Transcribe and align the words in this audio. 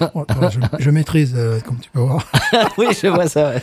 je, 0.50 0.58
je 0.78 0.90
maîtrise, 0.90 1.34
euh, 1.36 1.60
comme 1.60 1.78
tu 1.78 1.90
peux 1.90 2.00
voir. 2.00 2.24
oui, 2.78 2.86
je 3.00 3.08
vois 3.08 3.28
ça. 3.28 3.50
ouais. 3.54 3.62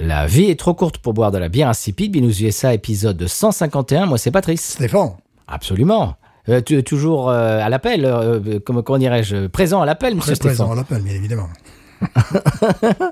La 0.00 0.26
vie 0.28 0.44
est 0.44 0.58
trop 0.58 0.74
courte 0.74 0.98
pour 0.98 1.12
boire 1.12 1.32
de 1.32 1.38
la 1.38 1.48
bière 1.48 1.68
insipide. 1.68 2.12
Binous 2.12 2.40
USA 2.40 2.72
épisode 2.72 3.26
151. 3.26 4.06
Moi, 4.06 4.16
c'est 4.16 4.30
Patrice. 4.30 4.62
Stéphane. 4.74 5.12
Absolument. 5.48 6.14
Euh, 6.48 6.60
tu 6.64 6.78
es 6.78 6.82
toujours 6.82 7.28
euh, 7.30 7.58
à 7.60 7.68
l'appel, 7.68 8.04
euh, 8.04 8.60
comment, 8.64 8.82
comment 8.82 8.98
dirais-je, 8.98 9.48
présent 9.48 9.82
à 9.82 9.86
l'appel, 9.86 10.14
monsieur 10.14 10.36
présent 10.36 10.66
Stéphane. 10.66 10.72
à 10.72 10.80
l'appel, 10.80 11.02
bien 11.02 11.14
évidemment. 11.14 11.48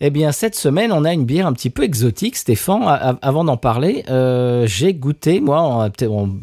Eh 0.00 0.10
bien, 0.10 0.30
cette 0.30 0.54
semaine, 0.54 0.92
on 0.92 1.04
a 1.04 1.12
une 1.12 1.24
bière 1.24 1.48
un 1.48 1.52
petit 1.52 1.70
peu 1.70 1.82
exotique, 1.82 2.36
Stéphane. 2.36 2.82
A- 2.86 3.16
avant 3.20 3.42
d'en 3.42 3.56
parler, 3.56 4.04
euh, 4.08 4.64
j'ai 4.64 4.94
goûté, 4.94 5.40
moi, 5.40 5.60
on 5.60 5.90
on, 6.06 6.36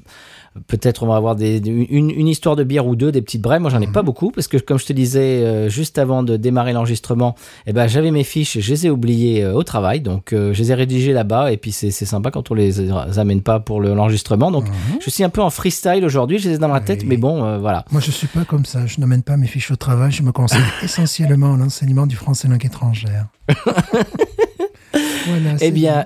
peut-être 0.67 1.03
on 1.03 1.07
va 1.07 1.15
avoir 1.17 1.35
des, 1.35 1.57
une, 1.57 2.09
une 2.09 2.27
histoire 2.27 2.55
de 2.55 2.63
bière 2.63 2.87
ou 2.87 2.95
deux, 2.95 3.11
des 3.11 3.21
petites 3.21 3.41
brèves. 3.41 3.61
Moi, 3.61 3.69
j'en 3.69 3.81
ai 3.81 3.87
pas 3.87 4.01
beaucoup 4.03 4.31
parce 4.31 4.47
que, 4.47 4.57
comme 4.57 4.79
je 4.79 4.85
te 4.85 4.93
disais 4.93 5.43
euh, 5.43 5.69
juste 5.69 5.97
avant 5.97 6.23
de 6.23 6.37
démarrer 6.37 6.73
l'enregistrement, 6.73 7.35
eh 7.67 7.73
ben, 7.73 7.87
j'avais 7.87 8.11
mes 8.11 8.23
fiches, 8.23 8.59
je 8.59 8.71
les 8.71 8.87
ai 8.87 8.89
oubliées 8.89 9.43
euh, 9.43 9.53
au 9.53 9.63
travail, 9.63 10.01
donc 10.01 10.33
euh, 10.33 10.53
je 10.53 10.59
les 10.61 10.71
ai 10.71 10.75
rédigées 10.75 11.13
là-bas. 11.13 11.51
Et 11.51 11.57
puis, 11.57 11.71
c'est 11.71 11.91
sympa 11.91 12.31
quand 12.31 12.51
on 12.51 12.53
les 12.53 12.89
amène 13.17 13.41
pas 13.41 13.59
pour 13.59 13.81
le- 13.81 13.93
l'enregistrement. 13.93 14.51
Donc, 14.51 14.65
je 15.03 15.09
suis 15.09 15.23
un 15.23 15.29
peu 15.29 15.41
en 15.41 15.49
freestyle 15.49 16.05
aujourd'hui. 16.05 16.39
Je 16.39 16.49
les 16.49 16.55
ai 16.55 16.57
dans 16.57 16.67
ma 16.69 16.81
tête, 16.81 17.01
Oui. 17.01 17.07
mais 17.09 17.17
bon, 17.17 17.59
voilà. 17.59 17.83
Moi, 17.91 18.01
je 18.01 18.11
suis 18.11 18.27
pas 18.27 18.45
comme 18.45 18.65
ça. 18.65 18.85
Je 18.85 18.99
n'amène 18.99 19.23
pas 19.23 19.37
mes 19.37 19.47
fiches 19.47 19.71
au 19.71 19.75
travail. 19.75 20.11
Je 20.11 20.23
me 20.23 20.31
consacre 20.31 20.63
essentiellement 20.83 21.53
à 21.53 21.57
l'enseignement 21.57 22.07
du 22.07 22.15
français 22.15 22.47
langue 22.47 22.65
étrangère. 22.65 23.27
voilà, 25.27 25.55
Eh 25.61 25.71
bien, 25.71 26.05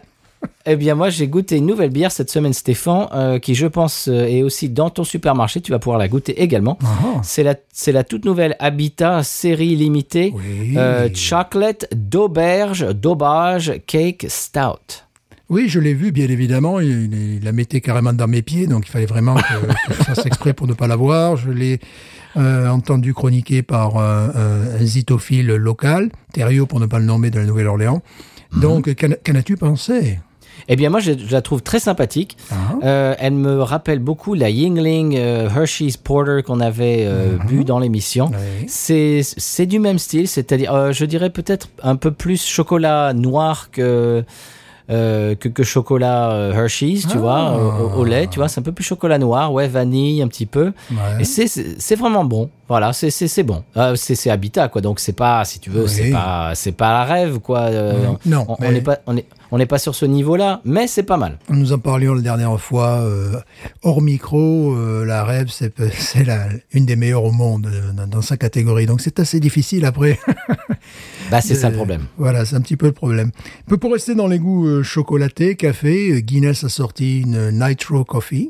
eh 0.66 0.76
bien, 0.76 0.95
moi, 0.95 1.09
j'ai 1.09 1.28
goûté 1.28 1.58
une 1.58 1.66
nouvelle 1.66 1.90
bière 1.90 2.12
cette 2.12 2.30
semaine, 2.30 2.54
Stéphane, 2.54 3.08
euh, 3.14 3.40
qui, 3.40 3.56
je 3.56 3.68
pense, 3.68 4.08
euh, 4.08 4.26
est 4.26 4.44
aussi 4.44 4.70
dans 4.70 4.90
ton 4.90 5.04
supermarché. 5.04 5.62
Tu 5.62 5.72
vas 5.72 5.80
pouvoir 5.80 5.98
la 6.00 6.08
goûter 6.08 6.42
également. 6.42 6.78
Ah, 6.84 7.20
C'est 7.23 7.44
la, 7.44 7.56
la 7.88 8.04
toute 8.04 8.26
nouvelle 8.26 8.56
Habitat 8.59 9.23
série 9.23 9.76
limitée 9.76 10.31
Oui. 10.36 10.76
euh, 10.78 11.09
Chocolate 11.14 11.88
d'auberge, 11.96 12.88
d'auberge 12.94 13.73
cake 13.88 14.26
stout. 14.30 15.04
Oui, 15.50 15.68
je 15.68 15.80
l'ai 15.80 15.96
vu, 15.96 16.12
bien 16.12 16.28
évidemment. 16.28 16.80
Il, 16.80 17.38
il 17.38 17.44
la 17.44 17.52
mettait 17.52 17.81
carrément 17.81 18.13
dans 18.13 18.28
mes 18.28 18.44
pieds, 18.44 18.68
donc 18.68 18.88
il 18.88 18.92
fallait 18.92 19.08
vraiment 19.08 19.34
que, 19.36 19.42
que 19.88 19.94
je 19.97 20.03
fasse 20.03 20.25
exprès 20.25 20.53
pour 20.53 20.68
ne 20.68 20.74
pas 20.74 20.86
la 20.88 20.96
voir. 20.96 21.38
Je 21.38 21.50
l'ai 21.50 21.80
euh, 22.38 22.68
entendu 22.69 23.16
chroniquer 23.16 23.63
par 23.63 23.97
euh, 23.97 24.78
un 24.80 24.86
zitophile 24.86 25.47
local, 25.47 26.12
Thériault 26.34 26.68
pour 26.68 26.80
ne 26.80 26.86
pas 26.86 27.00
le 27.00 27.06
nommer 27.06 27.31
de 27.31 27.40
la 27.40 27.46
Nouvelle-Orléans. 27.46 28.03
Mhm. 28.53 28.62
Donc, 28.62 28.94
qu'en 28.96 29.09
qu'en 29.25 29.36
as-tu 29.36 29.58
pensé? 29.58 30.19
Eh 30.72 30.75
bien, 30.75 30.90
moi, 30.91 31.00
je, 31.00 31.12
je 31.18 31.31
la 31.31 31.41
trouve 31.41 31.62
très 31.63 31.80
sympathique. 31.80 32.38
Ah. 32.52 32.56
Euh, 32.84 33.16
elle 33.19 33.34
me 33.34 33.62
rappelle 33.63 34.00
beaucoup 34.00 34.35
la 34.35 34.50
Yingling 34.52 35.16
euh, 35.18 35.50
Hershey's 35.50 35.97
Porter 35.97 36.44
qu'on 36.46 36.59
avait 36.59 37.06
euh, 37.07 37.38
bu 37.47 37.63
dans 37.63 37.80
l'émission. 37.80 38.30
Oui. 38.31 38.68
C'est 38.69 39.66
du 39.66 39.80
même 39.80 39.97
style, 40.00 40.28
c'est-à-dire, 40.28 40.74
euh, 40.74 40.91
je 40.91 41.06
dirais 41.06 41.31
peut-être 41.31 41.69
un 41.81 41.96
peu 41.96 42.12
plus 42.12 42.46
chocolat 42.46 43.13
noir 43.13 43.69
que 43.72 44.24
euh, 44.91 45.35
que, 45.35 45.50
que 45.50 45.62
chocolat 45.62 46.50
Hershey's, 46.52 47.07
tu 47.07 47.18
Ah. 47.18 47.19
vois, 47.19 47.51
au, 47.57 48.00
au 48.00 48.03
lait, 48.06 48.25
tu 48.25 48.40
vois, 48.40 48.47
c'est 48.47 48.59
un 48.59 48.63
peu 48.63 48.72
plus 48.72 48.84
chocolat 48.84 49.19
noir, 49.19 49.53
ouais, 49.53 49.68
vanille 49.68 50.19
un 50.24 50.28
petit 50.28 50.47
peu. 50.47 50.72
Ouais. 50.91 50.97
Et 51.22 51.25
c'est 51.25 51.96
vraiment 51.96 52.25
bon, 52.25 52.50
voilà, 52.68 52.91
c'est 52.94 53.44
bon. 53.44 53.63
Euh, 53.78 53.94
c'est 53.96 54.30
Habitat 54.31 54.68
quoi, 54.68 54.81
donc 54.81 55.00
c'est 55.00 55.13
pas, 55.13 55.46
si 55.46 55.59
tu 55.59 55.69
veux, 55.69 55.84
Oui. 55.84 55.90
c'est 55.90 56.09
pas 56.12 56.53
c'est 56.56 56.72
pas 56.72 56.91
la 56.94 57.03
rêve 57.03 57.38
quoi. 57.40 57.59
Euh, 57.59 57.94
Non, 58.25 58.46
on- 58.47 58.72
n'est 58.72 58.81
pas 58.81 58.97
on 59.06 59.16
est 59.16 59.25
on 59.52 59.58
n'est 59.58 59.66
pas 59.66 59.80
sur 59.80 59.96
ce 59.96 60.06
niveau-là, 60.06 60.62
mais 60.66 60.88
c'est 60.88 61.04
pas 61.04 61.18
mal. 61.18 61.40
Nous 61.50 61.74
en 61.74 61.80
parlions 61.80 62.14
la 62.14 62.22
dernière 62.22 62.60
fois, 62.60 63.00
euh, 63.02 63.40
hors 63.84 64.02
micro, 64.02 64.74
euh, 64.74 65.06
la 65.06 65.24
rêve, 65.24 65.48
c'est 65.50 65.74
une 66.74 66.86
des 66.86 66.96
meilleures 66.96 67.24
au 67.24 67.32
monde 67.32 67.68
euh, 67.68 68.06
dans, 68.06 68.22
sa 68.22 68.38
catégorie. 68.38 68.86
Donc 68.86 69.02
c'est 69.02 69.20
assez 69.20 69.40
difficile 69.40 69.86
après. 69.86 70.20
Bah 71.32 71.42
c'est 71.42 71.54
ça 71.54 71.70
le 71.70 71.76
problème. 71.76 72.06
Voilà, 72.18 72.44
c'est 72.44 72.56
un 72.56 72.62
petit 72.62 72.76
peu 72.76 72.88
le 72.88 72.92
problème. 72.92 73.30
Peu 73.68 73.78
pour 73.78 73.94
rester 73.94 74.16
dans 74.16 74.28
les 74.28 74.40
goûts 74.40 74.82
chocolatés, 74.82 75.56
café, 75.56 76.24
Guinness 76.24 76.64
a 76.64 76.70
sorti 76.70 77.22
une 77.22 77.52
Nitro 77.52 78.04
Coffee. 78.04 78.50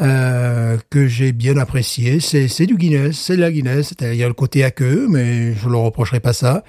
euh, 0.00 0.76
que 0.90 1.06
j'ai 1.06 1.32
bien 1.32 1.56
apprécié. 1.56 2.20
C'est, 2.20 2.66
du 2.66 2.76
Guinness, 2.76 3.16
c'est 3.16 3.36
de 3.36 3.40
la 3.40 3.52
Guinness. 3.52 3.94
Il 4.00 4.14
y 4.14 4.24
a 4.24 4.28
le 4.28 4.34
côté 4.34 4.64
aqueux, 4.64 5.06
mais 5.08 5.54
je 5.54 5.66
ne 5.66 5.72
le 5.72 5.78
reprocherai 5.78 6.20
pas 6.20 6.32
ça. 6.32 6.64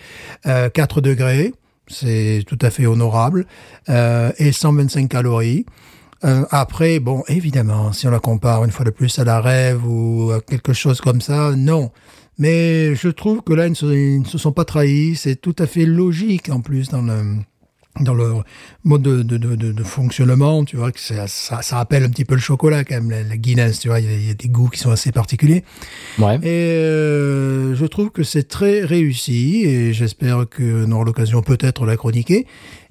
Euh, 0.46 0.70
4 0.70 1.02
degrés, 1.02 1.54
c'est 1.88 2.44
tout 2.48 2.60
à 2.62 2.70
fait 2.70 2.86
honorable. 2.86 3.46
Euh, 3.90 4.32
et 4.38 4.52
125 4.52 5.10
calories. 5.10 5.66
Euh, 6.24 6.44
après, 6.50 7.00
bon, 7.00 7.24
évidemment, 7.28 7.92
si 7.94 8.08
on 8.08 8.12
la 8.12 8.20
compare 8.20 8.64
une 8.64 8.72
fois 8.72 8.86
de 8.86 8.90
plus 8.90 9.20
à 9.20 9.24
la 9.24 9.42
rêve 9.42 9.86
ou 9.86 10.32
à 10.32 10.42
quelque 10.42 10.74
chose 10.74 11.02
comme 11.02 11.22
ça, 11.22 11.54
non. 11.56 11.92
Mais 12.38 12.96
je 12.96 13.10
trouve 13.10 13.42
que 13.42 13.54
là, 13.54 13.68
ils 13.68 13.72
ne 13.72 13.76
se, 13.76 13.86
ils 13.86 14.22
ne 14.22 14.26
se 14.26 14.38
sont 14.38 14.52
pas 14.52 14.66
trahis. 14.66 15.16
C'est 15.16 15.36
tout 15.36 15.56
à 15.60 15.68
fait 15.68 15.86
logique 15.86 16.50
en 16.50 16.62
plus 16.62 16.90
dans 16.90 17.02
le 17.02 17.38
dans 18.00 18.14
le 18.14 18.34
mode 18.84 19.02
de, 19.04 19.24
de, 19.24 19.38
de, 19.38 19.56
de- 19.56 19.72
de 19.72 19.84
fonctionnement. 19.84 20.66
Tu 20.66 20.76
vois 20.78 20.92
que 20.92 21.00
ça, 21.00 21.28
ça, 21.28 21.62
ça 21.62 21.78
rappelle 21.78 22.04
un 22.04 22.10
petit 22.10 22.26
peu 22.26 22.36
le 22.36 22.42
chocolat 22.42 22.84
quand 22.84 22.96
même, 22.96 23.10
la, 23.10 23.24
la 23.24 23.38
Guinness. 23.38 23.80
Tu 23.80 23.88
vois, 23.88 24.00
il 24.00 24.06
y, 24.06 24.14
a, 24.14 24.18
il 24.18 24.28
y 24.28 24.32
a 24.32 24.34
des 24.34 24.50
goûts 24.50 24.70
qui 24.70 24.80
sont 24.80 24.92
assez 24.92 25.12
particuliers. 25.12 25.64
Ouais. 26.20 26.36
Et 26.44 26.50
euh, 26.50 27.76
je 27.76 27.86
trouve 27.86 28.10
que 28.10 28.24
c'est 28.24 28.48
très 28.48 28.82
réussi 28.84 29.64
et 29.66 29.94
j'espère 29.94 30.46
que 30.50 30.86
nous 30.86 30.96
aurons 30.96 31.04
l'occasion 31.04 31.42
peut-être 31.42 31.84
de 31.84 31.88
la 31.88 31.98
chroniquer. 31.98 32.46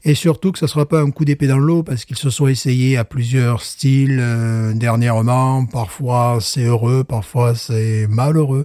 Et 0.07 0.15
surtout 0.15 0.53
que 0.53 0.59
ça 0.59 0.67
sera 0.67 0.87
pas 0.87 1.01
un 1.01 1.11
coup 1.11 1.25
d'épée 1.25 1.47
dans 1.47 1.57
l'eau 1.59 1.83
parce 1.83 2.05
qu'ils 2.05 2.19
se 2.19 2.29
sont 2.29 2.47
essayés 2.47 2.99
à 2.99 3.05
plusieurs 3.05 3.63
styles 3.63 4.19
euh, 4.21 4.75
dernièrement. 4.75 5.65
Parfois 5.65 6.39
c'est 6.43 6.65
heureux, 6.65 7.05
parfois 7.05 7.55
c'est 7.55 8.07
malheureux. 8.09 8.65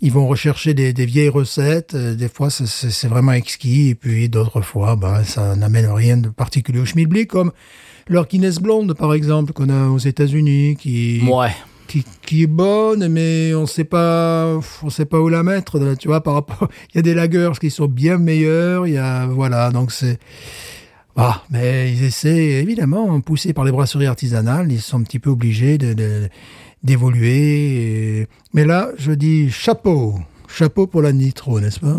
Ils 0.00 0.12
vont 0.12 0.26
rechercher 0.28 0.74
des, 0.74 0.92
des 0.92 1.06
vieilles 1.06 1.28
recettes. 1.28 1.94
euh, 1.94 2.14
Des 2.14 2.28
fois 2.28 2.50
c'est- 2.50 3.08
vraiment 3.08 3.32
exquis 3.32 3.88
et 3.90 3.94
puis 3.94 4.28
d'autres 4.28 4.60
fois 4.60 4.94
ben, 4.96 5.24
ça 5.24 5.56
n'amène 5.56 5.86
rien 5.90 6.16
de 6.16 6.28
particulier 6.28 6.80
au 6.80 6.84
schmilblick 6.84 7.28
comme 7.30 7.52
leur 8.08 8.26
Guinness 8.26 8.58
blonde 8.60 8.94
par 8.94 9.12
exemple 9.14 9.52
qu'on 9.52 9.68
a 9.68 9.88
aux 9.88 9.98
États-Unis 9.98 10.76
qui 10.78 11.22
Ouais. 11.28 11.50
qui, 11.88 12.04
qui 12.26 12.42
est 12.42 12.46
bonne, 12.46 13.08
mais 13.08 13.54
on 13.54 13.66
sait 13.66 13.84
pas, 13.84 14.58
on 14.82 14.90
sait 14.90 15.06
pas 15.06 15.18
où 15.20 15.28
la 15.30 15.42
mettre. 15.42 15.78
Tu 15.96 16.06
vois, 16.08 16.22
par 16.22 16.34
rapport, 16.34 16.68
il 16.92 16.96
y 16.96 16.98
a 16.98 17.02
des 17.02 17.14
lagers 17.14 17.52
qui 17.58 17.70
sont 17.70 17.86
bien 17.86 18.18
meilleurs. 18.18 18.86
Il 18.86 18.92
y 18.92 18.98
a, 18.98 19.26
voilà, 19.26 19.70
donc 19.70 19.90
c'est, 19.90 20.18
ah, 21.20 21.42
mais 21.50 21.92
ils 21.92 22.04
essaient 22.04 22.62
évidemment, 22.62 23.20
poussés 23.20 23.52
par 23.52 23.64
les 23.64 23.72
brasseries 23.72 24.06
artisanales, 24.06 24.70
ils 24.72 24.80
sont 24.80 24.98
un 25.00 25.02
petit 25.02 25.18
peu 25.18 25.30
obligés 25.30 25.76
de, 25.76 25.92
de- 25.92 26.28
d'évoluer. 26.84 28.20
et- 28.20 28.26
Mais 28.54 28.64
là, 28.64 28.88
je 28.98 29.12
dis 29.12 29.50
chapeau, 29.50 30.14
chapeau 30.48 30.86
pour 30.86 31.02
la 31.02 31.12
nitro, 31.12 31.60
n'est-ce 31.60 31.80
pas? 31.80 31.96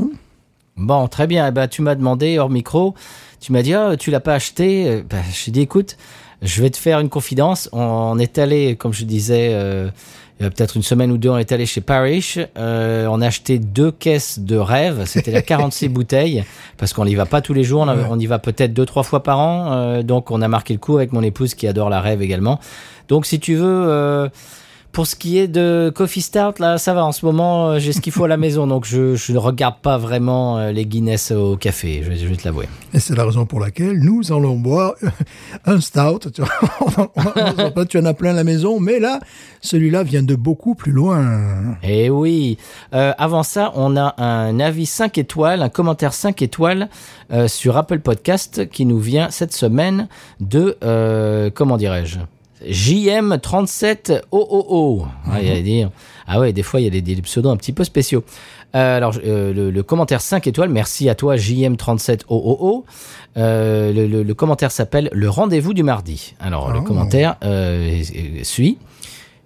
Bon, 0.78 1.08
très 1.10 1.28
bien. 1.28 1.48
Eh 1.48 1.52
ben, 1.52 1.68
tu 1.68 1.82
m'as 1.82 1.96
demandé 1.96 2.40
hors 2.40 2.50
micro, 2.50 2.96
tu 3.42 3.52
m'as 3.52 3.62
dit, 3.62 3.74
ah, 3.74 3.96
tu 3.98 4.10
l'as 4.12 4.22
pas 4.22 4.34
acheté. 4.36 4.88
Euh, 4.88 5.04
Ben, 5.10 5.22
j'ai 5.34 5.52
dit, 5.52 5.62
écoute, 5.62 5.98
je 6.42 6.62
vais 6.62 6.70
te 6.70 6.78
faire 6.78 7.00
une 7.02 7.10
confidence. 7.10 7.68
On 7.74 8.18
est 8.18 8.38
allé, 8.38 8.78
comme 8.78 8.94
je 8.94 9.04
disais, 9.04 9.50
euh, 9.52 9.90
il 10.40 10.44
y 10.44 10.46
a 10.46 10.50
peut-être 10.50 10.78
une 10.78 10.84
semaine 10.84 11.12
ou 11.12 11.18
deux, 11.18 11.30
on 11.30 11.38
est 11.38 11.52
allé 11.52 11.66
chez 11.66 11.82
Parrish. 11.82 12.40
Euh, 12.58 13.08
on 13.12 13.20
a 13.22 13.28
acheté 13.28 13.60
deux 13.60 13.92
caisses 13.92 14.40
de 14.40 14.56
rêve. 14.56 15.04
C'était 15.06 15.32
la 15.32 15.42
46 15.42 15.90
bouteilles 15.90 16.44
parce 16.78 16.94
qu'on 16.94 17.04
n'y 17.06 17.16
va 17.16 17.26
pas 17.26 17.42
tous 17.42 17.54
les 17.54 17.64
jours. 17.66 17.82
On, 17.82 17.88
a- 17.90 17.96
Ouais. 17.96 18.04
on 18.10 18.18
y 18.18 18.26
va 18.26 18.40
peut-être 18.40 18.74
deux, 18.74 18.86
trois 18.86 19.04
fois 19.04 19.22
par 19.22 19.40
an. 19.40 19.72
Euh, 19.74 20.02
donc, 20.04 20.32
on 20.32 20.42
a 20.42 20.48
marqué 20.48 20.74
le 20.74 20.80
coup 20.80 20.96
avec 20.98 21.12
mon 21.12 21.22
épouse 21.24 21.56
qui 21.56 21.68
adore 21.68 21.90
la 21.90 22.00
rêve 22.00 22.22
également. 22.22 22.60
Donc, 23.10 23.26
si 23.26 23.40
tu 23.40 23.56
veux. 23.56 24.30
Pour 24.92 25.06
ce 25.08 25.16
qui 25.16 25.38
est 25.38 25.48
de 25.48 25.92
Coffee 25.96 26.20
Stout, 26.22 26.60
là, 26.60 26.78
ça 26.78 26.94
va. 26.94 27.06
En 27.06 27.12
ce 27.12 27.24
moment, 27.26 27.70
euh, 27.70 27.80
j'ai 27.80 27.94
ce 27.94 28.02
qu'il 28.02 28.12
faut 28.12 28.24
à 28.26 28.28
la 28.28 28.38
maison, 28.46 28.66
donc 28.68 28.86
je, 28.86 29.16
je 29.16 29.32
ne 29.32 29.38
regarde 29.38 29.76
pas 29.82 29.98
vraiment 29.98 30.58
euh, 30.58 30.72
les 30.72 30.86
Guinness 30.86 31.32
au 31.32 31.56
café. 31.58 32.02
Je, 32.04 32.10
vais- 32.10 32.16
je 32.18 32.26
vais 32.28 32.36
te 32.36 32.44
l'avouer. 32.44 32.68
Et 32.94 33.00
c'est 33.00 33.16
la 33.16 33.24
raison 33.24 33.46
pour 33.46 33.60
laquelle 33.60 34.00
nous 34.00 34.32
allons 34.34 34.58
boire 34.58 34.94
un 35.66 35.80
stout. 35.80 36.32
Tu, 36.34 36.42
vois. 36.42 37.86
Tu 37.90 37.98
en 38.00 38.06
as 38.06 38.14
plein 38.14 38.32
à 38.32 38.34
la 38.34 38.44
maison, 38.44 38.80
mais 38.80 39.00
là, 39.00 39.20
celui-là 39.62 40.04
vient 40.04 40.24
de 40.24 40.36
beaucoup 40.36 40.76
plus 40.76 40.92
loin. 40.92 41.78
Eh 41.84 42.10
oui. 42.10 42.58
Euh, 42.94 43.14
avant 43.18 43.44
ça, 43.44 43.72
on 43.76 43.96
a 43.96 44.16
un 44.22 44.60
avis 44.60 44.86
5 44.88 45.18
étoiles, 45.20 45.62
un 45.62 45.70
commentaire 45.70 46.14
5 46.14 46.42
étoiles 46.42 46.90
euh, 47.32 47.48
sur 47.48 47.78
Apple 47.78 48.00
Podcast 48.00 48.68
qui 48.70 48.86
nous 48.86 49.00
vient 49.00 49.30
cette 49.30 49.54
semaine 49.54 50.08
de, 50.40 50.78
euh, 50.84 51.50
comment 51.54 51.78
dirais-je? 51.78 52.20
JM37OOO. 52.66 55.06
Ah, 55.26 55.42
il 55.42 55.48
y 55.48 55.52
a 55.52 55.62
des- 55.62 55.88
ah 56.28 56.40
ouais, 56.40 56.54
des 56.54 56.64
fois, 56.64 56.80
il 56.80 56.84
y 56.84 56.88
a 56.88 56.92
des, 56.92 57.02
des 57.02 57.22
pseudos 57.22 57.50
un 57.52 57.58
petit 57.58 57.74
peu 57.74 57.84
spéciaux. 57.84 58.24
Euh, 58.76 58.98
alors, 58.98 59.16
euh, 59.26 59.52
le, 59.54 59.72
le 59.72 59.84
commentaire 59.84 60.22
5 60.22 60.46
étoiles, 60.48 60.70
merci 60.70 61.10
à 61.10 61.16
toi 61.16 61.36
JM37OOO. 61.36 62.84
Euh, 63.38 63.92
le, 63.94 64.08
le- 64.08 64.24
le 64.24 64.34
commentaire 64.34 64.72
s'appelle 64.72 65.10
Le 65.12 65.30
rendez-vous 65.30 65.74
du 65.74 65.84
mardi. 65.84 66.36
Alors, 66.40 66.72
le 66.72 66.80
Oh. 66.80 66.84
commentaire 66.84 67.36
suit. 68.44 68.78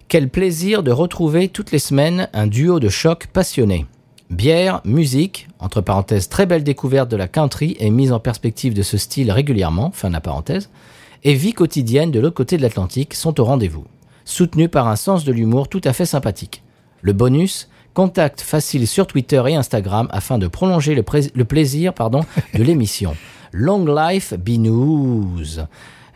Quel 0.08 0.28
plaisir 0.28 0.82
de 0.82 0.90
retrouver 0.92 1.48
toutes 1.48 1.72
les 1.72 1.78
semaines 1.78 2.28
un 2.34 2.46
duo 2.46 2.78
de 2.80 2.88
choc 2.90 3.26
passionné. 3.32 3.86
Bière, 4.30 4.80
musique, 4.84 5.48
entre 5.58 5.80
parenthèses, 5.80 6.28
très 6.28 6.44
belle 6.46 6.64
découverte 6.64 7.10
de 7.10 7.16
la 7.16 7.28
country 7.28 7.76
et 7.78 7.88
mise 7.90 8.12
en 8.12 8.20
perspective 8.20 8.74
de 8.74 8.82
ce 8.82 8.96
style 8.98 9.30
régulièrement, 9.30 9.90
fin 9.92 10.08
de 10.08 10.14
la 10.14 10.20
parenthèse, 10.20 10.68
et 11.24 11.34
vie 11.34 11.54
quotidienne 11.54 12.10
de 12.10 12.20
l'autre 12.20 12.36
côté 12.36 12.56
de 12.56 12.62
l'Atlantique 12.62 13.14
sont 13.14 13.40
au 13.40 13.44
rendez-vous, 13.44 13.84
soutenus 14.24 14.70
par 14.70 14.88
un 14.88 14.96
sens 14.96 15.24
de 15.24 15.32
l'humour 15.32 15.68
tout 15.68 15.80
à 15.84 15.92
fait 15.92 16.06
sympathique. 16.06 16.62
Le 17.00 17.12
bonus, 17.12 17.68
contact 17.94 18.42
facile 18.42 18.86
sur 18.86 19.06
Twitter 19.06 19.42
et 19.48 19.54
Instagram 19.54 20.08
afin 20.10 20.38
de 20.38 20.46
prolonger 20.46 20.94
le, 20.94 21.44
plaisir 21.44 21.94
pardon, 21.94 22.20
de 22.54 22.62
l'émission. 22.62 23.16
Long 23.52 23.86
life 23.86 24.34
Binous. 24.34 25.60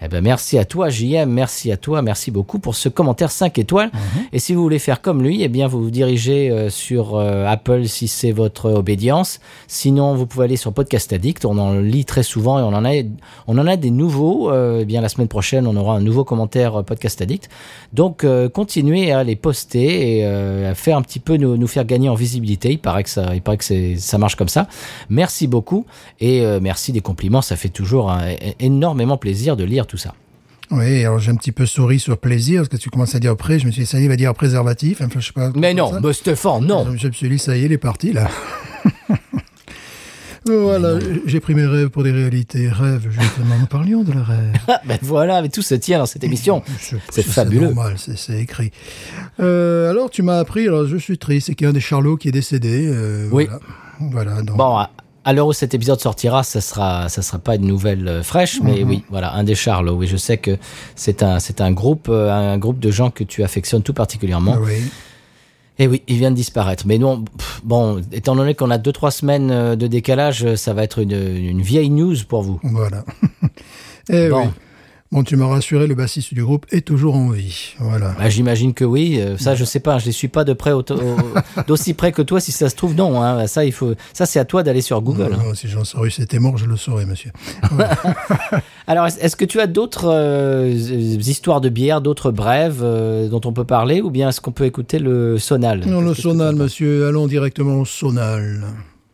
Eh 0.00 0.06
ben 0.06 0.22
merci 0.22 0.58
à 0.58 0.64
toi 0.64 0.90
JM, 0.90 1.28
merci 1.28 1.72
à 1.72 1.76
toi, 1.76 2.02
merci 2.02 2.30
beaucoup 2.30 2.60
pour 2.60 2.76
ce 2.76 2.88
commentaire 2.88 3.32
5 3.32 3.58
étoiles. 3.58 3.90
Et 4.32 4.38
si 4.38 4.54
vous 4.54 4.62
voulez 4.62 4.78
faire 4.78 5.02
comme 5.02 5.24
lui, 5.24 5.42
eh 5.42 5.48
bien 5.48 5.66
vous 5.66 5.82
vous 5.82 5.90
dirigez 5.90 6.50
euh, 6.50 6.70
sur 6.70 7.16
euh, 7.16 7.44
Apple 7.46 7.86
si 7.88 8.06
c'est 8.06 8.30
votre 8.30 8.70
obédience. 8.70 9.40
Sinon, 9.66 10.14
vous 10.14 10.24
pouvez 10.26 10.44
aller 10.44 10.56
sur 10.56 10.72
Podcast 10.72 11.12
Addict. 11.12 11.44
On 11.44 11.58
en 11.58 11.72
lit 11.80 12.04
très 12.04 12.22
souvent 12.22 12.60
et 12.60 12.62
on 12.62 12.68
en 12.76 12.84
a, 12.84 12.92
on 13.48 13.58
en 13.58 13.66
a 13.66 13.74
des 13.76 13.90
nouveaux. 13.90 14.52
Euh, 14.52 14.78
eh 14.82 14.84
bien 14.84 15.00
la 15.00 15.08
semaine 15.08 15.26
prochaine, 15.26 15.66
on 15.66 15.74
aura 15.74 15.96
un 15.96 16.00
nouveau 16.00 16.22
commentaire 16.22 16.84
Podcast 16.84 17.20
Addict. 17.20 17.48
Donc 17.92 18.24
continuez 18.54 19.10
à 19.10 19.24
les 19.24 19.34
poster 19.34 20.18
et 20.18 20.24
à 20.24 20.74
faire 20.76 20.96
un 20.96 21.02
petit 21.02 21.18
peu 21.18 21.36
nous, 21.36 21.56
nous 21.56 21.66
faire 21.66 21.84
gagner 21.84 22.08
en 22.08 22.14
visibilité. 22.14 22.70
Il 22.70 22.78
paraît 22.78 23.02
que 23.02 23.10
ça, 23.10 23.34
il 23.34 23.42
paraît 23.42 23.56
que 23.56 23.96
ça 23.96 24.18
marche 24.18 24.36
comme 24.36 24.48
ça. 24.48 24.68
Merci 25.10 25.48
beaucoup 25.48 25.86
et 26.20 26.44
merci 26.60 26.92
des 26.92 27.00
compliments. 27.00 27.42
Ça 27.42 27.56
fait 27.56 27.68
toujours 27.68 28.12
un- 28.12 28.28
énormément 28.60 29.16
plaisir 29.16 29.56
de 29.56 29.64
lire 29.64 29.86
tout 29.88 29.96
ça. 29.96 30.14
Oui, 30.70 31.02
alors 31.04 31.18
j'ai 31.18 31.30
un 31.30 31.36
petit 31.36 31.50
peu 31.52 31.64
souri 31.64 31.98
sur 31.98 32.18
plaisir, 32.18 32.60
parce 32.60 32.68
que 32.68 32.76
tu 32.76 32.90
commences 32.90 33.14
à 33.14 33.18
dire 33.18 33.30
après, 33.32 33.58
je 33.58 33.66
me 33.66 33.70
suis 33.72 33.82
dit, 33.82 33.86
ça 33.86 33.98
y 33.98 34.02
est, 34.02 34.04
il 34.04 34.08
va 34.08 34.16
dire 34.16 34.34
préservatif, 34.34 35.00
enfin, 35.00 35.18
je 35.18 35.26
sais 35.26 35.32
pas. 35.32 35.50
Mais 35.56 35.72
non, 35.74 35.90
Stéphane, 36.12 36.66
non. 36.66 36.84
Je 36.96 37.08
me 37.08 37.12
suis 37.12 37.28
dit, 37.28 37.38
ça 37.38 37.56
y 37.56 37.62
est, 37.62 37.64
il 37.64 37.72
est 37.72 37.78
parti, 37.78 38.12
là. 38.12 38.28
voilà, 40.46 40.98
j'ai 41.26 41.40
pris 41.40 41.54
mes 41.54 41.66
rêves 41.66 41.88
pour 41.88 42.02
des 42.04 42.10
réalités. 42.12 42.68
Rêves, 42.68 43.08
justement, 43.10 43.58
nous 43.58 43.66
parlions 43.66 44.02
de 44.02 44.12
la 44.12 44.22
rêve. 44.22 44.52
Ah, 44.68 44.80
ben 44.86 44.98
voilà, 45.02 45.42
mais 45.42 45.48
tout 45.48 45.62
se 45.62 45.74
tient 45.74 45.98
dans 45.98 46.06
cette 46.06 46.24
émission. 46.24 46.62
C'est 47.10 47.22
fabuleux. 47.22 47.66
normal, 47.66 47.94
c'est 47.96 48.16
c'est 48.16 48.38
écrit. 48.40 48.70
Euh, 49.40 49.90
alors, 49.90 50.10
tu 50.10 50.22
m'as 50.22 50.38
appris, 50.38 50.66
alors 50.68 50.86
je 50.86 50.96
suis 50.96 51.18
triste, 51.18 51.48
c'est 51.48 51.54
qu'il 51.54 51.64
y 51.64 51.66
a 51.66 51.70
un 51.70 51.74
des 51.74 51.80
Charlots 51.80 52.16
qui 52.16 52.28
est 52.28 52.32
décédé. 52.32 52.86
euh, 52.90 53.28
Oui. 53.32 53.46
Voilà, 53.46 53.60
Voilà, 54.30 54.42
donc. 54.42 54.56
Bon, 54.56 54.78
à, 55.28 55.32
l'heure 55.32 55.46
où 55.46 55.52
cet 55.52 55.74
épisode 55.74 56.00
sortira, 56.00 56.42
ça 56.42 56.60
sera, 56.60 57.08
ça 57.08 57.22
sera 57.22 57.38
pas 57.38 57.56
une 57.56 57.66
nouvelle 57.66 58.08
euh, 58.08 58.22
fraîche, 58.22 58.60
mais 58.62 58.82
oui, 58.82 59.04
voilà, 59.10 59.34
un 59.34 59.44
des 59.44 59.54
Charlots. 59.54 59.94
Oui, 59.94 60.06
je 60.06 60.16
sais 60.16 60.38
que 60.38 60.56
c'est 60.96 61.22
un, 61.22 61.38
c'est 61.38 61.60
un 61.60 61.70
groupe, 61.72 62.08
euh, 62.08 62.30
un 62.32 62.58
groupe 62.58 62.78
de 62.78 62.90
gens 62.90 63.10
que 63.10 63.24
tu 63.24 63.42
affectionnes 63.42 63.82
tout 63.82 63.92
particulièrement. 63.94 64.56
Oui. 64.60 64.74
Et 65.80 65.86
oui, 65.86 66.02
il 66.08 66.16
vient 66.16 66.30
de 66.30 66.36
disparaître. 66.36 66.84
Mais 66.86 66.98
non, 66.98 67.22
pff, 67.22 67.60
bon, 67.62 68.02
étant 68.10 68.34
donné 68.34 68.54
qu'on 68.54 68.70
a 68.70 68.78
deux 68.78 68.90
trois 68.92 69.10
semaines 69.12 69.50
euh, 69.50 69.76
de 69.76 69.86
décalage, 69.86 70.54
ça 70.56 70.74
va 70.74 70.82
être 70.82 70.98
une, 70.98 71.12
une 71.12 71.62
vieille 71.62 71.90
news 71.90 72.16
pour 72.28 72.42
vous. 72.42 72.58
Voilà. 72.62 73.04
Eh 74.10 74.30
Bon. 74.30 74.44
oui. 74.46 74.48
Bon, 75.10 75.22
tu 75.24 75.36
m'as 75.36 75.46
rassuré, 75.46 75.86
le 75.86 75.94
bassiste 75.94 76.34
du 76.34 76.44
groupe 76.44 76.66
est 76.70 76.86
toujours 76.86 77.14
en 77.16 77.30
vie. 77.30 77.74
Voilà. 77.78 78.14
Bah, 78.18 78.28
J'imagine 78.28 78.74
que 78.74 78.84
oui. 78.84 79.18
Euh, 79.18 79.38
Ça, 79.38 79.54
je 79.54 79.64
sais 79.64 79.80
pas. 79.80 79.98
Je 79.98 80.04
les 80.04 80.12
suis 80.12 80.28
pas 80.28 80.44
de 80.44 80.52
près, 80.52 80.72
au- 80.72 80.80
au- 80.80 81.16
d'aussi 81.66 81.94
près 81.94 82.12
que 82.12 82.20
toi. 82.20 82.40
Si 82.40 82.52
ça 82.52 82.68
se 82.68 82.76
trouve, 82.76 82.94
non. 82.94 83.22
Hein. 83.22 83.46
Ça, 83.46 83.64
il 83.64 83.72
faut. 83.72 83.94
Ça, 84.12 84.26
c'est 84.26 84.38
à 84.38 84.44
toi 84.44 84.62
d'aller 84.62 84.82
sur 84.82 85.00
Google. 85.00 85.30
hein. 85.32 85.38
Non, 85.46 85.54
si 85.54 85.66
j'en 85.66 85.84
saurais, 85.84 86.10
c'était 86.10 86.38
mort, 86.38 86.58
je 86.58 86.66
le 86.66 86.76
saurais, 86.76 87.06
monsieur. 87.06 87.30
Alors, 88.86 89.06
est- 89.06 89.18
est-ce 89.22 89.36
que 89.36 89.46
tu 89.46 89.60
as 89.60 89.66
d'autres 89.66 90.10
euh, 90.12 90.68
histoires 90.70 91.62
de 91.62 91.70
bière, 91.70 92.00
d'autres 92.02 92.30
brèves 92.30 92.80
euh, 92.82 93.28
dont 93.28 93.40
on 93.46 93.52
peut 93.54 93.64
parler, 93.64 94.00
ou 94.02 94.10
bien 94.10 94.28
est-ce 94.28 94.42
qu'on 94.42 94.52
peut 94.52 94.66
écouter 94.66 94.98
le 94.98 95.38
sonal? 95.38 95.84
Non, 95.86 96.02
le 96.02 96.12
sonal, 96.14 96.54
monsieur. 96.54 97.06
Allons 97.06 97.26
directement 97.26 97.76
au 97.80 97.84
sonal. 97.86 98.62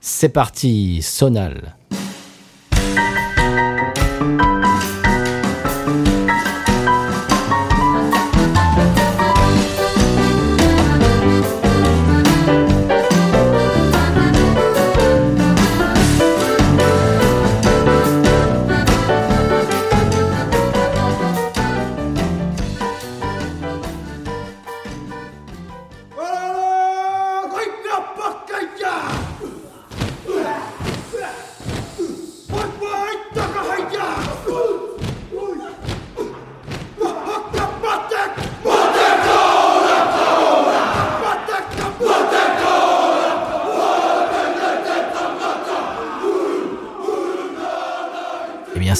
C'est 0.00 0.28
parti, 0.28 1.00
sonal. 1.02 1.76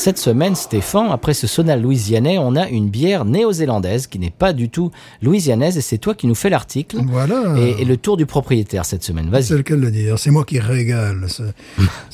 Cette 0.05 0.19
semaine, 0.19 0.55
Stéphane, 0.55 1.09
après 1.11 1.33
ce 1.35 1.47
sonal 1.47 1.81
louisianais, 1.81 2.37
on 2.39 2.57
a 2.57 2.69
une 2.69 2.91
bière 2.91 3.25
néo-zélandaise 3.25 4.07
qui 4.07 4.19
n'est 4.19 4.31
pas 4.31 4.53
du 4.53 4.69
tout 4.69 4.91
louisianaise, 5.23 5.79
et 5.79 5.81
c'est 5.81 5.97
toi 5.99 6.15
qui 6.15 6.27
nous 6.27 6.35
fais 6.35 6.51
l'article. 6.51 6.99
Voilà. 7.09 7.55
Et, 7.59 7.81
et 7.83 7.85
le 7.87 7.97
tour 7.97 8.17
du 8.19 8.27
propriétaire 8.27 8.85
cette 8.85 9.03
semaine. 9.03 9.31
C'est 9.33 9.49
Vas-y. 9.49 9.57
le 9.57 9.63
cas 9.63 9.77
de 9.77 9.81
le 9.81 9.91
dire? 9.91 10.19
C'est 10.19 10.31
moi 10.31 10.45
qui 10.45 10.59
régale 10.59 11.25
ce- 11.29 11.43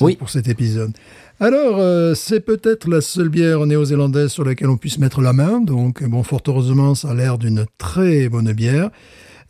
Oui. 0.00 0.14
pour 0.16 0.30
cet 0.30 0.46
épisode. 0.48 0.92
Alors, 1.40 1.78
euh, 1.78 2.14
c'est 2.14 2.40
peut-être 2.40 2.86
la 2.88 3.00
seule 3.00 3.28
bière 3.28 3.66
néo-zélandaise 3.66 4.28
sur 4.30 4.44
laquelle 4.44 4.68
on 4.68 4.76
puisse 4.76 4.98
mettre 4.98 5.20
la 5.20 5.32
main. 5.32 5.60
Donc, 5.60 6.04
bon, 6.04 6.22
fort 6.22 6.42
heureusement, 6.46 6.94
ça 6.94 7.10
a 7.10 7.14
l'air 7.14 7.38
d'une 7.38 7.66
très 7.78 8.28
bonne 8.28 8.52
bière. 8.52 8.90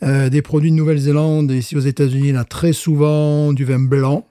Euh, 0.02 0.30
des 0.30 0.40
produits 0.40 0.70
de 0.70 0.76
Nouvelle-Zélande, 0.76 1.50
ici 1.50 1.76
aux 1.76 1.80
États-Unis, 1.80 2.32
on 2.35 2.38
a 2.38 2.44
très 2.44 2.73
souvent 2.73 3.52
du 3.52 3.66
vin 3.66 3.78
blanc, 3.80 4.25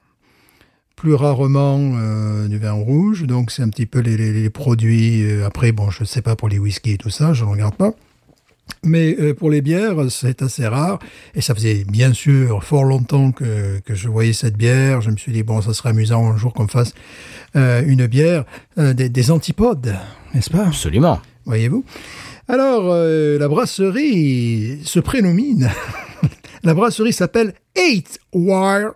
plus 0.96 1.14
rarement 1.14 1.78
euh, 1.96 2.46
du 2.48 2.58
vin 2.58 2.72
rouge. 2.72 3.24
Donc, 3.24 3.50
c'est 3.50 3.62
un 3.62 3.68
petit 3.70 3.86
peu 3.86 4.00
les, 4.00 4.16
les- 4.16 4.32
les 4.32 4.50
produits. 4.50 5.22
euh, 5.24 5.46
après, 5.46 5.72
bon, 5.72 5.90
je 5.90 6.02
ne 6.02 6.06
sais 6.06 6.22
pas 6.22 6.36
pour 6.36 6.48
les 6.48 6.58
whiskies 6.58 6.92
et 6.92 6.98
tout 6.98 7.10
ça, 7.10 7.32
je 7.32 7.44
ne 7.44 7.50
regarde 7.50 7.74
pas. 7.74 7.92
Mais 8.84 9.16
euh, 9.18 9.34
pour 9.34 9.50
les 9.50 9.62
bières, 9.62 9.96
c'est 10.10 10.42
assez 10.42 10.66
rare. 10.66 10.98
Et 11.34 11.40
ça 11.40 11.54
faisait 11.54 11.84
bien 11.84 12.12
sûr 12.12 12.62
fort 12.62 12.84
longtemps 12.84 13.32
que, 13.32 13.80
que 13.80 13.94
je 13.94 14.08
voyais 14.08 14.32
cette 14.32 14.56
bière. 14.56 15.00
Je 15.00 15.10
me 15.10 15.16
suis 15.16 15.32
dit, 15.32 15.42
bon, 15.42 15.60
ça 15.60 15.72
serait 15.74 15.88
amusant 15.90 16.30
un 16.30 16.36
jour 16.36 16.52
qu'on 16.52 16.68
fasse 16.68 16.92
euh, 17.56 17.82
une 17.86 18.06
bière 18.06 18.44
euh, 18.78 18.92
des, 18.94 19.08
des 19.08 19.30
antipodes, 19.30 19.96
n'est-ce 20.34 20.50
pas? 20.50 20.66
Absolument. 20.66 21.20
Voyez-vous? 21.46 21.84
Alors, 22.46 22.84
euh, 22.92 23.38
la 23.38 23.48
brasserie 23.48 24.80
se 24.84 25.00
prénomine. 25.00 25.68
la 26.62 26.74
brasserie 26.74 27.12
s'appelle 27.12 27.54
Eight 27.74 28.18
Wire 28.34 28.92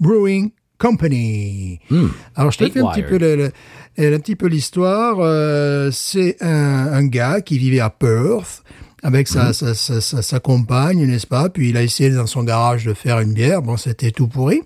Brewing 0.00 0.50
Company. 0.78 1.80
Hmm. 1.90 2.06
Alors, 2.36 2.50
je 2.52 2.58
te 2.58 2.70
fais 2.70 2.80
un 2.80 2.86
petit 2.90 3.02
peu 3.02 3.18
le- 3.18 3.36
le- 3.36 3.52
euh, 3.98 4.16
un 4.16 4.20
petit 4.20 4.36
peu 4.36 4.46
l'histoire. 4.46 5.16
Euh, 5.20 5.90
c'est 5.92 6.36
un, 6.40 6.92
un 6.92 7.04
gars 7.06 7.40
qui 7.40 7.58
vivait 7.58 7.80
à 7.80 7.90
Perth 7.90 8.62
avec 9.02 9.28
sa, 9.28 9.52
sa, 9.52 9.74
sa, 9.74 10.00
sa- 10.00 10.22
sa 10.22 10.40
compagne, 10.40 11.04
n'est-ce 11.06 11.26
pas? 11.26 11.48
Puis 11.48 11.70
il 11.70 11.76
a 11.76 11.82
essayé 11.82 12.10
dans 12.10 12.26
son 12.26 12.42
garage 12.44 12.84
de 12.84 12.94
faire 12.94 13.20
une 13.20 13.32
bière. 13.32 13.62
Bon, 13.62 13.76
c'était 13.76 14.10
tout 14.12 14.28
pourri. 14.28 14.62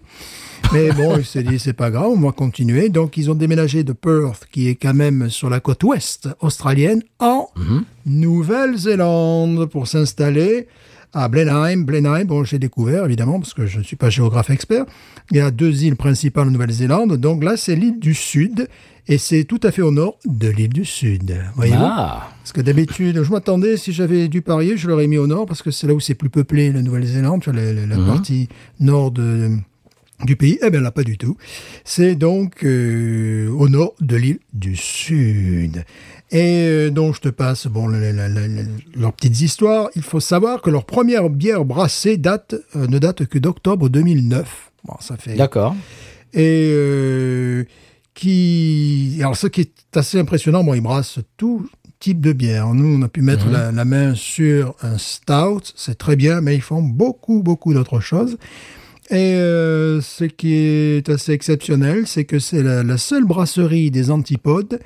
Mais 0.73 0.93
bon, 0.93 1.19
il 1.19 1.25
s'est 1.25 1.43
dit, 1.43 1.59
c'est 1.59 1.73
pas 1.73 1.91
grave, 1.91 2.07
on 2.07 2.21
va 2.21 2.31
continuer. 2.33 2.89
Donc, 2.89 3.17
ils 3.17 3.31
ont 3.31 3.35
déménagé 3.35 3.83
de 3.85 3.93
Perth, 3.93 4.47
qui 4.53 4.69
est 4.69 4.77
quand 4.77 4.95
même 4.95 5.29
sur 5.29 5.51
la 5.51 5.61
côte 5.61 5.83
ouest 5.83 6.29
australienne, 6.41 7.03
en 7.19 7.49
Nouvelle-Zélande 8.07 9.67
pour 9.67 9.87
s'installer 9.87 10.69
à 11.13 11.29
Blenheim. 11.29 11.85
Blenheim, 11.85 12.25
bon, 12.25 12.45
j'ai 12.45 12.59
découvert, 12.59 13.05
évidemment, 13.07 13.39
parce 13.41 13.55
que 13.55 13.67
je 13.67 13.79
ne 13.79 13.83
suis 13.85 13.97
pas 13.97 14.11
géographe 14.11 14.51
expert. 14.51 14.85
Il 15.31 15.37
y 15.37 15.41
a 15.41 15.51
deux 15.51 15.85
îles 15.85 15.97
principales 15.97 16.49
en 16.49 16.51
Nouvelle-Zélande. 16.51 17.17
Donc 17.17 17.43
là, 17.45 17.57
c'est 17.57 17.75
l'île 17.77 17.99
du 18.01 18.15
Sud. 18.15 18.69
Et 19.09 19.19
c'est 19.19 19.43
tout 19.43 19.59
à 19.65 19.73
fait 19.73 19.83
au 19.83 19.91
nord 19.91 20.17
de 20.25 20.47
l'île 20.49 20.73
du 20.73 20.85
Sud. 20.85 21.37
Voyez-vous 21.57 21.79
Ah, 21.83 22.31
Parce 22.41 22.53
que 22.53 22.61
d'habitude, 22.61 23.21
je 23.25 23.31
m'attendais, 23.33 23.77
si 23.77 23.93
j'avais 23.93 24.29
dû 24.29 24.43
parier, 24.43 24.77
je 24.77 24.87
l'aurais 24.89 25.09
mis 25.09 25.19
au 25.19 25.27
nord, 25.27 25.45
parce 25.47 25.61
que 25.61 25.73
c'est 25.73 25.89
là 25.89 25.95
où 25.95 25.99
c'est 25.99 26.15
plus 26.15 26.31
peuplé, 26.31 26.71
la 26.71 26.83
Nouvelle-Zélande, 26.83 27.43
la, 27.47 27.73
la- 27.73 27.87
la 27.87 27.97
partie 28.07 28.49
nord 28.79 29.11
de- 29.11 29.57
du 30.25 30.37
pays. 30.37 30.57
Eh 30.63 30.71
bien 30.71 30.81
là, 30.81 30.93
pas 30.93 31.03
du 31.03 31.19
tout. 31.19 31.37
C'est 31.85 32.15
donc 32.15 32.63
euh, 32.63 33.49
au 33.51 33.69
nord 33.69 33.95
de 34.01 34.15
l'île 34.15 34.39
du 34.53 34.77
Sud. 34.77 35.85
Et 36.35 36.65
euh, 36.67 36.91
donc, 36.91 37.15
je 37.15 37.21
te 37.21 37.29
passe 37.29 37.67
bon, 37.67 37.87
la- 37.89 38.11
la- 38.13 38.29
la- 38.29 38.49
leurs 38.97 39.13
petites 39.13 39.41
histoires. 39.43 39.91
Il 39.97 40.03
faut 40.03 40.19
savoir 40.21 40.63
que 40.63 40.71
leur 40.71 40.85
première 40.87 41.29
bière 41.29 41.65
brassée 41.65 42.17
date, 42.17 42.55
euh, 42.75 42.87
ne 42.87 42.99
date 42.99 43.27
que 43.27 43.39
d'octobre 43.39 43.89
2009. 43.91 44.73
Bon, 44.85 44.95
ça 45.01 45.17
fait 45.17 45.35
d'accord. 45.37 45.77
et 46.33 46.71
euh, 46.73 47.65
qui 48.15 49.17
alors 49.21 49.37
ce 49.37 49.47
qui 49.47 49.63
est 49.63 49.73
assez 49.97 50.19
impressionnant 50.19 50.65
bon 50.65 50.75
ils 50.75 50.81
brassent 50.81 51.19
tout 51.37 51.69
type 52.01 52.21
de 52.21 52.33
bière 52.33 52.75
nous 52.75 52.99
on 52.99 53.03
a 53.03 53.09
pu 53.09 53.23
mettre 53.23 53.49
la, 53.49 53.71
la 53.73 53.85
main 53.85 54.15
sur 54.15 54.75
un 54.83 54.99
stout 54.99 55.63
c'est 55.77 55.97
très 55.97 56.17
bien 56.17 56.41
mais 56.41 56.55
ils 56.55 56.61
font 56.63 56.83
beaucoup 56.83 57.43
beaucoup 57.43 57.73
d'autres 57.75 58.01
choses 58.01 58.37
et 59.11 59.35
euh, 59.35 60.01
ce 60.01 60.25
qui 60.25 60.55
est 60.55 61.09
assez 61.09 61.33
exceptionnel 61.33 62.07
c'est 62.07 62.25
que 62.25 62.39
c'est 62.39 62.63
la, 62.63 62.83
la 62.83 62.99
seule 62.99 63.25
brasserie 63.25 63.91
des 63.91 64.11
antipodes 64.11 64.81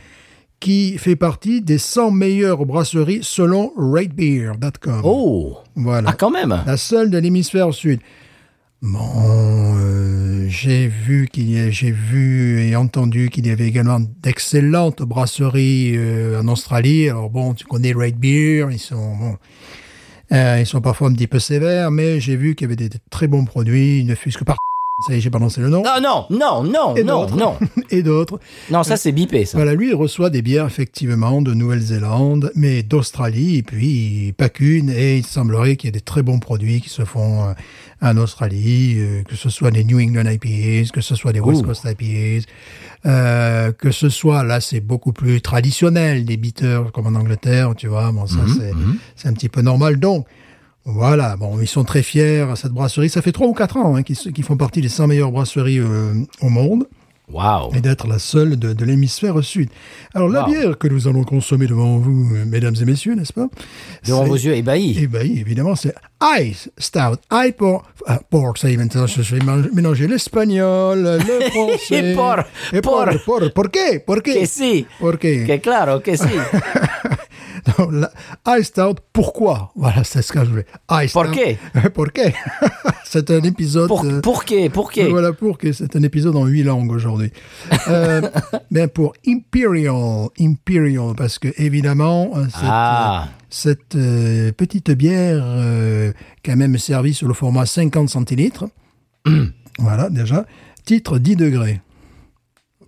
qui 0.61 0.99
fait 0.99 1.17
partie 1.17 1.61
des 1.61 1.79
100 1.79 2.11
meilleures 2.11 2.65
brasseries 2.67 3.21
selon 3.23 3.73
ratebeer.com 3.77 5.01
Oh, 5.05 5.59
voilà 5.75 6.11
ah 6.11 6.17
quand 6.19 6.31
même. 6.31 6.63
la 6.67 6.77
seule 6.77 7.11
de 7.11 7.19
l'hémisphère 7.19 7.73
sud. 7.75 8.01
Bon, 8.83 8.99
euh, 9.77 10.47
j'ai 10.49 10.87
vu 10.87 11.29
qu'il 11.29 11.51
y 11.51 11.59
a, 11.59 11.71
j'ai 11.71 11.91
vu 11.91 12.61
et 12.61 12.77
entendu 12.77 13.31
qu'il 13.31 13.47
y 13.47 13.51
avait 13.51 13.67
également 13.67 14.01
d'excellentes 14.23 15.03
brasseries 15.03 15.95
euh, 15.97 16.41
en 16.41 16.49
Australie. 16.49 17.09
Alors 17.09 17.31
bon, 17.31 17.55
tu 17.55 17.65
connais 17.65 17.93
Red 17.93 18.17
Beer, 18.19 18.67
ils 18.71 18.79
sont 18.79 19.17
bon, 19.17 19.37
euh, 20.33 20.59
ils 20.61 20.67
sont 20.67 20.81
parfois 20.81 21.09
un 21.09 21.15
petit 21.15 21.27
peu 21.27 21.39
sévères, 21.39 21.91
mais 21.91 22.21
j'ai 22.21 22.37
vu 22.37 22.55
qu'il 22.55 22.67
y 22.67 22.69
avait 22.69 22.77
des, 22.77 22.89
des 22.89 22.99
très 23.11 23.29
bons 23.29 23.45
produits, 23.45 24.05
ne 24.05 24.15
fût-ce 24.15 24.39
que 24.39 24.45
par 24.45 24.57
ça 24.99 25.13
y 25.13 25.19
est, 25.19 25.21
j'ai 25.21 25.29
balancé 25.29 25.61
le 25.61 25.69
nom 25.69 25.83
Non, 25.83 26.01
non, 26.01 26.27
non, 26.31 26.63
non, 26.65 26.97
Et 26.97 27.05
non, 27.05 27.27
non. 27.29 27.59
et 27.91 28.03
d'autres. 28.03 28.41
Non, 28.71 28.83
ça 28.83 28.97
c'est 28.97 29.13
bipé, 29.13 29.45
ça. 29.45 29.59
Voilà, 29.59 29.75
lui, 29.75 29.89
il 29.89 29.95
reçoit 29.95 30.31
des 30.31 30.41
bières, 30.41 30.65
effectivement, 30.65 31.43
de 31.43 31.53
Nouvelle-Zélande, 31.53 32.51
mais 32.55 32.83
d'Australie, 32.83 33.59
et 33.59 33.63
puis 33.63 34.33
pas 34.39 34.49
qu'une, 34.49 34.89
et 34.89 35.19
il 35.19 35.27
semblerait 35.27 35.77
qu'il 35.77 35.89
y 35.89 35.91
ait 35.91 35.93
des 35.93 36.01
très 36.01 36.23
bons 36.23 36.39
produits 36.39 36.81
qui 36.81 36.89
se 36.89 37.05
font 37.05 37.45
euh, 37.45 37.53
en 38.01 38.17
Australie, 38.17 38.95
euh, 38.97 39.23
que 39.25 39.37
ce 39.37 39.51
soit 39.51 39.71
des 39.71 39.85
New 39.85 40.01
England 40.01 40.31
IPAs, 40.31 40.91
que 40.91 41.03
ce 41.03 41.15
soit 41.15 41.35
des 41.35 41.41
West. 41.41 41.63
Coast 41.63 41.85
IPAs, 41.85 42.47
euh, 43.05 43.73
que 43.73 43.91
ce 43.91 44.09
soit, 44.09 44.45
là, 44.45 44.63
c'est 44.63 44.81
beaucoup 44.81 45.13
plus 45.13 45.43
traditionnel, 45.43 46.25
des 46.25 46.39
bitters, 46.39 46.91
comme 46.95 47.07
en 47.07 47.19
Angleterre, 47.19 47.75
tu 47.77 47.87
vois, 47.87 48.11
bon, 48.13 48.27
ça, 48.27 48.39
c'est 48.57 48.73
c'est 49.15 49.29
un 49.29 49.35
petit 49.35 49.51
peu 49.51 49.61
normal. 49.61 50.01
Donc, 50.01 50.27
voilà, 50.87 51.37
bon, 51.37 51.59
ils 51.61 51.67
sont 51.67 51.85
très 51.85 52.03
fiers, 52.03 52.47
cette 52.55 52.73
brasserie. 52.73 53.09
Ça 53.11 53.21
fait 53.21 53.33
trois 53.33 53.49
ou 53.49 53.53
quatre 53.55 53.77
ans 53.77 53.97
hein, 53.97 54.03
qu'ils 54.03 54.45
font 54.45 54.57
partie 54.57 54.81
des 54.81 54.89
100 54.89 55.09
meilleures 55.09 55.33
brasseries 55.33 55.81
euh, 55.81 56.15
au 56.41 56.49
monde 56.49 56.87
Waouh. 57.29 57.75
et 57.75 57.81
d'être 57.81 58.07
la 58.07 58.21
seule 58.21 58.57
de, 58.57 58.73
de 58.73 58.85
l'hémisphère 58.85 59.43
sud. 59.43 59.69
Alors, 60.15 60.29
la 60.29 60.43
Wow. 60.43 60.47
bière 60.49 60.79
que 60.79 60.87
nous 60.87 61.09
allons 61.09 61.25
consommer 61.25 61.67
devant 61.67 61.97
vous, 61.99 62.31
euh, 62.37 62.45
mesdames 62.47 62.77
et 62.81 62.85
messieurs, 62.85 63.17
n'est-ce 63.17 63.33
pas? 63.33 63.49
Devant 64.07 64.23
vos 64.27 64.37
yeux 64.37 64.55
ébahis. 64.55 65.09
Ben, 65.09 65.23
évidemment, 65.29 65.75
c'est 65.75 65.93
Ice 66.41 66.71
Stout. 66.79 67.19
I 67.33 67.51
pour, 67.51 67.83
ah, 68.07 68.21
pork, 68.31 68.57
ça 68.59 68.71
y 68.71 68.75
est, 68.75 68.77
maintenant, 68.77 69.09
je 69.09 69.23
vais 69.35 69.41
mélanger 69.75 70.07
l'espagnol, 70.07 71.03
le 71.27 71.41
français. 71.51 72.13
Et 72.13 72.15
por, 72.15 72.45
Et 72.73 72.81
por, 72.81 73.05
por. 73.07 73.25
por, 73.25 73.53
¿Por 73.53 73.71
qué? 73.73 73.99
¿Por 73.99 74.23
qué? 74.23 74.35
Que 74.35 74.47
si, 74.47 74.87
¿Por 75.01 75.19
qué? 75.19 75.45
que 75.47 75.61
claro, 75.61 76.01
que 76.01 76.17
si. 76.17 76.29
Donc, 77.79 77.93
la- 77.93 78.11
pourquoi? 79.13 79.73
Voilà, 79.77 80.05
c'est 80.05 80.23
ce 80.23 80.33
que 80.33 80.45
je 80.45 80.51
voulais. 80.51 80.67
Ice 81.05 81.13
Por 81.13 81.31
Por 81.95 82.13
qué? 82.13 82.35
C'est 83.05 83.31
un 83.31 83.43
épisode... 83.43 83.87
Pour, 83.89 84.05
euh, 84.05 84.21
pour 84.21 84.45
que, 84.45 84.69
pour 84.69 84.91
que. 84.91 85.01
Voilà 85.09 85.33
pour 85.33 85.59
que 85.59 85.73
c'est 85.73 85.95
un 85.97 86.03
épisode 86.03 86.35
en 86.37 86.45
huit 86.47 86.65
langues 86.65 86.91
aujourd'hui. 86.91 87.31
Euh, 87.89 88.21
ben 88.71 88.89
pour 88.89 89.15
Imperial, 89.27 90.29
Imperial, 90.41 91.15
parce 91.17 91.39
que 91.39 91.49
évidemment 91.57 92.31
euh, 92.35 92.45
cette, 92.47 92.61
Ah. 92.65 93.23
euh, 93.25 93.31
cette 93.49 93.95
euh, 93.95 94.53
petite 94.53 94.91
bière 94.91 95.43
euh, 95.47 96.13
quand 96.45 96.57
même 96.57 96.77
servie 96.79 97.15
sur 97.15 97.29
le 97.29 97.35
format 97.35 97.65
50 97.65 98.09
centilitres. 98.09 98.65
voilà 99.79 100.11
déjà. 100.11 100.45
Titre 100.85 101.19
10 101.19 101.37
degrés. 101.37 101.81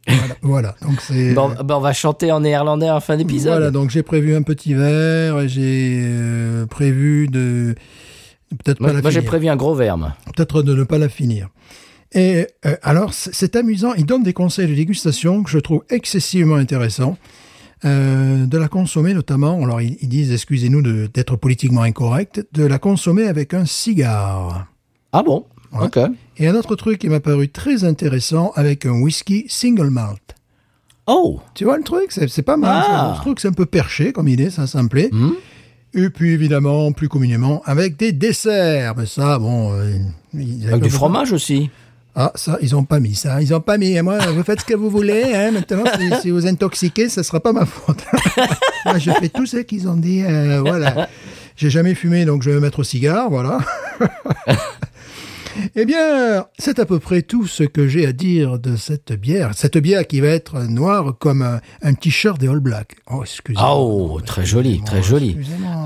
Voilà, 0.09 0.35
voilà. 0.43 0.75
donc 0.83 1.01
c'est. 1.01 1.35
Bon, 1.35 1.53
on 1.59 1.81
va 1.81 1.93
chanter 1.93 2.33
en 2.33 2.41
néerlandais 2.41 2.91
en 2.91 3.01
fin 3.01 3.17
d'épisode. 3.17 3.53
Voilà, 3.53 3.71
donc 3.71 3.91
j'ai 3.91 4.03
prévu 4.03 4.35
un 4.35 4.43
petit 4.43 4.75
verre 4.75 5.41
et 5.41 5.49
j'ai 5.49 6.01
euh, 6.03 6.67
prévu 6.67 7.29
de 7.29 7.75
peut-être 8.65 8.79
pas 8.79 8.85
moi, 8.85 8.93
la 8.95 9.03
moi, 9.03 9.11
j'ai 9.11 9.23
prévu 9.23 9.49
un 9.49 9.57
gros 9.57 9.75
verbe. 9.75 10.11
peut-être 10.35 10.63
de 10.63 10.75
ne 10.75 10.85
pas 10.85 10.99
la 10.99 11.09
finir. 11.09 11.49
Et 12.13 12.47
euh, 12.65 12.77
alors, 12.83 13.13
c'est 13.13 13.55
amusant, 13.57 13.93
il 13.95 14.07
donne 14.07 14.23
des 14.23 14.33
conseils 14.33 14.67
de 14.67 14.75
dégustation 14.75 15.43
que 15.43 15.51
je 15.51 15.59
trouve 15.59 15.85
excessivement 15.91 16.57
intéressants. 16.57 17.19
Euh, 17.85 18.47
de 18.47 18.59
la 18.59 18.67
consommer 18.67 19.15
notamment, 19.15 19.63
alors 19.63 19.81
ils, 19.81 19.97
ils 20.01 20.09
disent, 20.09 20.33
excusez-nous 20.33 20.83
d'être 21.07 21.37
politiquement 21.37 21.83
incorrect, 21.83 22.45
de 22.53 22.65
la 22.65 22.81
consommer 22.81 23.29
avec 23.29 23.55
un 23.55 23.67
cigare. 23.67 24.67
Ah 25.13 25.23
bon? 25.23 25.47
Ok. 25.79 25.99
Et 26.39 26.47
un 26.47 26.55
autre 26.55 26.77
truc 26.77 26.99
qui 27.01 27.09
m'a 27.09 27.21
paru 27.21 27.49
très 27.49 27.85
intéressant 27.85 28.53
avec 28.55 28.87
un 28.87 28.93
whisky 29.01 29.47
single 29.49 29.91
malt. 29.91 30.21
Oh 31.07 31.41
Tu 31.55 31.65
vois 31.65 31.79
le 31.79 31.83
truc, 31.85 32.13
c'est 32.13 32.43
pas 32.43 32.57
mal. 32.57 32.85
Ah. 32.87 32.87
ça. 32.87 33.15
Je 33.17 33.21
trouve 33.23 33.35
que 33.35 33.41
c'est 33.41 33.49
un 33.49 33.53
peu 33.53 33.67
perché 33.67 34.13
comme 34.13 34.29
idée, 34.29 34.51
ça, 34.51 34.67
ça 34.67 34.83
me 34.83 34.89
plaît. 34.89 35.11
Et 35.95 36.11
puis 36.11 36.33
évidemment, 36.33 36.93
plus 36.93 37.09
communément, 37.09 37.63
avec 37.65 37.97
des 37.97 38.13
desserts. 38.13 38.95
Mais 38.97 39.07
ça, 39.07 39.39
bon... 39.39 39.73
euh, 39.73 39.95
Avec 40.69 40.83
du 40.83 40.91
fromage 40.91 41.33
aussi. 41.33 41.71
Ah, 42.15 42.33
ça, 42.35 42.59
ils 42.61 42.75
ont 42.77 42.85
pas 42.85 43.01
mis 43.01 43.15
ça. 43.15 43.41
Ils 43.41 43.55
ont 43.55 43.61
pas 43.61 43.79
mis. 43.79 43.93
Et 43.97 44.03
moi, 44.03 44.19
vous 44.35 44.43
faites 44.43 44.61
ce 44.61 44.65
que 44.65 44.75
vous 44.75 44.91
voulez. 44.91 45.25
Hein. 45.35 45.53
Maintenant, 45.53 45.85
si, 45.99 46.21
si 46.21 46.31
vous 46.31 46.47
intoxiquez, 46.47 47.09
ce 47.09 47.23
sera 47.23 47.41
pas 47.41 47.53
ma 47.53 47.65
faute. 47.65 48.05
moi, 48.85 48.99
je 48.99 49.11
fais 49.13 49.29
tout 49.29 49.47
ce 49.47 49.59
qu'ils 49.59 49.89
ont 49.89 49.97
dit. 49.97 50.23
euh, 50.25 50.61
voilà. 50.61 51.09
J'ai 51.57 51.71
jamais 51.71 51.95
fumé, 51.95 52.25
donc 52.25 52.43
je 52.43 52.51
vais 52.51 52.57
me 52.57 52.61
mettre 52.61 52.81
au 52.81 52.85
cigare. 52.85 53.31
Voilà. 53.31 53.59
Eh 55.77 55.85
bien, 55.85 56.47
c'est 56.59 56.79
à 56.79 56.85
peu 56.87 56.99
près 56.99 57.23
tout 57.23 57.47
ce 57.47 57.63
que 57.65 57.89
j'ai 57.89 58.07
à 58.07 58.13
dire 58.13 58.59
de 58.59 58.77
cette 58.77 59.13
bière. 59.13 59.51
Cette 59.55 59.79
bière 59.79 60.07
qui 60.07 60.21
va 60.21 60.29
être 60.29 60.61
noire 60.69 61.15
comme 61.19 61.43
un, 61.43 61.61
un 61.83 61.95
t-shirt 61.95 62.39
des 62.41 62.49
All 62.49 62.61
Blacks. 62.61 62.97
Oh, 63.11 63.23
excusez-moi. 63.23 63.75
Oh, 63.77 64.21
très 64.25 64.45
joli, 64.45 64.81
très 64.85 65.03
joli. 65.03 65.37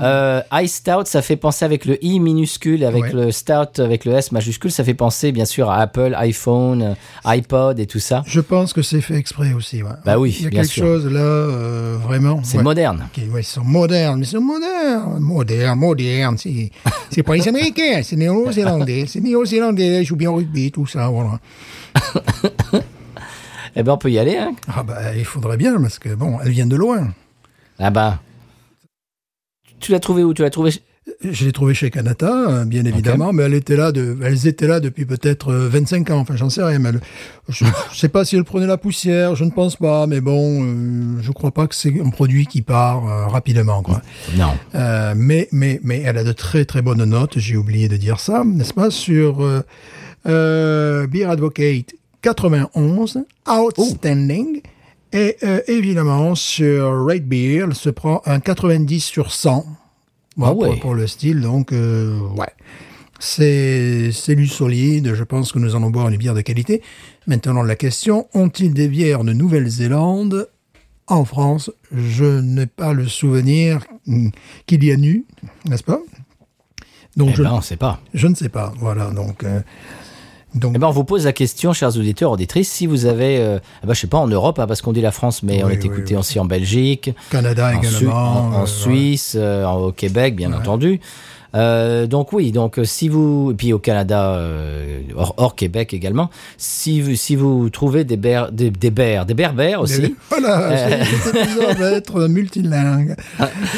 Euh, 0.01 0.41
Ice 0.61 0.75
Stout, 0.75 1.05
ça 1.05 1.21
fait 1.21 1.35
penser 1.35 1.65
avec 1.65 1.85
le 1.85 2.03
I 2.03 2.19
minuscule, 2.19 2.83
avec 2.83 3.03
Ouais. 3.03 3.11
le 3.13 3.31
Stout, 3.31 3.79
avec 3.81 4.05
le 4.05 4.13
S 4.13 4.31
majuscule, 4.31 4.71
ça 4.71 4.83
fait 4.83 4.93
penser 4.93 5.31
bien 5.31 5.45
sûr 5.45 5.69
à 5.69 5.77
Apple, 5.81 6.13
iPhone, 6.17 6.81
euh, 6.81 6.93
iPod 7.25 7.79
et 7.79 7.85
tout 7.87 7.99
ça. 7.99 8.23
Je 8.27 8.39
pense 8.39 8.73
que 8.73 8.81
c'est 8.81 9.01
fait 9.01 9.15
exprès 9.15 9.53
aussi. 9.53 9.81
ouais. 9.83 9.89
Bah 10.05 10.17
oui, 10.19 10.35
Il 10.39 10.43
y 10.43 10.47
a 10.47 10.49
bien 10.49 10.61
quelque 10.61 10.71
sûr. 10.71 10.85
chose 10.85 11.05
là, 11.07 11.19
euh, 11.19 11.97
vraiment. 12.01 12.39
C'est 12.43 12.57
ouais. 12.57 12.63
moderne. 12.63 13.07
Ils 13.17 13.43
sont 13.43 13.63
modernes, 13.63 14.19
mais 14.19 14.25
ils 14.25 14.29
sont 14.29 14.41
modernes, 14.41 15.19
modernes, 15.19 15.79
modernes. 15.79 16.37
C'est, 16.37 17.23
pas 17.23 17.35
les 17.35 17.47
Américains, 17.47 18.01
c'est 18.03 18.15
Néo-Zélandais. 18.15 19.05
C'est 19.07 19.19
Néo-Zélandais, 19.21 19.62
ils 19.71 20.03
jouent 20.05 20.15
bien 20.15 20.31
au 20.31 20.35
rugby, 20.35 20.71
tout 20.71 20.87
ça, 20.87 21.07
voilà. 21.07 21.39
Eh 23.75 23.81
ben, 23.81 23.93
on 23.93 23.97
peut 23.97 24.11
y 24.11 24.19
aller, 24.19 24.37
hein. 24.37 24.53
Ah 24.67 24.83
bah, 24.83 25.15
il 25.15 25.25
faudrait 25.25 25.57
bien, 25.57 25.81
parce 25.81 25.97
que 25.97 26.13
bon, 26.13 26.39
elle 26.41 26.51
vient 26.51 26.67
de 26.67 26.75
loin. 26.75 27.11
Ah 27.79 27.89
bah. 27.89 28.19
Tu 29.79 29.91
l'as 29.91 29.99
trouvé 29.99 30.23
où? 30.23 30.33
Tu 30.33 30.43
l'as 30.43 30.51
trouvé 30.51 30.71
Je 31.31 31.45
l'ai 31.45 31.51
trouvée 31.53 31.73
chez 31.73 31.89
Canada, 31.89 32.31
euh, 32.49 32.65
bien 32.65 32.83
évidemment, 32.85 33.31
mais 33.31 33.43
elle 33.43 33.53
était 33.53 33.77
là 33.77 33.91
de, 33.93 34.17
elles 34.23 34.45
étaient 34.47 34.67
là 34.67 34.79
depuis 34.81 35.05
peut-être 35.05 35.53
euh, 35.53 35.69
25 35.69 36.09
ans, 36.11 36.17
enfin, 36.19 36.35
j'en 36.35 36.49
sais 36.49 36.63
rien, 36.63 36.79
mais 36.79 36.89
elle- 36.89 36.99
je, 37.49 37.63
je 37.93 37.97
sais 37.99 38.09
pas 38.09 38.25
si 38.25 38.35
elle 38.35 38.43
prenait 38.43 38.67
la 38.67 38.77
poussière, 38.77 39.33
je 39.35 39.45
ne 39.45 39.49
pense 39.49 39.77
pas, 39.77 40.05
mais 40.05 40.19
bon, 40.19 40.63
euh, 40.63 41.21
je 41.21 41.31
crois 41.31 41.51
pas 41.51 41.67
que 41.67 41.75
c'est 41.75 41.93
un 42.03 42.09
produit 42.09 42.45
qui 42.45 42.61
part 42.61 43.07
euh, 43.07 43.27
rapidement, 43.27 43.81
quoi. 43.81 44.01
Non. 44.35 44.51
Euh, 44.75 45.13
mais, 45.15 45.47
mais, 45.51 45.79
mais 45.83 46.01
elle 46.01 46.17
a 46.17 46.23
de 46.25 46.33
très 46.33 46.65
très 46.65 46.81
bonnes 46.81 47.05
notes, 47.05 47.39
j'ai 47.39 47.55
oublié 47.55 47.87
de 47.87 47.95
dire 47.97 48.19
ça, 48.19 48.43
n'est-ce 48.45 48.73
pas, 48.73 48.91
sur 48.91 49.43
euh, 49.43 49.61
euh, 50.27 51.07
Beer 51.07 51.25
Advocate 51.29 51.93
91, 52.21 53.19
Outstanding, 53.49 54.61
et 55.13 55.37
euh, 55.43 55.61
évidemment 55.67 56.35
sur 56.35 57.05
Rate 57.05 57.23
Beer, 57.25 57.65
elle 57.67 57.75
se 57.75 57.89
prend 57.89 58.21
un 58.25 58.39
90 58.39 58.99
sur 59.03 59.31
100 59.31 59.65
Ah 60.41 60.53
ouais. 60.53 60.69
pour, 60.71 60.79
pour 60.79 60.93
le 60.95 61.07
style, 61.07 61.41
donc 61.41 61.71
euh, 61.71 62.19
ouais. 62.37 62.47
C'est 63.19 64.11
c'est 64.11 64.35
du 64.35 64.47
solide, 64.47 65.13
je 65.13 65.23
pense 65.23 65.51
que 65.51 65.59
nous 65.59 65.75
allons 65.75 65.89
boire 65.89 66.09
une 66.09 66.17
bière 66.17 66.33
de 66.33 66.41
qualité. 66.41 66.81
Maintenant, 67.25 67.63
la 67.63 67.75
question, 67.75 68.27
ont-ils 68.33 68.73
des 68.73 68.87
bières 68.89 69.23
de 69.23 69.31
Nouvelle-Zélande 69.33 70.49
en 71.07 71.23
France? 71.23 71.71
Je 71.91 72.41
n'ai 72.41 72.65
pas 72.65 72.91
le 72.93 73.07
souvenir 73.07 73.85
qu'il 74.65 74.83
y 74.83 74.91
a 74.91 74.97
nu, 74.97 75.25
n'est-ce 75.69 75.83
pas? 75.83 76.01
Donc 77.15 77.29
Eh 77.31 77.35
je, 77.35 77.43
ben, 77.43 77.53
on 77.53 77.61
sait 77.61 77.77
pas. 77.77 78.01
je 78.13 78.27
ne 78.27 78.35
sais 78.35 78.49
pas. 78.49 78.73
Voilà, 78.77 79.11
donc. 79.11 79.43
euh, 79.43 79.61
donc 80.55 80.73
Eh 80.75 80.79
ben, 80.79 80.87
on 80.87 80.91
vous 80.91 81.03
pose 81.03 81.25
la 81.25 81.33
question, 81.33 81.73
chers 81.73 81.97
auditeurs, 81.97 82.31
auditrices, 82.31 82.71
si 82.71 82.85
vous 82.87 83.05
avez, 83.05 83.37
euh, 83.39 83.59
eh 83.83 83.87
ben, 83.87 83.93
je 83.93 83.99
sais 84.01 84.07
pas, 84.07 84.17
en 84.19 84.27
Europe, 84.27 84.59
hein, 84.59 84.67
parce 84.67 84.81
qu'on 84.81 84.93
dit 84.93 85.01
la 85.01 85.11
France, 85.11 85.43
mais 85.43 85.63
on 85.63 85.69
est 85.69 85.83
écouté 85.85 86.13
oui. 86.13 86.19
aussi 86.19 86.39
en 86.39 86.45
Belgique, 86.45 87.11
Canada 87.29 87.71
en, 87.75 87.81
Su- 87.81 87.87
également. 88.03 88.15
en- 88.15 88.53
en 88.59 88.63
euh, 88.63 88.65
Suisse, 88.65 89.35
euh, 89.37 89.65
au 89.67 89.91
Québec, 89.91 90.35
bien 90.35 90.51
Ouais. 90.51 90.57
entendu. 90.57 90.99
Euh, 91.55 92.07
donc 92.07 92.33
oui, 92.33 92.51
donc 92.51 92.79
euh, 92.79 92.83
si 92.83 93.09
vous, 93.09 93.51
et 93.51 93.53
puis 93.53 93.73
au 93.73 93.79
Canada, 93.79 94.35
euh, 94.35 95.01
hors, 95.15 95.33
hors 95.37 95.55
Québec 95.55 95.93
également, 95.93 96.29
si 96.57 96.99
vous, 97.01 97.15
si 97.15 97.35
vous 97.35 97.69
trouvez 97.69 98.03
des 98.03 98.17
bers, 98.17 98.51
des, 98.51 98.71
des 98.71 98.89
bers, 98.91 99.25
des 99.25 99.33
berbères 99.35 99.81
aussi, 99.81 100.15
voilà. 100.29 100.57
Voilà, 100.57 101.05
cet 101.05 101.35
épisode 101.35 101.77
va 101.77 101.91
être 101.91 102.27
multilingue. 102.27 103.15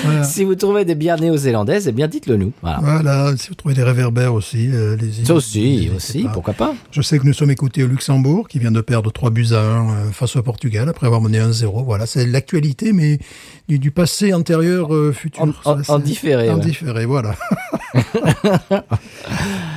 Voilà. 0.04 0.24
si 0.24 0.44
vous 0.44 0.56
trouvez 0.56 0.86
des 0.86 0.96
bières 0.96 1.20
néo-zélandaises, 1.20 1.88
eh 1.88 1.92
bien 1.92 2.08
dites-le 2.08 2.38
nous. 2.38 2.54
Voilà. 2.62 2.80
Voilà, 2.82 3.34
si 3.38 3.50
vous 3.50 3.56
trouvez 3.56 3.74
des 3.76 3.84
réverbères 3.84 4.34
aussi, 4.34 4.70
euh, 4.72 4.96
les 4.96 5.26
Ça 5.26 5.34
aussi, 5.34 5.90
aussi, 5.96 6.24
pas. 6.24 6.30
pourquoi 6.30 6.54
pas 6.54 6.74
Je 6.92 7.02
sais 7.02 7.20
que 7.20 7.26
nous 7.26 7.34
sommes 7.34 7.52
écoutés 7.52 7.84
au 7.84 7.88
Luxembourg, 7.88 8.48
qui 8.48 8.60
vient 8.60 8.72
de 8.72 8.82
perdre 8.82 9.12
3 9.12 9.32
buts 9.32 9.48
à 9.52 9.60
1 9.60 9.60
euh, 9.90 10.12
face 10.12 10.36
au 10.38 10.42
Portugal, 10.44 10.88
après 10.88 11.08
avoir 11.08 11.22
mené 11.22 11.40
1-0. 11.40 11.84
Voilà, 11.84 12.06
c'est 12.06 12.26
l'actualité, 12.26 12.94
mais 12.94 13.20
du, 13.68 13.80
du 13.80 13.92
passé 13.92 14.34
antérieur, 14.34 14.90
futur. 15.14 15.46
En- 15.66 16.00
différé, 16.00 16.50
En 16.50 16.56
ouais. 16.56 16.66
différé, 16.66 17.06
voilà. 17.06 17.36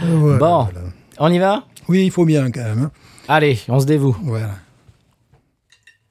Voilà, 0.02 0.38
Bon. 0.38 0.64
voilà. 0.64 0.80
On 1.18 1.32
y 1.32 1.38
va? 1.38 1.64
Oui, 1.88 2.04
il 2.06 2.10
faut 2.10 2.24
bien 2.24 2.50
quand 2.50 2.62
même. 2.62 2.82
hein. 2.84 2.90
Allez, 3.28 3.58
on 3.68 3.80
se 3.80 3.86
dévoue. 3.86 4.16
Voilà. 4.22 4.50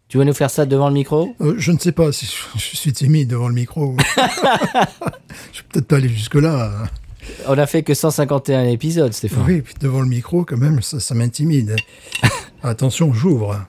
Tu 0.07 0.17
veux 0.17 0.23
nous 0.23 0.33
faire 0.33 0.49
ça 0.49 0.65
devant 0.65 0.87
le 0.87 0.93
micro? 0.93 1.35
Euh, 1.41 1.55
je 1.57 1.71
ne 1.71 1.77
sais 1.79 1.91
pas 1.91 2.11
si 2.11 2.25
je, 2.25 2.59
je 2.59 2.77
suis 2.77 2.93
timide 2.93 3.29
devant 3.29 3.47
le 3.49 3.53
micro. 3.53 3.95
je 4.15 5.59
vais 5.59 5.65
peut-être 5.69 5.87
pas 5.87 5.97
aller 5.97 6.09
jusque-là. 6.09 6.87
On 7.47 7.57
a 7.57 7.65
fait 7.65 7.83
que 7.83 7.93
151 7.93 8.65
épisodes, 8.65 9.11
Stéphane. 9.13 9.43
Oui, 9.45 9.61
puis 9.61 9.73
devant 9.81 9.99
le 10.01 10.07
micro, 10.07 10.45
quand 10.45 10.57
même, 10.57 10.81
ça, 10.81 10.99
ça 11.01 11.13
m'intimide. 11.13 11.75
Attention, 12.63 13.13
j'ouvre. 13.13 13.65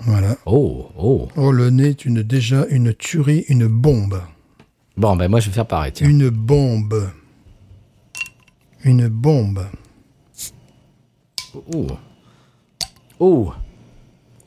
Voilà. 0.00 0.36
Oh, 0.46 0.88
oh. 0.98 1.28
Oh, 1.36 1.52
le 1.52 1.70
nez 1.70 1.90
est 1.90 2.04
une, 2.04 2.22
déjà 2.22 2.66
une 2.70 2.92
tuerie, 2.94 3.44
une 3.48 3.68
bombe. 3.68 4.20
Bon, 4.96 5.16
ben 5.16 5.28
moi 5.28 5.40
je 5.40 5.48
vais 5.48 5.54
faire 5.54 5.66
pareil. 5.66 5.92
Tiens. 5.92 6.08
Une 6.08 6.28
bombe. 6.28 7.10
Une 8.84 9.08
bombe. 9.08 9.66
Oh. 11.74 11.86
Oh. 13.18 13.52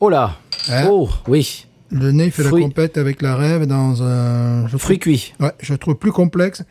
Oh 0.00 0.08
là. 0.08 0.36
Hein? 0.68 0.86
Oh, 0.90 1.08
oui. 1.28 1.66
Le 1.90 2.10
nez 2.10 2.30
fait 2.30 2.42
Fruit. 2.42 2.62
la 2.62 2.68
compète 2.68 2.98
avec 2.98 3.22
la 3.22 3.36
rêve 3.36 3.66
dans 3.66 4.02
un. 4.02 4.66
Je 4.66 4.76
Fruit 4.76 4.98
cuit. 4.98 5.34
ouais, 5.40 5.52
je 5.60 5.74
trouve 5.74 5.94
plus 5.94 6.12
complexe. 6.12 6.64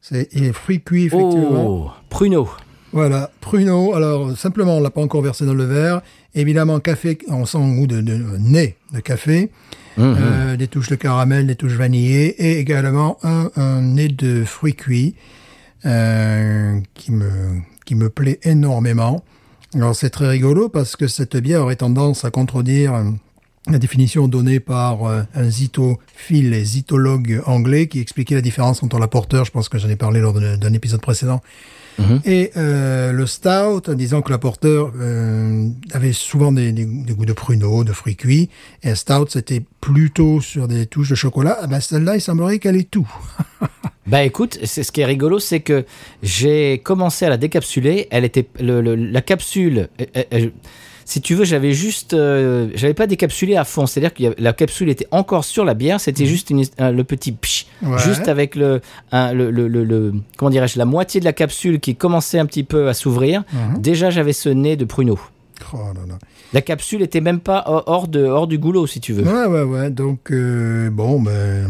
C'est 0.00 0.28
il 0.32 0.44
est 0.44 0.52
fruit 0.52 0.82
cuit, 0.82 1.04
effectivement. 1.06 1.66
Oh, 1.66 1.90
pruneau. 2.10 2.48
Voilà, 2.94 3.28
pruneau. 3.40 3.94
Alors, 3.94 4.38
simplement, 4.38 4.76
on 4.76 4.80
l'a 4.80 4.90
pas 4.90 5.00
encore 5.00 5.20
versé 5.20 5.44
dans 5.44 5.52
le 5.52 5.64
verre. 5.64 6.00
Évidemment, 6.36 6.78
café, 6.78 7.18
on 7.28 7.44
sent 7.44 7.58
un 7.58 7.74
goût 7.74 7.88
de, 7.88 8.00
de 8.00 8.38
nez 8.38 8.76
de 8.92 9.00
café. 9.00 9.50
Mhm. 9.96 10.16
Euh, 10.18 10.56
des 10.56 10.68
touches 10.68 10.88
de 10.88 10.94
caramel, 10.94 11.48
des 11.48 11.56
touches 11.56 11.74
vanillées 11.74 12.28
et 12.40 12.60
également 12.60 13.18
un, 13.24 13.50
un 13.56 13.80
nez 13.80 14.08
de 14.08 14.44
fruits 14.44 14.74
cuits 14.74 15.14
euh, 15.86 16.80
qui 16.94 17.12
me 17.12 17.60
qui 17.84 17.94
me 17.94 18.10
plaît 18.10 18.40
énormément. 18.42 19.24
Alors 19.74 19.94
c'est 19.94 20.10
très 20.10 20.28
rigolo 20.28 20.68
parce 20.68 20.96
que 20.96 21.06
cette 21.06 21.36
bière 21.36 21.62
aurait 21.62 21.76
tendance 21.76 22.24
à 22.24 22.30
contredire 22.30 22.94
euh, 22.94 23.04
la 23.68 23.78
définition 23.78 24.28
donnée 24.28 24.60
par 24.60 25.06
un 25.06 25.48
zitophile 25.48 26.52
et 26.52 26.64
zytologue 26.64 27.40
anglais 27.46 27.86
qui 27.86 27.98
expliquait 27.98 28.34
la 28.34 28.42
différence 28.42 28.82
entre 28.82 28.98
l'apporteur, 28.98 29.46
je 29.46 29.52
pense 29.52 29.70
que 29.70 29.78
j'en 29.78 29.88
ai 29.88 29.96
parlé 29.96 30.20
lors 30.20 30.34
d'un 30.34 30.72
épisode 30.74 31.00
précédent, 31.00 31.40
Mhm. 31.98 32.20
et 32.24 32.50
euh, 32.56 33.12
le 33.12 33.26
stout, 33.26 33.88
en 33.88 33.94
disant 33.94 34.20
que 34.22 34.30
l'apporteur 34.32 34.92
euh, 34.98 35.68
avait 35.92 36.12
souvent 36.12 36.50
des, 36.52 36.72
des, 36.72 36.84
des 36.86 37.12
goûts 37.14 37.24
de 37.26 37.32
pruneau, 37.32 37.84
de 37.84 37.92
fruits 37.92 38.16
cuits, 38.16 38.50
et 38.82 38.90
un 38.90 38.94
stout 38.94 39.26
c'était 39.28 39.62
plutôt 39.80 40.40
sur 40.40 40.66
des 40.66 40.86
touches 40.86 41.10
de 41.10 41.14
chocolat. 41.14 41.58
Ah 41.62 41.66
ben 41.66 41.80
celle-là, 41.80 42.16
il 42.16 42.20
semblerait 42.20 42.58
qu'elle 42.58 42.76
ait 42.76 42.82
tout. 42.84 43.08
Bah 44.06 44.22
écoute, 44.22 44.58
c'est 44.64 44.82
ce 44.82 44.92
qui 44.92 45.00
est 45.00 45.06
rigolo, 45.06 45.38
c'est 45.38 45.60
que 45.60 45.86
j'ai 46.22 46.78
commencé 46.84 47.24
à 47.24 47.30
la 47.30 47.38
décapsuler. 47.38 48.06
Elle 48.10 48.24
était 48.26 48.46
le, 48.60 48.82
le- 48.82 48.96
la 48.96 49.22
capsule. 49.22 49.88
elle- 50.12 50.26
elle- 50.30 50.52
si 51.04 51.20
tu 51.20 51.34
veux, 51.34 51.44
j'avais 51.44 51.72
juste, 51.72 52.14
euh, 52.14 52.68
j'avais 52.74 52.94
pas 52.94 53.06
décapsulé 53.06 53.56
à 53.56 53.64
fond. 53.64 53.86
C'est-à-dire 53.86 54.14
que 54.14 54.40
la 54.40 54.52
capsule 54.52 54.88
était 54.88 55.06
encore 55.10 55.44
sur 55.44 55.64
la 55.64 55.74
bière. 55.74 56.00
C'était 56.00 56.26
juste 56.26 56.50
une- 56.50 56.64
un- 56.78 56.90
le 56.92 57.04
petit 57.04 57.32
psh, 57.32 57.66
Mhm. 57.82 57.92
Ouais. 57.92 57.98
juste 57.98 58.28
avec 58.28 58.54
le, 58.56 58.80
un- 59.12 59.32
le, 59.32 59.50
le, 59.50 60.14
comment 60.36 60.50
dirais-je, 60.50 60.78
la 60.78 60.84
moitié 60.86 61.20
de 61.20 61.24
la 61.24 61.32
capsule 61.32 61.80
qui 61.80 61.94
commençait 61.96 62.38
un 62.38 62.46
petit 62.46 62.64
peu 62.64 62.88
à 62.88 62.94
s'ouvrir. 62.94 63.44
Mhm. 63.52 63.80
Déjà, 63.82 64.10
j'avais 64.10 64.32
ce 64.32 64.48
nez 64.48 64.76
de 64.76 64.84
pruneau. 64.84 65.18
Oh 65.72 65.76
là 65.94 66.00
là. 66.08 66.18
La 66.52 66.62
capsule 66.62 67.02
était 67.02 67.20
même 67.20 67.40
pas 67.40 67.64
hors 67.66 67.84
hors 67.86 68.08
de, 68.08 68.24
hors 68.24 68.46
du 68.46 68.58
goulot, 68.58 68.86
si 68.86 69.00
tu 69.00 69.12
veux. 69.12 69.24
Ouais, 69.24 69.46
ouais, 69.46 69.62
ouais. 69.62 69.90
Donc, 69.90 70.30
euh, 70.30 70.90
bon, 70.90 71.20
ben, 71.20 71.68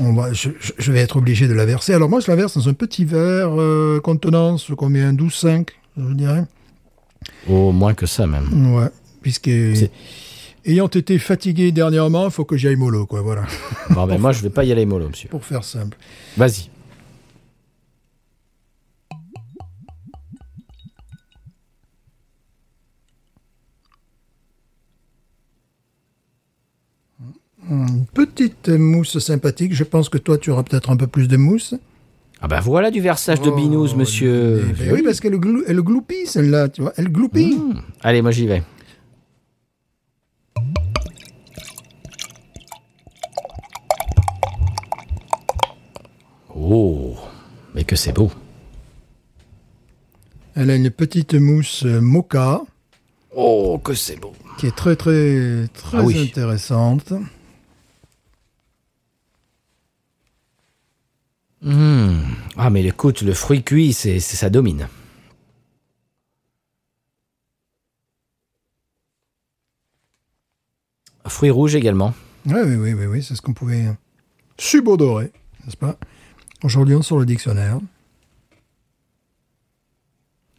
on 0.00 0.12
va, 0.14 0.32
je, 0.32 0.50
je- 0.78 0.92
vais 0.92 1.00
être 1.00 1.16
obligé 1.16 1.46
de 1.48 1.54
la 1.54 1.64
verser. 1.64 1.92
Alors, 1.94 2.08
moi, 2.08 2.20
je 2.20 2.28
la 2.30 2.36
verse 2.36 2.56
dans 2.56 2.68
un 2.68 2.72
petit 2.72 3.04
verre 3.04 3.50
euh, 3.60 4.00
contenance, 4.00 4.70
combien 4.76 5.12
12,5, 5.12 5.68
je 5.96 6.12
dirais. 6.14 6.44
Au 7.48 7.72
moins 7.72 7.94
que 7.94 8.06
ça, 8.06 8.26
même. 8.26 8.74
Ouais. 8.74 8.88
Puisque, 9.22 9.50
ayant 10.64 10.88
été 10.88 11.18
fatigué 11.18 11.72
dernièrement, 11.72 12.26
il 12.26 12.30
faut 12.30 12.44
que 12.44 12.56
j'aille 12.56 12.76
mollo, 12.76 13.06
quoi, 13.06 13.20
voilà. 13.22 13.44
Bon, 13.90 14.06
ben, 14.06 14.18
moi, 14.18 14.32
je 14.32 14.42
vais 14.42 14.50
pas 14.50 14.64
y 14.64 14.72
aller 14.72 14.86
mollo, 14.86 15.08
monsieur. 15.08 15.28
Pour 15.28 15.44
faire 15.44 15.64
simple. 15.64 15.96
Vas-y. 16.36 16.70
Une 27.70 28.04
petite 28.06 28.68
mousse 28.68 29.18
sympathique. 29.18 29.74
Je 29.74 29.84
pense 29.84 30.08
que 30.08 30.18
toi, 30.18 30.36
tu 30.36 30.50
auras 30.50 30.62
peut-être 30.62 30.90
un 30.90 30.96
peu 30.96 31.06
plus 31.06 31.28
de 31.28 31.36
mousse. 31.36 31.74
Ah 32.44 32.46
ben 32.46 32.60
voilà 32.60 32.90
du 32.90 33.00
versage 33.00 33.40
de 33.40 33.50
binous, 33.50 33.92
Oh, 33.94 33.96
monsieur. 33.96 34.66
ben 34.78 34.92
oui, 34.92 35.00
parce 35.02 35.18
qu'elle 35.18 35.36
glou- 35.36 35.64
elle 35.66 35.80
gloupie, 35.80 36.26
celle-là, 36.26 36.68
tu 36.68 36.82
vois. 36.82 36.92
Elle 36.98 37.08
gloupie. 37.10 37.54
Mmh. 37.56 37.80
Allez, 38.02 38.20
moi 38.20 38.32
j'y 38.32 38.46
vais. 38.46 38.62
Oh, 46.54 47.16
mais 47.74 47.84
que 47.84 47.96
c'est 47.96 48.12
beau. 48.12 48.30
Elle 50.54 50.70
a 50.70 50.76
une 50.76 50.90
petite 50.90 51.34
mousse 51.34 51.84
euh, 51.84 52.00
mocha 52.00 52.60
Oh, 53.36 53.80
que 53.82 53.94
c'est 53.94 54.16
beau. 54.20 54.32
qui 54.58 54.66
est 54.68 54.76
très, 54.76 54.94
très, 54.94 55.66
très 55.74 55.98
Ah 55.98 56.02
oui. 56.02 56.28
intéressante. 56.28 57.12
Mmh. 61.64 62.20
Ah, 62.56 62.68
mais 62.70 62.84
écoute, 62.84 63.22
le 63.22 63.32
fruit 63.32 63.62
cuit, 63.62 63.92
c'est, 63.94 64.20
ça 64.20 64.50
domine. 64.50 64.88
Fruits 71.26 71.50
rouges 71.50 71.74
également. 71.74 72.14
Oui, 72.46 72.60
oui, 72.64 72.74
oui, 72.76 72.92
oui, 72.92 73.06
oui, 73.06 73.22
c'est 73.22 73.34
ce 73.34 73.40
qu'on 73.40 73.54
pouvait 73.54 73.86
subodorer, 74.58 75.32
n'est-ce 75.64 75.76
pas? 75.78 75.96
Aujourd'hui, 76.62 76.94
on 76.94 77.02
sort 77.02 77.18
le 77.18 77.26
dictionnaire. 77.26 77.78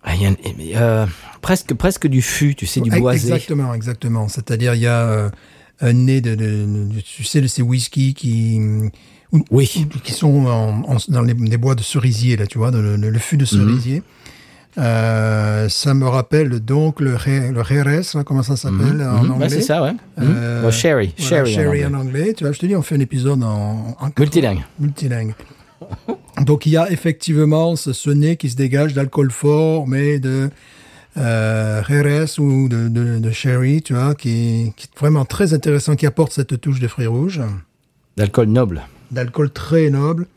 Ah, 0.02 0.16
y 0.16 0.26
a 0.26 0.36
euh, 0.82 1.06
presque, 1.42 1.74
presque 1.76 2.08
du 2.08 2.22
fût, 2.22 2.56
tu 2.56 2.66
sais, 2.66 2.82
du 2.82 2.90
boisé. 2.90 3.28
Exactement, 3.28 3.74
exactement. 3.74 4.28
C'est-à-dire, 4.28 4.74
il 4.76 4.82
y 4.82 4.88
a 4.88 5.02
euh, 5.08 5.30
un 5.82 5.94
nez 5.94 6.22
de, 6.22 6.36
de- 6.36 6.88
de- 6.94 7.02
tu 7.02 7.24
sais, 7.24 7.42
de 7.42 7.48
ces 7.48 7.62
whisky 7.62 8.14
qui, 8.14 8.60
ou- 9.32 9.44
Oui. 9.52 9.88
qui 10.04 10.12
sont 10.14 10.46
en- 10.48 10.84
en- 10.84 10.98
dans 11.10 11.22
les, 11.22 11.34
des 11.34 11.58
bois 11.58 11.76
de 11.76 11.82
cerisier, 11.84 12.38
là, 12.38 12.46
tu 12.48 12.58
vois, 12.58 12.72
dans 12.72 12.82
le, 12.82 12.96
le- 12.96 13.10
le 13.10 13.20
fût 13.20 13.38
de 13.38 13.46
cerisier. 13.46 14.02
Euh, 14.78 15.70
ça 15.70 15.94
me 15.94 16.06
rappelle 16.06 16.60
donc 16.60 17.00
le, 17.00 17.16
Re- 17.16 17.52
le 17.54 18.24
comment 18.24 18.44
ça 18.44 18.58
s'appelle 18.58 19.02
en 19.02 19.24
Mhm. 19.24 19.32
anglais 19.32 19.46
Ouais, 19.46 19.50
c'est 19.50 19.62
ça, 19.62 19.82
ouais. 19.82 19.94
Euh, 20.20 20.66
Mhm. 20.66 20.72
Sherry, 20.72 21.14
Voilà, 21.18 21.46
sherry, 21.46 21.86
en 21.86 21.90
en 21.92 21.94
anglais. 22.00 22.22
anglais. 22.22 22.34
Tu 22.34 22.44
vois, 22.44 22.52
je 22.52 22.60
te 22.60 22.66
dis, 22.66 22.76
on 22.76 22.82
fait 22.82 22.96
un 22.96 23.00
épisode 23.00 23.42
en, 23.44 23.96
en 24.00 24.10
Multilingue. 24.20 24.64
multilingue. 24.80 25.34
Donc 26.46 26.66
il 26.66 26.74
y 26.74 26.78
a 26.78 26.92
effectivement 26.92 27.76
ce, 27.78 27.94
ce 27.94 28.10
nez 28.10 28.36
qui 28.36 28.50
se 28.50 28.56
dégage 28.58 28.94
d'alcool 28.94 29.32
fort, 29.32 29.88
mais 29.88 30.20
de 30.20 30.50
euh, 31.18 31.82
ou 32.38 32.68
de, 32.68 32.90
de, 32.90 33.20
de 33.20 33.32
sherry, 33.32 33.82
tu 33.82 33.94
vois, 33.94 34.14
qui, 34.16 34.74
qui 34.76 34.88
est 34.94 35.00
vraiment 35.00 35.24
très 35.24 35.54
intéressant, 35.54 35.96
qui 35.96 36.06
apporte 36.06 36.34
cette 36.34 36.60
touche 36.60 36.82
de 36.82 36.88
fruits 36.90 37.08
rouges, 37.08 37.42
D'alcool 38.18 38.48
noble. 38.48 38.82
D'alcool 39.12 39.52
très 39.52 39.90
noble. 39.90 40.28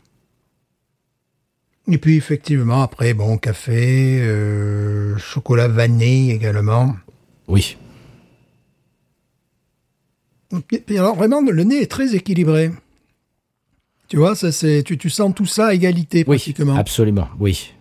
Et 1.91 1.97
puis 1.97 2.15
effectivement, 2.17 2.81
après, 2.83 3.13
bon, 3.13 3.37
café, 3.37 4.19
euh, 4.21 5.17
chocolat 5.17 5.67
vanille 5.67 6.31
également. 6.31 6.95
Oui. 7.47 7.77
Et 10.87 10.97
alors 10.97 11.15
vraiment, 11.15 11.41
le 11.41 11.63
nez 11.63 11.81
est 11.81 11.91
très 11.91 12.15
équilibré. 12.15 12.71
Tu 14.07 14.17
vois, 14.17 14.35
ça, 14.35 14.51
c'est, 14.51 14.81
tu, 14.83 14.97
tu 14.97 15.09
sens 15.09 15.33
tout 15.35 15.45
ça 15.45 15.67
à 15.67 15.73
égalité, 15.73 16.23
Oui, 16.27 16.37
pratiquement. 16.37 16.75
absolument, 16.75 17.27
oui. 17.39 17.73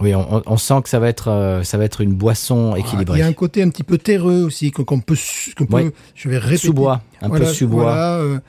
Oui, 0.00 0.14
on, 0.14 0.56
sent 0.56 0.80
que 0.82 0.88
ça 0.88 0.98
va 0.98 1.08
être, 1.08 1.28
euh, 1.28 1.62
ça 1.62 1.76
va 1.78 1.84
être 1.84 2.00
une 2.00 2.14
boisson 2.14 2.72
Ah, 2.74 2.78
Il 2.78 2.80
équilibrée. 2.80 3.18
y 3.20 3.22
a 3.22 3.26
un 3.26 3.32
côté 3.34 3.62
un 3.62 3.68
petit 3.68 3.84
peu 3.84 3.98
terreux 3.98 4.42
aussi, 4.42 4.70
qu'on 4.72 4.84
peut, 5.00 5.14
qu'on 5.56 5.66
peut 5.66 5.74
Ouais. 5.74 5.92
je 6.14 6.28
vais 6.28 6.38
répéter. 6.38 6.66
Sous-bois, 6.66 7.02
un 7.20 7.28
Voilà, 7.28 7.44
peu 7.46 7.52
sous-bois. 7.52 7.82
voilà, 7.84 8.14
euh, 8.16 8.40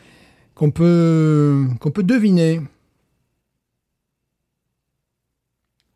qu'on 0.56 0.72
peut, 0.72 1.66
qu'on 1.80 1.92
peut 1.92 2.04
deviner. 2.04 2.62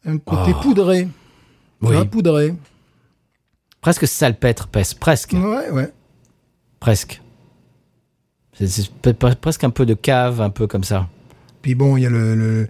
Un 0.05 0.17
côté 0.17 0.53
Oh. 0.55 0.61
poudré. 0.61 1.07
Oui. 1.81 2.05
poudré. 2.07 2.55
Presque 3.81 4.07
salpêtre, 4.07 4.67
presque, 4.67 5.33
Ouais, 5.33 5.69
ouais. 5.69 5.93
presque. 6.79 7.21
C'est- 8.53 8.91
presque 9.39 9.63
un 9.63 9.69
peu 9.69 9.85
de 9.85 9.93
cave, 9.93 10.41
un 10.41 10.49
peu 10.49 10.65
comme 10.65 10.83
ça. 10.83 11.07
Puis 11.61 11.75
bon, 11.75 11.95
il 11.97 12.03
y 12.03 12.05
a 12.07 12.09
le. 12.09 12.35
le- 12.35 12.67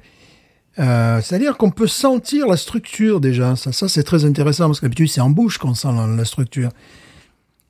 euh, 0.80 1.22
C'est-à-dire 1.22 1.58
qu'on 1.58 1.72
peut 1.72 1.88
sentir 1.88 2.48
la 2.48 2.58
structure 2.58 3.22
déjà. 3.22 3.56
Ça, 3.56 3.72
ça 3.72 3.88
c'est 3.88 4.04
très 4.04 4.26
intéressant 4.26 4.66
parce 4.66 4.82
que 4.82 4.86
d'habitude, 4.86 5.08
c'est 5.08 5.22
en 5.22 5.30
bouche 5.30 5.58
qu'on 5.58 5.74
sent 5.74 5.88
la, 5.96 6.06
la 6.08 6.26
structure. 6.26 6.70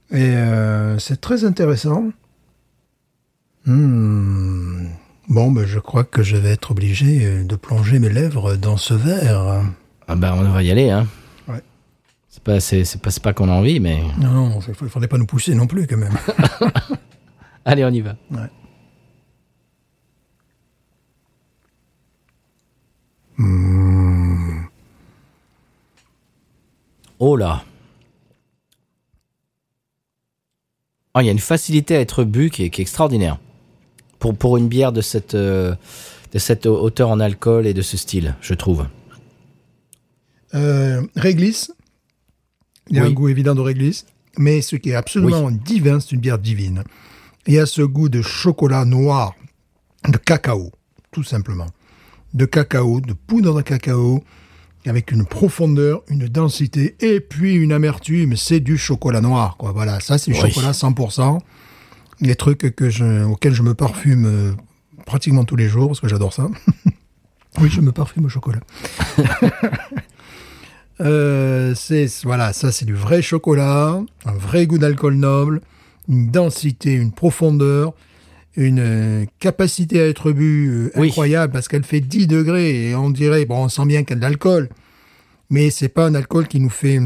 Et 0.10 0.15
euh, 0.36 0.97
c'est 0.97 1.21
très 1.21 1.43
intéressant. 1.45 2.06
Hmm. 3.67 4.88
Bon, 5.27 5.51
ben, 5.51 5.65
je 5.65 5.80
crois 5.80 6.06
que 6.06 6.23
je 6.23 6.38
vais 6.38 6.51
être 6.51 6.71
obligé 6.71 7.25
euh, 7.25 7.43
de 7.43 7.56
plonger 7.58 7.99
mes 7.99 8.08
lèvres 8.08 8.56
dans 8.56 8.77
ce 8.77 8.93
verre. 8.93 9.62
Ah 10.08 10.15
ben, 10.15 10.34
on 10.34 10.51
va 10.51 10.63
y 10.63 10.71
aller, 10.71 10.89
hein. 10.89 11.06
Ouais. 11.49 11.62
C'est 12.30 12.41
pas, 12.41 12.62
c'est, 12.62 12.86
c'est 12.86 13.01
pas, 13.01 13.34
qu'on 13.34 13.49
a 13.49 13.51
envie, 13.51 13.82
mais 13.82 14.01
Non, 14.19 14.32
non, 14.32 14.60
il 14.65 14.86
ne 14.86 14.89
fallait 14.89 15.10
pas 15.10 15.17
nous 15.17 15.25
pousser 15.25 15.53
non 15.53 15.67
plus 15.67 15.86
quand 15.86 15.97
même. 15.97 16.17
allez, 17.65 17.84
on 17.84 17.89
y 17.89 17.99
va. 17.99 18.15
Ouais. 18.32 18.47
Hmm. 23.38 24.62
Oh 27.19 27.36
là. 27.36 27.65
Ah, 31.13 31.21
il 31.21 31.25
y 31.25 31.30
a 31.30 31.34
une 31.34 31.39
facilité 31.39 31.97
à 31.97 31.99
être 31.99 32.23
bu 32.23 32.49
qui 32.49 32.63
est, 32.63 32.69
qui 32.69 32.80
est 32.80 32.84
extraordinaire. 32.84 33.39
Pour, 34.19 34.36
pour 34.36 34.58
une 34.58 34.67
bière 34.67 34.91
de 34.91 35.01
cette, 35.01 35.36
euh, 35.36 35.75
de 36.34 36.39
cette 36.39 36.65
hauteur 36.65 37.10
en 37.10 37.19
alcool 37.19 37.67
et 37.67 37.73
de 37.73 37.82
ce 37.82 37.97
style, 37.97 38.36
je 38.41 38.53
trouve. 38.53 38.86
Euh, 40.56 41.01
réglisse. 41.15 41.71
Il 42.89 42.95
y 42.95 42.99
a 42.99 43.03
Oui. 43.03 43.10
un 43.10 43.13
goût 43.13 43.27
évident 43.30 43.53
de 43.56 43.62
réglisse. 43.62 44.06
Mais 44.38 44.62
ce 44.62 44.75
qui 44.75 44.91
est 44.91 44.95
absolument 44.95 45.49
divin, 45.51 45.99
c'est 45.99 46.12
une 46.12 46.19
bière 46.21 46.38
divine. 46.39 46.84
Il 47.47 47.53
y 47.56 47.60
a 47.60 47.65
ce 47.65 47.82
goût 47.82 48.08
de 48.10 48.21
chocolat 48.21 48.86
noir, 48.86 49.34
de 50.08 50.17
cacao, 50.17 50.71
tout 51.12 51.23
simplement. 51.23 51.67
De 52.34 52.45
cacao, 52.45 53.01
de 53.01 53.13
poudre 53.13 53.56
de 53.56 53.62
cacao, 53.62 54.23
avec 54.86 55.12
une 55.12 55.25
profondeur, 55.25 56.01
une 56.08 56.27
densité, 56.27 56.95
et 56.99 57.19
puis 57.19 57.56
une 57.56 57.71
amertume. 57.73 58.36
C'est 58.38 58.60
du 58.60 58.77
chocolat 58.77 59.21
noir, 59.21 59.58
quoi. 59.58 59.71
Voilà, 59.71 59.99
ça 59.99 60.17
c'est 60.17 60.32
du 60.32 60.39
Oui. 60.39 60.51
chocolat 60.51 60.71
100%. 60.73 61.39
Les 62.21 62.36
trucs 62.36 62.75
que 62.75 62.89
je, 62.89 63.23
auxquels 63.23 63.53
je 63.53 63.62
me 63.63 63.73
parfume 63.73 64.25
euh, 64.25 64.51
pratiquement 65.06 65.43
tous 65.45 65.56
les 65.56 65.67
jours, 65.69 65.88
parce 65.88 65.99
que 65.99 66.08
j'adore 66.08 66.34
ça. 66.34 66.47
oui, 67.60 67.69
je 67.69 67.82
me 67.82 67.91
parfume 67.91 68.25
au 68.25 68.30
chocolat. 68.30 68.60
Euh, 70.99 71.75
c'est 71.75 72.08
voilà, 72.23 72.53
ça 72.53 72.71
c'est 72.71 72.86
du 72.86 72.95
vrai 72.95 73.21
chocolat, 73.21 74.01
un 74.25 74.34
vrai 74.34 74.65
goût 74.65 74.80
d'alcool 74.80 75.13
noble, 75.13 75.62
une 76.10 76.32
densité, 76.32 76.93
une 76.93 77.12
profondeur, 77.12 77.93
une 78.56 78.80
euh, 78.80 79.25
capacité 79.39 80.01
à 80.01 80.08
être 80.08 80.32
bu 80.32 80.69
euh, 80.69 80.91
Oui. 80.95 81.10
incroyable 81.10 81.53
parce 81.53 81.67
qu'elle 81.67 81.84
fait 81.84 81.99
10 82.01 82.25
degrés 82.25 82.89
et 82.89 82.95
on 82.95 83.12
dirait 83.12 83.45
bon, 83.45 83.65
on 83.65 83.69
sent 83.69 83.86
bien 83.86 84.01
qu'il 84.01 84.12
y 84.12 84.13
a 84.13 84.15
de 84.15 84.21
l'alcool, 84.23 84.69
mais 85.51 85.69
c'est 85.69 85.89
pas 85.89 86.08
un 86.08 86.15
alcool 86.15 86.47
qui 86.47 86.60
nous 86.60 86.71
fait 86.71 86.99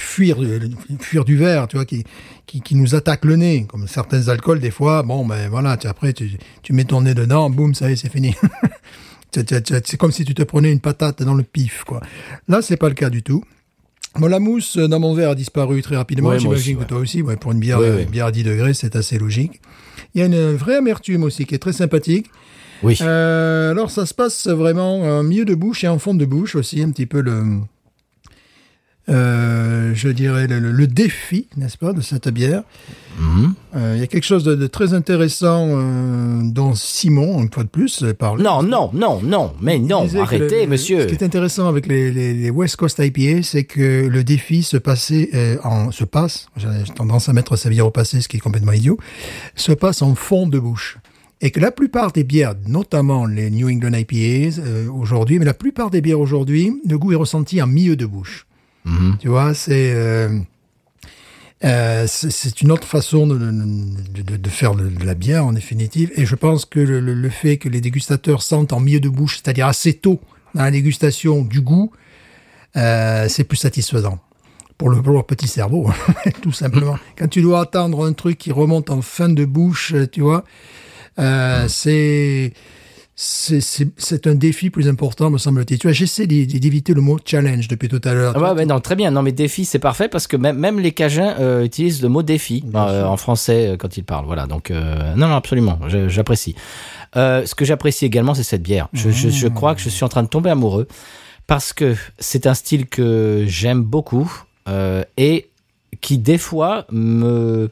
fuir 0.00 0.42
euh, 0.42 0.60
fuir 1.00 1.24
du 1.24 1.36
verre, 1.36 1.68
tu 1.68 1.76
vois, 1.76 1.84
qui, 1.84 2.04
qui 2.46 2.60
qui 2.60 2.74
nous 2.74 2.94
attaque 2.94 3.24
le 3.24 3.36
nez 3.36 3.66
comme 3.68 3.86
certains 3.88 4.28
alcools 4.28 4.60
des 4.60 4.70
fois. 4.70 5.02
Bon 5.02 5.26
ben 5.26 5.48
voilà, 5.48 5.76
tu, 5.76 5.86
après 5.86 6.12
tu, 6.12 6.38
tu 6.62 6.72
mets 6.72 6.84
ton 6.84 7.02
nez 7.02 7.14
dedans, 7.14 7.50
boum, 7.50 7.74
ça 7.74 7.90
y 7.90 7.92
est, 7.92 7.96
c'est 7.96 8.10
fini. 8.10 8.34
C'est 9.34 9.96
comme 9.96 10.12
si 10.12 10.24
tu 10.24 10.34
te 10.34 10.42
prenais 10.42 10.70
une 10.70 10.80
patate 10.80 11.22
dans 11.22 11.34
le 11.34 11.42
pif, 11.42 11.82
quoi. 11.84 12.00
Là, 12.48 12.62
c'est 12.62 12.76
pas 12.76 12.88
le 12.88 12.94
cas 12.94 13.10
du 13.10 13.22
tout. 13.22 13.42
Bon, 14.16 14.28
la 14.28 14.38
mousse 14.38 14.76
euh, 14.76 14.86
dans 14.86 15.00
mon 15.00 15.12
verre 15.12 15.30
a 15.30 15.34
disparu 15.34 15.82
très 15.82 15.96
rapidement. 15.96 16.28
Ouais, 16.28 16.38
J'imagine 16.38 16.76
que 16.76 16.80
ouais. 16.82 16.86
toi 16.86 16.98
aussi, 16.98 17.20
ouais, 17.20 17.36
pour 17.36 17.50
une 17.50 17.58
bière, 17.58 17.80
euh, 17.80 18.02
une 18.02 18.10
bière 18.10 18.26
à 18.26 18.32
10 18.32 18.44
degrés, 18.44 18.74
c'est 18.74 18.94
assez 18.94 19.18
logique. 19.18 19.60
Il 20.14 20.20
y 20.20 20.22
a 20.22 20.26
une 20.26 20.54
vraie 20.54 20.76
amertume 20.76 21.24
aussi 21.24 21.46
qui 21.46 21.54
est 21.56 21.58
très 21.58 21.72
sympathique. 21.72 22.30
Oui. 22.84 22.96
Euh, 23.00 23.72
alors, 23.72 23.90
ça 23.90 24.06
se 24.06 24.14
passe 24.14 24.46
vraiment 24.46 25.00
en 25.00 25.22
milieu 25.24 25.44
de 25.44 25.56
bouche 25.56 25.82
et 25.82 25.88
en 25.88 25.98
fond 25.98 26.14
de 26.14 26.24
bouche 26.24 26.54
aussi, 26.54 26.80
un 26.82 26.90
petit 26.90 27.06
peu 27.06 27.20
le, 27.20 27.58
euh, 29.08 29.92
je 29.94 30.08
dirais 30.08 30.46
le, 30.46 30.86
défi, 30.86 31.46
n'est-ce 31.56 31.76
pas, 31.76 31.92
de 31.92 32.00
cette 32.00 32.28
bière. 32.28 32.62
Mhm. 33.18 33.54
Euh, 33.76 33.92
Il 33.96 34.00
y 34.00 34.02
a 34.02 34.06
quelque 34.06 34.24
chose 34.24 34.44
de, 34.44 34.54
de 34.54 34.66
très 34.66 34.94
intéressant 34.94 35.66
euh, 35.70 36.40
dont 36.44 36.74
Simon, 36.74 37.42
une 37.42 37.50
fois 37.52 37.62
de 37.64 37.68
plus, 37.68 38.04
parle. 38.18 38.42
Non, 38.42 38.62
non, 38.62 38.90
non, 38.92 39.20
non, 39.22 39.52
mais 39.60 39.78
non, 39.78 40.06
arrêtez, 40.18 40.64
le- 40.64 40.70
monsieur. 40.70 41.02
Ce 41.02 41.06
qui 41.06 41.14
est 41.14 41.22
intéressant 41.24 41.68
avec 41.68 41.86
les, 41.86 42.10
les- 42.10 42.34
les 42.34 42.50
West 42.50 42.76
Coast 42.76 42.98
IPA, 42.98 43.42
c'est 43.42 43.64
que 43.64 44.06
le 44.06 44.24
défi 44.24 44.62
se 44.62 44.76
passait 44.78 45.28
euh, 45.34 45.56
en 45.64 45.90
se 45.90 46.04
passe. 46.04 46.48
J'ai 46.56 46.66
tendance 46.94 47.28
à 47.28 47.32
mettre 47.32 47.56
sa 47.56 47.68
bière 47.68 47.86
au 47.86 47.90
passé, 47.90 48.20
ce 48.20 48.28
qui 48.28 48.38
est 48.38 48.40
complètement 48.40 48.72
idiot. 48.72 48.98
Se 49.54 49.72
passe 49.72 50.02
en 50.02 50.14
fond 50.14 50.46
de 50.46 50.58
bouche. 50.58 50.98
Et 51.40 51.50
que 51.50 51.60
la 51.60 51.72
plupart 51.72 52.10
des 52.12 52.24
bières, 52.24 52.54
notamment 52.66 53.26
les 53.26 53.50
New 53.50 53.68
England 53.68 53.92
IPAs 53.92 54.60
euh, 54.60 54.88
aujourd'hui, 54.90 55.38
mais 55.38 55.44
la 55.44 55.52
plupart 55.52 55.90
des 55.90 56.00
bières 56.00 56.20
aujourd'hui, 56.20 56.72
le 56.88 56.96
goût 56.98 57.12
est 57.12 57.16
ressenti 57.16 57.60
en 57.60 57.66
milieu 57.66 57.96
de 57.96 58.06
bouche. 58.06 58.46
Mhm. 58.84 59.16
Tu 59.20 59.28
vois, 59.28 59.54
c'est 59.54 59.92
euh, 59.94 60.38
euh, 61.64 62.04
c'est 62.06 62.30
c'est 62.30 62.60
une 62.60 62.70
autre 62.70 62.86
façon 62.86 63.26
de, 63.26 63.38
de, 63.38 64.22
de- 64.22 64.36
de 64.36 64.48
faire 64.50 64.74
de, 64.74 64.90
la 65.04 65.14
bière 65.14 65.46
en 65.46 65.52
définitive. 65.52 66.10
Et 66.16 66.26
je 66.26 66.34
pense 66.34 66.64
que 66.66 66.80
le, 66.80 67.30
fait 67.30 67.56
que 67.56 67.68
les 67.68 67.80
dégustateurs 67.80 68.42
sentent 68.42 68.72
en 68.72 68.80
milieu 68.80 69.00
de 69.00 69.08
bouche, 69.08 69.36
c'est-à-dire 69.42 69.66
assez 69.66 69.94
tôt 69.94 70.20
dans 70.54 70.62
la 70.62 70.70
dégustation 70.70 71.42
du 71.42 71.60
goût, 71.62 71.90
euh, 72.76 73.26
c'est 73.28 73.44
plus 73.44 73.56
satisfaisant. 73.56 74.18
Pour, 74.76 74.90
le, 74.90 75.00
pour 75.00 75.12
leur 75.14 75.24
petit 75.24 75.46
cerveau, 75.48 75.88
tout 76.42 76.52
simplement. 76.52 76.98
Quand 77.16 77.28
tu 77.28 77.40
dois 77.42 77.60
attendre 77.62 78.04
un 78.04 78.12
truc 78.12 78.36
qui 78.38 78.50
remonte 78.52 78.90
en 78.90 79.00
fin 79.02 79.28
de 79.28 79.44
bouche, 79.44 79.94
tu 80.12 80.20
vois, 80.20 80.44
c'est 81.68 82.52
c'est- 83.16 84.26
un 84.26 84.34
défi 84.34 84.70
plus 84.70 84.88
important, 84.88 85.30
me 85.30 85.38
semble-t-il. 85.38 85.78
Tu 85.78 85.86
vois, 85.86 85.92
j'essaie 85.92 86.26
d'é- 86.26 86.46
d'éviter 86.46 86.94
le 86.94 87.00
mot 87.00 87.18
challenge 87.24 87.68
depuis 87.68 87.88
tout 87.88 88.00
à 88.04 88.12
l'heure. 88.14 88.32
Ah 88.36 88.40
ouais, 88.40 88.50
ouais, 88.50 88.66
non, 88.66 88.80
très 88.80 88.96
bien. 88.96 89.10
Non, 89.12 89.22
mais 89.22 89.32
défi, 89.32 89.64
c'est 89.64 89.78
parfait 89.78 90.08
parce 90.08 90.26
que 90.26 90.36
même, 90.36 90.58
même 90.58 90.80
les 90.80 90.92
Cajuns 90.92 91.34
euh, 91.38 91.64
utilisent 91.64 92.02
le 92.02 92.08
mot 92.08 92.22
défi 92.22 92.64
euh, 92.74 93.04
en 93.04 93.16
français 93.16 93.68
euh, 93.68 93.76
quand 93.76 93.96
ils 93.96 94.02
parlent. 94.04 94.26
Voilà, 94.26 94.46
donc 94.46 94.70
euh, 94.70 95.14
non, 95.14 95.28
non, 95.28 95.36
absolument, 95.36 95.78
j'apprécie. 96.08 96.54
Ce 97.14 97.54
que 97.54 97.64
j'apprécie 97.64 98.04
également, 98.04 98.34
c'est 98.34 98.42
cette 98.42 98.62
bière. 98.62 98.88
Je, 98.92 99.10
je, 99.10 99.28
je 99.28 99.46
crois 99.48 99.74
que 99.76 99.80
je 99.80 99.88
suis 99.88 100.04
en 100.04 100.08
train 100.08 100.22
de 100.24 100.28
tomber 100.28 100.50
amoureux 100.50 100.88
parce 101.46 101.72
que 101.72 101.94
c'est 102.18 102.46
un 102.48 102.54
style 102.54 102.86
que 102.86 103.44
j'aime 103.46 103.82
beaucoup 103.84 104.30
et 105.16 105.48
qui 106.00 106.18
des 106.18 106.38
fois 106.38 106.86
me 106.90 107.70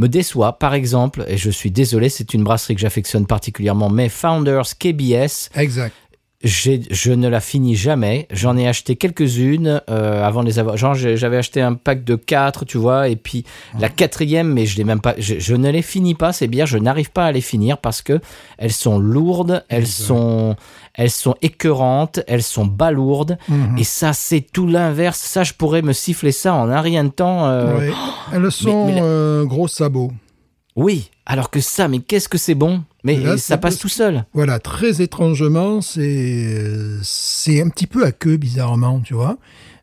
me 0.00 0.08
déçoit. 0.08 0.58
Par 0.58 0.74
exemple, 0.74 1.24
et 1.28 1.36
je 1.36 1.50
suis 1.50 1.70
désolé, 1.70 2.08
c'est 2.08 2.34
une 2.34 2.42
brasserie 2.42 2.74
que 2.74 2.80
j'affectionne 2.80 3.26
particulièrement, 3.26 3.90
mais 3.90 4.08
Founders 4.08 4.76
KBS 4.78 5.50
Exact. 5.54 5.94
Je 6.42 7.12
ne 7.12 7.28
la 7.28 7.40
finis 7.40 7.76
jamais. 7.76 8.26
J'en 8.30 8.56
ai 8.56 8.66
acheté 8.66 8.96
quelques-unes 8.96 9.82
euh, 9.90 10.24
avant 10.26 10.40
de 10.42 10.46
les 10.48 10.58
avoir. 10.58 10.76
Genre, 10.78 10.94
j'avais 10.94 11.36
acheté 11.36 11.60
un 11.60 11.74
pack 11.74 12.02
de 12.04 12.14
quatre, 12.16 12.64
tu 12.64 12.78
vois, 12.78 13.08
et 13.08 13.16
puis 13.16 13.44
la 13.78 13.88
quatrième, 13.90 14.52
mais 14.52 14.64
je 14.64 14.78
l'ai 14.78 14.84
même 14.84 15.00
pas. 15.02 15.14
Je, 15.18 15.38
je 15.38 15.54
ne 15.54 15.70
les 15.70 15.82
finis 15.82 16.14
pas 16.14 16.32
ces 16.32 16.48
bières. 16.48 16.66
Je 16.66 16.78
n'arrive 16.78 17.10
pas 17.10 17.26
à 17.26 17.32
les 17.32 17.42
finir 17.42 17.76
parce 17.78 18.00
que 18.00 18.20
elles 18.56 18.72
sont 18.72 18.98
lourdes, 18.98 19.64
elles 19.68 19.86
sont, 19.86 20.56
elles 20.94 21.10
sont 21.10 21.34
écœurantes, 21.42 22.20
elles 22.26 22.42
sont 22.42 22.64
balourdes. 22.64 23.36
Mhm. 23.48 23.76
Et 23.78 23.84
ça, 23.84 24.12
c'est 24.14 24.40
tout 24.40 24.66
l'inverse. 24.66 25.18
Ça, 25.18 25.44
je 25.44 25.52
pourrais 25.52 25.82
me 25.82 25.92
siffler 25.92 26.32
ça 26.32 26.54
en 26.54 26.70
un 26.70 26.80
rien 26.80 27.04
de 27.04 27.10
temps. 27.10 27.46
euh, 27.48 27.76
Ouais. 27.78 27.92
Elles 28.32 28.50
sont 28.52 28.86
mais 28.86 28.94
la- 28.96 29.02
euh, 29.02 29.44
gros 29.44 29.68
sabots. 29.68 30.12
Oui. 30.76 31.10
Alors 31.26 31.50
que 31.50 31.60
ça, 31.60 31.88
mais 31.88 32.00
qu'est-ce 32.00 32.28
que 32.28 32.38
c'est 32.38 32.54
bon? 32.54 32.82
Mais 33.04 33.16
Là, 33.16 33.36
ça 33.38 33.56
passe 33.56 33.78
tout 33.78 33.88
seul. 33.88 34.24
Voilà, 34.34 34.58
très 34.58 35.00
étrangement, 35.00 35.80
c'est 35.80 36.98
c'est 37.02 37.62
un 37.62 37.68
petit 37.68 37.86
peu 37.86 38.04
à 38.04 38.12
queue, 38.12 38.36
bizarrement, 38.36 39.00
tu 39.00 39.14
vois. 39.14 39.38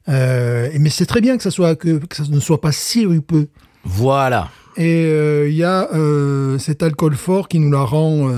Euh, 0.10 0.70
mais 0.80 0.90
c'est 0.90 1.06
très 1.06 1.22
bien 1.22 1.38
que 1.38 1.44
ça 1.44 1.52
soit 1.52 1.70
à 1.70 1.76
queue, 1.76 2.00
que 2.00 2.16
ça 2.16 2.24
ne 2.30 2.40
soit 2.40 2.62
pas 2.62 2.72
sirupeux. 2.72 3.50
Voilà. 3.84 4.50
Et 4.78 5.06
euh, 5.06 5.50
il 5.50 5.56
y 5.56 5.64
a 5.64 5.92
euh, 5.94 6.60
cet 6.60 6.84
alcool 6.84 7.16
fort 7.16 7.48
qui 7.48 7.60
nous 7.60 7.72
la 7.72 7.82
rend 7.82 8.30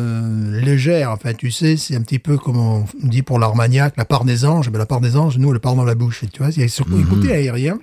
légère. 0.52 1.12
Enfin, 1.12 1.34
tu 1.34 1.52
sais, 1.52 1.76
c'est 1.76 1.96
un 1.96 2.02
petit 2.02 2.20
peu 2.20 2.38
comme 2.38 2.58
on 2.58 2.86
dit 3.04 3.22
pour 3.22 3.40
l'armagnac, 3.40 3.96
la 3.98 4.06
part 4.06 4.24
des 4.24 4.46
anges. 4.46 4.70
Ben, 4.70 4.80
la 4.80 4.86
part 4.86 5.02
des 5.02 5.18
anges, 5.18 5.38
nous, 5.38 5.54
elle 5.54 5.60
part 5.60 5.76
dans 5.76 5.84
la 5.84 5.96
bouche. 5.96 6.24
Tu 6.32 6.42
vois, 6.42 6.52
il 6.52 6.62
y 6.62 6.64
a 6.64 6.68
ce 6.68 6.84
côté 6.84 7.34
aérien. 7.34 7.80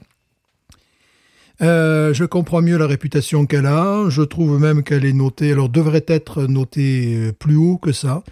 Euh, 1.62 2.12
je 2.12 2.25
comprends 2.25 2.61
mieux 2.62 2.77
la 2.77 2.87
réputation 2.87 3.47
qu'elle 3.47 3.66
a. 3.66 4.05
Je 4.09 4.23
trouve 4.23 4.61
même 4.61 4.83
qu'elle 4.83 5.05
est 5.05 5.12
notée, 5.12 5.53
alors 5.53 5.69
devrait 5.69 6.05
être 6.07 6.42
notée 6.45 7.14
euh, 7.14 7.33
plus 7.33 7.57
haut 7.57 7.79
que 7.79 7.92
ça. 7.92 8.23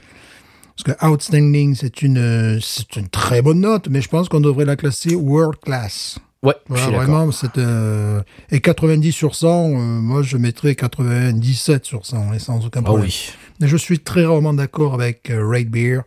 Parce 0.76 0.96
que 0.98 1.06
outstanding, 1.06 1.74
c'est 1.74 2.02
une, 2.02 2.18
euh, 2.18 2.58
c'est 2.60 2.96
une 2.96 3.08
très 3.08 3.42
bonne 3.42 3.60
note, 3.60 3.88
mais 3.88 4.00
je 4.00 4.08
pense 4.08 4.28
qu'on 4.28 4.40
devrait 4.40 4.64
la 4.64 4.76
classer 4.76 5.14
world 5.14 5.58
class. 5.60 6.18
Ouais, 6.42 6.54
je 6.68 6.74
Voilà, 6.74 6.96
vraiment, 6.98 7.32
c'est, 7.32 7.56
euh, 7.56 8.20
et 8.50 8.60
90 8.60 9.12
sur 9.12 9.34
100, 9.34 9.46
euh, 9.48 9.76
moi 9.78 10.20
je 10.22 10.36
mettrais 10.36 10.74
97 10.74 11.86
sur 11.86 12.04
100, 12.04 12.34
et 12.34 12.38
sans 12.38 12.58
aucun 12.66 12.80
Ah 12.80 12.82
problème. 12.82 13.06
oui. 13.06 13.30
Mais 13.60 13.68
je 13.68 13.78
suis 13.78 14.00
très 14.00 14.26
rarement 14.26 14.52
d'accord 14.52 14.92
avec 14.92 15.30
euh, 15.30 15.46
Raid 15.48 15.70
Beer, 15.70 16.00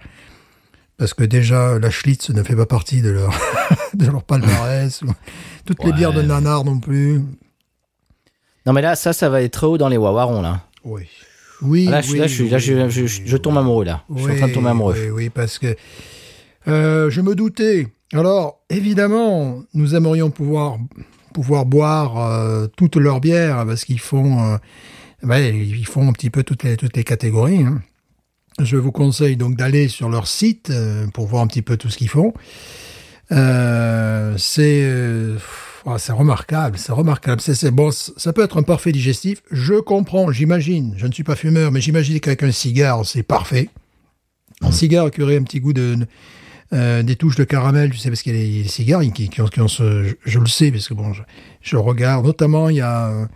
parce 0.97 1.15
que 1.15 1.23
déjà, 1.23 1.80
la 1.80 1.89
Schlitz 1.89 2.30
ne 2.30 2.43
fait 2.43 2.56
pas 2.56 2.67
partie 2.67 3.01
de 3.01 3.10
leur, 3.10 3.34
de 3.95 4.06
leur 4.06 4.21
palmarès. 4.23 5.01
Toutes 5.67 5.84
les 5.84 5.91
bières 5.93 6.13
de 6.13 6.21
nanar 6.21 6.63
non 6.63 6.80
plus. 6.80 7.21
Non, 8.65 8.73
mais 8.73 8.82
là, 8.82 8.95
ça, 8.95 9.13
ça 9.13 9.30
va 9.30 9.41
être 9.41 9.51
très 9.53 9.67
haut 9.67 9.77
dans 9.77 9.88
les 9.89 9.97
wawarons, 9.97 10.41
là. 10.41 10.63
Oui. 10.84 11.03
Oui, 11.62 11.86
Ah, 11.88 11.91
Là, 11.91 12.01
je, 12.01 12.12
oui, 12.13 12.17
là, 12.19 12.27
je, 12.89 13.01
oui, 13.34 13.41
tombe 13.41 13.58
amoureux, 13.58 13.86
là. 13.86 14.03
Je 14.13 14.21
suis 14.21 14.32
en 14.32 14.36
train 14.36 14.47
de 14.49 14.53
tomber 14.53 14.69
amoureux. 14.69 14.95
Oui, 15.06 15.10
oui, 15.10 15.30
parce 15.30 15.58
que 15.58 15.75
euh, 16.67 17.10
je 17.10 17.21
me 17.21 17.34
doutais. 17.36 17.88
Alors, 18.13 18.60
évidemment, 18.69 19.63
nous 19.73 19.95
aimerions 19.95 20.30
pouvoir 20.30 20.77
pouvoir 21.34 21.65
boire 21.65 22.17
euh, 22.32 22.67
toutes 22.77 22.95
leurs 22.95 23.19
bières 23.19 23.65
parce 23.65 23.86
qu'ils 23.86 23.99
font, 23.99 24.58
euh, 25.23 25.49
ils 25.51 25.86
font 25.86 26.08
un 26.08 26.12
petit 26.13 26.30
peu 26.30 26.43
toutes 26.43 26.63
les 26.63 26.77
toutes 26.77 26.95
les 26.97 27.03
catégories. 27.03 27.63
hein. 27.63 27.82
Je 28.60 28.75
vous 28.77 28.91
conseille 28.91 29.38
donc 29.38 29.56
d'aller 29.56 29.88
sur 29.88 30.10
leur 30.10 30.27
site 30.27 30.71
pour 31.13 31.27
voir 31.27 31.43
un 31.43 31.47
petit 31.47 31.62
peu 31.62 31.77
tout 31.77 31.89
ce 31.89 31.97
qu'ils 31.97 32.10
font. 32.10 32.34
Euh, 33.31 34.35
c'est 34.37 34.81
euh, 34.83 35.37
ah, 35.85 35.97
c'est 35.97 36.11
remarquable, 36.11 36.77
c'est 36.77 36.91
remarquable. 36.91 37.41
C'est 37.41 37.71
bon, 37.71 37.91
ça 37.91 38.33
peut 38.33 38.43
être 38.43 38.57
un 38.57 38.63
parfait 38.63 38.91
digestif. 38.91 39.41
Je 39.51 39.75
comprends, 39.75 40.31
j'imagine. 40.31 40.93
Je 40.97 41.07
ne 41.07 41.11
suis 41.11 41.23
pas 41.23 41.35
fumeur, 41.35 41.71
mais 41.71 41.81
j'imagine 41.81 42.19
qu'avec 42.19 42.43
un 42.43 42.51
cigare, 42.51 43.05
c'est 43.05 43.23
parfait. 43.23 43.69
Un 44.61 44.71
cigare 44.71 45.11
qui 45.11 45.21
aurait 45.21 45.37
un 45.37 45.43
petit 45.43 45.59
goût 45.59 45.73
de 45.73 45.97
euh, 46.73 47.03
des 47.03 47.15
touches 47.15 47.37
de 47.37 47.45
caramel, 47.45 47.91
tu 47.91 47.97
sais, 47.97 48.09
parce 48.09 48.21
qu'il 48.21 48.35
y 48.35 48.37
a 48.37 48.41
les, 48.41 48.63
les 48.63 48.67
cigares 48.67 49.01
qui, 49.13 49.29
qui 49.29 49.41
ont, 49.41 49.47
qui 49.47 49.61
ont 49.61 49.69
ce, 49.69 50.03
je, 50.03 50.15
je 50.25 50.39
le 50.39 50.47
sais, 50.47 50.71
parce 50.71 50.89
que 50.89 50.93
bon, 50.93 51.13
je, 51.13 51.21
je 51.61 51.77
regarde. 51.77 52.25
Notamment, 52.25 52.67
il 52.67 52.77
y 52.77 52.81
a 52.81 53.27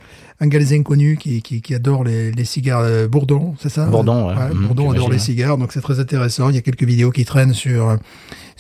un 0.42 0.48
gars 0.48 0.60
des 0.60 0.74
inconnus 0.76 1.18
qui, 1.20 1.42
qui, 1.42 1.62
qui 1.62 1.74
adore 1.74 2.04
les, 2.04 2.32
les 2.32 2.46
cigares 2.46 2.82
euh, 2.82 3.08
Bourdon, 3.08 3.56
c'est 3.62 3.70
ça? 3.70 3.86
Bourdon, 3.86 4.28
ouais. 4.28 4.54
Mhm, 4.54 4.68
Bourdon 4.68 4.92
adore 4.92 5.10
les 5.10 5.20
cigares, 5.20 5.58
donc 5.58 5.72
c'est 5.72 5.82
très 5.82 6.00
intéressant. 6.02 6.50
Il 6.50 6.56
y 6.56 6.58
a 6.58 6.62
quelques 6.62 6.84
vidéos 6.84 7.12
qui 7.12 7.24
traînent 7.24 7.54
sur 7.54 7.98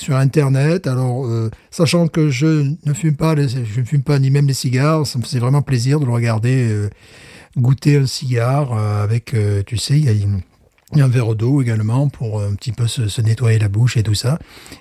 sur 0.01 0.15
Internet. 0.15 0.87
Alors, 0.87 1.25
euh, 1.25 1.49
sachant 1.69 2.07
que 2.07 2.29
je 2.29 2.65
ne 2.85 2.93
fume 2.93 3.15
pas, 3.15 3.35
les- 3.35 3.47
je 3.49 3.79
ne 3.79 3.85
fume 3.85 4.03
pas 4.03 4.19
ni 4.19 4.29
même 4.31 4.47
les 4.47 4.53
cigares, 4.53 5.05
ça 5.07 5.19
me 5.19 5.23
faisait 5.23 5.39
vraiment 5.39 5.61
plaisir 5.61 5.99
de 5.99 6.05
le 6.05 6.11
regarder 6.11 6.67
euh, 6.69 6.89
goûter 7.57 7.97
un 7.97 8.05
cigare 8.05 8.73
euh, 8.73 9.03
avec, 9.03 9.35
tu 9.65 9.77
sais, 9.77 9.97
il 9.97 10.05
y 10.05 10.09
a 10.09 10.11
une- 10.13 10.41
un 10.93 11.07
verre 11.07 11.35
d'eau 11.35 11.61
également 11.61 12.09
pour 12.09 12.41
un 12.41 12.53
petit 12.55 12.73
peu 12.73 12.85
se, 12.85 13.07
se 13.07 13.21
nettoyer 13.21 13.59
la 13.59 13.69
bouche 13.69 13.95
et 13.95 14.03
tout 14.03 14.13
ça. 14.15 14.39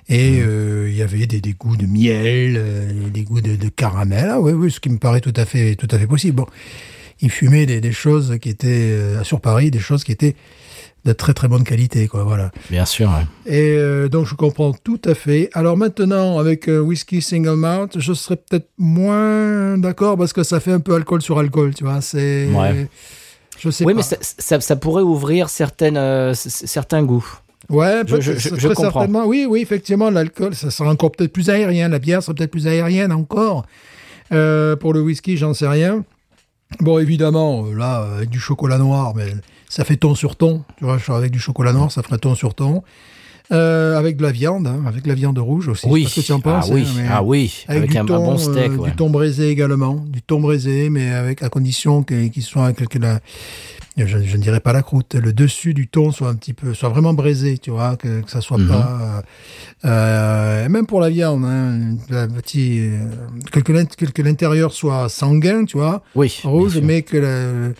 Et 0.09 0.41
euh, 0.41 0.89
il 0.89 0.95
y 0.97 1.01
avait 1.01 1.25
des, 1.25 1.39
des 1.39 1.53
goûts 1.53 1.77
de 1.77 1.85
miel, 1.85 2.55
euh, 2.57 3.09
des 3.09 3.23
goûts 3.23 3.39
de, 3.39 3.55
de 3.55 3.69
caramel. 3.69 4.27
Ah 4.29 4.41
oui, 4.41 4.51
oui, 4.51 4.69
ce 4.71 4.81
qui 4.81 4.89
me 4.89 4.97
paraît 4.97 5.21
tout 5.21 5.33
à 5.37 5.45
fait, 5.45 5.75
tout 5.75 5.87
à 5.89 5.97
fait 5.97 6.07
possible. 6.07 6.35
Bon, 6.35 6.47
il 7.21 7.29
fumait 7.29 7.65
des, 7.65 7.79
des 7.79 7.93
choses 7.93 8.37
qui 8.41 8.49
étaient 8.49 8.67
euh, 8.91 9.23
sur 9.23 9.39
Paris, 9.39 9.71
des 9.71 9.79
choses 9.79 10.03
qui 10.03 10.11
étaient 10.11 10.35
de 11.03 11.13
très 11.13 11.33
très 11.33 11.47
bonne 11.47 11.63
qualité, 11.63 12.07
quoi. 12.07 12.23
Voilà. 12.23 12.51
Bien 12.69 12.85
sûr. 12.85 13.09
ouais. 13.09 13.51
Et 13.51 13.75
euh, 13.77 14.07
donc 14.07 14.27
je 14.27 14.35
comprends 14.35 14.71
tout 14.73 15.01
à 15.05 15.15
fait. 15.15 15.49
Alors 15.53 15.75
maintenant, 15.77 16.37
avec 16.39 16.67
euh, 16.69 16.79
whisky 16.79 17.21
single 17.21 17.55
malt, 17.55 17.99
je 17.99 18.13
serais 18.13 18.35
peut-être 18.35 18.69
moins 18.77 19.77
d'accord 19.77 20.17
parce 20.17 20.33
que 20.33 20.43
ça 20.43 20.59
fait 20.59 20.71
un 20.71 20.79
peu 20.79 20.93
alcool 20.95 21.21
sur 21.21 21.39
alcool, 21.39 21.73
tu 21.73 21.83
vois. 21.83 22.01
C'est, 22.01 22.47
Ouais. 22.53 22.87
je 23.59 23.69
sais 23.71 23.83
Oui, 23.85 23.93
pas. 23.93 23.97
mais 23.97 24.03
ça, 24.03 24.17
ça, 24.21 24.59
ça 24.59 24.75
pourrait 24.75 25.01
ouvrir 25.03 25.49
certaines, 25.49 25.97
euh, 25.97 26.33
certains 26.35 27.03
goûts. 27.03 27.25
Ouais, 27.69 28.01
Je- 28.05 28.19
je- 28.19 28.33
je- 28.33 28.49
très 28.49 28.59
je 28.59 28.67
comprends. 28.67 28.83
certainement. 28.91 29.25
Oui, 29.25 29.45
oui, 29.49 29.61
effectivement, 29.61 30.09
l'alcool, 30.09 30.53
ça 30.55 30.69
sera 30.71 30.89
encore 30.91 31.11
peut-être 31.13 31.31
plus 31.31 31.49
aérien. 31.49 31.87
La 31.87 31.99
bière 31.99 32.21
sera 32.21 32.33
peut-être 32.33 32.51
plus 32.51 32.67
aérienne 32.67 33.11
encore. 33.13 33.65
Euh, 34.33 34.75
pour 34.75 34.93
le 34.93 35.01
whisky, 35.01 35.37
j'en 35.37 35.53
sais 35.53 35.67
rien. 35.67 36.03
Bon, 36.79 36.99
évidemment, 36.99 37.65
là, 37.75 38.07
avec 38.17 38.29
du 38.29 38.39
chocolat 38.39 38.77
noir, 38.77 39.13
mais 39.15 39.27
ça 39.71 39.85
fait 39.85 39.95
ton 39.95 40.15
sur 40.15 40.35
ton. 40.35 40.63
Tu 40.77 40.83
vois, 40.85 40.97
avec 41.15 41.31
du 41.31 41.39
chocolat 41.39 41.71
noir, 41.73 41.91
ça 41.91 42.03
ferait 42.03 42.17
ton 42.17 42.35
sur 42.35 42.53
ton. 42.53 42.83
Euh, 43.51 43.97
avec 43.97 44.15
de 44.17 44.23
la 44.23 44.31
viande, 44.31 44.65
hein, 44.67 44.81
avec 44.87 45.03
de 45.03 45.09
la 45.09 45.13
viande 45.15 45.37
rouge 45.37 45.67
aussi. 45.67 45.85
Oui. 45.89 46.03
Je 46.03 46.07
sais 46.07 46.15
pas 46.15 46.21
ce 46.21 46.21
que 46.21 46.25
tu 46.27 46.31
en 46.33 46.39
penses. 46.39 46.67
ah 46.69 46.73
oui. 46.73 46.85
hein, 46.99 47.07
Ah 47.11 47.23
oui. 47.23 47.65
Avec, 47.67 47.89
du 47.89 47.97
un, 47.97 48.01
un 48.03 48.05
thon, 48.05 48.23
bon 48.25 48.37
steak. 48.37 48.71
euh, 48.71 48.75
ouais. 48.77 48.89
Du 48.91 48.95
thon 48.95 49.09
braisé 49.09 49.49
également. 49.49 49.95
Du 50.07 50.21
thon 50.21 50.39
braisé, 50.39 50.89
mais 50.89 51.09
avec 51.11 51.41
à 51.43 51.49
condition 51.49 52.03
qu'il 52.03 52.43
soit 52.43 52.71
que, 52.71 52.85
que 52.85 52.97
la, 52.97 53.19
je, 53.97 54.05
je 54.05 54.37
ne 54.37 54.41
dirais 54.41 54.61
pas 54.61 54.71
la 54.71 54.81
croûte, 54.83 55.15
le 55.15 55.33
dessus 55.33 55.73
du 55.73 55.87
thon 55.89 56.11
soit 56.13 56.29
un 56.29 56.35
petit 56.35 56.53
peu, 56.53 56.73
soit 56.73 56.87
vraiment 56.89 57.13
braisé, 57.13 57.57
tu 57.57 57.71
vois, 57.71 57.97
que, 57.97 58.21
que 58.21 58.31
ça 58.31 58.39
soit 58.39 58.57
Mhm. 58.57 58.67
pas, 58.69 59.23
euh, 59.83 60.69
même 60.69 60.85
pour 60.85 61.01
la 61.01 61.09
viande, 61.09 61.43
hein, 61.43 61.97
petit, 62.35 62.89
que, 63.51 63.59
que 63.59 63.71
l'int- 63.73 63.95
que- 63.97 64.05
que 64.05 64.21
l'intérieur 64.21 64.71
soit 64.71 65.09
sanguin, 65.09 65.65
tu 65.65 65.77
vois, 65.77 66.03
Oui. 66.15 66.39
rouge, 66.43 66.79
mais 66.81 67.01
que, 67.01 67.17
la- 67.17 67.73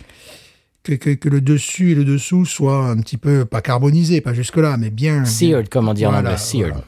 que, 0.82 0.94
que, 0.94 1.10
que 1.10 1.28
le 1.28 1.40
dessus 1.40 1.92
et 1.92 1.94
le 1.94 2.04
dessous 2.04 2.44
soient 2.44 2.86
un 2.88 2.96
petit 2.98 3.16
peu, 3.16 3.44
pas 3.44 3.60
carbonisés, 3.62 4.20
pas 4.20 4.34
jusque 4.34 4.56
là, 4.56 4.76
mais 4.76 4.90
bien. 4.90 5.24
Seared, 5.24 5.68
comme 5.68 5.88
on 5.88 5.94
dit 5.94 6.06
en 6.06 6.14
anglais. 6.14 6.36
Seared. 6.36 6.70
voilà. 6.72 6.84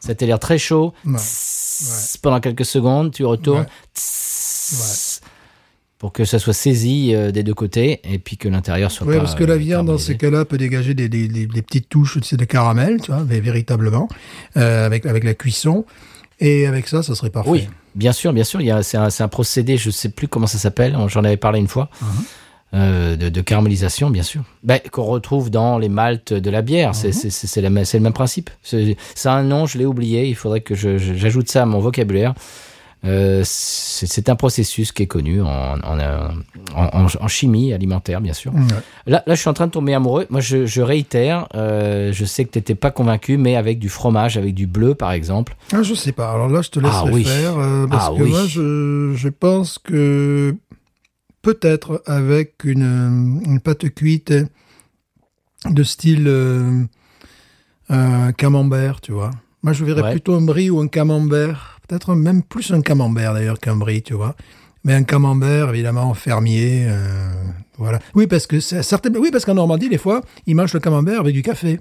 C'était 0.00 0.26
l'air 0.26 0.38
très 0.38 0.58
chaud. 0.58 0.92
Ouais. 1.04 1.16
Tss, 1.18 2.18
Pendant 2.22 2.40
quelques 2.40 2.64
secondes, 2.66 3.12
tu 3.12 3.24
retournes. 3.24 3.60
Ouais. 3.60 3.66
Tss, 3.94 5.20
Pour 5.98 6.12
que 6.12 6.24
ça 6.26 6.38
soit 6.38 6.52
saisi 6.52 7.14
euh, 7.14 7.30
des 7.32 7.42
deux 7.42 7.54
côtés 7.54 8.00
et 8.04 8.18
puis 8.18 8.36
que 8.36 8.48
l'intérieur 8.48 8.90
soit 8.90 9.06
Oui, 9.06 9.16
parce 9.16 9.34
que 9.34 9.44
la 9.44 9.54
euh, 9.54 9.58
viande, 9.58 9.86
dans 9.86 9.96
ces 9.98 10.16
cas-là, 10.18 10.44
peut 10.44 10.58
dégager 10.58 10.92
des, 10.94 11.08
des, 11.08 11.26
des- 11.28 11.46
des 11.46 11.62
petites 11.62 11.88
touches 11.88 12.18
de 12.18 12.44
caramel, 12.44 13.00
tu 13.00 13.10
vois, 13.10 13.24
mais 13.26 13.40
véritablement, 13.40 14.08
euh, 14.58 14.84
avec, 14.84 15.06
avec 15.06 15.24
la 15.24 15.32
cuisson. 15.34 15.86
Et 16.38 16.66
avec 16.66 16.86
ça, 16.86 17.02
ça 17.02 17.14
serait 17.14 17.30
parfait. 17.30 17.48
Oui, 17.50 17.68
bien 17.94 18.12
sûr, 18.12 18.34
bien 18.34 18.44
sûr. 18.44 18.60
C'est 18.82 18.98
un, 18.98 19.08
un 19.18 19.28
procédé, 19.28 19.78
je 19.78 19.88
sais 19.88 20.10
plus 20.10 20.28
comment 20.28 20.46
ça 20.46 20.58
s'appelle, 20.58 20.94
j'en 21.08 21.24
avais 21.24 21.38
parlé 21.38 21.58
une 21.58 21.66
fois, 21.68 21.88
Uh-huh. 22.02 22.24
Euh, 22.76 23.16
de, 23.16 23.28
de 23.30 23.40
caramélisation, 23.40 24.10
bien 24.10 24.22
sûr. 24.22 24.42
Ben, 24.62 24.78
Qu'on 24.92 25.04
retrouve 25.04 25.50
dans 25.50 25.78
les 25.78 25.88
maltes 25.88 26.32
de 26.32 26.50
la 26.50 26.62
bière, 26.62 26.94
c'est 26.94 27.12
c'est 27.12 27.60
le 27.62 27.70
même 27.70 28.12
principe. 28.12 28.50
C'est 28.62 28.96
un 29.24 29.42
nom, 29.42 29.66
je 29.66 29.78
l'ai 29.78 29.86
oublié, 29.86 30.26
il 30.28 30.34
faudrait 30.36 30.60
que 30.60 30.74
j'ajoute 30.74 31.50
ça 31.50 31.62
à 31.62 31.66
mon 31.66 31.80
vocabulaire. 31.80 32.34
Euh, 33.04 33.42
c'est 33.44 34.28
un 34.30 34.34
processus 34.34 34.90
qui 34.90 35.04
est 35.04 35.06
connu 35.06 35.40
en, 35.40 35.46
en, 35.46 36.00
en- 36.00 36.34
en- 36.74 37.06
en 37.20 37.28
chimie 37.28 37.72
alimentaire, 37.72 38.20
bien 38.20 38.32
sûr. 38.32 38.52
Là, 39.06 39.22
là, 39.26 39.34
je 39.34 39.40
suis 39.40 39.48
en 39.48 39.52
train 39.52 39.66
de 39.68 39.70
tomber 39.72 39.94
amoureux. 39.94 40.26
Moi, 40.30 40.40
je, 40.40 40.66
je 40.66 40.82
réitère, 40.82 41.46
euh, 41.54 42.12
je 42.12 42.24
sais 42.24 42.44
que 42.44 42.50
tu 42.50 42.58
n'étais 42.58 42.74
pas 42.74 42.90
convaincu, 42.90 43.36
mais 43.36 43.54
avec 43.54 43.78
du 43.78 43.88
fromage, 43.90 44.36
avec 44.38 44.54
du 44.54 44.66
bleu, 44.66 44.94
par 44.96 45.12
exemple. 45.12 45.54
Ah, 45.72 45.82
je 45.84 45.94
sais 45.94 46.10
pas. 46.12 46.32
Alors 46.32 46.48
là, 46.48 46.62
je 46.62 46.70
te 46.70 46.80
laisserai 46.80 47.08
Ah 47.08 47.12
oui. 47.12 47.24
faire. 47.24 47.58
euh, 47.58 47.86
parce 47.86 48.06
Ah 48.10 48.16
que 48.16 48.22
oui. 48.22 48.30
moi, 48.30 48.42
je, 48.48 49.12
je 49.14 49.28
pense 49.28 49.78
que 49.78 50.56
peut-être 51.46 52.02
avec 52.06 52.64
une, 52.64 53.40
une 53.46 53.60
pâte 53.60 53.88
cuite 53.94 54.32
de 55.70 55.82
style 55.84 56.24
euh, 56.26 56.82
euh, 57.92 58.32
camembert, 58.32 59.00
tu 59.00 59.12
vois. 59.12 59.30
Moi, 59.62 59.72
je 59.72 59.84
verrais 59.84 60.02
Ouais. 60.02 60.10
plutôt 60.10 60.34
un 60.34 60.40
brie 60.42 60.70
ou 60.70 60.80
un 60.80 60.88
camembert. 60.88 61.78
Peut-être 61.86 62.16
même 62.16 62.42
plus 62.42 62.72
un 62.72 62.80
camembert 62.82 63.32
d'ailleurs 63.32 63.60
qu'un 63.60 63.76
brie, 63.76 64.02
tu 64.02 64.14
vois. 64.14 64.34
Mais 64.82 64.94
un 64.94 65.04
camembert, 65.04 65.70
évidemment, 65.70 66.14
fermier, 66.14 66.86
euh, 66.88 67.32
voilà. 67.78 68.00
Oui, 68.16 68.26
parce 68.26 68.48
que. 68.48 68.56
Oui, 69.20 69.30
parce 69.30 69.44
qu'en 69.44 69.54
Normandie, 69.54 69.88
des 69.88 69.98
fois, 69.98 70.22
ils 70.46 70.56
mangent 70.56 70.74
le 70.74 70.80
camembert 70.80 71.20
avec 71.20 71.32
du 71.34 71.42
café. 71.42 71.78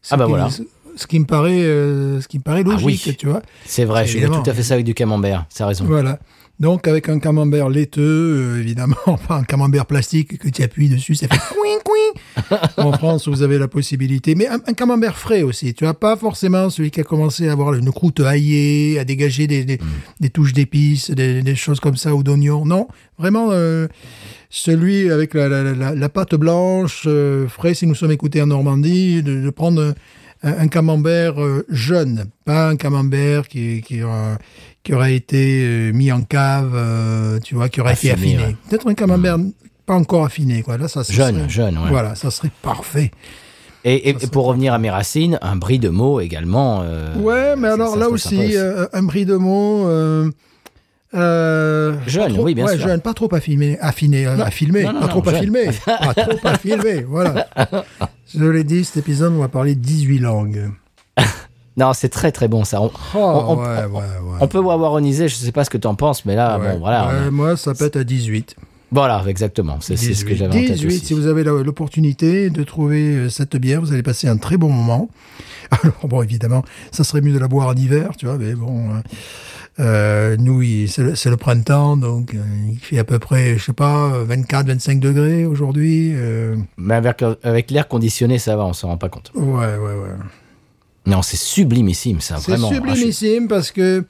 Ce 0.00 0.14
Ah 0.14 0.16
bah 0.16 0.24
qui- 0.24 0.30
voilà. 0.30 0.48
Ce, 0.96 1.06
qui 1.06 1.18
me 1.20 1.26
paraît, 1.26 1.62
euh, 1.62 2.20
ce 2.22 2.28
qui 2.28 2.38
me 2.38 2.42
paraît 2.42 2.62
Ah 2.66 2.70
logique, 2.70 3.02
oui. 3.06 3.16
tu 3.16 3.26
vois. 3.26 3.42
C'est 3.66 3.84
vrai, 3.84 4.06
je 4.06 4.12
fais 4.12 4.18
Évidemment. 4.18 4.42
tout 4.42 4.50
à 4.50 4.54
fait 4.54 4.62
ça 4.62 4.74
avec 4.74 4.86
du 4.86 4.94
camembert. 4.94 5.44
C'est 5.50 5.64
raison. 5.64 5.84
Voilà. 5.84 6.18
Donc, 6.60 6.86
avec 6.86 7.08
un 7.08 7.18
camembert 7.18 7.70
laiteux, 7.70 8.02
euh, 8.02 8.60
évidemment, 8.60 8.96
pas 9.28 9.36
un 9.36 9.44
camembert 9.44 9.86
plastique 9.86 10.36
que 10.38 10.48
tu 10.48 10.62
appuies 10.62 10.90
dessus, 10.90 11.14
ça 11.14 11.26
fait 11.26 11.40
couing, 11.54 11.78
couing. 11.82 12.58
En 12.76 12.92
France, 12.92 13.28
vous 13.28 13.42
avez 13.42 13.58
la 13.58 13.66
possibilité. 13.66 14.34
Mais 14.34 14.46
un, 14.46 14.60
un 14.66 14.74
camembert 14.74 15.16
frais 15.16 15.42
aussi. 15.42 15.72
Tu 15.72 15.84
vois, 15.84 15.94
pas 15.94 16.16
forcément 16.16 16.68
celui 16.68 16.90
qui 16.90 17.00
a 17.00 17.04
commencé 17.04 17.48
à 17.48 17.52
avoir 17.52 17.72
une 17.72 17.90
croûte 17.90 18.20
haillée, 18.20 18.98
à 18.98 19.04
dégager 19.04 19.46
des, 19.46 19.64
des, 19.64 19.78
des 20.20 20.28
touches 20.30 20.52
d'épices, 20.52 21.10
des, 21.10 21.40
des 21.42 21.56
choses 21.56 21.80
comme 21.80 21.96
ça, 21.96 22.14
ou 22.14 22.22
d'oignons. 22.22 22.66
Non, 22.66 22.88
vraiment, 23.18 23.48
euh, 23.52 23.88
celui 24.50 25.10
avec 25.10 25.32
la, 25.32 25.48
la, 25.48 25.62
la, 25.72 25.94
la 25.94 26.08
pâte 26.10 26.34
blanche, 26.34 27.04
euh, 27.06 27.48
frais, 27.48 27.72
si 27.72 27.86
nous 27.86 27.94
sommes 27.94 28.12
écoutés 28.12 28.42
en 28.42 28.48
Normandie, 28.48 29.22
de, 29.22 29.40
de 29.40 29.50
prendre 29.50 29.94
un, 30.42 30.58
un 30.58 30.68
camembert 30.68 31.42
euh, 31.42 31.64
jeune, 31.68 32.26
pas 32.44 32.68
un 32.68 32.76
camembert 32.76 33.48
qui, 33.48 33.82
qui, 33.82 34.02
euh, 34.02 34.34
qui 34.82 34.94
aurait 34.94 35.14
été 35.14 35.62
euh, 35.64 35.92
mis 35.92 36.10
en 36.10 36.22
cave, 36.22 36.72
euh, 36.74 37.38
tu 37.40 37.54
vois, 37.54 37.68
qui 37.68 37.80
aurait 37.80 37.92
été 37.94 38.10
Affiné, 38.10 38.38
ouais. 38.38 38.56
Peut-être 38.68 38.88
un 38.88 38.94
camembert 38.94 39.36
pas 39.86 39.94
encore 39.94 40.24
affiné, 40.24 40.62
quoi. 40.62 40.78
Là, 40.78 40.88
ça, 40.88 41.04
ça 41.04 41.12
Jeune, 41.12 41.36
serait- 41.40 41.48
jeune, 41.48 41.78
ouais. 41.78 41.88
Voilà, 41.90 42.14
ça 42.14 42.30
serait 42.30 42.50
parfait. 42.62 43.10
Et, 43.84 44.12
pour 44.32 44.44
revenir 44.46 44.72
à 44.74 44.78
mes 44.78 44.90
racines, 44.90 45.38
un 45.42 45.56
brie 45.56 45.78
de 45.78 45.88
mots 45.88 46.20
également. 46.20 46.82
euh, 46.84 47.14
ouais, 47.16 47.56
mais 47.56 47.68
alors 47.68 47.94
ça 47.94 47.98
là 47.98 48.08
aussi, 48.10 48.56
euh, 48.56 48.86
un 48.92 49.02
bris 49.02 49.24
de 49.24 49.36
mots, 49.36 49.86
euh, 49.88 50.30
Jeune, 52.06 52.34
trop- 52.34 52.44
oui, 52.44 52.54
bien 52.54 52.66
ouais, 52.66 52.76
sûr. 52.76 52.86
jeune, 52.88 53.00
pas 53.00 53.14
trop 53.14 53.34
affiné, 53.34 53.78
affiné, 53.80 54.26
à 54.26 54.50
filmer, 54.50 54.84
non, 54.84 54.92
non, 54.92 55.00
pas 55.00 55.08
trop 55.08 55.28
à 55.28 55.32
jeune. 55.32 55.42
filmer, 55.42 55.70
pas 55.86 56.14
trop 56.14 56.38
à 56.44 56.58
filmer, 56.58 57.02
voilà. 57.08 57.48
Je 58.34 58.44
l'ai 58.44 58.64
dit, 58.64 58.84
cet 58.84 58.98
épisode, 58.98 59.32
on 59.32 59.38
va 59.40 59.48
parler 59.48 59.74
18 59.74 60.18
langues. 60.20 60.70
Non, 61.76 61.92
c'est 61.92 62.08
très 62.08 62.32
très 62.32 62.48
bon 62.48 62.64
ça. 62.64 62.80
On, 62.82 62.90
Oh, 63.14 63.18
On- 63.18 63.20
on- 63.20 63.56
ouais, 63.58 63.84
ouais, 63.84 63.86
ouais. 63.92 64.38
on 64.40 64.48
peut 64.48 64.58
wawaroniser, 64.58 65.28
je 65.28 65.34
sais 65.34 65.52
pas 65.52 65.64
ce 65.64 65.70
que 65.70 65.78
tu 65.78 65.86
en 65.86 65.94
penses, 65.94 66.24
mais 66.24 66.34
là, 66.34 66.58
Ouais. 66.58 66.72
Bon, 66.72 66.78
voilà. 66.80 67.08
Ouais, 67.08 67.26
a- 67.26 67.30
moi, 67.30 67.56
ça 67.56 67.72
être 67.80 67.96
à 67.96 68.04
18. 68.04 68.56
Voilà, 68.92 69.22
exactement. 69.28 69.78
C'est 69.80 69.96
ce 69.96 70.02
que 70.24 70.30
18, 70.30 70.36
j'avais 70.36 70.50
en 70.50 70.60
tête 70.66 70.72
18, 70.72 70.86
aussi. 70.88 71.06
si 71.06 71.14
vous 71.14 71.26
avez 71.28 71.44
l'opportunité 71.44 72.50
de 72.50 72.64
trouver 72.64 73.02
euh, 73.14 73.28
cette 73.28 73.56
bière, 73.56 73.80
vous 73.80 73.92
allez 73.92 74.02
passer 74.02 74.26
un 74.26 74.36
très 74.36 74.56
bon 74.56 74.68
moment. 74.70 75.08
Alors, 75.70 76.08
bon, 76.08 76.22
évidemment, 76.22 76.64
ça 76.90 77.04
serait 77.04 77.20
mieux 77.20 77.32
de 77.32 77.38
la 77.38 77.46
boire 77.46 77.68
en 77.68 77.74
hiver, 77.74 78.10
tu 78.18 78.26
vois, 78.26 78.36
mais 78.36 78.54
bon, 78.54 78.90
euh, 78.90 79.00
euh, 79.78 80.36
nous, 80.38 80.60
c'est 80.88 81.30
le, 81.30 81.36
printemps, 81.36 81.96
donc 81.96 82.34
euh, 82.34 82.38
il 82.68 82.78
fait 82.80 82.98
à 82.98 83.04
peu 83.04 83.20
près, 83.20 83.56
je 83.56 83.64
sais 83.66 83.72
pas, 83.72 84.08
24, 84.24 84.66
25 84.66 84.98
degrés 84.98 85.46
aujourd'hui. 85.46 86.10
euh, 86.16 86.56
Mais 86.76 86.94
avec, 86.94 87.22
avec 87.44 87.70
l'air 87.70 87.86
conditionné, 87.86 88.38
ça 88.38 88.56
va, 88.56 88.64
on 88.64 88.72
s'en 88.72 88.88
rend 88.88 88.98
pas 88.98 89.08
compte. 89.08 89.30
ouais, 89.36 89.44
ouais, 89.44 89.76
ouais. 89.78 90.16
Non, 91.10 91.22
c'est 91.22 91.36
sublimissime, 91.36 92.20
ça, 92.20 92.36
C'est 92.38 92.52
vraiment. 92.52 92.68
Ah, 92.68 92.74
je- 92.74 92.76
sublimissime 92.76 93.48
parce 93.48 93.70
que 93.72 94.04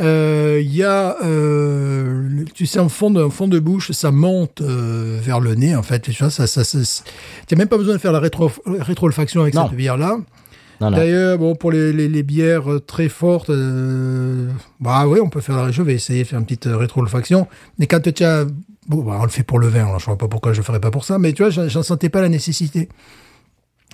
euh, 0.00 0.60
il 0.64 0.74
y 0.74 0.82
a, 0.82 1.16
euh, 1.24 2.44
tu 2.54 2.64
sais, 2.66 2.78
en 2.78 2.88
fond 2.88 3.10
de, 3.10 3.22
en 3.22 3.28
fond 3.30 3.48
de 3.48 3.58
bouche, 3.58 3.90
ça 3.92 4.10
monte 4.10 4.60
euh, 4.62 5.18
vers 5.22 5.40
le 5.40 5.54
nez, 5.54 5.76
en 5.76 5.82
fait. 5.82 6.00
Tu 6.00 6.12
vois, 6.12 6.30
ça, 6.30 6.46
ça, 6.46 6.64
ça, 6.64 6.78
n'as 6.78 7.58
même 7.58 7.68
pas 7.68 7.76
besoin 7.76 7.94
de 7.94 8.00
faire 8.00 8.12
la 8.12 8.20
rétro, 8.20 8.50
rétro-olfaction 8.64 9.42
avec 9.42 9.54
Non. 9.54 9.68
cette 9.68 9.76
bière-là. 9.76 10.16
D'ailleurs, 10.80 11.36
bon, 11.36 11.54
pour 11.56 11.70
les, 11.72 11.92
les, 11.92 12.08
les 12.08 12.22
bières 12.22 12.64
très 12.86 13.10
fortes, 13.10 13.50
euh, 13.50 14.48
bah 14.80 15.06
oui, 15.06 15.20
on 15.22 15.28
peut 15.28 15.42
faire. 15.42 15.70
Je 15.70 15.82
vais 15.82 15.92
essayer 15.92 16.22
de 16.22 16.28
faire 16.28 16.38
une 16.38 16.46
petite 16.46 16.68
euh, 16.68 16.78
rétro-olfaction. 16.78 17.46
Mais 17.78 17.86
quand 17.86 18.00
tu 18.10 18.24
as, 18.24 18.46
bon, 18.88 19.02
bah, 19.02 19.18
on 19.20 19.24
le 19.24 19.28
fait 19.28 19.42
pour 19.42 19.58
le 19.58 19.68
vin. 19.68 19.84
Alors, 19.84 19.98
je 19.98 20.06
vois 20.06 20.16
pas 20.16 20.28
pourquoi 20.28 20.54
je 20.54 20.58
le 20.60 20.64
ferais 20.64 20.80
pas 20.80 20.90
pour 20.90 21.04
ça. 21.04 21.18
Mais 21.18 21.34
tu 21.34 21.42
vois, 21.44 21.50
j'en 21.50 21.82
sentais 21.82 22.08
pas 22.08 22.22
la 22.22 22.30
nécessité. 22.30 22.88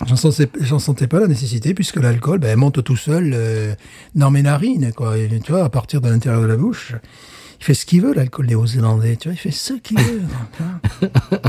J'en 0.05 0.79
sentais, 0.79 1.07
pas 1.07 1.19
la 1.19 1.27
nécessité 1.27 1.73
puisque 1.73 1.95
l'alcool, 1.95 2.39
ben, 2.39 2.55
monte 2.57 2.83
tout 2.83 2.95
seul 2.95 3.31
euh, 3.33 3.73
dans 4.13 4.29
mes 4.29 4.43
narines, 4.43 4.93
quoi. 4.93 5.17
Et, 5.17 5.27
tu 5.43 5.51
vois, 5.51 5.63
à 5.63 5.69
partir 5.69 6.01
de 6.01 6.09
l'intérieur 6.09 6.41
de 6.41 6.47
la 6.47 6.55
bouche, 6.55 6.93
il 7.59 7.65
fait 7.65 7.73
ce 7.73 7.85
qu'il 7.85 8.01
veut, 8.01 8.13
l'alcool 8.13 8.45
néo-zélandais. 8.45 9.15
Tu 9.15 9.29
vois, 9.29 9.33
il 9.33 9.39
fait 9.39 9.51
ce 9.51 9.73
qu'il 9.73 9.99
veut. 9.99 10.21
vois. 10.59 11.39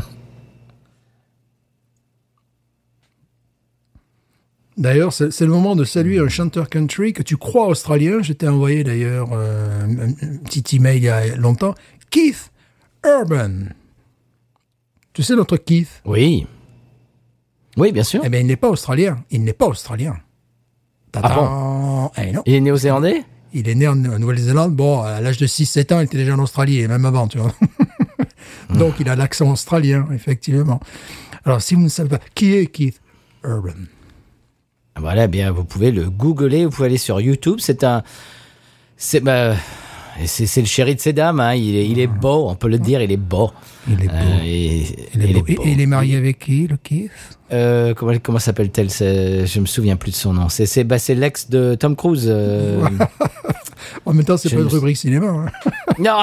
D'ailleurs, 4.78 5.12
c'est 5.12 5.40
le 5.40 5.48
moment 5.48 5.74
de 5.74 5.82
saluer 5.82 6.20
un 6.20 6.28
chanteur 6.28 6.70
country 6.70 7.12
que 7.12 7.24
tu 7.24 7.36
crois 7.36 7.66
australien. 7.66 8.22
Je 8.22 8.32
t'ai 8.32 8.46
envoyé 8.46 8.84
d'ailleurs 8.84 9.30
euh, 9.32 9.82
un 9.82 10.36
petit 10.44 10.76
email 10.76 10.98
il 10.98 11.04
y 11.04 11.08
a 11.08 11.34
longtemps. 11.34 11.74
Keith 12.10 12.52
Urban. 13.04 13.66
Tu 15.12 15.24
sais 15.24 15.34
notre 15.34 15.56
Keith? 15.56 16.00
Oui. 16.04 16.46
Oui, 17.78 17.92
bien 17.92 18.02
sûr. 18.04 18.20
Eh 18.24 18.28
bien, 18.28 18.40
il 18.40 18.46
n'est 18.46 18.56
pas 18.56 18.68
australien. 18.68 19.18
Il 19.30 19.44
n'est 19.44 19.52
pas 19.52 19.66
australien. 19.66 20.16
Ah 21.14 22.10
Eh 22.18 22.32
non. 22.32 22.42
Il 22.44 22.54
est 22.54 22.60
néo-zélandais? 22.60 23.24
Il 23.54 23.68
est 23.68 23.74
né 23.74 23.88
en, 23.88 23.92
en 23.92 24.18
Nouvelle-Zélande. 24.18 24.74
Bon, 24.74 25.00
à 25.00 25.20
l'âge 25.20 25.38
de 25.38 25.46
6-7 25.46 25.94
ans, 25.94 26.00
il 26.00 26.04
était 26.04 26.18
déjà 26.18 26.34
en 26.34 26.38
Australie, 26.38 26.80
et 26.80 26.88
même 26.88 27.04
avant, 27.06 27.28
tu 27.28 27.38
vois. 27.38 27.54
Donc, 28.74 28.94
il 29.00 29.08
a 29.08 29.16
l'accent 29.16 29.50
australien, 29.50 30.06
effectivement. 30.12 30.80
Alors, 31.44 31.62
si 31.62 31.74
vous 31.74 31.80
ne 31.80 31.88
savez 31.88 32.10
pas, 32.10 32.20
qui 32.34 32.54
est 32.54 32.66
Keith 32.66 33.00
Urban? 33.44 33.70
Voilà, 34.98 35.24
eh 35.24 35.28
bien, 35.28 35.50
vous 35.50 35.64
pouvez 35.64 35.92
le 35.92 36.10
googler, 36.10 36.64
vous 36.64 36.70
pouvez 36.70 36.86
aller 36.86 36.98
sur 36.98 37.20
YouTube. 37.20 37.58
C'est 37.60 37.84
un. 37.84 38.02
C'est 38.96 39.20
bah, 39.20 39.54
c'est 40.26 40.46
c'est 40.46 40.60
le 40.60 40.66
chéri 40.66 40.94
de 40.94 41.00
ces 41.00 41.12
dames, 41.12 41.40
hein. 41.40 41.54
il, 41.54 41.76
est, 41.76 41.88
il 41.88 41.98
est 41.98 42.06
beau, 42.06 42.48
on 42.48 42.54
peut 42.54 42.68
le 42.68 42.78
dire, 42.78 43.00
il 43.02 43.12
est 43.12 43.16
beau. 43.16 43.50
Il 43.88 44.02
est 44.02 44.06
beau. 44.08 44.12
Euh, 44.14 44.42
et, 44.44 44.76
il 45.14 45.22
est 45.24 45.28
il 45.28 45.32
beau. 45.34 45.44
est 45.46 45.54
beau. 45.54 45.62
Et 45.64 45.70
il 45.72 45.80
est 45.80 45.86
marié 45.86 46.16
avec 46.16 46.38
qui, 46.40 46.66
le 46.66 46.76
Keith 46.76 47.10
Euh, 47.52 47.94
comment 47.94 48.12
comment 48.22 48.38
s'appelle-t-elle? 48.38 48.90
Je 48.90 49.60
me 49.60 49.66
souviens 49.66 49.96
plus 49.96 50.10
de 50.10 50.16
son 50.16 50.32
nom. 50.34 50.48
C'est 50.48 50.66
c'est 50.66 50.84
bah, 50.84 50.96
l'ex 51.08 51.48
de 51.48 51.74
Tom 51.76 51.96
Cruise. 51.96 52.26
euh, 52.28 52.82
En 54.06 54.12
même 54.12 54.24
temps, 54.24 54.36
c'est 54.36 54.50
pas 54.50 54.56
ne 54.56 54.62
une 54.62 54.68
rubrique 54.68 54.96
cinéma. 54.98 55.28
hein. 55.28 55.70
non, 56.04 56.18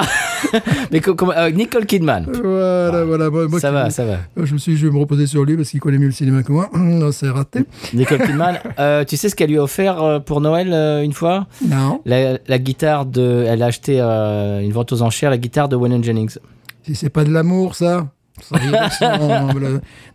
mais 0.92 1.02
co- 1.02 1.16
comment- 1.16 1.34
euh, 1.36 1.50
Nicole 1.52 1.86
Kidman. 1.86 2.26
Voilà, 2.32 3.04
voilà. 3.04 3.30
Moi, 3.30 3.48
moi 3.48 3.60
ça 3.60 3.70
qui- 3.70 3.74
va, 3.74 3.90
ça 3.90 4.06
va. 4.06 4.18
Je 4.38 4.54
me 4.54 4.58
suis 4.58 4.74
dit, 4.74 4.78
je 4.78 4.88
vais 4.88 4.94
me 4.94 5.00
reposer 5.00 5.28
sur 5.28 5.44
lui 5.44 5.56
parce 5.58 5.70
qu'il 5.70 5.80
connaît 5.80 5.98
mieux 5.98 6.06
le 6.08 6.12
cinéma 6.14 6.44
que 6.44 6.52
moi. 6.52 6.70
Non, 6.76 7.12
c'est 7.12 7.30
raté. 7.30 7.66
Nicole 7.94 8.20
Kidman. 8.20 8.60
Euh, 8.80 9.04
tu 9.04 9.18
sais 9.18 9.30
ce 9.30 9.36
qu'elle 9.36 9.50
lui 9.50 9.58
a 9.58 9.64
offert 9.64 10.02
euh, 10.02 10.20
pour 10.20 10.40
Noël 10.42 10.72
euh, 10.74 11.02
une 11.04 11.14
fois? 11.14 11.48
Non. 11.68 12.02
la, 12.06 12.38
la 12.48 12.58
guitare 12.60 13.06
de. 13.06 13.44
Elle 13.48 13.62
a 13.64 13.68
acheté 13.68 13.98
euh, 14.00 14.62
une 14.62 14.72
vente 14.72 14.92
aux 14.94 15.02
enchères 15.02 15.30
la 15.30 15.38
guitare 15.38 15.68
de 15.70 15.76
Waylon 15.76 16.02
Jennings. 16.04 16.38
Si 16.84 16.96
c'est 16.96 17.10
pas 17.10 17.24
de 17.24 17.32
l'amour, 17.32 17.76
ça? 17.76 18.08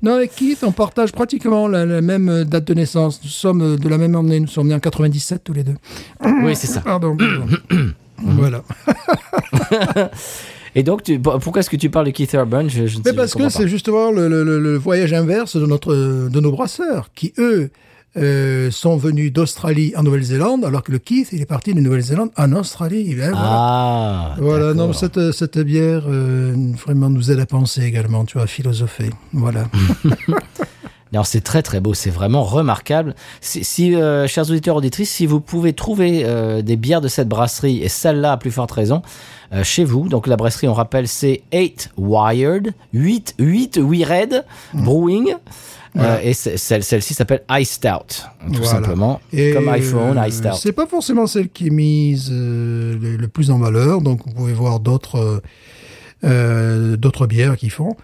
non, 0.03 0.15
avec 0.15 0.35
Keith, 0.35 0.63
on 0.63 0.73
partage 0.73 1.11
pratiquement 1.13 1.69
la, 1.69 1.87
la 1.87 2.01
même 2.03 2.45
date 2.45 2.67
de 2.67 2.75
naissance. 2.75 3.21
Nous 3.23 3.31
sommes 3.31 3.63
euh, 3.63 3.77
de 3.77 3.89
la 3.89 3.99
même 3.99 4.15
année. 4.15 4.41
Nous 4.41 4.47
sommes 4.47 4.69
nés 4.69 4.75
en 4.75 4.81
97 4.81 5.43
tous 5.45 5.53
les 5.53 5.65
deux. 5.65 5.77
Oui, 6.45 6.55
c'est 6.55 6.67
ça. 6.67 6.81
Pardon. 6.81 7.17
pardon. 8.25 8.41
voilà. 8.41 10.11
Et 10.77 10.83
donc, 10.85 11.03
tu- 11.03 11.19
pourquoi 11.19 11.61
est-ce 11.61 11.71
que 11.71 11.77
tu 11.77 11.91
parles 11.91 12.07
de 12.07 12.11
Keith 12.13 12.33
Urban 12.33 12.69
je, 12.69 12.87
je 12.87 12.99
ne 12.99 13.03
Mais 13.05 13.13
parce 13.13 13.33
je 13.33 13.39
que 13.43 13.49
c'est 13.49 13.67
justement 13.67 14.13
le, 14.13 14.29
le- 14.29 14.45
le- 14.45 14.61
le 14.61 14.77
voyage 14.77 15.13
inverse 15.13 15.57
de, 15.57 15.67
notre, 15.67 15.93
de 15.95 16.41
nos 16.41 16.53
brasseurs, 16.53 17.09
qui 17.15 17.33
eux 17.39 17.71
euh, 18.17 18.71
sont 18.71 18.97
venus 18.97 19.33
d'Australie 19.33 19.93
en 19.97 20.05
Nouvelle-Zélande, 20.05 20.65
alors 20.65 20.85
que 20.85 20.93
le 20.93 20.99
Keith, 20.99 21.29
il 21.33 21.41
est 21.43 21.47
parti 21.47 21.75
de 21.75 21.81
Nouvelle-Zélande 21.81 22.31
en 22.37 22.53
Australie. 22.53 23.15
Ben, 23.17 23.33
pas. 23.33 23.37
voilà. 23.37 23.49
Ah. 23.53 24.35
Voilà, 24.39 24.75
non, 24.75 24.93
cette, 24.93 25.33
cette 25.33 25.59
bière 25.59 26.05
euh, 26.09 26.55
vraiment 26.85 27.11
nous 27.11 27.33
aide 27.33 27.41
à 27.41 27.47
penser 27.47 27.83
également, 27.83 28.25
tu 28.25 28.35
vois, 28.35 28.45
à 28.45 28.47
philosopher. 28.47 29.11
Voilà. 29.33 29.65
Non, 31.13 31.25
c'est 31.25 31.41
très 31.41 31.63
très 31.63 31.81
beau, 31.81 31.93
c'est 31.93 32.11
vraiment 32.11 32.45
remarquable. 32.45 33.17
Si, 33.41 33.65
si, 33.65 33.95
euh, 33.97 34.29
chers 34.29 34.49
auditeurs 34.49 34.77
auditrices, 34.77 35.11
si 35.11 35.27
vous 35.27 35.41
pouvez 35.41 35.73
trouver 35.73 36.23
euh, 36.25 36.63
des 36.63 36.77
bières 36.77 37.01
de 37.01 37.09
cette 37.09 37.29
brasserie 37.29 37.83
et 37.83 37.89
celle-là 37.89 38.33
à 38.33 38.37
plus 38.37 38.53
forte 38.53 38.71
raison 38.71 39.03
euh, 39.53 39.65
chez 39.65 39.83
vous, 39.85 40.09
donc 40.09 40.29
la 40.29 40.37
brasserie, 40.37 40.69
on 40.69 40.73
rappelle, 40.75 41.09
c'est 41.09 41.43
8 41.53 41.91
Wired, 41.97 42.73
8 42.93 43.35
8 43.41 43.81
8 43.83 44.05
Red 44.05 44.45
Brewing. 44.75 45.35
Et 46.23 46.35
celle- 46.35 46.85
celle-ci 46.85 47.15
s'appelle 47.15 47.43
Ice 47.59 47.71
Stout, 47.73 47.89
tout 48.47 48.53
Voilà. 48.53 48.67
simplement, 48.69 49.21
Et, 49.33 49.51
comme 49.53 49.69
iPhone, 49.71 50.23
Ice 50.29 50.37
Stout. 50.37 50.55
C'est 50.57 50.71
pas 50.71 50.87
forcément 50.87 51.27
celle 51.27 51.49
qui 51.49 51.67
est 51.67 51.71
mise 51.71 52.31
le, 52.31 53.17
le 53.17 53.27
plus 53.29 53.51
en 53.51 53.59
valeur, 53.59 54.01
donc 54.01 54.21
vous 54.25 54.33
pouvez 54.33 54.53
voir 54.53 54.79
d'autres 54.79 55.43
d'autres 56.23 57.27
bières 57.27 57.57
qui 57.57 57.71
font. 57.71 57.97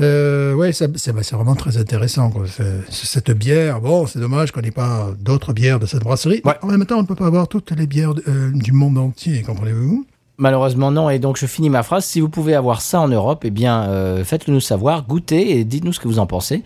Euh, 0.00 0.54
ouais, 0.54 0.72
c'est 0.72 0.88
bah, 0.88 1.22
c'est 1.22 1.36
vraiment 1.36 1.54
très 1.54 1.76
intéressant. 1.76 2.30
Quoi. 2.30 2.46
Cette 2.90 3.30
bière, 3.30 3.80
bon, 3.80 4.06
c'est 4.06 4.18
dommage 4.18 4.50
qu'on 4.50 4.60
n'ait 4.60 4.70
pas 4.70 5.10
d'autres 5.20 5.52
bières 5.52 5.78
de 5.78 5.86
cette 5.86 6.02
brasserie. 6.02 6.40
Ouais. 6.44 6.54
En 6.62 6.66
même 6.66 6.84
temps, 6.84 6.98
on 6.98 7.02
ne 7.02 7.06
peut 7.06 7.14
pas 7.14 7.26
avoir 7.26 7.46
toutes 7.48 7.70
les 7.70 7.86
bières 7.86 8.14
euh, 8.26 8.50
du 8.52 8.72
monde 8.72 8.98
entier, 8.98 9.42
comprenez-vous? 9.42 10.06
Malheureusement 10.36 10.90
non, 10.90 11.10
et 11.10 11.20
donc 11.20 11.36
je 11.36 11.46
finis 11.46 11.70
ma 11.70 11.84
phrase. 11.84 12.04
Si 12.04 12.20
vous 12.20 12.28
pouvez 12.28 12.54
avoir 12.54 12.80
ça 12.80 13.00
en 13.00 13.06
Europe, 13.06 13.44
eh 13.44 13.50
bien 13.50 13.84
euh, 13.84 14.24
faites-le 14.24 14.52
nous 14.52 14.60
savoir, 14.60 15.06
goûtez 15.06 15.58
et 15.58 15.64
dites-nous 15.64 15.92
ce 15.92 16.00
que 16.00 16.08
vous 16.08 16.18
en 16.18 16.26
pensez. 16.26 16.64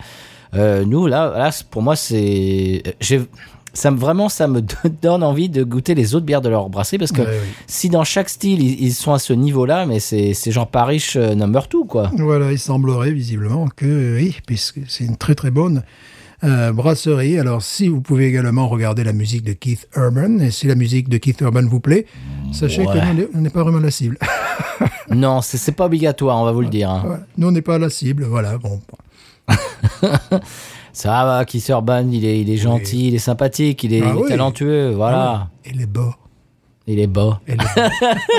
Euh, 0.55 0.87
nous 0.87 1.07
là, 1.07 1.51
pour 1.71 1.83
moi 1.83 1.95
c'est, 1.95 2.83
ça 3.79 3.91
me 3.91 3.97
vraiment 3.99 4.29
ça 4.29 4.47
me 4.49 4.61
donne 5.03 5.23
envie 5.23 5.49
de 5.49 5.63
goûter 5.65 5.95
les 5.95 6.15
autres 6.15 6.27
bières 6.27 6.41
de 6.43 6.49
leur 6.49 6.69
brasserie 6.69 6.99
parce 6.99 7.13
que 7.13 7.23
Ouais, 7.23 7.41
si 7.67 7.89
dans 7.89 8.05
chaque 8.05 8.29
style 8.29 8.61
ils, 8.63 8.83
ils 8.83 8.93
sont 8.95 9.13
à 9.13 9.19
ce 9.19 9.33
niveau-là, 9.33 9.87
mais 9.87 10.01
c'est 10.01 10.35
genre 10.51 10.69
Paris 10.69 11.05
euh, 11.17 11.35
number 11.35 11.69
two 11.69 11.85
quoi. 11.85 12.11
Voilà, 12.19 12.53
il 12.53 12.59
semblerait 12.59 13.13
visiblement 13.13 13.69
que 13.75 14.17
oui, 14.17 14.37
puisque 14.47 14.81
c'est 14.89 15.05
une 15.05 15.17
très 15.17 15.35
très 15.35 15.51
bonne 15.51 15.83
euh, 16.45 16.73
brasserie. 16.73 17.37
Alors, 17.39 17.63
si 17.63 17.89
vous 17.89 18.01
pouvez 18.01 18.27
également 18.27 18.69
regarder 18.69 19.03
la 19.03 19.13
musique 19.13 19.43
de 19.43 19.53
Keith 19.55 19.89
Urban, 19.97 20.39
et 20.39 20.51
si 20.53 20.67
la 20.69 20.77
musique 20.77 21.09
de 21.09 21.19
Keith 21.19 21.41
Urban 21.41 21.63
vous 21.67 21.81
plaît, 21.81 22.07
sachez 22.53 22.87
Ouais. 22.87 22.95
que 22.95 23.15
nous, 23.15 23.27
on 23.35 23.41
n'est- 23.41 23.51
pas 23.51 23.63
vraiment 23.65 23.81
la 23.81 23.91
cible. 23.91 24.17
non, 25.11 25.41
c'est 25.43 25.73
pas 25.73 25.87
obligatoire, 25.87 26.37
on 26.41 26.45
va 26.45 26.53
vous 26.53 26.61
le 26.63 26.69
dire. 26.69 26.91
hein. 26.91 27.21
Nous, 27.37 27.49
on 27.49 27.51
n'est 27.51 27.63
pas 27.63 27.79
la 27.79 27.91
cible, 27.91 28.25
voilà. 28.25 28.57
Bon, 28.59 28.81
Ça 30.99 31.25
va, 31.25 31.45
Keith 31.45 31.69
Urban, 31.69 32.09
il 32.11 32.25
est 32.25 32.41
il 32.41 32.51
est 32.51 32.57
gentil, 32.57 33.07
il 33.07 33.15
est 33.15 33.19
sympathique, 33.19 33.85
il 33.85 33.95
est, 33.95 34.03
Ah 34.03 34.11
il 34.13 34.19
est 34.19 34.23
oui. 34.23 34.29
talentueux, 34.29 34.91
voilà. 34.97 35.47
les 35.73 35.87
bas. 35.87 36.17
Il 36.89 36.99
est 36.99 37.07
beau, 37.07 37.35
Et 37.47 37.53
les 37.53 37.57
bas. 37.57 37.91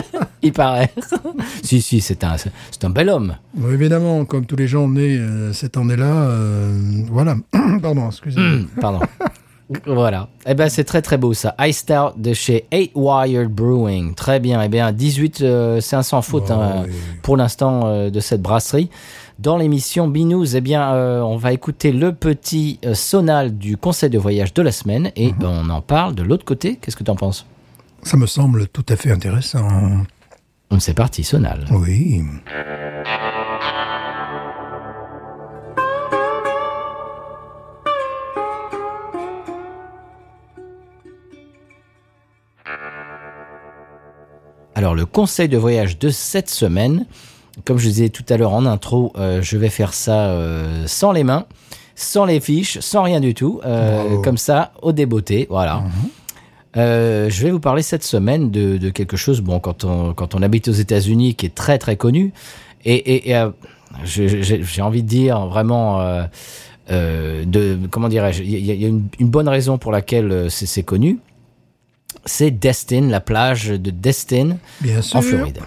il 0.41 0.51
paraît. 0.51 0.91
si 1.63 1.81
si, 1.81 2.01
c'est 2.01 2.21
un 2.25 2.35
c'est 2.37 2.83
un 2.83 2.89
bel 2.89 3.07
homme. 3.09 3.37
Bon, 3.53 3.71
évidemment, 3.71 4.25
comme 4.25 4.45
tous 4.45 4.57
les 4.57 4.67
gens 4.67 4.89
nés 4.89 5.17
euh, 5.17 5.53
cette 5.53 5.77
année-là, 5.77 6.03
euh, 6.03 7.03
voilà. 7.09 7.35
Pardon, 7.81 8.07
excusez-moi. 8.09 8.67
Pardon. 8.81 8.99
voilà. 9.85 10.27
Eh 10.45 10.53
ben 10.53 10.67
c'est 10.67 10.83
très 10.83 11.01
très 11.01 11.17
beau 11.17 11.33
ça. 11.33 11.55
Ice 11.61 11.77
Stout 11.77 12.17
de 12.17 12.33
chez 12.33 12.65
8 12.73 12.91
Wired 12.93 13.49
Brewing. 13.49 14.15
Très 14.15 14.41
bien. 14.41 14.61
Eh 14.63 14.67
bien 14.67 14.91
18, 14.91 15.41
euh, 15.43 15.79
c'est 15.79 15.95
un 15.95 16.03
sans 16.03 16.21
faute 16.21 16.47
Oh, 16.49 16.53
hein, 16.53 16.83
oui. 16.87 16.93
pour 17.21 17.37
l'instant 17.37 17.83
euh, 17.85 18.09
de 18.09 18.19
cette 18.19 18.41
brasserie. 18.41 18.89
Dans 19.39 19.55
l'émission 19.55 20.09
Binous, 20.09 20.53
eh 20.53 20.59
bien 20.59 20.93
euh, 20.93 21.21
on 21.21 21.37
va 21.37 21.53
écouter 21.53 21.93
le 21.93 22.11
petit 22.11 22.77
euh, 22.83 22.93
sonal 22.93 23.57
du 23.57 23.77
conseil 23.77 24.09
de 24.09 24.17
voyage 24.17 24.53
de 24.53 24.61
la 24.61 24.73
semaine 24.73 25.13
et 25.15 25.31
ben, 25.31 25.47
on 25.47 25.69
en 25.69 25.81
parle 25.81 26.13
de 26.13 26.23
l'autre 26.23 26.43
côté. 26.43 26.75
Qu'est-ce 26.75 26.97
que 26.97 27.05
tu 27.05 27.11
en 27.11 27.15
penses? 27.15 27.45
Ça 28.03 28.17
me 28.17 28.25
semble 28.25 28.67
tout 28.67 28.85
à 28.89 28.97
fait 28.97 29.11
intéressant. 29.11 29.65
C'est 30.79 30.93
parti, 30.93 31.23
Sonal. 31.23 31.63
Oui. 31.71 32.21
Alors, 44.75 44.95
le 44.95 45.05
conseil 45.05 45.47
de 45.47 45.57
voyage 45.57 45.97
de 45.97 46.09
cette 46.09 46.49
semaine, 46.49 47.05
comme 47.65 47.77
je 47.77 47.87
disais 47.87 48.09
tout 48.09 48.23
à 48.29 48.37
l'heure 48.37 48.53
en 48.53 48.65
intro, 48.65 49.11
euh, 49.17 49.41
je 49.41 49.57
vais 49.57 49.69
faire 49.69 49.93
ça 49.93 50.27
euh, 50.29 50.83
sans 50.87 51.11
les 51.11 51.23
mains, 51.23 51.45
sans 51.95 52.25
les 52.25 52.39
fiches, 52.39 52.79
sans 52.79 53.03
rien 53.03 53.19
du 53.19 53.33
tout, 53.33 53.59
euh, 53.65 54.21
comme 54.21 54.37
ça, 54.37 54.71
au 54.81 54.91
débeauté, 54.91 55.47
voilà. 55.49 55.83
Euh, 56.77 57.29
je 57.29 57.43
vais 57.43 57.51
vous 57.51 57.59
parler 57.59 57.81
cette 57.81 58.03
semaine 58.03 58.51
de, 58.51 58.77
de 58.77 58.89
quelque 58.91 59.17
chose, 59.17 59.41
bon, 59.41 59.59
quand 59.59 59.83
on, 59.83 60.13
quand 60.13 60.35
on 60.35 60.41
habite 60.43 60.67
aux 60.67 60.71
États-Unis, 60.73 61.35
qui 61.35 61.47
est 61.47 61.55
très 61.55 61.77
très 61.79 61.95
connu, 61.97 62.31
et, 62.85 62.93
et, 62.95 63.29
et, 63.31 63.35
euh, 63.35 63.49
je- 64.03 64.27
j'ai 64.27 64.81
envie 64.81 65.01
de 65.03 65.07
dire 65.07 65.47
vraiment, 65.47 65.99
euh, 66.91 67.43
de, 67.45 67.77
comment 67.89 68.07
dirais-je, 68.07 68.43
il 68.43 68.51
y, 68.51 68.71
a- 68.71 68.73
il 68.75 68.81
y 68.81 68.85
a 68.85 68.87
une, 68.87 69.07
une 69.19 69.29
bonne 69.29 69.49
raison 69.49 69.77
pour 69.77 69.91
laquelle 69.91 70.47
c'est 70.49 70.83
connu, 70.83 71.19
c'est 72.25 72.51
Destin, 72.51 73.07
la 73.09 73.19
plage 73.19 73.67
de 73.69 73.89
Destin 73.91 74.57
Bien 74.81 75.01
sûr. 75.01 75.17
en 75.17 75.21
Floride. 75.21 75.59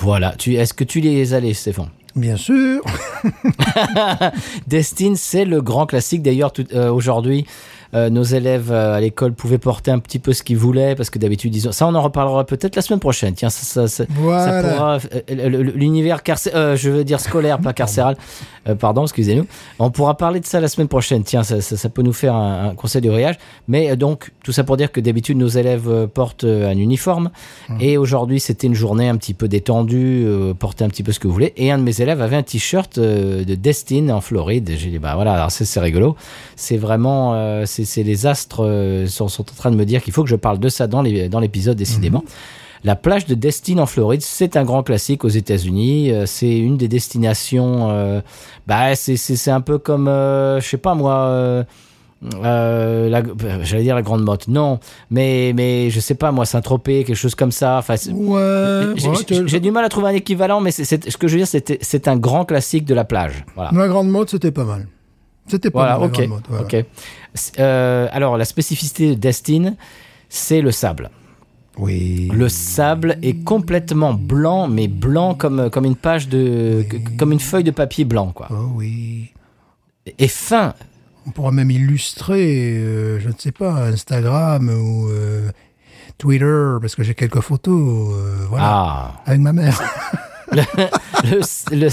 Voilà. 0.00 0.34
Tu, 0.36 0.54
est-ce 0.54 0.74
que 0.74 0.84
tu 0.84 1.00
les 1.00 1.30
es 1.32 1.34
allé, 1.34 1.54
Stéphane? 1.54 1.88
Bien 2.16 2.36
sûr. 2.36 2.82
Destin, 4.66 5.14
c'est 5.16 5.44
le 5.44 5.60
grand 5.62 5.86
classique. 5.86 6.22
D'ailleurs, 6.22 6.52
tout- 6.52 6.66
euh, 6.74 6.90
aujourd'hui, 6.92 7.46
euh, 7.94 8.08
nos 8.10 8.22
élèves 8.22 8.70
euh, 8.70 8.94
à 8.94 9.00
l'école 9.00 9.32
pouvaient 9.32 9.58
porter 9.58 9.90
un 9.90 9.98
petit 9.98 10.18
peu 10.18 10.32
ce 10.32 10.42
qu'ils 10.42 10.56
voulaient 10.56 10.94
parce 10.94 11.10
que 11.10 11.18
d'habitude, 11.18 11.54
ils 11.56 11.68
ont... 11.68 11.72
ça, 11.72 11.86
on 11.86 11.94
en 11.94 12.02
reparlera 12.02 12.44
peut-être 12.44 12.76
la 12.76 12.82
semaine 12.82 13.00
prochaine. 13.00 13.34
Tiens, 13.34 13.50
ça, 13.50 13.64
ça, 13.64 13.88
ça- 13.88 14.04
ça 14.06 14.12
Voilà. 14.16 14.62
pourra. 14.62 14.98
euh, 15.30 15.48
L'univers 15.74 16.22
carcéral, 16.22 16.60
euh, 16.60 16.76
je 16.76 16.88
veux 16.90 17.04
dire 17.04 17.20
scolaire, 17.20 17.58
pas 17.60 17.72
carcéral. 17.82 18.16
Euh, 18.68 18.74
pardon, 18.74 19.02
excusez-nous. 19.02 19.46
On 19.78 19.90
pourra 19.90 20.16
parler 20.16 20.38
de 20.40 20.46
ça 20.46 20.60
la 20.60 20.68
semaine 20.68 20.88
prochaine. 20.88 21.24
Tiens, 21.24 21.42
ça, 21.42 21.60
ça, 21.60 21.76
ça 21.76 21.88
peut 21.88 22.02
nous 22.02 22.12
faire 22.12 22.34
un, 22.34 22.68
un 22.70 22.74
conseil 22.74 23.00
de 23.02 23.08
voyage. 23.10 23.36
Mais 23.68 23.96
donc, 23.96 24.30
tout 24.44 24.52
ça 24.52 24.64
pour 24.64 24.76
dire 24.76 24.92
que 24.92 25.00
d'habitude, 25.00 25.36
nos 25.38 25.48
élèves 25.48 26.06
portent 26.14 26.44
un 26.44 26.76
uniforme. 26.76 27.30
Et 27.80 27.96
aujourd'hui, 27.96 28.38
c'était 28.40 28.66
une 28.66 28.74
journée 28.74 29.08
un 29.08 29.16
petit 29.16 29.34
peu 29.34 29.48
détendue, 29.48 30.26
portez 30.58 30.84
un 30.84 30.88
petit 30.88 31.02
peu 31.02 31.12
ce 31.12 31.18
que 31.18 31.26
vous 31.26 31.32
voulez. 31.32 31.52
Et 31.56 31.70
un 31.70 31.78
de 31.78 31.82
mes 31.82 32.00
élèves 32.00 32.20
avait 32.20 32.36
un 32.36 32.42
t-shirt 32.42 32.98
de 32.98 33.54
Destin 33.54 34.10
en 34.10 34.20
Floride. 34.20 34.70
J'ai 34.76 34.90
dit, 34.90 34.98
bah 34.98 35.14
voilà, 35.14 35.34
alors 35.34 35.50
c'est 35.50 35.80
rigolo. 35.80 36.16
C'est 36.56 36.76
vraiment, 36.76 37.64
c'est 37.66 37.79
c'est 37.84 38.02
les 38.02 38.26
astres 38.26 38.64
euh, 38.64 39.06
sont, 39.06 39.28
sont 39.28 39.42
en 39.50 39.54
train 39.54 39.70
de 39.70 39.76
me 39.76 39.84
dire 39.84 40.02
qu'il 40.02 40.12
faut 40.12 40.22
que 40.22 40.28
je 40.30 40.36
parle 40.36 40.58
de 40.58 40.68
ça 40.68 40.86
dans 40.86 41.02
les- 41.02 41.28
dans 41.28 41.40
l'épisode, 41.40 41.76
décidément. 41.76 42.24
La 42.82 42.96
plage 42.96 43.26
de 43.26 43.34
Destin 43.34 43.76
en 43.78 43.84
Floride, 43.86 44.22
c'est 44.22 44.56
un 44.56 44.64
grand 44.64 44.82
classique 44.82 45.22
aux 45.24 45.28
États-Unis. 45.28 46.12
Euh, 46.12 46.24
c'est 46.24 46.56
une 46.58 46.78
des 46.78 46.88
destinations. 46.88 47.90
euh, 47.90 48.22
bah, 48.66 48.94
c'est 48.96 49.50
un 49.50 49.60
peu 49.60 49.76
comme, 49.78 50.08
euh, 50.08 50.60
je 50.60 50.66
sais 50.68 50.76
pas 50.78 50.94
moi. 50.94 51.14
euh, 52.34 53.08
la- 53.08 53.22
j'allais 53.64 53.82
dire 53.82 53.94
la 53.94 54.02
grande 54.02 54.22
motte 54.22 54.46
non 54.46 54.78
mais 55.10 55.52
mais 55.56 55.88
je 55.88 56.00
sais 56.00 56.14
pas 56.14 56.32
moi 56.32 56.44
Saint-Tropez 56.44 57.04
quelque 57.04 57.16
chose 57.16 57.34
comme 57.34 57.50
ça 57.50 57.78
enfin 57.78 57.94
Ouais. 58.12 58.92
j'ai- 58.96 59.40
ouais, 59.40 59.60
du 59.60 59.70
mal 59.70 59.86
à 59.86 59.88
trouver 59.88 60.08
un 60.08 60.14
équivalent 60.14 60.60
mais 60.60 60.70
c'est- 60.70 61.08
ce 61.08 61.16
que 61.16 61.28
je 61.28 61.38
veux 61.38 61.44
dire 61.44 61.62
c'est 61.80 62.08
un 62.08 62.16
grand 62.18 62.44
classique 62.44 62.84
de 62.84 62.92
la 62.92 63.04
plage 63.04 63.44
voilà 63.56 63.70
La 63.72 63.88
grande 63.88 64.10
mode, 64.10 64.28
c'était 64.28 64.52
pas 64.52 64.64
mal. 64.64 64.86
C'était 65.50 65.70
pas 65.70 65.96
voilà 65.98 66.26
mode. 66.28 66.42
voilà. 66.48 66.64
ok 66.64 66.84
euh, 67.58 68.08
alors 68.12 68.36
la 68.36 68.44
spécificité 68.44 69.10
de 69.10 69.14
Destin 69.14 69.74
c'est 70.28 70.60
le 70.60 70.70
sable 70.72 71.10
Oui. 71.78 72.28
Le 72.32 72.48
sable 72.48 73.18
est 73.22 73.42
complètement 73.44 74.14
blanc, 74.14 74.68
mais 74.68 74.86
blanc 74.88 75.34
comme, 75.34 75.70
comme 75.70 75.84
une 75.84 75.96
page 75.96 76.28
de, 76.28 76.84
comme 77.18 77.32
une 77.32 77.40
feuille 77.40 77.64
de 77.64 77.70
papier 77.72 78.04
blanc, 78.04 78.30
quoi. 78.32 78.48
Oh 78.50 78.70
oui. 78.74 79.32
Et 80.18 80.28
fin. 80.28 80.74
On 81.26 81.30
pourra 81.30 81.50
même 81.52 81.70
illustrer, 81.70 82.74
euh, 82.76 83.18
je 83.20 83.28
ne 83.28 83.34
sais 83.38 83.52
pas, 83.52 83.86
Instagram 83.86 84.68
ou 84.68 85.08
euh, 85.08 85.50
Twitter, 86.18 86.76
parce 86.80 86.94
que 86.94 87.02
j'ai 87.02 87.14
quelques 87.14 87.40
photos, 87.40 88.14
voilà, 88.48 88.64
Ah. 88.66 89.22
avec 89.26 89.40
ma 89.40 89.52
mère. 89.52 89.80
Le, 90.52 91.40
le, 91.76 91.88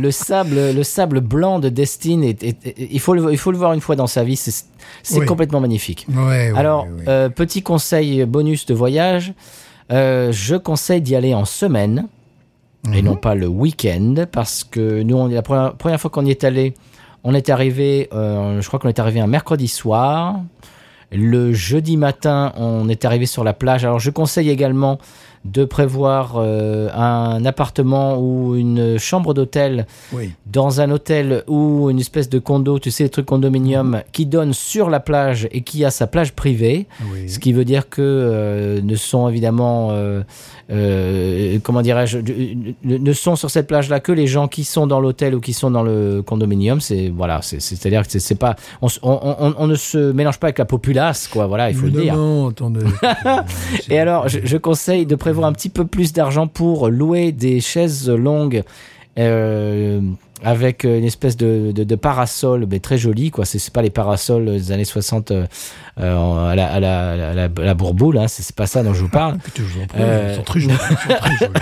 le 0.00 0.10
sable, 0.10 0.72
le 0.74 0.82
sable 0.82 1.20
blanc 1.20 1.58
de 1.58 1.68
Destin, 1.68 2.22
est, 2.22 2.42
est- 2.42 2.66
est- 2.66 2.88
il, 2.90 3.00
faut 3.00 3.14
le, 3.14 3.32
il 3.32 3.38
faut 3.38 3.50
le 3.50 3.58
voir 3.58 3.72
une 3.72 3.80
fois 3.80 3.96
dans 3.96 4.06
sa 4.06 4.24
vie, 4.24 4.36
c'est 4.36 4.64
Oui. 5.18 5.26
complètement 5.26 5.60
magnifique. 5.60 6.06
Ouais, 6.08 6.16
ouais, 6.16 6.52
Alors, 6.56 6.84
ouais, 6.84 7.04
euh, 7.08 7.28
petit 7.28 7.62
conseil 7.62 8.24
bonus 8.24 8.64
de 8.66 8.74
voyage, 8.74 9.32
euh, 9.92 10.30
je 10.32 10.54
conseille 10.56 11.00
d'y 11.00 11.16
aller 11.16 11.34
en 11.34 11.44
semaine 11.44 12.06
et 12.94 13.02
non 13.02 13.16
pas 13.16 13.34
le 13.34 13.46
week-end 13.48 14.14
parce 14.30 14.64
que 14.64 15.02
nous, 15.02 15.16
on, 15.16 15.26
la 15.26 15.42
première, 15.42 15.74
première 15.74 16.00
fois 16.00 16.10
qu'on 16.10 16.24
y 16.24 16.30
est 16.30 16.44
allé, 16.44 16.74
on 17.24 17.34
est 17.34 17.48
arrivé, 17.50 18.08
euh, 18.12 18.60
je 18.62 18.66
crois 18.68 18.78
qu'on 18.78 18.88
est 18.88 18.98
arrivé 19.00 19.20
un 19.20 19.26
mercredi 19.26 19.68
soir. 19.68 20.36
Le 21.10 21.52
jeudi 21.54 21.96
matin, 21.96 22.52
on 22.56 22.88
est 22.88 23.04
arrivé 23.06 23.24
sur 23.26 23.42
la 23.42 23.54
plage. 23.54 23.84
Alors, 23.84 23.98
je 23.98 24.10
conseille 24.10 24.50
également 24.50 24.98
de 25.52 25.64
prévoir 25.64 26.34
euh, 26.36 26.88
un 26.94 27.44
appartement 27.44 28.18
ou 28.18 28.56
une 28.56 28.98
chambre 28.98 29.34
d'hôtel 29.34 29.86
oui. 30.12 30.30
dans 30.46 30.80
un 30.80 30.90
hôtel 30.90 31.42
ou 31.46 31.90
une 31.90 31.98
espèce 32.00 32.28
de 32.28 32.38
condo, 32.38 32.78
tu 32.78 32.90
sais, 32.90 33.04
les 33.04 33.08
trucs 33.10 33.26
condominium, 33.26 34.02
qui 34.12 34.26
donne 34.26 34.52
sur 34.52 34.90
la 34.90 35.00
plage 35.00 35.48
et 35.52 35.62
qui 35.62 35.84
a 35.84 35.90
sa 35.90 36.06
plage 36.06 36.32
privée. 36.32 36.86
oui. 37.12 37.28
Ce 37.28 37.38
qui 37.38 37.52
veut 37.52 37.64
dire 37.64 37.88
que 37.88 38.02
euh, 38.02 38.80
ne 38.82 38.94
sont 38.96 39.28
évidemment, 39.28 39.88
euh, 40.70 41.58
comment 41.62 41.82
dirais-je, 41.82 42.18
ne 42.84 43.12
sont 43.12 43.36
sur 43.36 43.50
cette 43.50 43.66
plage-là 43.66 44.00
que 44.00 44.12
les 44.12 44.26
gens 44.26 44.48
qui 44.48 44.64
sont 44.64 44.86
dans 44.86 45.00
l'hôtel 45.00 45.34
ou 45.34 45.40
qui 45.40 45.52
sont 45.52 45.70
dans 45.70 45.82
le 45.82 46.22
condominium. 46.22 46.80
C'est 46.80 47.08
voilà, 47.14 47.40
c'est- 47.42 47.60
c'est-à-dire 47.60 48.06
que 48.06 48.18
c'est- 48.18 48.34
pas, 48.34 48.56
on, 48.82 48.86
s- 48.88 49.00
on, 49.02 49.18
on- 49.38 49.54
on 49.58 49.66
ne 49.66 49.74
se 49.74 50.12
mélange 50.12 50.38
pas 50.38 50.48
avec 50.48 50.58
la 50.58 50.64
populace, 50.64 51.26
quoi. 51.28 51.46
Voilà, 51.46 51.70
il 51.70 51.76
faut 51.76 51.86
le 51.86 51.92
dire. 51.92 52.16
Non, 52.16 52.48
attendez. 52.50 52.80
Et 53.90 53.98
alors, 53.98 54.28
je, 54.28 54.40
je 54.44 54.56
conseille 54.56 55.06
de 55.06 55.14
prévoir 55.14 55.37
un 55.46 55.52
petit 55.52 55.68
peu 55.68 55.86
plus 55.86 56.12
d'argent 56.12 56.46
pour 56.46 56.88
louer 56.88 57.32
des 57.32 57.60
chaises 57.60 58.08
longues 58.08 58.62
euh, 59.18 60.00
avec 60.44 60.84
une 60.84 61.04
espèce 61.04 61.36
de, 61.36 61.72
de, 61.72 61.82
de 61.82 61.94
parasol, 61.96 62.66
mais 62.70 62.78
très 62.78 62.96
joli, 62.96 63.30
quoi. 63.32 63.44
C'est 63.44 63.72
pas 63.72 63.82
les 63.82 63.90
parasols 63.90 64.44
des 64.46 64.70
années 64.72 64.84
60 64.84 65.30
euh, 65.32 65.46
euh, 65.98 66.48
à, 66.50 66.54
la, 66.54 66.72
à, 66.72 66.78
la, 66.80 67.10
à, 67.30 67.34
la, 67.34 67.44
à 67.44 67.48
la 67.64 67.74
bourboule, 67.74 68.18
hein. 68.18 68.28
c'est 68.28 68.54
pas 68.54 68.66
ça 68.66 68.84
dont 68.84 68.94
je 68.94 69.02
vous 69.02 69.08
parle. 69.08 69.38
Euh, 69.98 70.30
ils 70.32 70.36
sont 70.36 70.42
très 70.44 70.60
jolis. 70.60 70.76
ils 70.80 70.96
sont 70.96 71.14
très 71.18 71.36
jolis. 71.36 71.52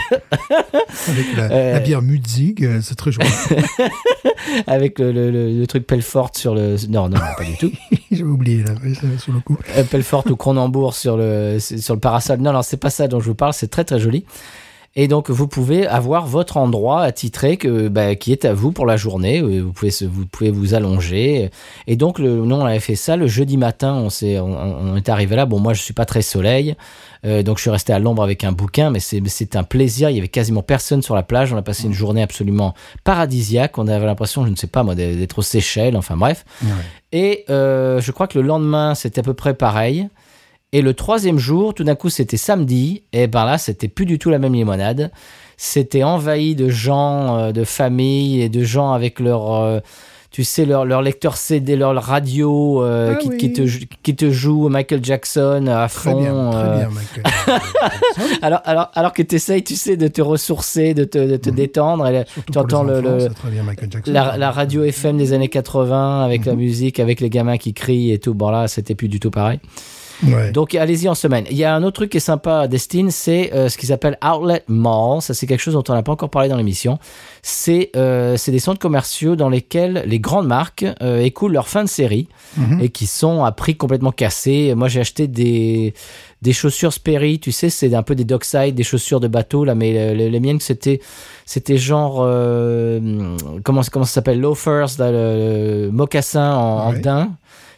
Avec 1.08 1.36
la, 1.36 1.42
Euh, 1.44 1.72
la 1.74 1.80
bière 1.80 2.02
Mudzig, 2.02 2.64
euh, 2.64 2.80
c'est 2.82 2.94
très 2.96 3.12
joli. 3.12 3.26
avec 4.66 4.98
le, 4.98 5.12
le, 5.12 5.30
le- 5.30 5.58
le 5.58 5.66
truc 5.66 5.86
Pelfort 5.86 6.30
sur 6.34 6.54
le. 6.54 6.76
Non, 6.88 7.08
non, 7.08 7.16
pas 7.36 7.44
du 7.44 7.56
tout. 7.56 7.70
J'avais 8.10 8.22
oublié, 8.30 8.62
là, 8.62 8.74
sur 9.18 9.32
le 9.32 9.40
coup. 9.40 9.56
Euh, 9.76 9.84
Pelfort 9.84 10.24
ou 10.30 10.36
Cronenbourg 10.36 10.94
sur 10.94 11.16
le, 11.16 11.58
sur 11.60 11.94
le 11.94 12.00
parasol. 12.00 12.40
Non, 12.40 12.52
non, 12.52 12.62
c'est 12.62 12.76
pas 12.76 12.90
ça 12.90 13.08
dont 13.08 13.20
je 13.20 13.26
vous 13.26 13.34
parle, 13.34 13.52
c'est 13.54 13.68
très 13.68 13.84
très 13.84 13.98
joli. 14.00 14.24
Et 14.98 15.08
donc, 15.08 15.28
vous 15.28 15.46
pouvez 15.46 15.86
avoir 15.86 16.26
votre 16.26 16.56
endroit 16.56 17.02
attitré 17.02 17.58
que, 17.58 17.88
bah, 17.88 18.14
qui 18.14 18.32
est 18.32 18.46
à 18.46 18.54
vous 18.54 18.72
pour 18.72 18.86
la 18.86 18.96
journée. 18.96 19.42
Euh, 19.42 19.60
Vous 19.60 19.72
pouvez, 19.72 19.90
se- 19.90 20.06
vous 20.06 20.24
pouvez 20.24 20.50
vous 20.50 20.72
allonger. 20.72 21.50
Et 21.86 21.96
donc, 21.96 22.18
le, 22.18 22.36
nous, 22.36 22.54
on 22.56 22.64
avait 22.64 22.80
fait 22.80 22.96
ça 22.96 23.14
le 23.16 23.26
jeudi 23.26 23.58
matin. 23.58 23.92
On, 23.92 24.08
s'est, 24.08 24.38
on, 24.38 24.46
on 24.56 24.96
est 24.96 25.10
arrivé 25.10 25.36
là. 25.36 25.44
Bon, 25.44 25.60
moi, 25.60 25.74
je 25.74 25.82
suis 25.82 25.92
pas 25.92 26.06
très 26.06 26.22
soleil. 26.22 26.76
Euh, 27.26 27.42
donc, 27.42 27.58
je 27.58 27.62
suis 27.62 27.70
resté 27.70 27.92
à 27.92 27.98
l'ombre 27.98 28.22
avec 28.22 28.42
un 28.42 28.52
bouquin. 28.52 28.88
Mais 28.88 29.00
c'est, 29.00 29.20
c'est 29.26 29.54
un 29.54 29.64
plaisir. 29.64 30.08
Il 30.08 30.16
y 30.16 30.18
avait 30.18 30.28
quasiment 30.28 30.62
personne 30.62 31.02
sur 31.02 31.14
la 31.14 31.22
plage. 31.22 31.52
On 31.52 31.58
a 31.58 31.62
passé 31.62 31.84
une 31.84 31.92
journée 31.92 32.22
absolument 32.22 32.72
paradisiaque. 33.04 33.76
On 33.76 33.88
avait 33.88 34.06
l'impression, 34.06 34.46
je 34.46 34.50
ne 34.50 34.56
sais 34.56 34.66
pas 34.66 34.82
moi, 34.82 34.94
d'être 34.94 35.38
aux 35.38 35.42
Seychelles. 35.42 35.96
Enfin, 35.98 36.16
bref. 36.16 36.46
Ouais. 36.62 36.70
Et 37.12 37.44
euh, 37.50 38.00
je 38.00 38.12
crois 38.12 38.28
que 38.28 38.38
le 38.38 38.46
lendemain, 38.46 38.94
c'était 38.94 39.20
à 39.20 39.22
peu 39.22 39.34
près 39.34 39.52
pareil. 39.52 40.08
Et 40.72 40.82
le 40.82 40.94
troisième 40.94 41.38
jour, 41.38 41.74
tout 41.74 41.84
d'un 41.84 41.94
coup, 41.94 42.08
c'était 42.10 42.36
samedi. 42.36 43.04
Et 43.12 43.26
ben 43.28 43.44
là, 43.44 43.56
c'était 43.58 43.88
plus 43.88 44.04
du 44.06 44.18
tout 44.18 44.30
la 44.30 44.38
même 44.38 44.54
limonade. 44.54 45.10
C'était 45.56 46.02
envahi 46.02 46.54
de 46.54 46.68
gens, 46.68 47.38
euh, 47.38 47.52
de 47.52 47.64
familles 47.64 48.42
et 48.42 48.48
de 48.50 48.62
gens 48.62 48.92
avec 48.92 49.20
leur, 49.20 49.54
euh, 49.54 49.78
tu 50.30 50.44
sais, 50.44 50.66
leur, 50.66 50.84
leur 50.84 51.00
lecteur 51.00 51.36
CD, 51.38 51.76
leur 51.76 51.94
radio 52.02 52.82
euh, 52.82 53.12
Ah 53.14 53.16
qui, 53.16 53.28
oui. 53.28 53.36
qui, 53.38 53.52
te, 53.54 53.62
qui 54.02 54.14
te 54.16 54.30
joue 54.30 54.68
Michael 54.68 55.02
Jackson 55.02 55.66
à 55.68 55.88
Très 55.88 56.10
fond. 56.10 56.20
bien, 56.20 56.50
très 56.50 56.76
bien, 56.76 56.90
Michael. 56.90 57.60
alors, 58.42 58.60
alors, 58.64 58.90
alors 58.94 59.12
que 59.14 59.22
tu 59.22 59.36
essayes, 59.36 59.64
tu 59.64 59.76
sais, 59.76 59.96
de 59.96 60.08
te 60.08 60.20
ressourcer, 60.20 60.92
de 60.92 61.04
te, 61.04 61.16
de 61.16 61.36
te 61.38 61.48
détendre. 61.48 62.06
Et, 62.08 62.24
Surtout 62.26 62.52
tu 62.52 62.58
entends 62.58 62.82
le, 62.82 63.00
bien, 63.00 63.64
Jackson. 63.90 64.12
la, 64.12 64.36
la 64.36 64.50
radio 64.50 64.82
FM 64.84 65.16
des 65.16 65.32
années 65.32 65.48
80 65.48 66.22
avec 66.24 66.40
Mhm. 66.42 66.46
la 66.48 66.54
musique, 66.54 67.00
avec 67.00 67.20
les 67.20 67.30
gamins 67.30 67.56
qui 67.56 67.72
crient 67.72 68.12
et 68.12 68.18
tout. 68.18 68.34
Bon 68.34 68.50
là, 68.50 68.68
c'était 68.68 68.94
plus 68.96 69.08
du 69.08 69.20
tout 69.20 69.30
pareil. 69.30 69.58
Ouais. 70.24 70.50
Donc 70.52 70.74
allez-y 70.74 71.08
en 71.08 71.14
semaine. 71.14 71.44
Il 71.50 71.56
y 71.56 71.64
a 71.64 71.74
un 71.74 71.82
autre 71.82 71.96
truc 71.96 72.10
qui 72.10 72.16
est 72.16 72.20
sympa 72.20 72.60
à 72.60 72.68
Destin, 72.68 73.08
c'est 73.10 73.52
euh, 73.52 73.68
ce 73.68 73.76
qu'ils 73.76 73.92
appellent 73.92 74.18
Outlet 74.24 74.62
Mall. 74.68 75.20
Ça 75.20 75.34
c'est 75.34 75.46
quelque 75.46 75.60
chose 75.60 75.74
dont 75.74 75.84
on 75.88 75.92
n'a 75.92 76.02
pas 76.02 76.12
encore 76.12 76.30
parlé 76.30 76.48
dans 76.48 76.56
l'émission. 76.56 76.98
C'est 77.42 77.90
euh, 77.96 78.36
des 78.46 78.58
centres 78.58 78.78
commerciaux 78.80 79.36
dans 79.36 79.48
lesquels 79.48 80.02
les 80.06 80.18
grandes 80.20 80.46
marques 80.46 80.86
euh, 81.02 81.20
écoulent 81.20 81.52
leur 81.52 81.68
fin 81.68 81.82
de 81.84 81.88
série 81.88 82.28
Mhm. 82.56 82.80
et 82.80 82.88
qui 82.88 83.06
sont 83.06 83.44
à 83.44 83.52
prix 83.52 83.76
complètement 83.76 84.12
cassé. 84.12 84.74
Moi 84.74 84.88
j'ai 84.88 85.00
acheté 85.00 85.26
des 85.28 85.92
des 86.42 86.52
chaussures 86.52 86.92
Sperry, 86.92 87.38
tu 87.40 87.50
sais, 87.50 87.70
c'est 87.70 87.92
un 87.94 88.02
peu 88.02 88.14
des 88.14 88.24
dockside, 88.24 88.74
des 88.74 88.82
chaussures 88.84 89.20
de 89.20 89.26
bateau 89.28 89.64
là, 89.64 89.74
mais 89.74 90.14
les, 90.14 90.30
les 90.30 90.40
miennes 90.40 90.60
c'était 90.60 91.00
c'était 91.44 91.76
genre 91.78 92.16
comment 93.64 93.82
comment 93.92 94.04
ça 94.04 94.12
s'appelle? 94.12 94.40
Loafers, 94.40 94.98
là, 94.98 95.10
le, 95.10 95.86
le 95.86 95.90
mocassin 95.90 96.52
en, 96.54 96.86
en 96.88 96.92
Ouais. 96.92 97.00
daim, 97.00 97.32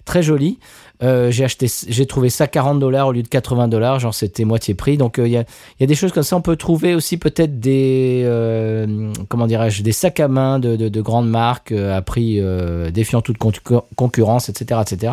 très 0.05 0.23
joli. 0.23 0.59
Euh, 1.03 1.31
j'ai 1.31 1.45
acheté, 1.45 1.69
j'ai 1.89 2.07
trouvé 2.07 2.29
ça 2.29 2.49
40 2.49 2.81
dollars 2.81 3.07
au 3.07 3.13
lieu 3.13 3.23
de 3.23 3.29
80 3.29 3.69
dollars, 3.69 4.01
genre 4.01 4.15
c'était 4.15 4.45
moitié 4.45 4.75
prix. 4.75 4.97
Donc 4.97 5.19
euh, 5.19 5.29
il 5.29 5.33
y, 5.33 5.37
a, 5.37 5.45
y 5.79 5.85
a 5.85 5.87
des 5.87 5.95
choses 5.95 6.11
comme 6.13 6.25
ça. 6.25 6.37
On 6.37 6.41
peut 6.43 6.57
trouver 6.57 6.95
aussi 6.95 7.19
peut-être 7.19 7.61
des, 7.61 8.23
euh, 8.25 9.13
comment 9.29 9.47
dirais-je, 9.47 9.83
des 9.83 9.93
sacs 9.93 10.19
à 10.21 10.27
main 10.29 10.59
de, 10.59 10.75
de, 10.77 10.89
de 10.89 11.01
grandes 11.01 11.29
marques 11.31 11.71
euh, 11.73 11.97
à 11.97 12.03
prix 12.03 12.41
euh, 12.41 12.91
défiant 12.91 13.21
toute 13.23 13.39
concur- 13.39 13.85
concurrence, 13.97 14.49
etc., 14.49 14.81
etc. 14.83 15.13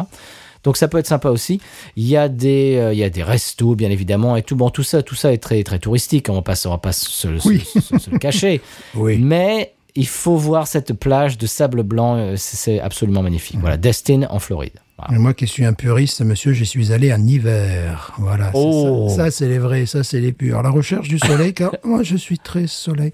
Donc 0.63 0.77
ça 0.77 0.87
peut 0.87 0.97
être 0.97 1.05
sympa 1.05 1.29
aussi. 1.29 1.61
Il 1.95 2.07
y 2.07 2.17
a 2.17 2.27
des, 2.29 2.77
euh, 2.77 2.91
il 2.91 2.97
y 2.97 3.03
a 3.03 3.09
des 3.11 3.21
restos 3.21 3.75
bien 3.75 3.91
évidemment 3.91 4.35
et 4.35 4.41
tout. 4.41 4.55
Bon 4.55 4.71
tout 4.71 4.81
ça, 4.81 5.03
tout 5.03 5.13
ça 5.13 5.31
est 5.31 5.37
très 5.37 5.61
très 5.63 5.77
touristique. 5.77 6.27
On 6.29 6.33
va 6.33 6.41
pas, 6.41 6.55
on 6.65 6.71
va 6.71 6.79
pas 6.79 6.93
se, 6.93 7.27
Oui. 7.47 7.59
se- 7.59 7.99
se 7.99 8.09
le 8.09 8.17
cacher. 8.17 8.61
Oui. 8.95 9.19
Mais 9.19 9.73
il 9.93 10.07
faut 10.07 10.35
voir 10.35 10.65
cette 10.65 10.93
plage 10.93 11.37
de 11.37 11.45
sable 11.45 11.83
blanc. 11.83 12.33
C'est 12.37 12.55
c'est 12.57 12.79
absolument 12.79 13.21
magnifique. 13.21 13.57
Voilà, 13.59 13.77
Destin 13.77 14.23
en 14.31 14.39
Floride. 14.39 14.73
Voilà. 14.97 15.19
Moi 15.19 15.33
qui 15.33 15.45
suis 15.45 15.65
un 15.65 15.73
puriste, 15.73 16.21
monsieur, 16.21 16.53
j'y 16.53 16.65
suis 16.65 16.93
allé 16.93 17.13
en 17.13 17.21
hiver. 17.21 18.13
Voilà. 18.17 18.51
Oh. 18.53 19.07
Ça, 19.09 19.25
ça 19.25 19.31
c'est 19.31 19.49
les 19.49 19.59
vrais, 19.59 19.85
ça, 19.85 20.03
c'est 20.03 20.21
les 20.21 20.31
purs. 20.31 20.63
La 20.63 20.69
recherche 20.69 21.09
du 21.09 21.19
soleil, 21.19 21.53
car 21.53 21.75
moi, 21.83 22.01
je 22.01 22.15
suis 22.15 22.39
très 22.39 22.67
soleil. 22.67 23.11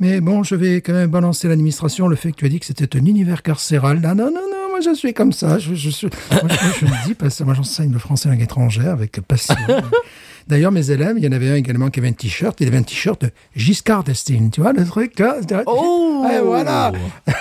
Mais 0.00 0.20
bon, 0.20 0.42
je 0.42 0.56
vais 0.56 0.80
quand 0.80 0.94
même 0.94 1.10
balancer 1.10 1.46
l'administration 1.46 2.08
le 2.08 2.16
fait 2.16 2.32
que 2.32 2.38
tu 2.38 2.46
as 2.46 2.48
dit 2.48 2.58
que 2.58 2.66
c'était 2.66 2.96
un 2.96 3.06
univers 3.06 3.42
carcéral. 3.42 4.00
Non, 4.00 4.16
non, 4.16 4.32
non, 4.32 4.48
non, 4.50 4.68
moi, 4.70 4.80
je 4.80 4.94
suis 4.94 5.14
comme 5.14 5.32
ça. 5.32 5.60
Je, 5.60 5.74
je 5.74 6.06
moi, 6.32 6.96
dis, 7.06 7.14
parce 7.14 7.38
que 7.38 7.44
moi, 7.44 7.54
j'enseigne 7.54 7.92
le 7.92 8.00
français 8.00 8.28
langue 8.28 8.42
étrangère 8.42 8.92
avec 8.92 9.20
passion. 9.20 9.54
D'ailleurs, 10.48 10.72
mes 10.72 10.90
élèves, 10.90 11.14
il 11.16 11.24
y 11.24 11.28
en 11.28 11.32
avait 11.32 11.50
un 11.50 11.54
également 11.54 11.88
qui 11.90 12.00
avait 12.00 12.08
un 12.08 12.12
t-shirt. 12.12 12.60
Il 12.60 12.68
avait 12.68 12.78
un 12.78 12.82
t-shirt 12.82 13.20
de 13.22 13.30
Giscard 13.54 14.04
d'Estaing. 14.04 14.50
Tu 14.50 14.60
vois, 14.60 14.72
le 14.72 14.84
truc, 14.84 15.18
là 15.18 15.36
Oh 15.66 16.24
Et 16.32 16.40
voilà 16.40 16.92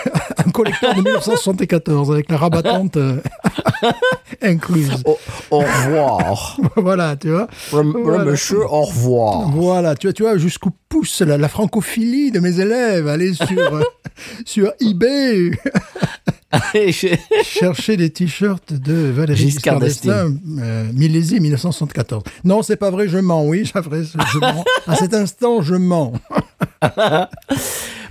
Un 0.46 0.52
collecteur 0.52 0.96
de 0.96 1.02
1974 1.02 2.12
avec 2.12 2.30
la 2.32 2.38
rabattante 2.38 2.98
euh, 2.98 3.18
incluse. 4.42 5.04
Au, 5.06 5.18
au 5.52 5.60
revoir. 5.60 6.58
voilà, 6.76 7.16
tu 7.16 7.30
vois. 7.30 7.48
Voilà. 7.72 8.26
monsieur, 8.26 8.64
au 8.66 8.82
revoir. 8.82 9.50
Voilà, 9.52 9.96
tu 9.96 10.08
vois, 10.08 10.14
tu 10.14 10.24
vois 10.24 10.38
jusqu'où 10.38 10.72
pousse 10.90 11.22
la, 11.22 11.38
la 11.38 11.48
francophilie 11.48 12.32
de 12.32 12.40
mes 12.40 12.60
élèves. 12.60 13.08
Allez 13.08 13.34
sur, 13.34 13.76
euh, 13.76 13.84
sur 14.46 14.72
eBay, 14.80 15.52
chercher 17.44 17.98
des 17.98 18.10
t-shirts 18.10 18.74
de 18.74 18.94
Valérie 19.12 19.40
Giscard 19.40 19.80
d'Estaing, 19.80 20.36
euh, 20.60 20.86
millésime 20.94 21.44
1974. 21.44 22.24
Non, 22.44 22.62
c'est 22.62 22.76
pas 22.76 22.90
vrai, 22.90 23.08
je 23.08 23.18
mens, 23.18 23.46
oui, 23.46 23.70
c'est 23.72 23.80
vrai, 23.82 24.02
je 24.04 24.40
mens. 24.40 24.64
À 24.88 24.96
cet 24.96 25.14
instant, 25.14 25.62
je 25.62 25.76
mens. 25.76 26.14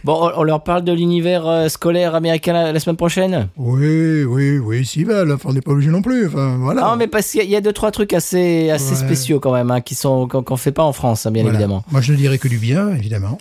Bon, 0.03 0.31
on- 0.35 0.45
leur 0.45 0.63
parle 0.65 0.83
de 0.83 0.93
l'univers 0.95 1.47
euh, 1.47 1.69
scolaire 1.69 2.15
américain 2.15 2.73
la, 2.73 2.81
semaine 2.81 2.97
prochaine? 2.97 3.49
Oui, 3.59 4.23
oui, 4.25 4.57
oui, 4.59 4.87
s'ils 4.87 5.05
veulent, 5.05 5.31
enfin, 5.33 5.51
on 5.51 5.53
n'est 5.53 5.61
pas 5.61 5.73
obligé 5.73 5.91
non 5.91 6.01
plus, 6.01 6.27
enfin, 6.27 6.57
voilà. 6.59 6.81
Non, 6.81 6.97
mais 6.97 7.07
parce 7.07 7.31
qu'il 7.33 7.45
y 7.51 7.55
a- 7.55 7.61
deux, 7.61 7.75
trois 7.75 7.91
trucs 7.91 8.15
assez, 8.15 8.71
assez 8.71 8.93
Ouais. 8.93 8.97
spéciaux 8.97 9.41
quand 9.41 9.53
même, 9.53 9.71
hein, 9.71 9.83
qui 9.83 9.95
sont, 9.95 10.27
qu'on 10.27 10.43
qu'on 10.43 10.57
fait 10.57 10.73
pas 10.73 10.85
en 10.85 10.95
France, 10.95 11.27
hein, 11.27 11.31
bien 11.31 11.43
Voilà. 11.43 11.59
évidemment. 11.59 11.85
Moi, 11.91 12.01
je 12.01 12.13
ne 12.13 12.17
dirais 12.17 12.39
que 12.39 12.49
du 12.49 12.57
bien, 12.57 12.89
évidemment. 12.95 13.37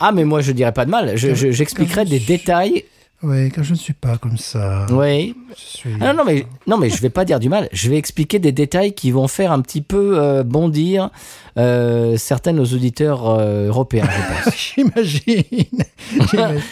Ah, 0.00 0.10
mais 0.10 0.24
moi, 0.24 0.40
je 0.40 0.50
dirais 0.50 0.72
pas 0.72 0.84
de 0.84 0.90
mal. 0.90 1.16
Je- 1.16 1.34
je- 1.36 1.52
J'expliquerai 1.52 2.04
des 2.04 2.18
détails. 2.18 2.82
Oui, 3.22 3.50
car 3.50 3.64
je 3.64 3.72
ne 3.72 3.76
suis 3.76 3.94
pas 3.94 4.16
comme 4.16 4.38
ça. 4.38 4.86
Oui. 4.90 5.34
Suis... 5.56 5.90
Ah, 6.00 6.12
non, 6.12 6.18
non, 6.18 6.24
mais, 6.24 6.46
non, 6.68 6.78
mais 6.78 6.88
je 6.88 7.02
vais 7.02 7.10
pas 7.10 7.24
dire 7.24 7.40
du 7.40 7.48
mal. 7.48 7.68
Je 7.72 7.90
vais 7.90 7.96
expliquer 7.96 8.38
des 8.38 8.52
détails 8.52 8.92
qui 8.92 9.10
vont 9.10 9.26
faire 9.26 9.50
un 9.50 9.60
petit 9.60 9.82
peu 9.82 10.18
euh, 10.18 10.44
bondir 10.44 11.10
euh, 11.56 12.16
certains 12.16 12.52
de 12.52 12.58
nos 12.58 12.64
auditeurs 12.64 13.28
euh, 13.28 13.66
européens, 13.66 14.06
je 14.08 14.44
pense. 14.44 14.56
J'imagine. 14.76 16.62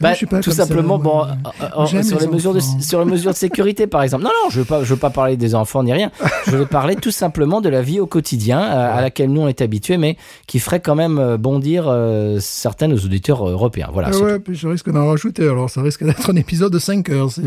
Bah, 0.00 0.12
je 0.12 0.18
suis 0.18 0.26
pas 0.26 0.38
tout 0.40 0.52
ça, 0.52 0.64
simplement, 0.64 0.96
bon, 0.96 1.24
euh, 1.24 1.26
euh, 1.60 1.86
J'aime 1.86 2.04
sur, 2.04 2.20
les 2.20 2.26
les 2.26 2.32
mesures 2.32 2.54
de, 2.54 2.60
sur 2.60 3.00
les 3.04 3.10
mesures 3.10 3.32
de 3.32 3.36
sécurité, 3.36 3.88
par 3.88 4.02
exemple. 4.04 4.22
Non, 4.22 4.30
non, 4.44 4.48
je 4.50 4.60
veux 4.60 4.64
pas, 4.64 4.84
je 4.84 4.94
veux 4.94 5.00
pas 5.00 5.10
parler 5.10 5.36
des 5.36 5.56
enfants 5.56 5.82
ni 5.82 5.92
rien. 5.92 6.12
Je 6.46 6.56
vais 6.56 6.66
parler 6.66 6.94
tout 6.94 7.10
simplement 7.10 7.60
de 7.60 7.68
la 7.68 7.82
vie 7.82 7.98
au 7.98 8.06
quotidien 8.06 8.60
euh, 8.60 8.96
à 8.96 9.00
laquelle 9.00 9.32
nous 9.32 9.40
on 9.40 9.48
est 9.48 9.60
habitués, 9.60 9.96
mais 9.96 10.16
qui 10.46 10.60
ferait 10.60 10.78
quand 10.78 10.94
même 10.94 11.18
euh, 11.18 11.36
bondir 11.36 11.86
euh, 11.88 12.38
certains 12.40 12.86
de 12.86 12.92
nos 12.94 13.00
auditeurs 13.00 13.42
euh, 13.48 13.52
européens. 13.52 13.88
Voilà. 13.92 14.10
Ah 14.12 14.18
ouais, 14.18 14.38
puis 14.38 14.54
je 14.54 14.68
risque 14.68 14.88
d'en 14.90 15.08
rajouter, 15.08 15.42
alors 15.42 15.68
ça 15.68 15.82
risque 15.82 16.04
d'être 16.04 16.30
un 16.30 16.36
épisode 16.36 16.72
de 16.72 16.78
5 16.78 17.08
heures. 17.10 17.30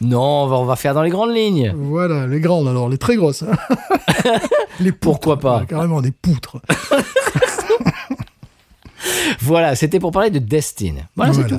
Non, 0.00 0.44
on 0.44 0.46
va, 0.46 0.56
on 0.56 0.64
va 0.64 0.76
faire 0.76 0.94
dans 0.94 1.02
les 1.02 1.10
grandes 1.10 1.34
lignes. 1.34 1.72
voilà, 1.76 2.26
les 2.26 2.40
grandes 2.40 2.68
alors, 2.68 2.88
les 2.88 2.98
très 2.98 3.16
grosses. 3.16 3.42
hein. 3.44 3.56
les 4.80 4.92
poutres, 4.92 5.20
Pourquoi 5.20 5.38
pas? 5.38 5.64
Carrément 5.68 6.00
des 6.00 6.10
poutres. 6.10 6.56
Voilà, 9.40 9.74
c'était 9.74 10.00
pour 10.00 10.10
parler 10.12 10.30
de 10.30 10.38
Destin. 10.38 10.94
Voilà, 11.16 11.32
c'est 11.32 11.46
tout. 11.46 11.56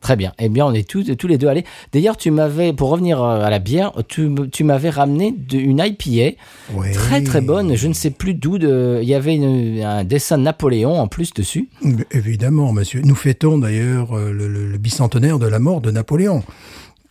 Très 0.00 0.14
bien. 0.14 0.32
Eh 0.38 0.48
bien, 0.48 0.64
on 0.64 0.72
est 0.74 0.88
tous, 0.88 1.02
tous 1.16 1.26
les 1.26 1.38
deux 1.38 1.48
allés. 1.48 1.64
D'ailleurs, 1.92 2.16
tu 2.16 2.30
m'avais, 2.30 2.72
pour 2.72 2.88
revenir 2.90 3.20
euh, 3.20 3.42
à 3.44 3.50
la 3.50 3.58
bière, 3.58 3.92
tu, 4.06 4.30
tu 4.52 4.62
m'avais 4.62 4.90
ramené 4.90 5.34
de- 5.36 5.58
une 5.58 5.80
IPA 5.84 6.36
Ouais. 6.72 6.92
très 6.92 7.20
très 7.24 7.40
bonne. 7.40 7.74
Je 7.74 7.88
ne 7.88 7.92
sais 7.94 8.10
plus 8.10 8.34
d'où. 8.34 8.58
De... 8.58 9.00
Il 9.02 9.08
y 9.08 9.14
avait 9.14 9.34
une- 9.34 9.82
un 9.82 10.04
dessin 10.04 10.38
de 10.38 10.44
Napoléon 10.44 11.00
en 11.00 11.08
plus 11.08 11.34
dessus. 11.34 11.68
Évidemment, 12.12 12.72
monsieur. 12.72 13.00
Nous 13.02 13.16
fêtons 13.16 13.58
d'ailleurs 13.58 14.16
euh, 14.16 14.30
le, 14.30 14.46
le- 14.46 14.68
le 14.70 14.78
bicentenaire 14.78 15.40
de 15.40 15.48
la 15.48 15.58
mort 15.58 15.80
de 15.80 15.90
Napoléon. 15.90 16.44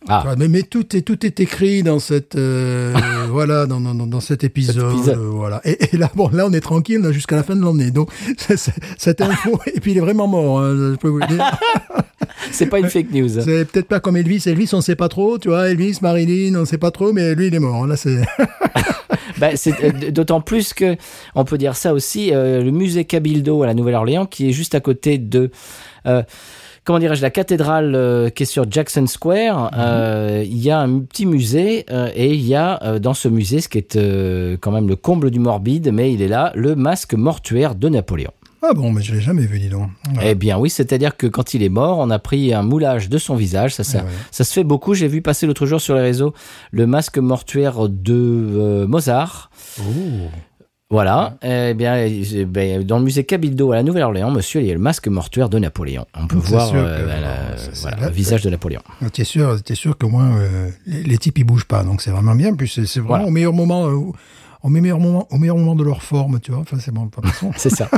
Ah. 0.08 0.34
Mais, 0.38 0.48
mais 0.48 0.62
tout, 0.62 0.96
est, 0.96 1.02
tout 1.02 1.24
est 1.26 1.38
écrit 1.40 1.82
dans, 1.82 1.98
cette, 1.98 2.34
euh, 2.36 2.94
voilà, 3.30 3.66
dans, 3.66 3.80
dans, 3.80 3.94
dans- 3.94 4.20
cet 4.20 4.42
épisode. 4.44 4.92
épisode. 4.92 5.18
euh, 5.18 5.28
voilà. 5.30 5.60
Et, 5.64 5.94
et 5.94 5.96
là, 5.96 6.10
bon, 6.14 6.28
là, 6.32 6.46
on 6.46 6.52
est 6.52 6.60
tranquille 6.60 7.04
a 7.04 7.12
jusqu'à 7.12 7.36
la 7.36 7.42
fin 7.42 7.54
de 7.56 7.64
l'année. 7.64 7.90
Donc, 7.90 8.10
cette 8.98 9.20
info, 9.20 9.60
et 9.74 9.80
puis 9.80 9.92
il 9.92 9.98
est 9.98 10.00
vraiment 10.00 10.26
mort, 10.26 10.60
hein, 10.60 10.74
je 10.92 10.96
peux 10.96 11.08
vous 11.08 11.18
le 11.18 11.26
dire. 11.26 11.44
C'est 12.50 12.66
pas 12.66 12.78
une 12.78 12.88
fake 12.88 13.10
news. 13.12 13.28
C'est 13.28 13.64
peut-être 13.66 13.88
pas 13.88 14.00
comme 14.00 14.16
Elvis. 14.16 14.42
Elvis, 14.46 14.70
on 14.72 14.80
sait 14.80 14.96
pas 14.96 15.08
trop, 15.08 15.38
tu 15.38 15.48
vois. 15.48 15.68
Elvis, 15.68 15.98
Marilyn, 16.02 16.58
on 16.58 16.64
sait 16.64 16.78
pas 16.78 16.90
trop, 16.90 17.12
mais 17.12 17.34
lui, 17.34 17.48
il 17.48 17.54
est 17.54 17.58
mort. 17.60 17.86
Là, 17.86 17.96
c'est. 17.96 18.22
Bah, 19.38 19.50
c'est 19.54 19.74
euh, 19.84 20.10
d'autant 20.10 20.40
plus 20.40 20.72
que 20.74 20.96
on 21.34 21.44
peut 21.44 21.58
dire 21.58 21.76
ça 21.76 21.92
aussi. 21.92 22.32
euh, 22.32 22.62
le 22.62 22.70
musée 22.70 23.04
Cabildo 23.04 23.62
à 23.62 23.66
la 23.66 23.74
Nouvelle-Orléans, 23.74 24.26
qui 24.26 24.48
est 24.48 24.52
juste 24.52 24.74
à 24.74 24.80
côté 24.80 25.18
de. 25.18 25.50
Comment 26.88 27.00
dirais-je, 27.00 27.20
la 27.20 27.28
cathédrale 27.28 27.94
euh, 27.94 28.30
qui 28.30 28.44
est 28.44 28.46
sur 28.46 28.64
Jackson 28.70 29.06
Square, 29.06 29.72
euh, 29.76 30.42
il 30.42 30.56
y 30.56 30.70
a 30.70 30.80
un 30.80 31.00
petit 31.00 31.26
musée 31.26 31.84
euh, 31.90 32.10
et 32.14 32.32
il 32.32 32.40
y 32.40 32.54
a 32.54 32.98
dans 32.98 33.12
ce 33.12 33.28
musée, 33.28 33.60
ce 33.60 33.68
qui 33.68 33.76
est 33.76 33.98
quand 34.58 34.70
même 34.70 34.88
le 34.88 34.96
comble 34.96 35.30
du 35.30 35.38
morbide, 35.38 35.92
mais 35.92 36.14
il 36.14 36.22
est 36.22 36.28
là, 36.28 36.50
le 36.54 36.74
masque 36.76 37.12
mortuaire 37.12 37.74
de 37.74 37.90
Napoléon. 37.90 38.30
Ah 38.62 38.72
bon, 38.72 38.90
mais 38.90 39.02
je 39.02 39.14
l'ai 39.14 39.20
jamais 39.20 39.44
vu, 39.44 39.58
dis 39.58 39.68
donc. 39.68 39.90
Ouais. 40.16 40.30
Eh 40.30 40.34
bien 40.34 40.58
oui, 40.58 40.70
c'est-à-dire 40.70 41.18
que 41.18 41.26
quand 41.26 41.52
il 41.52 41.62
est 41.62 41.68
mort, 41.68 41.98
on 41.98 42.08
a 42.08 42.18
pris 42.18 42.54
un 42.54 42.62
moulage 42.62 43.10
de 43.10 43.18
son 43.18 43.36
visage. 43.36 43.74
Ça, 43.74 43.84
ça, 43.84 43.98
Ouais, 43.98 44.04
ouais. 44.04 44.10
ça 44.30 44.44
se 44.44 44.52
fait 44.54 44.64
beaucoup. 44.64 44.94
J'ai 44.94 45.08
vu 45.08 45.20
passer 45.20 45.46
l'autre 45.46 45.66
jour 45.66 45.82
sur 45.82 45.94
les 45.94 46.00
réseaux 46.00 46.32
le 46.70 46.86
masque 46.86 47.18
mortuaire 47.18 47.88
de 47.90 48.14
euh, 48.14 48.86
Mozart. 48.86 49.50
Oh. 49.80 49.82
Voilà. 50.90 51.36
Eh 51.42 51.74
bien, 51.74 52.08
ben, 52.46 52.82
dans 52.82 52.98
le 52.98 53.04
musée 53.04 53.22
Cabildo 53.24 53.72
à 53.72 53.76
la 53.76 53.82
Nouvelle-Orléans, 53.82 54.30
monsieur, 54.30 54.62
il 54.62 54.66
y 54.68 54.70
a 54.70 54.74
le 54.74 54.80
masque 54.80 55.06
mortuaire 55.08 55.50
de 55.50 55.58
Napoléon. 55.58 56.06
On 56.18 56.26
peut 56.26 56.36
voir 56.38 56.70
euh, 56.74 57.06
ben, 57.06 57.20
la- 57.20 57.36
voilà, 57.82 57.96
là- 58.00 58.06
le 58.08 58.12
visage 58.14 58.40
de 58.42 58.48
Napoléon. 58.48 58.80
Ah, 59.02 59.10
T'es 59.10 59.24
sûr, 59.24 59.62
t'es 59.62 59.74
sûr 59.74 59.98
qu'au 59.98 60.08
moins 60.08 60.38
euh, 60.38 60.70
les, 60.86 61.02
les 61.02 61.18
types 61.18 61.36
ils 61.38 61.44
bougent 61.44 61.66
pas, 61.66 61.84
donc 61.84 62.00
c'est 62.00 62.10
vraiment 62.10 62.34
bien. 62.34 62.54
Puis 62.54 62.70
c'est 62.74 62.86
c'est 62.86 63.00
vraiment 63.00 63.16
Voilà. 63.16 63.26
au 63.26 63.30
meilleur 63.30 63.52
moment, 63.52 63.86
euh, 63.86 64.12
au 64.62 64.68
meilleur 64.68 64.98
moment, 64.98 65.26
au 65.30 65.38
meilleur 65.38 65.56
moment 65.56 65.74
de 65.74 65.84
leur 65.84 66.02
forme, 66.02 66.40
tu 66.40 66.50
vois. 66.50 66.60
Enfin, 66.60 66.78
c'est 66.80 66.92
bon. 66.92 67.08
C'est 67.56 67.70
ça. 67.70 67.88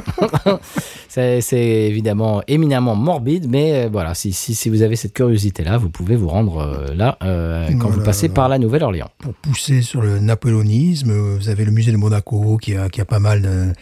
c'est 1.08 1.58
évidemment 1.58 2.42
éminemment 2.46 2.94
morbide, 2.94 3.46
mais 3.48 3.86
euh, 3.86 3.88
voilà, 3.90 4.14
si, 4.14 4.32
si, 4.32 4.54
si 4.54 4.68
vous 4.68 4.82
avez 4.82 4.96
cette 4.96 5.12
curiosité-là, 5.12 5.78
vous 5.78 5.90
pouvez 5.90 6.16
vous 6.16 6.28
rendre 6.28 6.58
euh, 6.58 6.94
là 6.94 7.18
euh, 7.22 7.68
quand 7.80 7.88
vous 7.88 8.02
passez 8.02 8.28
par 8.28 8.48
la 8.48 8.58
Nouvelle-Orléans. 8.58 9.10
Pour 9.18 9.34
pousser 9.34 9.82
sur 9.82 10.02
le 10.02 10.18
napoléonisme, 10.18 11.12
vous 11.12 11.48
avez 11.48 11.64
le 11.64 11.72
musée 11.72 11.92
de 11.92 11.96
Monaco 11.96 12.58
qui 12.58 12.76
a, 12.76 12.88
qui 12.88 13.00
a 13.00 13.04
pas 13.04 13.18
mal 13.18 13.42
de, 13.42 13.72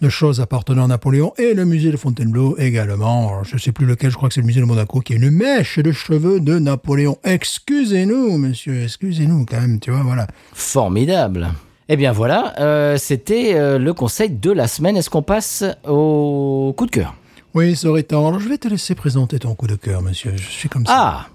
de 0.00 0.08
choses 0.08 0.40
appartenant 0.40 0.84
à 0.84 0.88
Napoléon 0.88 1.32
et 1.38 1.54
le 1.54 1.64
musée 1.64 1.90
de 1.90 1.96
Fontainebleau 1.96 2.56
également. 2.58 3.28
Alors, 3.28 3.44
je 3.44 3.56
sais 3.58 3.72
plus 3.72 3.86
lequel, 3.86 4.10
je 4.10 4.16
crois 4.16 4.28
que 4.28 4.34
c'est 4.34 4.40
le 4.40 4.46
musée 4.46 4.60
de 4.60 4.66
Monaco 4.66 5.00
qui 5.00 5.12
a 5.12 5.16
une 5.16 5.30
mèche 5.30 5.78
de 5.78 5.92
cheveux 5.92 6.40
de 6.40 6.58
Napoléon. 6.58 7.18
Excusez-nous, 7.24 8.38
monsieur, 8.38 8.84
excusez-nous 8.84 9.46
quand 9.48 9.60
même, 9.60 9.80
tu 9.80 9.90
vois, 9.90 10.02
voilà. 10.02 10.26
Formidable. 10.52 11.48
Eh 11.88 11.96
bien 11.96 12.12
voilà, 12.12 12.54
euh, 12.60 12.96
c'était 12.96 13.54
euh, 13.54 13.78
le 13.78 13.92
conseil 13.92 14.30
de 14.30 14.50
la 14.50 14.68
semaine. 14.68 14.96
Est-ce 14.96 15.10
qu'on 15.10 15.22
passe 15.22 15.64
au 15.86 16.74
coup 16.76 16.86
de 16.86 16.90
cœur? 16.90 17.14
Oui, 17.54 17.76
ça 17.76 17.88
aurait 17.88 18.02
temps. 18.04 18.26
Alors, 18.28 18.40
je 18.40 18.48
vais 18.48 18.56
te 18.58 18.68
laisser 18.68 18.94
présenter 18.94 19.38
ton 19.38 19.54
coup 19.54 19.66
de 19.66 19.74
cœur, 19.74 20.00
monsieur. 20.00 20.32
Je 20.36 20.42
suis 20.42 20.68
comme 20.68 20.86
ça. 20.86 20.92
Ah 20.96 21.26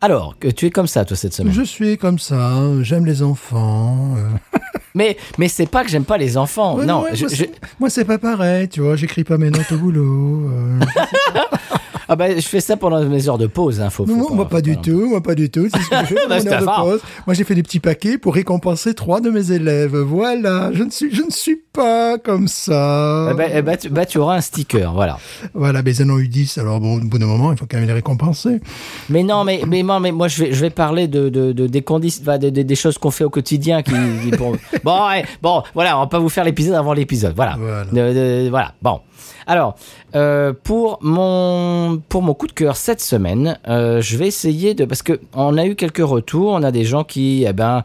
Alors, 0.00 0.36
que 0.40 0.48
tu 0.48 0.66
es 0.66 0.70
comme 0.70 0.86
ça, 0.88 1.04
toi, 1.04 1.16
cette 1.16 1.32
semaine? 1.34 1.52
Je 1.52 1.62
suis 1.62 1.96
comme 1.96 2.18
ça, 2.18 2.60
j'aime 2.82 3.06
les 3.06 3.22
enfants. 3.22 4.14
euh. 4.16 4.58
Mais, 4.96 5.16
mais 5.38 5.48
c'est 5.48 5.66
pas 5.66 5.82
que 5.82 5.90
j'aime 5.90 6.04
pas 6.04 6.18
les 6.18 6.36
enfants. 6.36 6.76
Ouais, 6.76 6.86
non, 6.86 7.02
ouais, 7.02 7.16
je- 7.16 7.22
moi, 7.24 7.28
je- 7.32 7.34
c'est- 7.36 7.52
moi, 7.80 7.90
c'est 7.90 8.04
pas 8.04 8.18
pareil, 8.18 8.68
tu 8.68 8.80
vois, 8.80 8.94
j'écris 8.94 9.24
pas 9.24 9.38
mes 9.38 9.50
notes 9.50 9.72
au 9.72 9.76
boulot. 9.76 10.48
euh. 10.52 10.78
ah 12.08 12.16
bah, 12.16 12.34
je 12.34 12.40
fais 12.46 12.60
ça 12.60 12.76
pendant 12.76 13.02
mes 13.04 13.28
heures 13.28 13.38
de 13.38 13.46
pause. 13.46 13.80
Hein, 13.80 13.90
faut, 13.90 14.06
faut 14.06 14.14
Non, 14.14 14.34
moi, 14.34 14.48
pas 14.48 14.60
du 14.60 14.76
tout, 14.76 15.08
moi, 15.08 15.22
pas 15.22 15.34
du 15.34 15.50
tout. 15.50 15.66
C'est 15.72 15.80
ce 15.80 15.88
que 16.14 16.14
pendant 16.28 16.60
de 16.84 16.90
pause. 16.90 17.00
Moi, 17.26 17.34
j'ai 17.34 17.44
fait 17.44 17.54
des 17.54 17.62
petits 17.62 17.80
paquets 17.80 18.18
pour 18.18 18.34
récompenser 18.34 18.94
trois 18.94 19.20
de 19.20 19.30
mes 19.30 19.52
élèves. 19.52 19.96
Voilà, 19.96 20.70
je 20.72 20.82
ne 20.84 20.90
suis, 20.90 21.14
je 21.14 21.22
ne 21.22 21.30
suis 21.30 21.56
pas 21.72 22.18
comme 22.18 22.48
ça. 22.48 23.28
Eh 23.30 23.34
ben, 23.34 23.50
eh 23.54 23.62
ben, 23.62 23.76
tu, 23.76 23.88
bah, 23.88 24.06
tu 24.06 24.18
auras 24.18 24.36
un 24.36 24.40
sticker, 24.40 24.92
voilà. 24.92 25.18
Voilà, 25.54 25.82
mais 25.82 25.94
ils 25.96 26.02
en 26.02 26.10
ont 26.14 26.18
eu 26.18 26.28
10, 26.28 26.58
alors 26.58 26.80
bon, 26.80 26.96
au 26.98 27.00
bout 27.00 27.18
d'un 27.18 27.26
moment, 27.26 27.52
il 27.52 27.58
faut 27.58 27.66
quand 27.68 27.78
même 27.78 27.86
les 27.86 27.92
récompenser. 27.92 28.60
Mais 29.08 29.22
non, 29.22 29.44
mais, 29.44 29.62
mais, 29.66 29.82
moi, 29.82 30.00
mais 30.00 30.12
moi, 30.12 30.28
je 30.28 30.44
vais, 30.44 30.52
je 30.52 30.60
vais 30.60 30.70
parler 30.70 31.08
de, 31.08 31.28
de, 31.28 31.52
de- 31.52 31.66
des 31.66 31.82
conditions, 31.82 32.22
de- 32.38 32.50
de- 32.50 32.62
des 32.62 32.74
choses 32.76 32.98
qu'on 32.98 33.10
fait 33.10 33.24
au 33.24 33.30
quotidien. 33.30 33.82
Qui, 33.82 33.92
qui- 34.22 34.30
bon, 34.36 34.52
bon, 34.84 35.08
ouais, 35.08 35.24
bon, 35.42 35.62
voilà, 35.74 35.96
on 35.96 36.00
va 36.02 36.06
pas 36.06 36.18
vous 36.18 36.28
faire 36.28 36.44
l'épisode 36.44 36.74
avant 36.74 36.92
l'épisode, 36.92 37.34
voilà. 37.34 37.56
Voilà. 37.58 37.84
De- 37.84 38.14
de- 38.44 38.48
voilà, 38.50 38.74
bon. 38.82 39.00
Alors, 39.46 39.76
euh, 40.14 40.52
pour 40.52 40.98
mon 41.02 42.00
pour 42.08 42.22
mon 42.22 42.34
coup 42.34 42.46
de 42.46 42.52
cœur 42.52 42.76
cette 42.76 43.00
semaine, 43.00 43.58
euh, 43.66 44.00
je 44.00 44.16
vais 44.16 44.28
essayer 44.28 44.74
de 44.74 44.84
parce 44.84 45.02
que 45.02 45.20
on 45.34 45.58
a 45.58 45.66
eu 45.66 45.74
quelques 45.74 45.98
retours, 45.98 46.52
on 46.52 46.62
a 46.62 46.70
des 46.70 46.84
gens 46.84 47.02
qui, 47.02 47.44
eh 47.48 47.52
ben, 47.52 47.82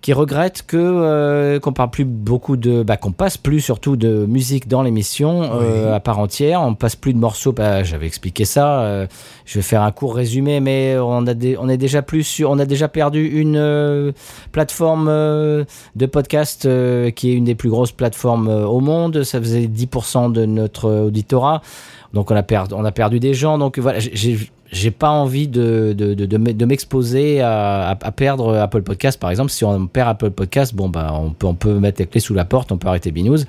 qui 0.00 0.12
regrettent 0.12 0.62
que 0.66 0.76
euh, 0.76 1.58
qu'on 1.58 1.72
parle 1.72 1.90
plus 1.90 2.04
beaucoup 2.04 2.56
de 2.56 2.84
bah, 2.84 2.96
qu'on 2.96 3.10
passe 3.10 3.36
plus 3.36 3.60
surtout 3.60 3.96
de 3.96 4.26
musique 4.26 4.68
dans 4.68 4.82
l'émission 4.82 5.42
euh, 5.42 5.94
à 5.94 6.00
part 6.00 6.20
entière. 6.20 6.62
On 6.62 6.74
passe 6.74 6.94
plus 6.94 7.12
de 7.12 7.18
morceaux. 7.18 7.52
Bah, 7.52 7.82
j'avais 7.82 8.06
expliqué 8.06 8.44
ça 8.44 8.80
euh, 8.80 9.06
je 9.44 9.58
vais 9.58 9.62
faire 9.62 9.82
un 9.82 9.90
court 9.90 10.14
résumé 10.14 10.60
mais 10.60 10.96
on 11.00 11.26
a 11.26 11.34
des, 11.34 11.56
on 11.58 11.68
est 11.68 11.76
déjà 11.76 12.02
plus 12.02 12.22
sur 12.22 12.50
on 12.50 12.58
a 12.60 12.64
déjà 12.66 12.86
perdu 12.86 13.26
une 13.26 13.56
euh, 13.56 14.12
plateforme 14.52 15.08
de 15.08 16.06
podcast 16.06 16.68
qui 17.14 17.30
est 17.30 17.34
une 17.34 17.44
des 17.44 17.54
plus 17.56 17.70
grosses 17.70 17.92
plateformes 17.92 18.48
au 18.48 18.80
monde. 18.80 19.24
Ça 19.24 19.40
faisait 19.40 19.66
10% 19.66 20.30
de 20.32 20.44
notre 20.46 20.90
auditorat 21.06 21.60
donc 22.14 22.30
on 22.30 22.36
a 22.36 22.42
perdu 22.42 22.74
on 22.74 22.84
a 22.84 22.92
perdu 22.92 23.20
des 23.20 23.34
gens. 23.34 23.58
Donc 23.58 23.78
voilà 23.78 23.98
j'ai- 23.98 24.38
j'ai 24.70 24.90
pas 24.90 25.10
envie 25.10 25.48
de, 25.48 25.94
de, 25.96 26.14
de, 26.14 26.26
de 26.26 26.64
m'exposer 26.64 27.40
à, 27.40 27.90
à, 27.90 27.98
à 28.00 28.12
perdre 28.12 28.54
Apple 28.56 28.82
Podcast 28.82 29.18
par 29.18 29.30
exemple. 29.30 29.50
Si 29.50 29.64
on 29.64 29.86
perd 29.86 30.08
Apple 30.10 30.30
Podcast 30.30 30.74
bon 30.74 30.88
bah 30.88 31.10
on 31.14 31.30
peut 31.30 31.46
on 31.46 31.54
peut 31.54 31.78
mettre 31.78 32.00
les 32.00 32.06
clés 32.06 32.20
sous 32.20 32.34
la 32.34 32.44
porte 32.44 32.70
on 32.72 32.76
peut 32.78 32.88
arrêter 32.88 33.10
Binous 33.10 33.44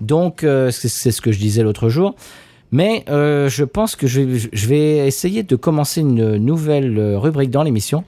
donc 0.00 0.42
euh, 0.44 0.70
c'est 0.70 1.10
ce 1.10 1.20
que 1.20 1.32
je 1.32 1.38
disais 1.38 1.62
l'autre 1.62 1.88
jour. 1.88 2.14
Mais 2.72 3.04
euh, 3.08 3.48
je 3.48 3.62
pense 3.62 3.94
que 3.94 4.06
je, 4.08 4.20
vais- 4.22 4.48
je 4.52 4.66
vais 4.66 5.06
essayer 5.06 5.42
de 5.44 5.54
commencer 5.54 6.00
une 6.00 6.36
nouvelle 6.38 6.98
euh, 6.98 7.18
rubrique 7.18 7.50
dans 7.50 7.62
l'émission. 7.62 8.02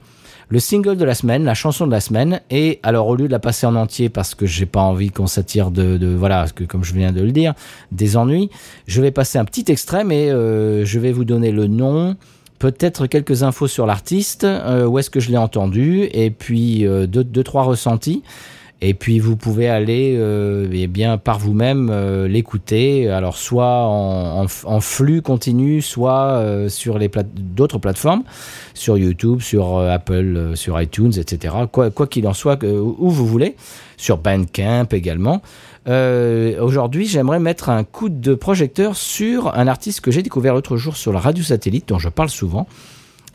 Le 0.49 0.59
single 0.59 0.95
de 0.97 1.03
la 1.05 1.13
semaine, 1.13 1.43
la 1.43 1.53
chanson 1.53 1.85
de 1.87 1.91
la 1.91 1.99
semaine, 1.99 2.39
et 2.49 2.79
alors 2.83 3.07
au 3.07 3.15
lieu 3.17 3.27
de 3.27 3.31
la 3.33 3.39
passer 3.39 3.65
en 3.65 3.75
entier 3.75 4.07
parce 4.09 4.33
que 4.33 4.45
j'ai 4.45 4.65
pas 4.65 4.79
envie 4.81 5.09
qu'on 5.09 5.27
s'attire 5.27 5.71
de, 5.71 5.97
de 5.97 6.07
voilà, 6.07 6.45
que 6.53 6.63
comme 6.63 6.83
je 6.85 6.93
viens 6.93 7.11
de 7.11 7.21
le 7.21 7.31
dire, 7.31 7.53
des 7.91 8.15
ennuis, 8.17 8.49
je 8.87 9.01
vais 9.01 9.11
passer 9.11 9.37
un 9.37 9.45
petit 9.45 9.65
extrait, 9.69 10.03
mais 10.05 10.29
euh, 10.29 10.85
je 10.85 10.99
vais 10.99 11.11
vous 11.11 11.25
donner 11.25 11.51
le 11.51 11.67
nom, 11.67 12.15
peut-être 12.59 13.07
quelques 13.07 13.43
infos 13.43 13.67
sur 13.67 13.85
l'artiste, 13.85 14.43
euh, 14.43 14.85
où 14.85 14.99
est-ce 14.99 15.09
que 15.09 15.19
je 15.19 15.29
l'ai 15.29 15.37
entendu, 15.37 16.07
et 16.11 16.31
puis 16.31 16.85
euh, 16.85 17.07
deux, 17.07 17.23
deux 17.23 17.43
trois 17.43 17.63
ressentis. 17.63 18.23
Et 18.79 18.93
puis 18.93 19.19
vous 19.19 19.35
pouvez 19.35 19.67
aller 19.67 20.15
euh, 20.19 20.69
eh 20.71 20.85
bien 20.85 21.17
par 21.17 21.39
vous-même 21.39 21.89
euh, 21.91 22.27
l'écouter, 22.27 23.09
alors 23.09 23.35
soit 23.37 23.85
en, 23.85 24.47
flux 24.79 25.23
continu, 25.23 25.81
soit 25.81 26.33
euh, 26.33 26.69
sur 26.69 26.99
les 26.99 27.09
d'autres 27.35 27.79
plateformes, 27.79 28.23
sur 28.75 28.97
YouTube, 28.97 29.41
sur 29.41 29.77
euh, 29.77 29.89
Apple, 29.89 30.51
sur 30.53 30.79
iTunes, 30.79 31.13
etc. 31.17 31.55
Quoi 31.71 31.89
qu'il 32.07 32.27
en 32.27 32.33
soit, 32.33 32.63
où 32.63 33.09
vous 33.09 33.25
voulez, 33.25 33.55
sur 33.97 34.17
Bandcamp 34.17 34.87
également. 34.91 35.41
Aujourd'hui, 35.87 37.07
j'aimerais 37.07 37.39
mettre 37.39 37.69
un 37.69 37.83
coup 37.83 38.09
de 38.09 38.35
projecteur 38.35 38.95
sur 38.95 39.55
un 39.55 39.67
artiste 39.67 40.01
que 40.01 40.11
j'ai 40.11 40.21
découvert 40.21 40.53
l'autre 40.53 40.77
jour 40.77 40.97
sur 40.97 41.13
la 41.13 41.19
radio 41.19 41.43
satellite, 41.43 41.87
dont 41.87 41.97
je 41.97 42.09
parle 42.09 42.29
souvent, 42.29 42.67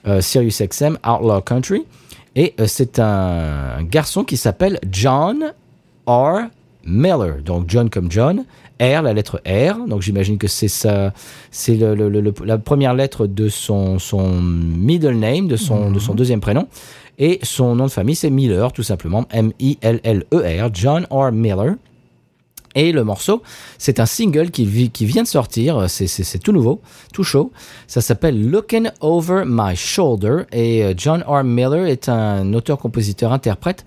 euh, 0.06 0.20
Sirius 0.20 0.60
XM 0.62 0.98
Outlaw 1.06 1.40
Country. 1.40 1.84
Et 2.36 2.54
euh, 2.60 2.66
c'est 2.66 2.98
un 2.98 3.82
garçon 3.82 4.24
qui 4.24 4.36
s'appelle 4.36 4.78
John 4.90 5.52
R. 6.06 6.40
Miller. 6.84 7.36
Donc 7.44 7.64
John 7.68 7.88
comme 7.90 8.10
John, 8.10 8.44
R, 8.80 9.02
la 9.02 9.12
lettre 9.12 9.40
R. 9.46 9.86
Donc 9.86 10.02
j'imagine 10.02 10.38
que 10.38 10.48
c'est 10.48 10.66
ça, 10.68 11.12
c'est 11.50 11.74
le, 11.76 11.94
le- 11.94 12.08
le- 12.08 12.20
le- 12.20 12.34
la 12.44 12.58
première 12.58 12.94
lettre 12.94 13.26
de 13.26 13.48
son, 13.48 13.98
son 13.98 14.40
middle 14.40 15.14
name, 15.16 15.46
de 15.46 15.56
son, 15.56 15.90
de 15.92 15.98
son 16.00 16.14
deuxième 16.14 16.40
prénom. 16.40 16.66
Et 17.18 17.38
son 17.42 17.76
nom 17.76 17.84
de 17.86 17.90
famille, 17.90 18.16
c'est 18.16 18.30
Miller, 18.30 18.72
tout 18.72 18.82
simplement. 18.82 19.26
M-I-L-L-E-R. 19.30 20.70
John 20.72 21.06
R. 21.10 21.30
Miller. 21.30 21.74
Et 22.74 22.92
le 22.92 23.04
morceau, 23.04 23.42
c'est 23.78 24.00
un 24.00 24.06
single 24.06 24.50
qui, 24.50 24.64
vi- 24.66 24.90
qui 24.90 25.04
vient 25.06 25.22
de 25.22 25.28
sortir, 25.28 25.90
c'est- 25.90 26.06
c'est 26.06 26.38
tout 26.38 26.52
nouveau, 26.52 26.80
tout 27.12 27.24
chaud. 27.24 27.52
Ça 27.86 28.00
s'appelle 28.00 28.48
Looking 28.50 28.88
Over 29.00 29.42
My 29.46 29.76
Shoulder 29.76 30.44
et 30.52 30.84
euh, 30.84 30.94
John 30.96 31.22
R. 31.26 31.44
Miller 31.44 31.86
est 31.86 32.08
un 32.08 32.52
auteur-compositeur-interprète 32.54 33.84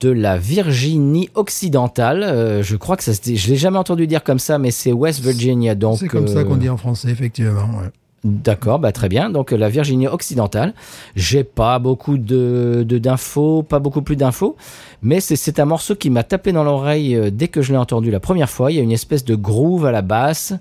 de 0.00 0.10
la 0.10 0.38
Virginie 0.38 1.28
occidentale. 1.34 2.22
Euh, 2.22 2.62
je 2.62 2.76
crois 2.76 2.96
que 2.96 3.02
ça 3.02 3.14
se 3.14 3.20
dit, 3.20 3.36
je 3.36 3.48
l'ai 3.48 3.56
jamais 3.56 3.78
entendu 3.78 4.06
dire 4.06 4.22
comme 4.22 4.38
ça, 4.38 4.58
mais 4.58 4.70
c'est 4.70 4.92
West 4.92 5.20
Virginia. 5.20 5.74
Donc 5.74 5.98
C'est 5.98 6.08
comme 6.08 6.28
ça 6.28 6.38
euh, 6.38 6.44
qu'on 6.44 6.56
dit 6.56 6.68
en 6.68 6.76
français, 6.76 7.08
effectivement. 7.10 7.62
ouais. 7.80 7.90
D'accord, 8.24 8.78
bah 8.78 8.92
très 8.92 9.08
bien. 9.08 9.30
Donc 9.30 9.50
la 9.50 9.68
Virginie 9.68 10.06
occidentale. 10.06 10.74
J'ai 11.16 11.42
pas 11.42 11.80
beaucoup 11.80 12.18
de 12.18 12.84
d'infos, 12.88 13.64
pas 13.64 13.80
beaucoup 13.80 14.02
plus 14.02 14.14
d'infos, 14.14 14.56
mais 15.02 15.18
c'est 15.18 15.58
un 15.58 15.64
morceau 15.64 15.96
qui 15.96 16.08
m'a 16.08 16.22
tapé 16.22 16.52
dans 16.52 16.62
l'oreille 16.62 17.16
euh, 17.16 17.30
dès 17.32 17.48
que 17.48 17.62
je 17.62 17.72
l'ai 17.72 17.78
entendu 17.78 18.12
la 18.12 18.20
première 18.20 18.48
fois. 18.48 18.70
Il 18.70 18.76
y 18.76 18.80
a 18.80 18.82
une 18.82 18.92
espèce 18.92 19.24
de 19.24 19.34
groove 19.34 19.86
à 19.86 19.90
la 19.90 20.02
basse. 20.02 20.54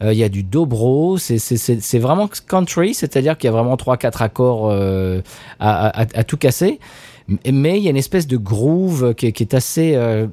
Euh, 0.00 0.12
il 0.12 0.18
y 0.18 0.22
a 0.22 0.28
du 0.28 0.44
dobro. 0.44 1.18
C'est 1.18 1.98
vraiment 1.98 2.28
country, 2.46 2.94
c'est-à-dire 2.94 3.36
qu'il 3.36 3.48
y 3.48 3.52
a 3.52 3.52
vraiment 3.52 3.76
trois 3.76 3.96
quatre 3.96 4.22
accords 4.22 4.70
euh, 4.70 5.20
à, 5.58 6.00
à, 6.00 6.22
tout 6.22 6.36
casser. 6.36 6.78
Mais 7.50 7.78
il 7.78 7.82
y 7.82 7.88
a 7.88 7.90
une 7.90 7.96
espèce 7.96 8.26
de 8.28 8.36
groove 8.36 9.14
qui 9.14 9.26
est, 9.26 9.32
qui 9.32 9.42
est 9.42 9.54
assez 9.54 9.96
euh, 9.96 10.28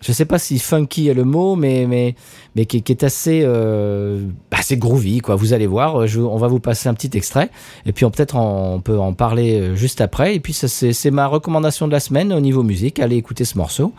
je 0.00 0.12
sais 0.12 0.24
pas 0.24 0.38
si 0.38 0.58
funky 0.58 1.08
est 1.08 1.14
le 1.14 1.24
mot, 1.24 1.56
mais 1.56 1.86
mais 1.86 2.14
mais 2.56 2.64
qui, 2.66 2.78
est 2.78 3.04
assez 3.04 3.42
euh, 3.44 4.26
assez 4.50 4.76
groovy 4.76 5.18
quoi. 5.18 5.36
Vous 5.36 5.52
allez 5.52 5.66
voir, 5.66 5.96
on 5.96 6.36
va 6.36 6.48
vous 6.48 6.60
passer 6.60 6.88
un 6.88 6.94
petit 6.94 7.16
extrait 7.16 7.50
et 7.86 7.92
puis 7.92 8.04
on 8.04 8.10
peut-être 8.10 8.36
on 8.36 8.80
peut 8.80 8.98
en 8.98 9.12
parler 9.12 9.60
euh, 9.60 9.76
juste 9.76 10.00
après. 10.00 10.34
Et 10.34 10.40
puis 10.40 10.52
ça 10.52 10.68
c'est 10.68 10.92
c'est 10.92 11.10
ma 11.10 11.26
recommandation 11.26 11.86
de 11.86 11.92
la 11.92 12.00
semaine 12.00 12.32
au 12.32 12.40
niveau 12.40 12.62
musique. 12.62 12.98
Allez 12.98 13.16
écouter 13.16 13.44
ce 13.44 13.58
morceau. 13.58 13.92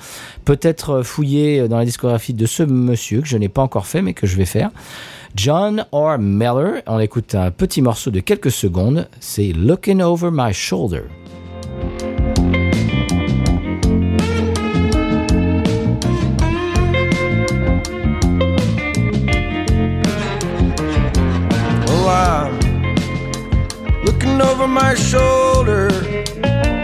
Peut-être 0.43 0.89
euh, 0.89 1.03
fouiller 1.03 1.67
dans 1.67 1.77
la 1.77 1.85
discographie 1.85 2.33
de 2.33 2.45
ce 2.45 2.63
monsieur 2.63 3.21
que 3.21 3.27
je 3.27 3.37
n'ai 3.37 3.49
pas 3.49 3.61
encore 3.61 3.85
fait 3.85 4.01
mais 4.01 4.13
que 4.13 4.25
je 4.25 4.37
vais 4.37 4.45
faire. 4.45 4.71
John 5.35 5.85
R. 5.91 6.17
Miller. 6.19 6.81
On 6.87 6.99
écoute 6.99 7.35
un 7.35 7.51
petit 7.51 7.81
morceau 7.81 8.11
de 8.11 8.19
quelques 8.19 8.51
secondes. 8.51 9.07
C'est 9.19 9.53
Looking 9.53 10.01
Over 10.01 10.29
My 10.31 10.51
Shoulder. 10.51 11.03
My 24.91 24.95
shoulder, 24.95 25.89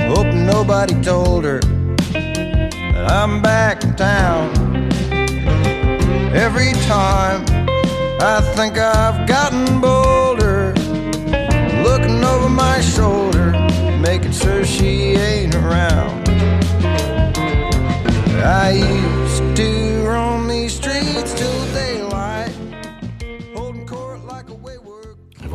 hoping 0.07 0.45
nobody 0.45 0.93
told 1.01 1.43
her 1.43 1.59
that 1.59 3.05
I'm 3.11 3.41
back 3.41 3.83
in 3.83 3.93
town. 3.97 4.47
Every 6.33 6.71
time 6.87 7.43
I 8.21 8.39
think 8.55 8.77
I've 8.77 9.26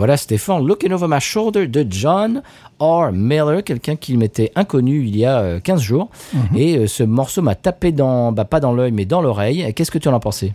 Voilà 0.02 0.16
Stéphane, 0.16 0.66
Looking 0.66 0.90
Over 0.90 1.06
My 1.08 1.20
Shoulder 1.20 1.68
de 1.68 1.86
John 1.88 2.42
R. 2.80 3.12
Miller, 3.12 3.62
quelqu'un 3.62 3.94
qui 3.94 4.16
m'était 4.16 4.50
inconnu 4.56 5.04
il 5.04 5.16
y 5.16 5.24
a 5.24 5.38
euh, 5.38 5.60
15 5.60 5.80
jours. 5.80 6.10
Et 6.56 6.76
euh, 6.76 6.86
ce 6.88 7.04
morceau 7.04 7.40
m'a 7.40 7.54
tapé 7.54 7.92
dans, 7.92 8.32
bah, 8.32 8.44
pas 8.44 8.58
dans 8.58 8.72
l'œil, 8.72 8.90
mais 8.90 9.04
dans 9.04 9.22
l'oreille. 9.22 9.72
Qu'est-ce 9.74 9.92
que 9.92 9.98
tu 9.98 10.08
en 10.08 10.16
as 10.16 10.18
pensé? 10.18 10.54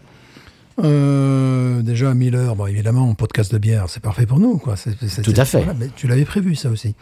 Euh, 0.83 1.81
déjà, 1.81 2.13
Miller, 2.13 2.57
bon, 2.57 2.67
évidemment, 2.67 3.13
podcast 3.13 3.49
de 3.53 3.57
bière, 3.57 3.85
c'est 3.87 4.01
parfait 4.01 4.25
pour 4.25 4.41
nous. 4.41 4.57
Quoi. 4.57 4.75
Tout 5.23 5.33
à 5.37 5.45
fait. 5.45 5.59
voilà, 5.59 5.75
mais 5.79 5.87
tu 5.95 6.09
l'avais 6.09 6.25
prévu, 6.25 6.55
ça 6.55 6.69
aussi. 6.69 6.93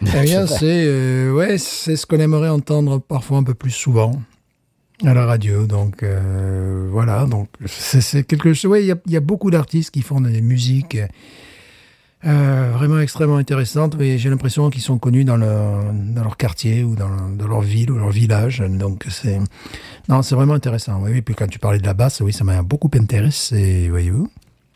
Eh 0.16 0.22
bien, 0.22 0.46
C'est 0.46 0.84
euh, 0.86 1.30
ouais, 1.30 1.58
c'est 1.58 1.96
ce 1.96 2.06
qu'on 2.06 2.20
aimerait 2.20 2.48
entendre 2.48 3.00
parfois 3.00 3.36
un 3.36 3.42
peu 3.42 3.52
plus 3.52 3.70
souvent 3.70 4.12
à 5.04 5.12
la 5.12 5.26
radio. 5.26 5.66
Donc 5.66 6.02
euh, 6.02 6.88
voilà, 6.90 7.26
donc 7.26 7.48
c'est 7.66 8.24
quelque 8.24 8.54
chose. 8.54 8.70
Ouais, 8.70 8.82
il 8.82 8.86
y 8.86 9.12
y 9.12 9.16
a 9.16 9.20
beaucoup 9.20 9.50
d'artistes 9.50 9.90
qui 9.90 10.00
font 10.00 10.22
des 10.22 10.40
musiques 10.40 10.96
Euh, 12.24 12.70
vraiment 12.74 13.00
extrêmement 13.00 13.36
intéressante. 13.36 14.00
Et 14.00 14.16
j'ai 14.18 14.30
l'impression 14.30 14.70
qu'ils 14.70 14.82
sont 14.82 14.98
connus 14.98 15.24
dans 15.24 15.36
leur, 15.36 15.92
dans 15.92 16.22
leur 16.22 16.36
quartier 16.36 16.84
ou 16.84 16.94
dans, 16.94 17.08
dans 17.36 17.48
leur 17.48 17.62
ville 17.62 17.90
ou 17.90 17.98
leur 17.98 18.10
village. 18.10 18.60
Donc 18.60 19.06
c'est 19.10 19.40
non, 20.08 20.22
c'est 20.22 20.34
vraiment 20.34 20.54
intéressant. 20.54 21.00
Oui, 21.02 21.10
oui. 21.14 21.22
Puis 21.22 21.34
quand 21.34 21.48
tu 21.48 21.58
parlais 21.58 21.78
de 21.78 21.86
la 21.86 21.94
basse, 21.94 22.20
oui, 22.20 22.32
ça 22.32 22.44
m'a 22.44 22.62
beaucoup 22.62 22.90
intéressé, 22.94 23.88
voyez-vous. 23.88 24.28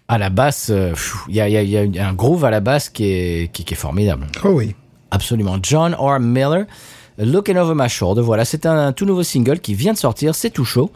À 0.09 0.19
la 0.19 0.31
basse, 0.31 0.71
euh, 0.71 0.93
il 1.29 1.35
y, 1.35 1.39
y 1.39 1.71
y 1.71 1.99
a 1.99 2.09
un 2.09 2.15
groove 2.15 2.45
à 2.45 2.51
la 2.51 2.61
basse 2.61 2.89
qui 2.89 3.05
est, 3.05 3.53
qui, 3.53 3.65
qui 3.65 3.75
est 3.75 3.77
formidable. 3.77 4.27
Oh 4.45 4.51
oui. 4.51 4.75
Absolument. 5.11 5.59
John 5.63 5.95
R. 5.95 6.21
Miller, 6.21 6.67
Looking 7.19 7.57
Over 7.57 7.75
My 7.77 7.89
Shoulder. 7.89 8.23
Voilà, 8.23 8.45
c'est 8.45 8.67
un, 8.67 8.93
tout 8.93 9.05
nouveau 9.05 9.23
single 9.23 9.61
qui 9.61 9.75
vient 9.75 9.93
de 9.93 9.99
sortir, 9.99 10.35
c'est 10.35 10.51
tout 10.51 10.65
chaud. 10.65 10.91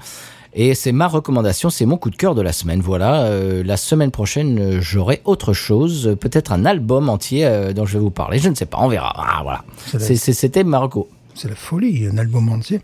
Et 0.52 0.74
c'est 0.74 0.92
ma 0.92 1.06
recommandation, 1.06 1.70
c'est 1.70 1.86
mon 1.86 1.96
coup 1.96 2.10
de 2.10 2.16
cœur 2.16 2.34
de 2.34 2.42
la 2.42 2.52
semaine. 2.52 2.80
Voilà, 2.80 3.22
euh, 3.22 3.62
la 3.64 3.76
semaine 3.76 4.10
prochaine, 4.10 4.58
euh, 4.58 4.80
j'aurai 4.80 5.20
autre 5.24 5.52
chose, 5.52 6.08
euh, 6.08 6.16
peut-être 6.16 6.52
un 6.52 6.64
album 6.64 7.08
entier 7.08 7.46
euh, 7.46 7.72
dont 7.72 7.86
je 7.86 7.94
vais 7.94 8.02
vous 8.02 8.10
parler. 8.10 8.38
Je 8.38 8.48
ne 8.48 8.54
sais 8.54 8.66
pas, 8.66 8.78
on 8.80 8.88
verra. 8.88 9.12
Ah, 9.16 9.40
voilà. 9.42 9.64
C'était 9.86 10.64
Marco. 10.64 11.08
C'est 11.34 11.48
la 11.48 11.54
folie, 11.54 12.06
un 12.12 12.18
album 12.18 12.48
entier. 12.48 12.80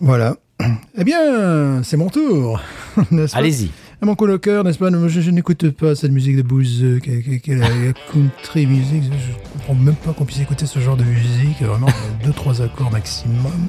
Voilà. 0.00 0.36
Eh 0.98 1.04
bien, 1.04 1.82
c'est 1.82 1.98
mon 1.98 2.08
tour. 2.08 2.58
Allez-y. 3.34 3.70
À 4.02 4.04
mon 4.04 4.14
colocceur, 4.14 4.62
n'est-ce 4.62 4.78
pas 4.78 4.90
Je, 5.08 5.30
n'écoute 5.30 5.70
pas 5.70 5.94
cette 5.94 6.12
musique 6.12 6.36
de 6.36 7.54
la 7.54 7.60
la 7.60 7.92
country 8.12 8.66
music. 8.66 9.04
Je 9.04 9.08
ne 9.08 9.52
comprends 9.54 9.74
même 9.74 9.94
pas 9.94 10.12
qu'on 10.12 10.26
puisse 10.26 10.40
écouter 10.40 10.66
ce 10.66 10.78
genre 10.80 10.98
de 10.98 11.04
musique. 11.04 11.62
Vraiment, 11.62 11.86
deux, 12.22 12.32
trois 12.32 12.60
accords 12.60 12.92
maximum. 12.92 13.68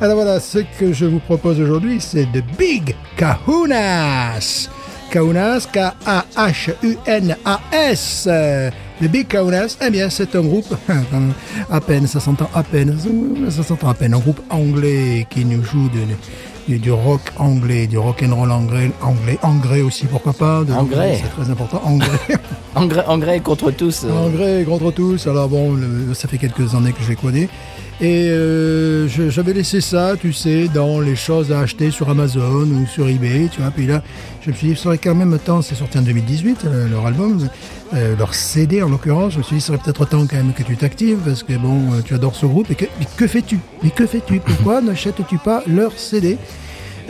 Alors 0.00 0.14
voilà, 0.14 0.38
ce 0.38 0.60
que 0.78 0.92
je 0.92 1.06
vous 1.06 1.18
propose 1.18 1.60
aujourd'hui, 1.60 2.00
c'est 2.00 2.30
de 2.30 2.40
Big 2.56 2.94
Kahunas. 3.16 4.68
Kaunas, 5.10 5.66
K-A-H-U-N-A-S. 5.72 6.68
Euh, 8.30 8.70
Le 9.00 9.08
Big 9.08 9.26
Kaunas, 9.26 9.78
eh 9.80 9.90
bien, 9.90 10.10
c'est 10.10 10.36
un 10.36 10.42
groupe, 10.42 10.74
à 11.70 11.80
peine, 11.80 12.06
ça 12.06 12.20
s'entend 12.20 12.50
à 12.54 12.62
peine, 12.62 12.94
ça 13.48 13.62
s'entend 13.62 13.88
à 13.88 13.94
peine, 13.94 14.12
un 14.12 14.18
groupe 14.18 14.40
anglais 14.50 15.26
qui 15.30 15.44
nous 15.44 15.62
joue 15.62 15.88
de, 15.88 16.00
du, 16.68 16.78
du 16.78 16.92
rock 16.92 17.20
anglais, 17.38 17.86
du 17.86 17.96
rock 17.98 18.22
and 18.22 18.34
roll 18.34 18.50
anglais, 18.52 18.90
anglais, 19.02 19.38
anglais 19.42 19.80
aussi, 19.82 20.04
pourquoi 20.06 20.34
pas. 20.34 20.62
De 20.64 20.72
Anglais. 20.72 21.18
C'est 21.22 21.30
très 21.42 21.50
important, 21.50 21.80
anglais. 21.84 22.08
Engrais, 22.74 23.04
engrais 23.06 23.40
contre 23.40 23.70
tous. 23.72 24.04
euh, 24.04 24.26
Anglais 24.26 24.64
contre 24.68 24.90
tous. 24.92 25.26
Alors 25.26 25.48
bon, 25.48 25.72
le- 25.72 26.12
ça 26.14 26.28
fait 26.28 26.38
quelques 26.38 26.74
années 26.74 26.92
que 26.92 27.02
je 27.02 27.08
les 27.08 27.16
connais. 27.16 27.48
Et 28.00 28.28
euh, 28.30 29.08
j'avais 29.08 29.52
laissé 29.52 29.80
ça, 29.80 30.14
tu 30.16 30.32
sais, 30.32 30.68
dans 30.72 31.00
les 31.00 31.16
choses 31.16 31.50
à 31.50 31.60
acheter 31.60 31.90
sur 31.90 32.08
Amazon 32.08 32.62
ou 32.62 32.86
sur 32.86 33.08
eBay, 33.08 33.48
tu 33.50 33.60
vois. 33.60 33.72
Puis 33.72 33.86
là, 33.86 34.02
je 34.40 34.50
me 34.50 34.54
suis 34.54 34.68
dit, 34.68 34.76
ça 34.76 34.84
serait 34.84 34.98
quand 34.98 35.16
même 35.16 35.36
temps, 35.40 35.62
c'est 35.62 35.74
sorti 35.74 35.98
en 35.98 36.02
2018, 36.02 36.60
euh, 36.64 36.88
leur 36.88 37.06
album, 37.06 37.48
euh, 37.94 38.14
leur 38.16 38.34
CD 38.34 38.84
en 38.84 38.88
l'occurrence. 38.88 39.32
Je 39.32 39.38
me 39.38 39.42
suis 39.42 39.56
dit, 39.56 39.62
il 39.62 39.64
serait 39.64 39.78
peut-être 39.78 40.04
temps 40.04 40.26
quand 40.28 40.36
même 40.36 40.52
que 40.52 40.62
tu 40.62 40.76
t'actives 40.76 41.18
parce 41.24 41.42
que 41.42 41.54
bon, 41.54 41.92
euh, 41.92 42.00
tu 42.04 42.14
adores 42.14 42.36
ce 42.36 42.46
groupe. 42.46 42.70
Et 42.70 42.76
que, 42.76 42.84
mais 43.00 43.06
que 43.16 43.26
fais-tu? 43.26 43.58
Mais 43.82 43.90
que 43.90 44.06
fais-tu? 44.06 44.38
Pourquoi 44.38 44.80
n'achètes-tu 44.82 45.38
pas 45.38 45.64
leur 45.66 45.92
CD 45.92 46.38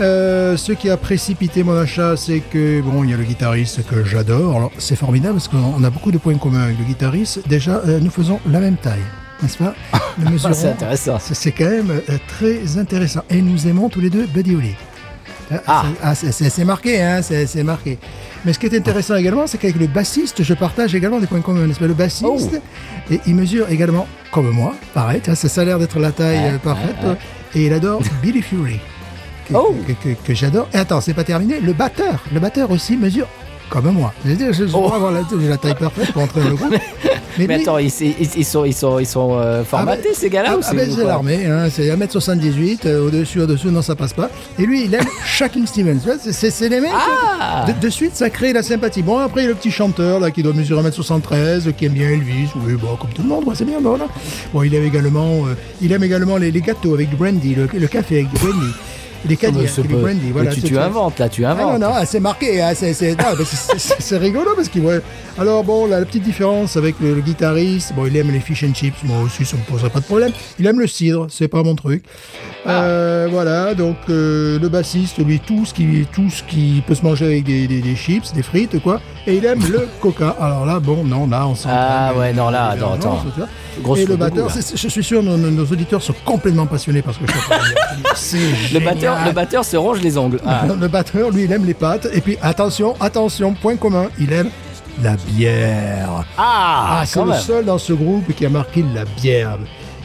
ce 0.00 0.72
qui 0.72 0.88
a 0.90 0.96
précipité 0.96 1.64
mon 1.64 1.76
achat, 1.76 2.16
c'est 2.16 2.38
que 2.38 2.80
bon, 2.80 3.02
il 3.02 3.10
y 3.10 3.14
a 3.14 3.16
le 3.16 3.24
guitariste 3.24 3.84
que 3.84 4.04
j'adore. 4.04 4.56
Alors 4.56 4.72
c'est 4.78 4.94
formidable 4.94 5.34
parce 5.34 5.48
qu'on 5.48 5.74
on 5.76 5.82
a 5.82 5.90
beaucoup 5.90 6.12
de 6.12 6.18
points 6.18 6.38
communs 6.38 6.62
avec 6.62 6.78
le 6.78 6.84
guitariste. 6.84 7.40
Déjà, 7.48 7.82
nous 8.00 8.10
faisons 8.10 8.38
la 8.48 8.60
même 8.60 8.76
taille, 8.76 9.02
n'est-ce 9.42 9.58
pas 9.58 9.74
Ah, 9.92 10.52
c'est 10.52 10.68
intéressant. 10.70 11.18
c'est 11.20 11.52
quand 11.52 11.68
même 11.70 11.90
euh, 11.90 12.18
très 12.26 12.76
intéressant. 12.78 13.20
Et 13.30 13.40
nous 13.40 13.66
aimons 13.68 13.88
tous 13.88 14.00
les 14.00 14.10
deux 14.10 14.26
Buddy 14.26 14.54
Holly. 14.56 14.74
Ah, 15.66 15.84
Ah. 16.02 16.14
c'est- 16.14 16.64
marqué, 16.64 17.00
hein, 17.00 17.22
c'est 17.22 17.62
marqué. 17.62 17.98
Mais 18.44 18.52
ce 18.52 18.58
qui 18.58 18.66
est 18.66 18.76
intéressant 18.76 19.14
également, 19.16 19.46
c'est 19.46 19.56
qu'avec 19.58 19.76
le 19.76 19.86
bassiste, 19.86 20.42
je 20.42 20.54
partage 20.54 20.94
également 20.94 21.20
des 21.20 21.26
points 21.26 21.40
communs. 21.40 21.66
n'est-ce 21.66 21.78
pas? 21.78 21.86
Le 21.86 21.94
bassiste, 21.94 22.24
Oh. 22.60 23.12
et 23.12 23.20
il 23.26 23.34
mesure 23.34 23.66
également, 23.70 24.06
comme 24.30 24.50
moi, 24.50 24.74
pareil, 24.94 25.20
ça, 25.24 25.34
ça 25.36 25.60
a 25.60 25.64
l'air 25.64 25.78
d'être 25.78 25.98
la 25.98 26.12
taille 26.12 26.50
euh, 26.54 26.58
parfaite. 26.58 26.96
Et 27.54 27.66
il 27.66 27.72
adore 27.72 28.02
Billy 28.22 28.42
Fury, 28.42 28.78
que, 29.48 29.54
Oh. 29.54 29.74
que, 29.86 29.92
que- 29.92 30.14
que 30.22 30.34
j'adore. 30.34 30.68
Et 30.74 30.76
attends, 30.76 31.00
c'est 31.00 31.14
pas 31.14 31.24
terminé, 31.24 31.60
le 31.60 31.72
batteur, 31.72 32.22
le 32.32 32.40
batteur 32.40 32.70
aussi 32.70 32.96
mesure 32.96 33.26
comme 33.68 33.90
moi. 33.92 34.12
Je 34.24 34.52
je 34.52 34.64
Oh. 34.74 34.92
avoir 34.92 35.12
la, 35.12 35.20
la 35.48 35.56
taille 35.56 35.74
parfaite 35.74 36.12
pour 36.12 36.22
entrer 36.22 36.40
dans 36.42 36.48
le 36.50 36.54
groupe. 36.56 36.74
Mais 37.38 37.54
attends, 37.54 37.78
ils, 37.78 37.86
ils- 38.00 38.14
ils 38.36 38.44
sont, 38.44 38.64
ils 38.64 38.74
sont, 38.74 38.98
ils 38.98 39.06
sont 39.06 39.30
euh, 39.38 39.62
formatés, 39.62 40.00
ah 40.02 40.08
ben- 40.08 40.14
ces 40.16 40.28
gars-là 40.28 40.48
ah, 40.54 40.60
ah 40.60 40.74
ben, 40.74 40.90
c'est 40.92 41.04
l'armée, 41.04 41.46
hein, 41.46 41.68
c'est 41.70 41.86
1m78, 41.88 42.80
euh, 42.86 43.06
au-dessus, 43.06 43.40
au-dessous, 43.40 43.70
non, 43.70 43.80
ça 43.80 43.94
passe 43.94 44.12
pas. 44.12 44.28
Et 44.58 44.66
lui, 44.66 44.84
il 44.86 44.94
aime 44.94 45.04
Shaking 45.24 45.64
Stevens. 45.66 46.00
C'est- 46.32 46.68
les 46.68 46.80
mecs. 46.80 46.90
Ah 46.92 47.64
de, 47.68 47.72
de 47.80 47.88
suite, 47.90 48.16
ça 48.16 48.28
crée 48.28 48.52
la 48.52 48.62
sympathie. 48.64 49.02
Bon, 49.02 49.18
après, 49.18 49.42
il 49.42 49.44
y 49.44 49.46
a 49.46 49.50
le 49.50 49.54
petit 49.54 49.70
chanteur 49.70 50.18
là, 50.18 50.32
qui 50.32 50.42
doit 50.42 50.52
mesurer 50.52 50.82
1m73, 50.88 51.72
qui 51.74 51.84
aime 51.86 51.92
bien 51.92 52.08
Elvis. 52.10 52.48
Oui, 52.66 52.72
bon, 52.74 52.96
comme 52.96 53.10
tout 53.10 53.22
le 53.22 53.28
monde, 53.28 53.44
c'est 53.54 53.64
bien, 53.64 53.80
bon, 53.80 53.90
voilà. 53.90 54.06
Bon, 54.52 54.62
il 54.64 54.74
aime 54.74 54.84
également, 54.84 55.46
euh, 55.46 55.54
il 55.80 55.92
aime 55.92 56.02
également 56.02 56.36
les, 56.38 56.50
les 56.50 56.60
gâteaux 56.60 56.94
avec 56.94 57.08
du 57.10 57.16
brandy, 57.16 57.54
le, 57.54 57.68
le 57.72 57.86
café 57.86 58.16
avec 58.16 58.30
du 58.32 58.38
brandy. 58.40 58.72
Les 59.26 59.36
du 59.36 59.88
pas- 59.88 59.96
brandy, 59.96 60.30
voilà. 60.32 60.50
tu, 60.52 60.62
tu 60.62 60.78
inventes, 60.78 61.18
là, 61.18 61.28
tu 61.28 61.44
ah 61.44 61.50
inventes. 61.52 61.80
non, 61.80 61.88
non, 61.88 61.94
ah, 61.96 62.06
c'est 62.06 62.20
marqué, 62.20 62.60
hein, 62.62 62.72
c'est, 62.74 62.94
c'est, 62.94 63.12
non, 63.16 63.24
mais 63.38 63.44
c'est- 63.44 63.78
c'est- 63.78 63.96
c'est 63.98 64.16
rigolo 64.18 64.52
parce 64.54 64.68
qu'il 64.68 64.82
voit. 64.82 64.94
Alors 65.38 65.64
bon, 65.64 65.86
là, 65.86 65.98
la 66.00 66.06
petite 66.06 66.22
différence 66.22 66.76
avec 66.76 66.96
le, 67.00 67.14
le 67.14 67.20
guitariste, 67.20 67.92
bon, 67.94 68.06
il 68.06 68.16
aime 68.16 68.30
les 68.30 68.40
fish 68.40 68.64
and 68.64 68.74
chips, 68.74 69.02
moi 69.04 69.18
aussi, 69.22 69.44
ça 69.44 69.56
me 69.56 69.62
poserait 69.62 69.90
pas 69.90 70.00
de 70.00 70.04
problème. 70.04 70.32
Il 70.58 70.66
aime 70.66 70.78
le 70.80 70.86
cidre, 70.86 71.26
c'est 71.30 71.48
pas 71.48 71.62
mon 71.62 71.74
truc. 71.74 72.04
Euh, 72.66 73.28
voilà, 73.30 73.74
donc 73.74 73.96
euh, 74.10 74.58
le 74.58 74.68
bassiste, 74.68 75.18
lui, 75.24 75.40
tout 75.40 75.64
ce 75.64 75.72
qui, 75.74 76.06
tout 76.12 76.28
ce 76.30 76.42
qui 76.42 76.82
peut 76.86 76.94
se 76.94 77.02
manger 77.02 77.24
avec 77.26 77.44
des, 77.44 77.66
des, 77.66 77.80
des 77.80 77.96
chips, 77.96 78.32
des 78.34 78.42
frites, 78.42 78.80
quoi. 78.82 79.00
Et 79.26 79.36
il 79.36 79.44
aime 79.44 79.60
le 79.70 79.88
coca. 80.00 80.36
Alors 80.40 80.66
là, 80.66 80.80
bon, 80.80 81.04
non, 81.04 81.26
là, 81.26 81.46
on 81.46 81.54
s'en. 81.54 81.68
Ah 81.72 82.12
ouais, 82.16 82.32
non, 82.32 82.50
là, 82.50 82.70
attends, 82.70 82.94
attends. 82.94 83.24
Grosse 83.82 84.00
Et 84.00 84.06
le 84.06 84.16
batteur, 84.16 84.48
goût, 84.48 84.60
je 84.74 84.88
suis 84.88 85.04
sûr, 85.04 85.22
nos, 85.22 85.64
auditeurs 85.64 86.02
sont 86.02 86.14
complètement 86.24 86.66
passionnés 86.66 87.00
parce 87.02 87.16
que 87.16 87.24
je. 87.26 87.32
C'est 88.16 88.38
Le 88.74 88.80
batteur, 88.80 89.07
génial. 89.14 89.28
le 89.28 89.32
batteur 89.34 89.64
se 89.64 89.76
ronge 89.76 90.00
les 90.00 90.16
ongles. 90.18 90.40
Ah. 90.46 90.64
Le 90.80 90.88
batteur, 90.88 91.30
lui, 91.30 91.44
il 91.44 91.52
aime 91.52 91.64
les 91.64 91.74
pâtes. 91.74 92.08
Et 92.12 92.20
puis, 92.20 92.36
attention, 92.42 92.94
attention, 93.00 93.54
point 93.54 93.76
commun, 93.76 94.06
il 94.18 94.32
aime 94.32 94.50
la 95.02 95.16
bière. 95.16 96.24
Ah, 96.36 97.00
Ah, 97.00 97.06
c'est 97.06 97.20
le 97.20 97.26
même. 97.26 97.40
seul 97.40 97.64
dans 97.64 97.78
ce 97.78 97.92
groupe 97.92 98.32
qui 98.34 98.44
a 98.46 98.50
marqué 98.50 98.84
la 98.94 99.04
bière. 99.04 99.58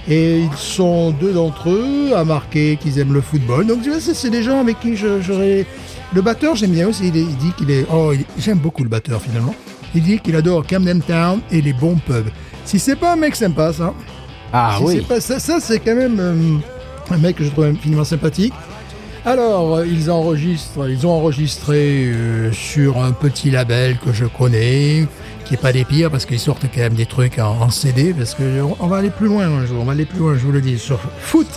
Et 0.08 0.40
ils 0.42 0.58
sont 0.58 1.12
deux 1.12 1.32
d'entre 1.32 1.70
eux 1.70 2.12
à 2.16 2.24
marquer 2.26 2.78
qu'ils 2.78 3.00
aiment 3.00 3.14
le 3.14 3.22
football. 3.22 3.66
Donc, 3.66 3.82
tu 3.84 3.90
vois, 3.90 4.00
c'est 4.02 4.30
des 4.30 4.44
gens 4.44 4.60
avec 4.60 4.80
qui 4.80 4.96
j'aurais... 4.98 5.66
Le 6.14 6.22
batteur, 6.22 6.56
j'aime 6.56 6.72
bien 6.72 6.88
aussi. 6.90 7.08
Il, 7.08 7.18
est- 7.18 7.22
il 7.22 7.38
dit 7.38 7.52
qu'il 7.58 7.72
est... 7.72 7.86
Oh, 7.92 8.12
il- 8.14 8.26
j'aime 8.38 8.58
beaucoup 8.60 8.84
le 8.84 8.90
batteur, 8.90 9.22
finalement. 9.22 9.56
Il 9.96 10.04
dit 10.04 10.20
qu'il 10.20 10.36
adore 10.36 10.66
Camden 10.68 11.02
Town 11.02 11.40
et 11.52 11.62
les 11.62 11.74
bons 11.74 11.96
pubs. 11.96 12.28
Si 12.66 12.80
c'est 12.80 12.96
pas 12.96 13.14
un 13.14 13.16
mec 13.16 13.36
sympa, 13.36 13.72
ça... 13.74 13.94
Ah 14.52 14.76
Si 14.78 14.84
oui. 14.84 14.96
c'est 14.98 15.08
pas 15.08 15.20
ça, 15.22 15.40
ça 15.40 15.60
c'est 15.60 15.80
quand 15.80 15.96
même 15.96 16.18
euh, 16.20 16.36
un 17.12 17.18
mec 17.18 17.38
que 17.38 17.44
je 17.44 17.50
trouve 17.50 17.66
infiniment 17.66 18.04
sympathique. 18.04 18.54
Alors, 19.26 19.76
euh, 19.78 19.86
ils 19.88 20.12
enregistrent, 20.12 20.90
ils 20.90 21.08
ont 21.08 21.12
enregistré 21.12 22.12
euh, 22.14 22.52
sur 22.52 23.02
un 23.02 23.14
petit 23.14 23.52
label 23.52 23.98
que 23.98 24.12
je 24.12 24.26
connais, 24.26 25.08
qui 25.46 25.54
est 25.54 25.58
pas 25.62 25.72
des 25.72 25.86
pires 25.86 26.12
parce 26.12 26.26
qu'ils 26.26 26.40
sortent 26.42 26.66
quand 26.74 26.82
même 26.82 26.94
des 26.96 27.06
trucs 27.06 27.40
en, 27.40 27.62
en 27.62 27.70
CD, 27.70 28.14
parce 28.14 28.34
que 28.36 28.44
on, 28.80 28.88
va 28.88 28.98
aller 28.98 29.10
plus 29.10 29.28
loin 29.28 29.46
un 29.48 29.66
jour, 29.66 29.78
on 29.82 29.86
va 29.86 29.94
aller 29.94 30.06
plus 30.06 30.20
loin, 30.20 30.34
je 30.34 30.40
vous 30.40 30.52
le 30.52 30.60
dis, 30.60 30.78
sur 30.78 31.00
Foot 31.22 31.48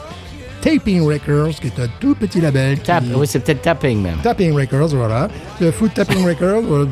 Taping 0.60 1.02
Records, 1.02 1.54
qui 1.60 1.66
est 1.66 1.80
un 1.80 1.88
tout 2.00 2.14
petit 2.14 2.40
label. 2.40 2.76
qui- 2.76 2.84
Tap, 2.84 3.02
oui, 3.16 3.26
c'est 3.26 3.40
peut-être 3.40 3.62
tapping 3.62 4.00
même. 4.00 4.18
Tapping 4.22 4.52
Records, 4.52 4.88
voilà. 4.94 5.28
Le 5.60 5.72
Foot 5.72 5.92
Tapping 5.94 6.24
Records, 6.24 6.62
voilà, 6.62 6.86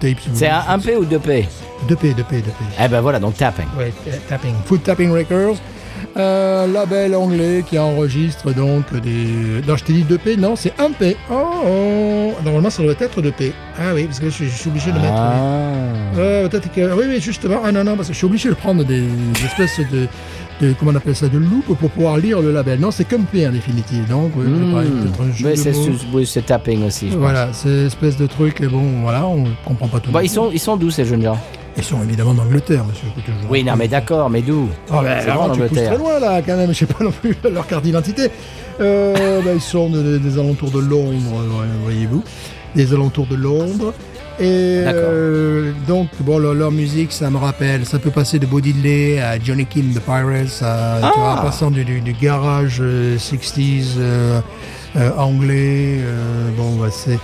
tape 0.00 0.20
si 0.20 0.30
C'est 0.32 0.48
un, 0.48 0.62
un 0.68 0.78
P 0.78 0.96
ou 0.96 1.04
deux 1.04 1.18
P? 1.18 1.48
2P, 1.88 2.14
2P, 2.14 2.14
2P. 2.38 2.42
Eh 2.82 2.88
ben 2.88 3.00
voilà, 3.00 3.18
donc 3.18 3.36
tapping. 3.36 3.66
Ouais, 3.76 3.92
t- 4.04 4.10
tapping. 4.28 4.54
Foot 4.64 4.84
Tapping 4.84 5.10
Records. 5.12 5.56
Un 6.16 6.66
label 6.68 7.14
anglais 7.14 7.64
qui 7.68 7.78
enregistre 7.78 8.52
donc 8.52 8.84
des. 9.02 9.62
Non, 9.66 9.76
je 9.76 9.84
t'ai 9.84 9.92
dit 9.94 10.04
2P, 10.08 10.38
non, 10.38 10.54
c'est 10.56 10.72
1P. 10.78 11.16
Oh, 11.30 11.34
oh. 11.66 12.32
Normalement, 12.44 12.70
ça 12.70 12.82
doit 12.82 12.92
être 12.98 13.20
2P. 13.20 13.52
Ah 13.78 13.92
oui, 13.94 14.04
parce 14.04 14.20
que 14.20 14.30
je, 14.30 14.44
je 14.44 14.48
suis 14.50 14.68
obligé 14.70 14.92
de 14.92 14.98
mettre. 14.98 15.14
Ah. 15.16 16.18
Euh, 16.18 16.48
peut-être 16.48 16.72
que. 16.72 16.92
Oui, 16.94 17.04
oui, 17.08 17.20
justement. 17.20 17.60
Ah 17.64 17.72
non, 17.72 17.82
non, 17.84 17.96
parce 17.96 18.08
que 18.08 18.14
je 18.14 18.18
suis 18.18 18.26
obligé 18.26 18.48
de 18.48 18.54
prendre 18.54 18.84
des, 18.84 19.00
des 19.00 19.44
espèces 19.44 19.80
de, 19.90 20.06
de. 20.60 20.72
Comment 20.78 20.92
on 20.92 20.96
appelle 20.96 21.16
ça 21.16 21.28
De 21.28 21.38
loupe 21.38 21.76
pour 21.76 21.90
pouvoir 21.90 22.16
lire 22.18 22.40
le 22.40 22.52
label. 22.52 22.78
Non, 22.78 22.90
c'est 22.92 23.04
qu'un 23.04 23.22
P 23.22 23.46
en 23.48 23.52
définitive. 23.52 24.06
Donc, 24.08 24.32
oui, 24.36 24.44
Hmm. 24.46 25.56
c'est 25.56 25.72
oui, 26.12 26.42
tapping 26.46 26.86
aussi. 26.86 27.10
je 27.10 27.16
Voilà, 27.16 27.48
c'est 27.52 27.86
espèce 27.86 28.16
de 28.16 28.26
truc, 28.26 28.62
bon, 28.70 28.82
voilà, 29.02 29.26
on 29.26 29.44
comprend 29.64 29.88
pas 29.88 30.00
tout. 30.00 30.10
Bon, 30.10 30.20
ils 30.20 30.28
sont, 30.28 30.50
ils 30.52 30.58
sont 30.60 30.76
d'où 30.76 30.90
ces 30.90 31.04
jeunes 31.04 31.22
gens? 31.22 31.38
Ils 31.76 31.82
sont 31.82 32.02
évidemment 32.02 32.34
d'Angleterre, 32.34 32.84
monsieur. 32.84 33.08
Oui, 33.50 33.64
non, 33.64 33.74
mais 33.76 33.88
d'accord, 33.88 34.30
mais 34.30 34.42
d'où 34.42 34.68
Ah 34.92 35.00
ben, 35.02 35.26
loin 35.34 35.50
tu 35.50 35.60
pousses 35.60 35.72
très 35.82 35.98
loin 35.98 36.20
là, 36.20 36.40
quand 36.40 36.56
même. 36.56 36.72
Je 36.72 36.78
sais 36.78 36.86
pas 36.86 37.02
non 37.02 37.10
plus 37.10 37.36
leur 37.52 37.66
carte 37.66 37.82
d'identité. 37.84 38.30
Euh, 38.80 39.40
ben, 39.42 39.52
ils 39.56 39.60
sont 39.60 39.90
de- 39.90 40.02
de- 40.02 40.18
des 40.18 40.38
alentours 40.38 40.70
de 40.70 40.78
Londres, 40.80 41.32
ouais, 41.32 41.66
voyez-vous, 41.82 42.22
des 42.76 42.92
alentours 42.92 43.26
de 43.26 43.34
Londres. 43.36 43.92
Et 44.40 44.82
euh, 44.84 45.70
donc, 45.86 46.08
bon, 46.20 46.38
leur, 46.38 46.54
leur 46.54 46.72
musique, 46.72 47.12
ça 47.12 47.30
me 47.30 47.36
rappelle, 47.38 47.86
ça 47.86 48.00
peut 48.00 48.10
passer 48.10 48.40
de 48.40 48.46
Bo 48.46 48.60
Diddley 48.60 49.20
à 49.20 49.38
Johnny 49.38 49.64
Kim 49.66 49.92
the 49.94 50.00
Pirates, 50.00 50.60
à, 50.62 50.98
tu 51.12 51.20
vois, 51.20 51.36
Ah. 51.38 51.42
passant 51.44 51.70
du, 51.70 51.84
du- 51.84 52.00
du 52.00 52.12
garage 52.14 52.78
euh, 52.80 53.16
60s 53.16 53.94
euh, 53.98 54.40
euh, 54.96 55.10
anglais. 55.18 55.98
euh, 56.00 56.48
bon, 56.56 56.74
bah, 56.76 56.88
c'est 56.90 57.18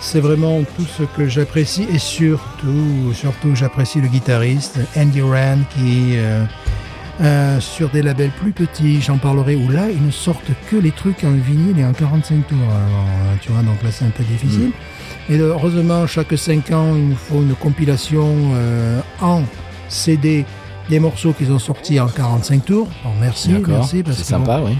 c'est 0.00 0.20
vraiment 0.20 0.62
tout 0.76 0.84
ce 0.84 1.02
que 1.02 1.28
j'apprécie 1.28 1.86
et 1.92 1.98
surtout, 1.98 3.12
surtout, 3.14 3.54
j'apprécie 3.54 4.00
le 4.00 4.08
guitariste 4.08 4.78
Andy 4.96 5.22
Rand 5.22 5.58
qui, 5.74 6.16
euh, 6.16 6.44
euh, 7.20 7.58
sur 7.60 7.90
des 7.90 8.02
labels 8.02 8.30
plus 8.30 8.52
petits, 8.52 9.00
j'en 9.00 9.18
parlerai, 9.18 9.56
où 9.56 9.68
là, 9.68 9.90
ils 9.90 10.04
ne 10.04 10.10
sortent 10.10 10.52
que 10.70 10.76
les 10.76 10.92
trucs 10.92 11.24
en 11.24 11.32
vinyle 11.32 11.78
et 11.78 11.84
en 11.84 11.92
45 11.92 12.46
tours. 12.46 12.58
Alors, 12.58 13.06
euh, 13.06 13.34
tu 13.40 13.50
vois, 13.50 13.62
donc 13.62 13.82
là, 13.82 13.90
c'est 13.90 14.04
un 14.04 14.10
peu 14.10 14.22
difficile. 14.22 14.70
Et 15.28 15.38
euh, 15.38 15.52
heureusement, 15.52 16.06
chaque 16.06 16.36
5 16.36 16.70
ans, 16.70 16.94
il 16.94 17.08
nous 17.08 17.16
faut 17.16 17.42
une 17.42 17.54
compilation 17.54 18.34
euh, 18.54 19.00
en 19.20 19.42
CD 19.88 20.44
des 20.88 21.00
morceaux 21.00 21.32
qu'ils 21.32 21.50
ont 21.52 21.58
sortis 21.58 21.98
en 21.98 22.06
45 22.06 22.64
tours. 22.64 22.88
Bon, 23.02 23.10
merci, 23.20 23.50
merci. 23.66 24.02
parce 24.02 24.18
C'est 24.18 24.34
bon, 24.34 24.44
sympa, 24.44 24.62
oui. 24.64 24.76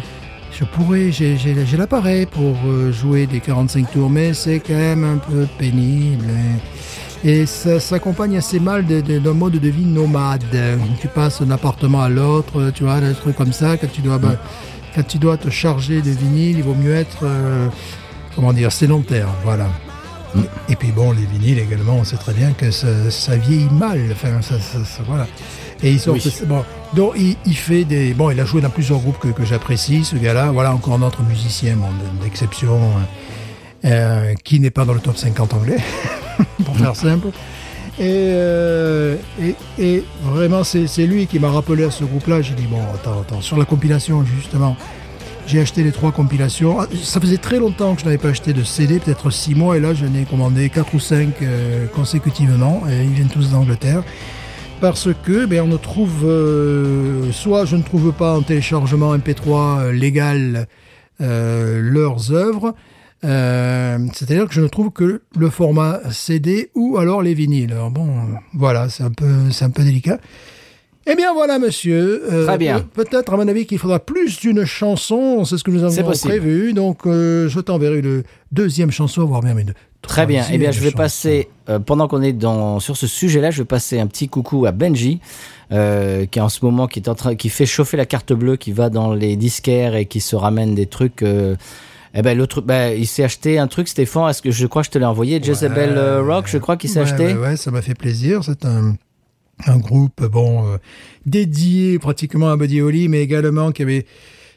Je 0.59 0.65
pourrais, 0.65 1.13
j'ai, 1.13 1.37
l'appareil 1.77 2.27
pour 2.27 2.57
euh, 2.67 2.91
jouer 2.91 3.27
des 3.27 3.39
45 3.39 3.93
tours, 3.93 4.11
mais 4.11 4.35
c'est 4.35 4.59
quand 4.59 4.75
même 4.75 5.05
un 5.05 5.19
peu 5.19 5.47
pénible. 5.57 6.25
Et, 7.25 7.47
ça 7.47 7.79
s'accompagne 7.79 8.37
assez 8.37 8.59
mal 8.59 8.85
d'un 8.85 9.35
mode 9.35 9.53
de 9.53 9.69
vie 9.69 9.85
nomade. 9.85 10.45
Tu 11.01 11.07
passes 11.09 11.43
d'un 11.43 11.53
appartement 11.53 12.03
à 12.03 12.09
l'autre, 12.09 12.73
tu 12.75 12.83
vois, 12.83 13.01
des 13.01 13.15
trucs 13.15 13.37
comme 13.37 13.53
ça. 13.53 13.77
Quand 13.77 13.91
tu 13.93 14.01
dois, 14.01 14.19
bah, 14.19 14.37
quand 14.95 15.07
tu 15.07 15.19
dois 15.19 15.37
te 15.37 15.49
charger 15.49 16.03
de 16.03 16.11
vinyle, 16.11 16.59
il 16.59 16.65
vaut 16.65 16.75
mieux 16.75 16.95
être, 16.95 17.21
euh, 17.23 17.69
comment 18.35 18.53
dire, 18.53 18.73
sédentaire. 18.73 19.29
Voilà. 19.45 19.69
Et 20.69 20.77
puis 20.77 20.91
bon, 20.91 21.13
les 21.13 21.25
vinyles 21.25 21.61
également, 21.61 21.97
on 21.97 22.05
sait 22.05 22.17
très 22.17 22.35
bien 22.35 22.53
que 22.53 22.71
ça, 22.71 23.11
ça 23.11 23.37
vieillit 23.37 23.71
mal. 23.71 24.01
Enfin, 24.13 24.43
ça, 24.43 24.59
ça- 24.59 24.85
ça- 24.85 25.03
voilà. 25.07 25.27
Et 25.83 25.93
ils 25.93 26.01
sortent. 26.01 26.24
Oui. 26.24 26.33
Bon, 26.47 26.64
donc 26.95 27.12
il, 27.16 27.37
il 27.47 27.57
fait 27.57 27.85
des. 27.85 28.14
Bon, 28.14 28.31
il 28.31 28.41
a 28.41 28.45
joué 28.45 28.61
dans 28.61 28.70
plusieurs 28.70 28.99
groupes 28.99 29.18
que, 29.18 29.29
que 29.29 29.45
j'apprécie, 29.45 30.05
ce 30.05 30.16
gars-là. 30.16 30.51
Voilà, 30.51 30.72
encore 30.74 30.95
un 30.95 31.03
autre 31.03 31.22
musicien 31.22 31.76
bon, 31.76 31.87
de- 31.87 32.24
d'exception 32.24 32.79
euh, 33.85 34.35
qui 34.45 34.59
n'est 34.61 34.70
pas 34.70 34.85
dans 34.85 34.95
le 34.95 35.01
top 35.01 35.16
50 35.16 35.55
anglais, 35.55 35.76
pour 36.64 36.76
faire 36.76 36.97
simple. 36.97 37.29
Et, 38.01 38.03
euh, 38.31 39.16
et, 39.43 39.55
et 39.79 40.05
vraiment, 40.22 40.62
c'est 40.64 40.87
c'est 40.87 41.07
lui 41.07 41.26
qui 41.26 41.39
m'a 41.39 41.51
rappelé 41.51 41.85
à 41.85 41.91
ce 41.91 42.05
groupe-là. 42.05 42.43
J'ai 42.43 42.55
dit, 42.55 42.66
bon, 42.66 42.81
attends, 42.95 43.20
attends, 43.20 43.41
sur 43.41 43.57
la 43.57 43.64
compilation, 43.64 44.24
justement, 44.24 44.76
j'ai 45.47 45.61
acheté 45.61 45.83
les 45.83 45.93
trois 45.93 46.12
compilations. 46.12 46.81
Ah, 46.81 46.87
Ça 47.03 47.20
faisait 47.20 47.39
très 47.39 47.59
longtemps 47.59 47.95
que 47.95 48.01
je 48.01 48.05
n'avais 48.05 48.18
pas 48.18 48.29
acheté 48.29 48.53
de 48.53 48.62
CD, 48.64 48.99
peut-être 49.01 49.31
six 49.31 49.55
mois, 49.55 49.76
et 49.76 49.81
là, 49.81 49.95
j'en 49.95 50.12
ai 50.14 50.24
commandé 50.24 50.68
quatre 50.70 50.95
ou 50.95 51.01
cinq 51.01 51.43
euh, 51.43 51.87
consécutivement, 51.95 52.83
et 52.89 53.03
ils 53.05 53.11
viennent 53.11 53.29
tous 53.29 53.51
d'Angleterre. 53.51 54.03
Parce 54.81 55.09
que, 55.24 55.45
ben, 55.47 55.62
on 55.62 55.66
ne 55.66 55.76
trouve, 55.76 56.24
euh, 56.24 57.33
soit 57.33 57.64
je 57.64 57.74
ne 57.76 57.83
trouve 57.83 58.12
pas 58.12 58.35
en 58.37 58.43
téléchargement 58.43 59.16
MP3 59.16 59.81
euh, 59.81 59.93
légal 59.93 60.68
euh, 61.20 61.81
leurs 61.83 62.33
œuvres, 62.33 62.74
euh, 63.24 63.99
c'est-à-dire 64.14 64.47
que 64.47 64.55
je 64.55 64.61
ne 64.61 64.68
trouve 64.68 64.91
que 64.91 65.22
le 65.37 65.51
format 65.51 65.99
CD 66.12 66.70
ou 66.76 66.97
alors 66.97 67.22
les 67.22 67.35
vinyles. 67.35 67.72
Alors 67.72 67.91
bon, 67.91 68.09
voilà, 68.55 68.89
c'est 68.89 69.03
un 69.03 69.11
peu, 69.11 69.51
c'est 69.51 69.64
un 69.64 69.70
peu 69.70 69.83
délicat. 69.83 70.18
Eh 71.11 71.16
bien 71.16 71.33
voilà, 71.33 71.59
monsieur. 71.59 72.22
Euh, 72.31 72.47
Très 72.47 72.59
bien. 72.59 72.81
pe- 72.81 73.03
Peut-être, 73.03 73.33
à 73.33 73.37
mon 73.37 73.49
avis, 73.49 73.66
qu'il 73.66 73.79
faudra 73.79 73.99
plus 73.99 74.39
d'une 74.41 74.64
chanson. 74.66 75.45
C'est 75.45 75.57
ce 75.59 75.64
que 75.64 75.70
nous 75.72 75.83
avons 75.83 75.95
prévu. 76.29 76.72
Donc, 76.74 77.07
euh, 77.07 77.49
je 77.49 77.59
t'enverrai 77.61 77.99
une 78.01 78.22
deuxième 78.53 78.91
chanson, 78.91 79.24
voire 79.24 79.43
même 79.43 79.59
une 79.59 79.72
Très 80.03 80.27
bien. 80.27 80.45
Eh 80.53 80.59
bien, 80.59 80.71
je 80.71 80.81
vais 80.81 80.91
passer, 80.91 81.49
euh, 81.69 81.79
pendant 81.79 82.09
qu'on 82.09 82.23
est 82.23 82.33
dans, 82.33 82.81
sur 82.81 82.97
ce 82.97 83.07
sujet-là, 83.07 83.51
je 83.51 83.59
vais 83.63 83.67
passer 83.67 83.99
un 84.01 84.07
petit 84.07 84.29
coucou 84.29 84.65
à 84.65 84.73
Benji, 84.73 85.21
euh, 85.71 86.25
qui 86.25 86.39
est 86.39 86.43
en 86.43 86.49
ce 86.49 86.65
moment, 86.65 86.87
qui 86.87 86.99
est 87.01 87.09
en 87.09 87.15
train, 87.15 87.35
qui 87.35 87.51
fait 87.51 87.67
chauffer 87.67 87.97
la 87.99 88.07
carte 88.07 88.33
bleue, 88.33 88.57
qui 88.57 88.73
va 88.73 88.89
dans 88.91 89.13
les 89.13 89.37
disquaires 89.37 89.95
et 89.97 90.07
qui 90.07 90.21
se 90.21 90.35
ramène 90.35 90.75
des 90.75 90.87
trucs. 90.87 91.23
euh, 91.23 91.57
eh 92.15 92.23
ben, 92.23 92.39
l'autre, 92.39 92.63
ben, 92.63 92.97
il 92.97 93.07
s'est 93.07 93.23
acheté 93.23 93.59
un 93.59 93.67
truc, 93.67 93.87
Stéphane. 93.87 94.31
Est-ce 94.31 94.41
que 94.41 94.51
je 94.51 94.67
crois 94.67 94.81
que 94.83 94.87
je 94.87 94.93
te 94.93 94.99
l'ai 94.99 95.05
envoyé? 95.05 95.43
Jezebel 95.43 95.93
euh, 95.99 96.23
Rock, 96.23 96.47
je 96.49 96.57
crois 96.59 96.77
qu'il 96.79 96.89
s'est 96.89 97.01
Ouais, 97.01 97.05
acheté. 97.13 97.27
Ouais, 97.27 97.35
ouais, 97.35 97.57
ça 97.57 97.71
m'a 97.71 97.83
fait 97.83 97.95
plaisir. 97.95 98.43
C'est 98.45 98.65
un, 98.65 98.97
un 99.67 99.77
groupe 99.77 100.25
bon 100.25 100.65
dédié 101.27 101.99
pratiquement 101.99 102.49
à 102.51 102.57
Buddy 102.57 102.81
Holly, 102.81 103.09
mais 103.09 103.21
également 103.21 103.73
qui 103.73 103.83
avait. 103.83 104.07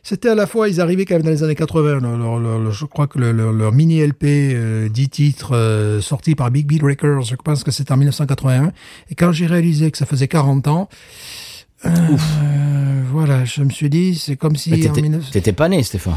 C'était 0.04 0.30
à 0.30 0.36
la 0.36 0.48
fois, 0.48 0.68
ils 0.68 0.82
arrivaient 0.82 1.06
quand 1.06 1.14
même 1.16 1.24
dans 1.24 1.30
les 1.30 1.44
années 1.44 1.56
80. 1.56 2.00
leur- 2.00 2.18
leur- 2.18 2.40
leur- 2.40 2.60
leur- 2.60 2.72
je 2.72 2.86
crois 2.86 3.08
que 3.08 3.20
le- 3.20 3.32
leur, 3.32 3.72
mini 3.72 4.00
LP, 4.00 4.24
euh, 4.54 4.90
10 4.90 5.10
titres, 5.10 5.56
euh, 5.56 6.02
sorti 6.02 6.34
par 6.36 6.50
Big 6.50 6.66
Beat 6.66 6.82
Records, 6.82 7.22
je 7.24 7.36
pense 7.36 7.64
que 7.64 7.70
c'était 7.72 7.92
en 7.92 7.98
1981. 7.98 8.72
Et 9.10 9.16
quand 9.16 9.32
j'ai 9.32 9.46
réalisé 9.46 9.92
que 9.92 9.98
ça 9.98 10.06
faisait 10.08 10.28
40 10.28 10.68
ans, 10.68 10.90
euh, 11.86 11.90
voilà, 13.12 13.46
je 13.46 13.62
me 13.64 13.70
suis 13.70 13.90
dit, 13.90 14.16
c'est 14.16 14.36
comme 14.38 14.56
si 14.56 14.72
t'étais, 14.72 15.02
19... 15.02 15.32
t'étais 15.32 15.54
pas 15.54 15.70
né, 15.70 15.84
Stéphane. 15.84 16.16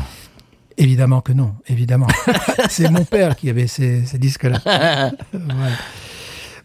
Évidemment 0.76 1.20
que 1.20 1.32
non, 1.32 1.52
évidemment. 1.68 2.08
c'est 2.70 2.90
mon 2.90 3.04
père 3.04 3.36
qui 3.36 3.48
avait 3.50 3.66
ces, 3.66 4.04
ces 4.06 4.18
disques-là. 4.18 5.12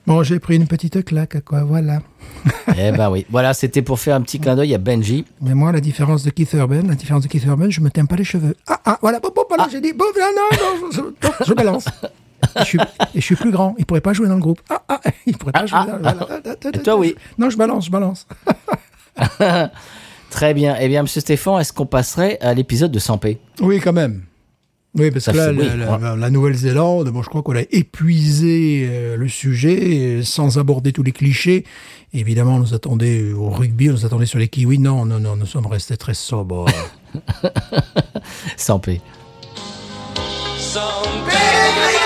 Bon, 0.10 0.24
j'ai 0.24 0.40
pris 0.40 0.56
une 0.56 0.66
petite 0.66 1.06
claque, 1.06 1.46
quoi, 1.46 1.64
voilà. 1.64 2.00
eh 2.76 2.92
ben 2.92 3.12
oui. 3.12 3.28
Voilà, 3.30 3.54
c'était 3.54 3.84
pour 3.84 4.00
faire 4.00 4.16
un 4.16 4.22
petit 4.22 4.40
clin 4.40 4.56
d'œil 4.56 4.74
à 4.74 4.80
Benji. 4.80 5.24
Mais 5.40 5.54
moi, 5.54 5.72
la 5.72 5.82
différence 5.82 6.24
de 6.24 6.32
Keith 6.32 6.52
Urban, 6.54 6.82
la 6.88 6.96
différence 6.96 7.22
de 7.22 7.28
Keith 7.28 7.46
Urban, 7.46 7.70
je 7.70 7.80
me 7.80 7.92
teins 7.92 8.06
pas 8.06 8.16
les 8.16 8.24
cheveux. 8.24 8.56
Ah, 8.68 8.82
ah, 8.86 8.98
voilà, 9.04 9.20
bon, 9.20 9.30
bon, 9.36 9.44
voilà, 9.48 9.68
j'ai 9.72 9.80
dit, 9.80 9.94
bon, 9.94 10.06
non, 10.18 10.26
non, 10.36 10.58
non, 10.82 10.90
je, 10.92 11.28
je- 11.28 11.46
je 11.46 11.54
balance. 11.54 11.86
Et 12.56 12.60
je, 12.62 12.64
suis, 12.64 12.80
et 12.80 13.20
je 13.20 13.22
suis 13.22 13.36
plus 13.36 13.52
grand, 13.52 13.76
il 13.78 13.86
pourrait 13.86 14.02
pas 14.02 14.14
jouer 14.14 14.28
dans 14.28 14.34
le 14.34 14.42
groupe. 14.42 14.62
Ah, 14.72 14.82
ah, 14.88 15.00
il 15.28 15.38
pourrait 15.38 15.52
pas 15.52 15.68
jouer 15.68 15.78
ah, 15.80 15.86
dans 15.86 15.98
le 15.98 16.02
voilà. 16.02 16.72
Et 16.74 16.80
toi, 16.82 16.96
oui. 16.96 17.16
Non, 17.38 17.52
je 17.52 17.58
balance, 17.58 17.86
je 17.86 17.92
balance. 17.92 18.28
Très 20.32 20.56
bien. 20.56 20.76
Eh 20.80 20.88
bien, 20.88 21.04
monsieur 21.04 21.22
Stéphane, 21.22 21.62
est-ce 21.62 21.72
qu'on 21.72 21.86
passerait 21.86 22.40
à 22.42 22.56
l'épisode 22.56 22.92
de 22.92 23.00
100p 23.00 23.38
Oui, 23.62 23.80
quand 23.80 23.94
même. 23.94 24.24
Oui, 24.96 25.12
parce 25.12 25.26
Ça 25.26 25.32
que 25.34 25.38
là, 25.38 25.52
la, 25.52 25.76
la- 25.76 25.98
ouais. 25.98 26.18
la 26.20 26.30
Nouvelle-Zélande, 26.32 27.10
bon, 27.10 27.22
je 27.22 27.30
crois 27.30 27.44
qu'on 27.44 27.56
a 27.56 27.62
épuisé 27.70 28.88
euh, 28.90 29.18
le 29.18 29.28
sujet 29.28 29.80
euh, 29.82 30.24
sans 30.24 30.58
aborder 30.58 30.92
tous 30.92 31.04
les 31.04 31.12
clichés. 31.12 31.64
Évidemment, 32.14 32.56
on 32.56 32.60
nous 32.60 32.74
attendait 32.74 33.32
au 33.34 33.50
rugby, 33.50 33.90
on 33.90 33.94
nous 33.94 34.06
attendait 34.06 34.26
sur 34.26 34.40
les 34.40 34.48
kiwis. 34.48 34.80
Non, 34.80 35.06
non, 35.06 35.20
non, 35.20 35.36
nous 35.36 35.46
sommes 35.46 35.68
restés 35.68 35.96
très 35.96 36.16
sobres. 36.16 36.66
100p. 38.58 39.00
Sans 40.58 41.02
pégrillard 41.26 41.99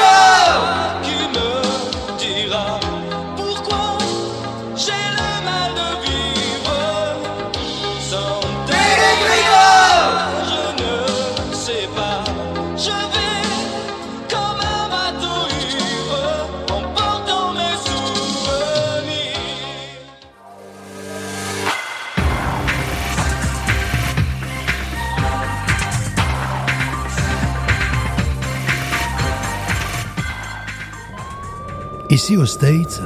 Ici 32.23 32.37
aux 32.37 32.45
States, 32.45 33.01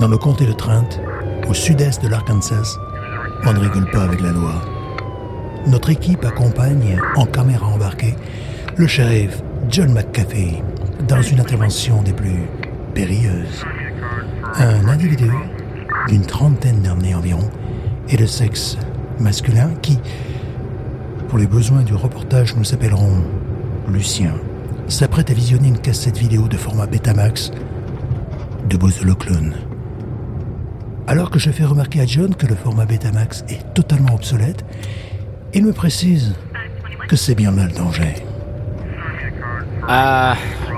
dans 0.00 0.08
le 0.08 0.16
comté 0.16 0.46
de 0.46 0.52
Trent, 0.52 0.88
au 1.46 1.52
sud-est 1.52 2.02
de 2.02 2.08
l'Arkansas, 2.08 2.78
on 3.44 3.52
ne 3.52 3.58
rigole 3.58 3.90
pas 3.90 4.04
avec 4.04 4.22
la 4.22 4.32
loi. 4.32 4.62
Notre 5.66 5.90
équipe 5.90 6.24
accompagne, 6.24 6.98
en 7.16 7.26
caméra 7.26 7.66
embarquée, 7.66 8.14
le 8.76 8.86
shérif 8.86 9.42
John 9.68 9.92
McCaffey 9.92 10.62
dans 11.06 11.20
une 11.20 11.40
intervention 11.40 12.00
des 12.00 12.14
plus 12.14 12.48
périlleuses. 12.94 13.62
Un 14.54 14.88
individu 14.88 15.30
d'une 16.08 16.24
trentaine 16.24 16.80
d'années 16.80 17.14
environ 17.14 17.50
et 18.08 18.16
de 18.16 18.24
sexe 18.24 18.78
masculin 19.20 19.68
qui, 19.82 19.98
pour 21.28 21.36
les 21.36 21.46
besoins 21.46 21.82
du 21.82 21.94
reportage, 21.94 22.56
nous 22.56 22.72
appellerons 22.72 23.22
Lucien, 23.86 24.32
s'apprête 24.88 25.30
à 25.30 25.34
visionner 25.34 25.68
une 25.68 25.78
cassette 25.78 26.16
vidéo 26.16 26.48
de 26.48 26.56
format 26.56 26.86
Betamax 26.86 27.52
de 28.68 28.76
Buzz 28.76 29.02
le 29.04 29.14
clone. 29.14 29.54
Alors 31.06 31.30
que 31.30 31.38
je 31.38 31.50
fais 31.50 31.64
remarquer 31.64 32.00
à 32.00 32.06
John 32.06 32.34
que 32.34 32.46
le 32.46 32.56
format 32.56 32.84
Betamax 32.84 33.44
est 33.48 33.74
totalement 33.74 34.14
obsolète, 34.14 34.64
il 35.54 35.64
me 35.64 35.72
précise 35.72 36.34
que 37.08 37.16
c'est 37.16 37.34
bien 37.34 37.52
là 37.52 37.68
danger. 37.68 38.14
Uh, 39.88 40.34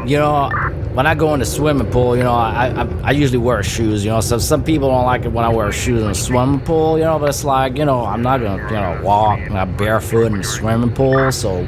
you 0.06 0.18
know, 0.18 0.50
when 0.92 1.06
I 1.06 1.14
go 1.14 1.32
in 1.32 1.40
the 1.40 1.46
swimming 1.46 1.90
pool, 1.90 2.14
you 2.14 2.22
know, 2.22 2.34
I, 2.34 2.66
I 2.76 2.86
I 3.04 3.10
usually 3.12 3.38
wear 3.38 3.62
shoes. 3.62 4.04
You 4.04 4.10
know, 4.10 4.20
so 4.20 4.36
some 4.36 4.62
people 4.62 4.90
don't 4.90 5.06
like 5.06 5.24
it 5.24 5.32
when 5.32 5.46
I 5.46 5.48
wear 5.48 5.72
shoes 5.72 6.02
in 6.02 6.08
the 6.08 6.14
swimming 6.14 6.60
pool. 6.60 6.98
You 6.98 7.04
know, 7.04 7.18
but 7.18 7.30
it's 7.30 7.42
like 7.42 7.78
you 7.78 7.86
know, 7.86 8.04
I'm 8.04 8.20
not 8.20 8.42
gonna 8.42 8.62
you 8.68 8.76
know 8.76 9.00
walk 9.02 9.40
uh, 9.50 9.64
barefoot 9.64 10.26
in 10.26 10.36
the 10.36 10.44
swimming 10.44 10.92
pool. 10.92 11.32
So, 11.32 11.66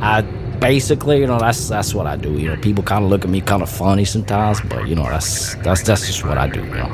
I 0.00 0.22
basically, 0.60 1.20
you 1.20 1.26
know, 1.26 1.38
that's 1.38 1.68
that's 1.68 1.94
what 1.94 2.06
I 2.06 2.16
do. 2.16 2.30
You 2.30 2.48
know, 2.50 2.56
people 2.56 2.82
kind 2.82 3.04
of 3.04 3.10
look 3.10 3.24
at 3.24 3.30
me 3.30 3.40
kind 3.40 3.62
of 3.62 3.70
funny 3.70 4.04
sometimes, 4.04 4.60
but 4.62 4.86
you 4.86 4.94
know, 4.94 5.04
that's 5.04 5.54
that's 5.62 5.82
that's 5.82 6.06
just 6.06 6.24
what 6.24 6.38
I 6.38 6.48
do. 6.48 6.60
You 6.60 6.74
know. 6.74 6.90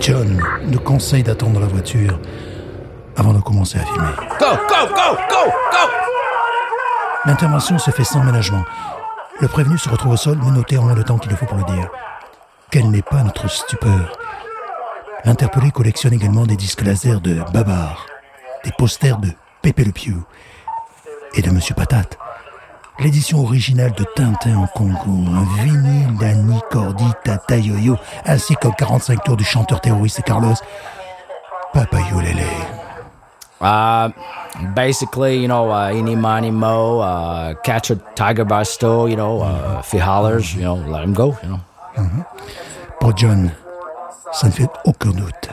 John 0.00 0.40
nous 0.66 0.78
conseille 0.80 1.22
d'attendre 1.22 1.60
la 1.60 1.66
voiture 1.66 2.18
avant 3.16 3.32
de 3.32 3.40
commencer 3.40 3.78
à 3.78 3.84
filmer. 3.84 4.12
Go, 4.38 4.56
go, 4.68 4.86
go, 4.88 5.16
go, 5.28 5.50
go. 5.72 5.90
L'intervention 7.26 7.78
se 7.78 7.90
fait 7.90 8.04
sans 8.04 8.22
ménagement. 8.22 8.64
Le 9.40 9.48
prévenu 9.48 9.78
se 9.78 9.88
retrouve 9.88 10.12
au 10.12 10.16
sol, 10.16 10.38
menotté 10.38 10.78
en 10.78 10.84
moins 10.84 10.94
de 10.94 11.02
temps 11.02 11.18
qu'il 11.18 11.30
ne 11.30 11.36
faut 11.36 11.46
pour 11.46 11.58
le 11.58 11.64
dire. 11.64 11.88
Quelle 12.70 12.90
n'est 12.90 13.02
pas 13.02 13.22
notre 13.22 13.48
stupeur? 13.50 14.12
L'interpellé 15.24 15.70
collectionne 15.70 16.14
également 16.14 16.46
des 16.46 16.56
disques 16.56 16.82
laser 16.82 17.20
de 17.20 17.42
Babar, 17.52 18.06
des 18.64 18.72
posters 18.78 19.18
de 19.18 19.28
Pépé 19.60 19.84
Le 19.84 19.92
Pew 19.92 20.22
et 21.34 21.42
de 21.42 21.50
Monsieur 21.50 21.74
Patate, 21.74 22.16
l'édition 23.00 23.42
originale 23.42 23.92
de 23.92 24.04
Tintin 24.14 24.56
en 24.56 24.66
Congo, 24.66 24.96
un 25.08 25.62
vinyle 25.62 26.16
d'Annie 26.18 26.60
Cordy 26.70 27.10
Tata 27.24 27.56
Yo-Yo, 27.56 27.96
ainsi 28.24 28.54
que 28.56 28.68
45 28.68 29.24
tours 29.24 29.36
du 29.36 29.44
chanteur 29.44 29.80
terroriste 29.80 30.22
Carlos 30.22 30.54
Papayolele. 31.72 32.46
Uh, 33.60 34.08
basically, 34.74 35.36
you 35.36 35.46
know, 35.46 35.70
uh, 35.70 35.92
mo, 36.50 37.00
uh, 37.00 37.54
catch 37.62 37.90
a 37.90 37.96
tiger 38.14 38.44
by 38.44 38.62
store, 38.62 39.08
you 39.08 39.16
know, 39.16 39.42
uh, 39.42 39.80
if 39.80 39.90
he 39.92 39.98
hollers, 39.98 40.54
you 40.54 40.62
know, 40.62 40.76
let 40.76 41.04
him 41.04 41.12
go, 41.12 41.36
you 41.42 41.48
know. 41.48 41.60
Pour 43.00 43.16
John, 43.16 43.50
ça 44.32 44.46
ne 44.46 44.52
fait 44.52 44.68
aucun 44.84 45.10
doute. 45.10 45.50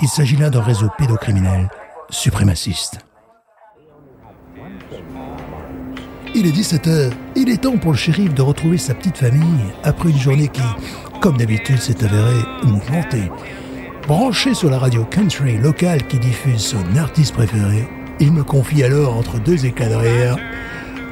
Il 0.00 0.08
s'agit 0.08 0.36
là 0.36 0.48
d'un 0.48 0.62
réseau 0.62 0.88
pédocriminel 0.96 1.68
suprémaciste. 2.08 2.98
Il 6.32 6.46
est 6.46 6.52
17h. 6.52 7.10
Il 7.34 7.50
est 7.50 7.62
temps 7.62 7.76
pour 7.76 7.90
le 7.90 7.96
shérif 7.96 8.32
de 8.34 8.42
retrouver 8.42 8.78
sa 8.78 8.94
petite 8.94 9.18
famille 9.18 9.64
après 9.82 10.10
une 10.10 10.18
journée 10.18 10.46
qui, 10.46 10.62
comme 11.20 11.36
d'habitude, 11.36 11.78
s'est 11.78 12.04
avérée 12.04 12.44
mouvementée. 12.62 13.30
Branché 14.06 14.54
sur 14.54 14.70
la 14.70 14.78
radio 14.78 15.04
country 15.04 15.58
locale 15.58 16.06
qui 16.06 16.20
diffuse 16.20 16.64
son 16.64 16.96
artiste 16.96 17.34
préféré, 17.34 17.88
il 18.20 18.32
me 18.32 18.44
confie 18.44 18.84
alors 18.84 19.16
entre 19.16 19.40
deux 19.40 19.66
éclats 19.66 19.88
de 19.88 19.96
rire. 19.96 20.36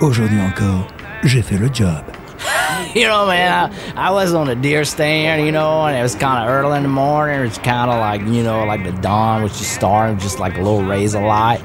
Aujourd'hui 0.01 0.41
encore, 0.41 0.87
j'ai 1.25 1.43
fait 1.43 1.59
le 1.59 1.69
job. 1.73 2.03
You 2.95 3.07
know, 3.07 3.27
man, 3.27 3.71
I, 3.97 4.11
was 4.11 4.33
on 4.33 4.49
a 4.49 4.55
deer 4.55 4.85
stand, 4.85 5.45
you 5.45 5.53
know, 5.53 5.85
and 5.85 5.95
it 5.95 6.03
was 6.03 6.15
kind 6.15 6.43
of 6.43 6.49
early 6.49 6.79
in 6.79 6.85
the 6.85 6.89
morning. 6.89 7.41
It's 7.45 7.59
kind 7.59 7.91
of 7.91 7.99
like, 7.99 8.23
you 8.23 8.43
know, 8.43 8.65
like 8.65 8.83
the 8.83 8.99
dawn 9.03 9.43
was 9.43 9.59
just 9.59 9.75
starting, 9.75 10.19
just 10.19 10.39
like 10.39 10.57
a 10.57 10.63
little 10.63 10.83
rays 10.83 11.15
of 11.15 11.23
light. 11.23 11.61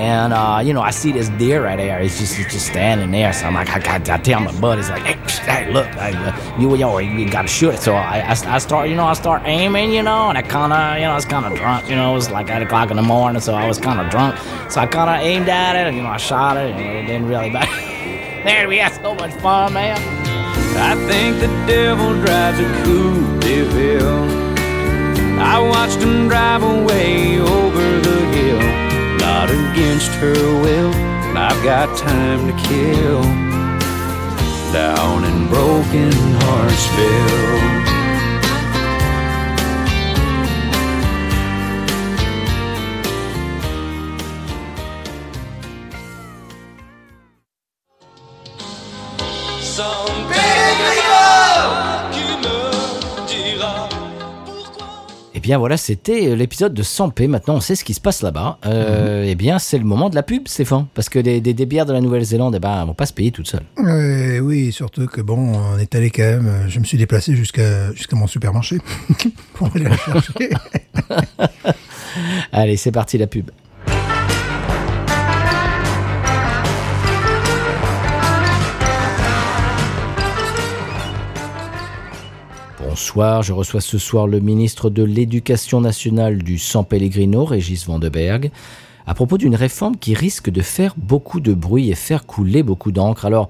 And, 0.00 0.32
uh, 0.32 0.62
you 0.64 0.72
know, 0.72 0.80
I 0.80 0.92
see 0.92 1.12
this 1.12 1.28
deer 1.28 1.62
right 1.62 1.76
there. 1.76 2.00
He's 2.00 2.18
just, 2.18 2.34
he's 2.34 2.50
just 2.50 2.68
standing 2.68 3.10
there. 3.10 3.34
So 3.34 3.44
I'm 3.44 3.52
like, 3.52 3.68
I 3.68 3.80
got, 3.80 4.08
I 4.08 4.16
tell 4.16 4.40
my 4.40 4.58
buddies, 4.58 4.88
like, 4.88 5.02
hey, 5.02 5.18
hey 5.44 5.70
look, 5.70 5.84
hey, 5.88 6.14
uh, 6.14 6.58
you, 6.58 6.74
you, 6.74 7.00
you 7.00 7.30
got 7.30 7.42
to 7.42 7.48
shoot 7.48 7.74
it. 7.74 7.80
So 7.80 7.92
I, 7.92 8.20
I, 8.20 8.30
I 8.30 8.58
start, 8.58 8.88
you 8.88 8.96
know, 8.96 9.04
I 9.04 9.12
start 9.12 9.42
aiming, 9.44 9.92
you 9.92 10.02
know, 10.02 10.30
and 10.30 10.38
I 10.38 10.42
kind 10.42 10.72
of, 10.72 10.96
you 10.96 11.04
know, 11.04 11.12
I 11.12 11.14
was 11.16 11.26
kind 11.26 11.44
of 11.44 11.54
drunk, 11.54 11.90
you 11.90 11.96
know, 11.96 12.12
it 12.12 12.14
was 12.14 12.30
like 12.30 12.48
8 12.48 12.62
o'clock 12.62 12.90
in 12.90 12.96
the 12.96 13.02
morning, 13.02 13.42
so 13.42 13.52
I 13.52 13.68
was 13.68 13.78
kind 13.78 14.00
of 14.00 14.10
drunk. 14.10 14.38
So 14.70 14.80
I 14.80 14.86
kind 14.86 15.10
of 15.10 15.16
aimed 15.16 15.50
at 15.50 15.76
it, 15.76 15.86
and, 15.86 15.94
you 15.94 16.02
know, 16.02 16.08
I 16.08 16.16
shot 16.16 16.56
it, 16.56 16.74
and 16.74 16.80
it 16.80 17.06
didn't 17.06 17.28
really 17.28 17.50
matter. 17.50 17.70
there, 18.44 18.68
we 18.68 18.78
had 18.78 18.94
so 18.94 19.14
much 19.14 19.34
fun, 19.34 19.74
man. 19.74 19.98
I 20.78 20.94
think 21.08 21.40
the 21.40 21.48
devil 21.66 22.14
drives 22.24 22.58
a 22.58 22.84
coupe 22.84 23.42
de 23.42 23.64
ville. 23.64 24.40
I 25.38 25.58
watched 25.58 25.98
him 25.98 26.26
drive 26.26 26.62
away 26.62 27.38
over 27.38 27.99
against 29.50 30.10
her 30.12 30.34
will. 30.62 30.92
And 30.94 31.38
I've 31.38 31.62
got 31.64 31.96
time 31.96 32.46
to 32.46 32.54
kill 32.68 33.22
down 34.72 35.24
in 35.24 35.48
Broken 35.48 36.12
Heartsville. 36.40 37.99
Eh 55.40 55.42
bien 55.42 55.56
voilà, 55.56 55.78
c'était 55.78 56.36
l'épisode 56.36 56.74
de 56.74 56.82
Sampé. 56.82 57.26
Maintenant, 57.26 57.54
on 57.54 57.60
sait 57.60 57.74
ce 57.74 57.82
qui 57.82 57.94
se 57.94 58.00
passe 58.02 58.20
là-bas. 58.20 58.58
Euh, 58.66 59.24
Eh 59.26 59.34
bien, 59.34 59.58
c'est 59.58 59.78
le 59.78 59.84
moment 59.84 60.10
de 60.10 60.14
la 60.14 60.22
pub, 60.22 60.46
Stéphane. 60.46 60.84
Parce 60.92 61.08
que 61.08 61.18
des, 61.18 61.40
des, 61.40 61.54
des 61.54 61.64
bières 61.64 61.86
de 61.86 61.94
la 61.94 62.02
Nouvelle-Zélande, 62.02 62.56
eh 62.56 62.58
ben, 62.58 62.78
elles 62.82 62.86
vont 62.86 62.92
pas 62.92 63.06
se 63.06 63.14
payer 63.14 63.30
toutes 63.32 63.46
seules. 63.48 63.62
Euh, 63.78 64.38
oui, 64.40 64.70
surtout 64.70 65.06
que 65.06 65.22
bon, 65.22 65.54
on 65.54 65.78
est 65.78 65.94
allé 65.94 66.10
quand 66.10 66.24
même. 66.24 66.46
euh, 66.46 66.68
Je 66.68 66.78
me 66.78 66.84
suis 66.84 66.98
déplacé 66.98 67.34
jusqu'à 67.34 67.90
jusqu'à 67.94 68.16
mon 68.16 68.26
supermarché 68.26 68.80
pour 69.54 69.68
aller 69.74 69.84
la 69.84 69.96
chercher. 69.96 70.50
Allez, 72.52 72.76
c'est 72.76 72.92
parti 72.92 73.16
la 73.16 73.26
pub. 73.26 73.50
Bonsoir, 82.90 83.44
je 83.44 83.52
reçois 83.52 83.80
ce 83.80 83.98
soir 83.98 84.26
le 84.26 84.40
ministre 84.40 84.90
de 84.90 85.04
l'Éducation 85.04 85.80
nationale 85.80 86.42
du 86.42 86.58
San 86.58 86.84
Pellegrino, 86.84 87.44
Régis 87.44 87.86
Vandenberg, 87.86 88.50
à 89.06 89.14
propos 89.14 89.38
d'une 89.38 89.54
réforme 89.54 89.96
qui 89.96 90.12
risque 90.12 90.50
de 90.50 90.60
faire 90.60 90.94
beaucoup 90.96 91.38
de 91.38 91.54
bruit 91.54 91.90
et 91.90 91.94
faire 91.94 92.26
couler 92.26 92.64
beaucoup 92.64 92.90
d'encre. 92.90 93.26
Alors, 93.26 93.48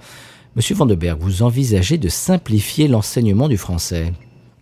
Monsieur 0.56 0.74
Vandenberg, 0.74 1.18
vous 1.22 1.42
envisagez 1.42 1.96
de 1.96 2.10
simplifier 2.10 2.86
l'enseignement 2.86 3.48
du 3.48 3.56
français? 3.56 4.12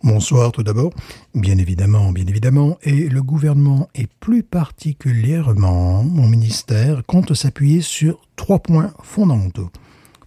Bonsoir 0.05 0.53
tout 0.53 0.62
d'abord. 0.62 0.93
Bien 1.35 1.59
évidemment, 1.59 2.12
bien 2.12 2.26
évidemment. 2.29 2.79
Et 2.85 3.09
le 3.09 3.20
gouvernement, 3.20 3.89
et 3.97 4.07
plus 4.20 4.45
particulièrement 4.45 6.05
mon 6.05 6.29
ministère, 6.29 7.03
compte 7.05 7.35
s'appuyer 7.35 7.81
sur 7.81 8.20
trois 8.37 8.61
points 8.61 8.93
fondamentaux. 9.03 9.70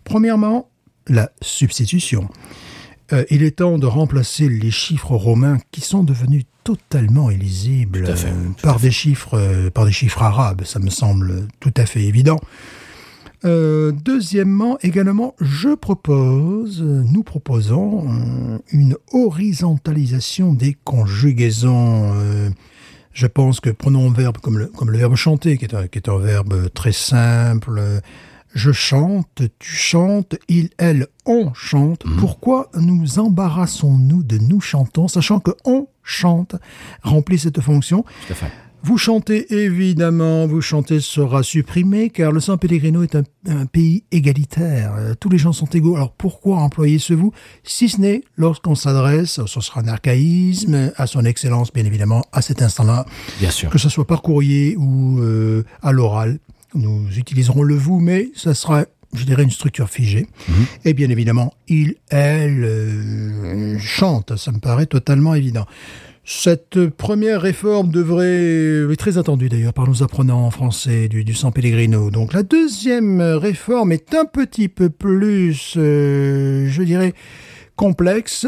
Premièrement, 0.03 0.67
la 1.07 1.31
substitution. 1.41 2.27
Euh, 3.13 3.23
il 3.29 3.43
est 3.43 3.57
temps 3.57 3.77
de 3.77 3.85
remplacer 3.85 4.47
les 4.49 4.71
chiffres 4.71 5.15
romains 5.15 5.57
qui 5.71 5.81
sont 5.81 6.03
devenus 6.03 6.43
totalement 6.63 7.31
illisibles 7.31 8.03
Tout 8.05 8.11
à 8.11 8.15
fait, 8.15 8.29
euh, 8.29 8.61
par 8.61 8.79
des 8.79 8.91
chiffres 8.91 9.37
euh, 9.37 9.69
par 9.69 9.85
des 9.85 9.91
chiffres 9.91 10.21
arabes. 10.21 10.63
Ça 10.63 10.79
me 10.79 10.89
semble 10.89 11.47
tout 11.59 11.73
à 11.77 11.85
fait 11.85 12.03
évident. 12.03 12.39
Deuxièmement, 13.43 14.77
également, 14.83 15.33
je 15.41 15.69
propose, 15.69 16.79
nous 16.83 17.23
proposons 17.23 18.61
une 18.71 18.97
horizontalisation 19.13 20.53
des 20.53 20.77
conjugaisons. 20.83 22.13
Je 23.13 23.25
pense 23.25 23.59
que 23.59 23.71
prenons 23.71 24.11
un 24.11 24.13
verbe 24.13 24.37
comme 24.37 24.59
le, 24.59 24.67
comme 24.67 24.91
le 24.91 24.99
verbe 24.99 25.15
chanter, 25.15 25.57
qui 25.57 25.65
est 25.65 25.73
un, 25.73 25.87
qui 25.87 25.97
est 25.97 26.07
un 26.07 26.19
verbe 26.19 26.71
très 26.75 26.91
simple. 26.91 27.81
Je 28.53 28.71
chante, 28.71 29.43
tu 29.59 29.75
chantes, 29.75 30.35
il, 30.49 30.69
elle, 30.77 31.07
on 31.25 31.53
chante. 31.53 32.03
Pourquoi 32.19 32.69
nous 32.75 33.17
embarrassons-nous 33.17 34.23
de 34.23 34.37
nous 34.37 34.59
chantons, 34.61 35.07
sachant 35.07 35.39
que 35.39 35.51
on 35.65 35.87
chante 36.03 36.55
remplit 37.01 37.39
cette 37.39 37.61
fonction? 37.61 38.03
Tout 38.27 38.33
à 38.33 38.35
fait. 38.35 38.51
vous 38.83 38.97
chantez, 38.97 39.53
évidemment, 39.63 40.47
vous 40.47 40.59
chantez 40.61 40.99
sera 40.99 41.43
supprimé, 41.43 42.09
car 42.09 42.31
le 42.33 42.39
San 42.41 42.57
Pellegrino 42.57 43.03
est 43.03 43.15
un, 43.15 43.23
un 43.47 43.65
pays 43.67 44.03
égalitaire. 44.11 44.95
Euh, 44.97 45.13
Tous 45.17 45.29
les 45.29 45.37
gens 45.37 45.53
sont 45.53 45.67
égaux. 45.67 45.95
Alors 45.95 46.11
pourquoi 46.11 46.57
employer 46.57 46.99
ce 46.99 47.13
vous 47.13 47.31
Si 47.63 47.87
ce 47.89 48.01
n'est 48.01 48.21
lorsqu'on 48.35 48.75
s'adresse, 48.75 49.39
ce 49.45 49.61
sera 49.61 49.81
un 49.81 49.87
archaïsme, 49.87 50.91
à 50.97 51.07
son 51.07 51.23
excellence, 51.25 51.71
bien 51.71 51.85
évidemment, 51.85 52.23
à 52.33 52.41
cet 52.41 52.61
instant-là, 52.61 53.05
Bien 53.39 53.51
sûr. 53.51 53.69
que 53.69 53.77
ce 53.77 53.87
soit 53.87 54.07
par 54.07 54.21
courrier 54.21 54.75
ou 54.77 55.19
euh, 55.21 55.63
à 55.81 55.91
l'oral? 55.93 56.39
Nous 56.73 57.07
utiliserons 57.17 57.63
le 57.63 57.75
vous, 57.75 57.99
mais 57.99 58.29
ça 58.35 58.53
sera, 58.53 58.85
je 59.13 59.25
dirais, 59.25 59.43
une 59.43 59.51
structure 59.51 59.89
figée. 59.89 60.27
Et 60.85 60.93
bien 60.93 61.09
évidemment, 61.09 61.53
il, 61.67 61.95
elle 62.09 62.63
euh, 62.63 63.77
chante. 63.79 64.37
Ça 64.37 64.51
me 64.51 64.59
paraît 64.59 64.85
totalement 64.85 65.35
évident. 65.35 65.65
Cette 66.23 66.87
première 66.87 67.41
réforme 67.41 67.89
devrait, 67.91 68.91
est 68.91 68.99
très 68.99 69.17
attendue 69.17 69.49
d'ailleurs 69.49 69.73
par 69.73 69.87
nos 69.87 70.03
apprenants 70.03 70.45
en 70.45 70.51
français 70.51 71.07
du, 71.07 71.23
du 71.23 71.33
San 71.33 71.51
Pellegrino. 71.51 72.11
Donc 72.11 72.33
la 72.33 72.43
deuxième 72.43 73.21
réforme 73.21 73.91
est 73.91 74.13
un 74.13 74.25
petit 74.25 74.69
peu 74.69 74.89
plus, 74.89 75.73
euh, 75.77 76.67
je 76.69 76.83
dirais, 76.83 77.13
complexe. 77.81 78.45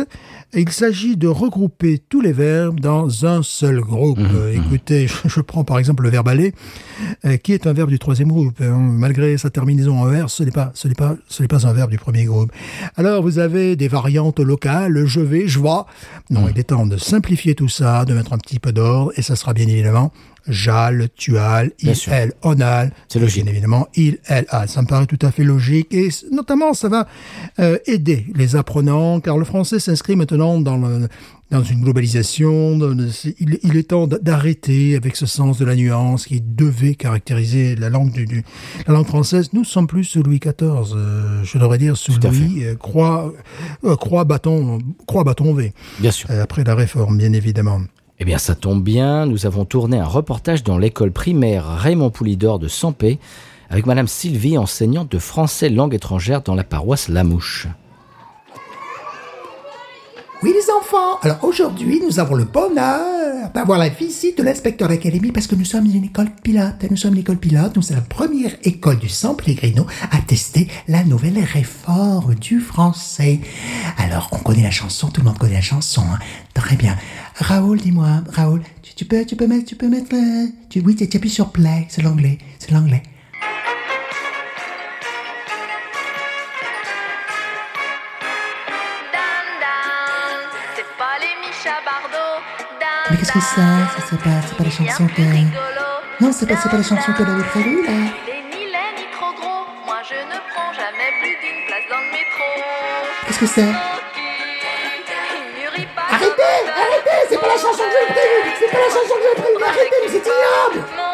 Il 0.53 0.69
s'agit 0.69 1.17
de 1.17 1.27
regrouper 1.27 1.97
tous 2.07 2.21
les 2.21 2.33
verbes 2.33 2.79
dans 2.79 3.25
un 3.25 3.41
seul 3.41 3.81
groupe. 3.81 4.19
Euh, 4.19 4.53
écoutez, 4.53 5.07
je, 5.25 5.41
prends 5.41 5.63
par 5.63 5.79
exemple 5.79 6.03
le 6.03 6.11
verbe 6.11 6.27
aller, 6.27 6.53
euh, 7.25 7.37
qui 7.37 7.53
est 7.53 7.65
un 7.65 7.73
verbe 7.73 7.89
du 7.89 7.97
troisième 7.97 8.27
groupe. 8.27 8.61
hein. 8.61 8.77
Malgré 8.77 9.35
sa 9.39 9.49
terminaison 9.49 9.99
en 9.99 10.13
er, 10.13 10.25
ce 10.27 10.43
n'est 10.43 10.51
pas, 10.51 10.71
ce 10.75 10.87
n'est 10.87 10.93
pas, 10.93 11.15
ce 11.27 11.41
n'est 11.41 11.47
pas 11.47 11.65
un 11.65 11.73
verbe 11.73 11.89
du 11.89 11.97
premier 11.97 12.25
groupe. 12.25 12.51
Alors 12.95 13.23
vous 13.23 13.39
avez 13.39 13.75
des 13.75 13.87
variantes 13.87 14.39
locales, 14.39 15.03
je 15.07 15.19
vais, 15.19 15.47
je 15.47 15.57
vois. 15.57 15.87
Non, 16.29 16.47
il 16.47 16.59
est 16.59 16.65
temps 16.65 16.85
de 16.85 16.97
simplifier 16.97 17.55
tout 17.55 17.69
ça, 17.69 18.05
de 18.05 18.13
mettre 18.13 18.33
un 18.33 18.37
petit 18.37 18.59
peu 18.59 18.71
d'ordre, 18.71 19.13
et 19.17 19.23
ça 19.23 19.35
sera 19.35 19.53
bien 19.55 19.67
évidemment 19.67 20.11
Jal, 20.47 21.09
Tual, 21.15 21.71
Il. 21.79 21.93
Elle, 22.11 22.33
Onal. 22.41 22.91
C'est 23.07 23.19
logique. 23.19 23.43
Bien 23.43 23.51
évidemment, 23.51 23.87
Il, 23.95 24.17
Elle, 24.27 24.45
Al. 24.49 24.67
Ça 24.67 24.81
me 24.81 24.87
paraît 24.87 25.05
tout 25.05 25.19
à 25.25 25.31
fait 25.31 25.43
logique 25.43 25.93
et 25.93 26.09
notamment 26.31 26.73
ça 26.73 26.89
va 26.89 27.07
euh, 27.59 27.77
aider 27.85 28.25
les 28.35 28.55
apprenants 28.55 29.19
car 29.21 29.37
le 29.37 29.45
français 29.45 29.79
s'inscrit 29.79 30.15
maintenant 30.15 30.59
dans 30.59 30.77
le 30.77 31.07
dans 31.51 31.61
une 31.61 31.83
globalisation, 31.83 32.79
il, 33.39 33.59
il 33.61 33.77
est 33.77 33.89
temps 33.89 34.07
d'arrêter 34.07 34.95
avec 34.95 35.15
ce 35.15 35.27
sens 35.27 35.59
de 35.59 35.65
la 35.65 35.75
nuance 35.75 36.25
qui 36.25 36.41
devait 36.41 36.95
caractériser 36.95 37.75
la 37.75 37.91
langue 37.91 38.11
du, 38.11 38.25
du- 38.25 38.43
la 38.87 38.93
langue 38.95 39.05
française. 39.05 39.49
Nous 39.53 39.63
sommes 39.63 39.85
plus 39.85 40.03
sous 40.03 40.23
Louis 40.23 40.39
XIV, 40.39 40.95
euh, 40.95 41.43
je 41.43 41.57
devrais 41.59 41.77
dire 41.77 41.95
sous 41.95 42.13
Louis 42.23 42.63
euh, 42.63 42.75
croix 42.75 43.31
euh, 43.83 43.95
croix 43.95 44.23
bâton 44.23 44.79
croix 45.05 45.23
bâton 45.23 45.53
V 45.53 45.73
Bien 45.99 46.09
sûr. 46.09 46.27
après 46.31 46.63
la 46.63 46.73
réforme 46.73 47.19
bien 47.19 47.33
évidemment. 47.33 47.81
Eh 48.23 48.25
bien, 48.25 48.37
ça 48.37 48.55
tombe 48.55 48.81
bien. 48.81 49.25
Nous 49.25 49.45
avons 49.45 49.65
tourné 49.65 49.99
un 49.99 50.05
reportage 50.05 50.63
dans 50.63 50.77
l'école 50.77 51.11
primaire 51.11 51.65
Raymond 51.65 52.09
Poulidor 52.09 52.57
de 52.57 52.69
Sampé 52.69 53.19
avec 53.69 53.85
Madame 53.85 54.07
Sylvie, 54.07 54.57
enseignante 54.57 55.11
de 55.11 55.19
français 55.19 55.67
langue 55.67 55.93
étrangère 55.93 56.41
dans 56.41 56.55
la 56.55 56.63
paroisse 56.63 57.09
Lamouche. 57.09 57.67
Oui, 60.43 60.51
les 60.53 60.69
enfants. 60.77 61.19
Alors 61.21 61.41
aujourd'hui, 61.43 62.01
nous 62.05 62.19
avons 62.19 62.35
le 62.35 62.43
bonheur 62.43 63.49
d'avoir 63.53 63.79
la 63.79 63.87
visite 63.87 64.37
de 64.37 64.43
l'inspecteur 64.43 64.89
d'académie 64.89 65.31
parce 65.31 65.47
que 65.47 65.55
nous 65.55 65.63
sommes 65.63 65.85
une 65.85 66.03
école 66.03 66.29
pilote. 66.43 66.83
Nous 66.91 66.97
sommes 66.97 67.13
l'école 67.13 67.37
pilote. 67.37 67.73
Nous 67.77 67.81
sommes 67.81 67.95
la 67.95 68.01
première 68.01 68.51
école 68.63 68.99
du 68.99 69.07
San 69.07 69.37
Pellegrino 69.37 69.85
à 70.11 70.17
tester 70.17 70.67
la 70.89 71.05
nouvelle 71.05 71.39
réforme 71.41 72.35
du 72.35 72.59
français. 72.59 73.39
Alors, 73.97 74.27
on 74.33 74.37
connaît 74.39 74.63
la 74.63 74.71
chanson. 74.71 75.07
Tout 75.09 75.21
le 75.21 75.27
monde 75.27 75.37
connaît 75.37 75.53
la 75.53 75.61
chanson. 75.61 76.01
hein. 76.13 76.19
Très 76.53 76.75
bien. 76.75 76.97
Raoul, 77.35 77.79
dis-moi, 77.79 78.21
Raoul, 78.33 78.61
tu, 78.97 79.05
peux, 79.05 79.23
tu 79.25 79.37
peux 79.37 79.47
mettre, 79.47 79.65
tu 79.65 79.75
peux 79.77 79.87
mettre, 79.87 80.13
le- 80.13 80.49
tu, 80.69 80.81
oui, 80.81 80.95
tu 80.95 81.07
appuies 81.15 81.29
sur 81.29 81.51
play. 81.51 81.85
C'est 81.89 82.01
l'anglais. 82.01 82.37
C'est 82.59 82.71
l'anglais. 82.71 83.01
Qu'est-ce 93.23 93.31
que 93.31 93.39
c'est? 93.39 93.55
Ça, 93.55 94.05
c'est 94.09 94.19
pas, 94.19 94.41
c'est 94.45 94.57
pas 94.57 94.63
la 94.65 94.69
chanson 94.69 95.07
que. 95.07 95.21
Non, 96.21 96.31
c'est 96.33 96.45
pas, 96.45 96.55
c'est 96.57 96.69
pas 96.69 96.77
la 96.77 96.83
chanson 96.83 97.13
qu'elle 97.13 97.29
avait 97.29 97.43
prévue 97.43 97.85
là. 97.85 97.93
Qu'est-ce 103.25 103.39
que 103.39 103.45
c'est? 103.45 103.61
Arrêtez, 105.95 106.43
arrêtez, 106.75 107.19
c'est 107.29 107.39
pas 107.39 107.47
la 107.47 107.53
chanson 107.53 107.83
que 107.83 107.89
j'ai 107.89 108.13
prévue, 108.13 108.55
c'est 108.59 108.71
pas 108.71 108.77
la 108.77 108.89
chanson 108.89 109.15
que 109.15 109.21
j'ai 109.23 109.41
prévue, 109.41 109.63
arrêtez, 109.63 109.95
mais 110.03 110.11
c'est 110.11 110.25
ignoble 110.27 111.12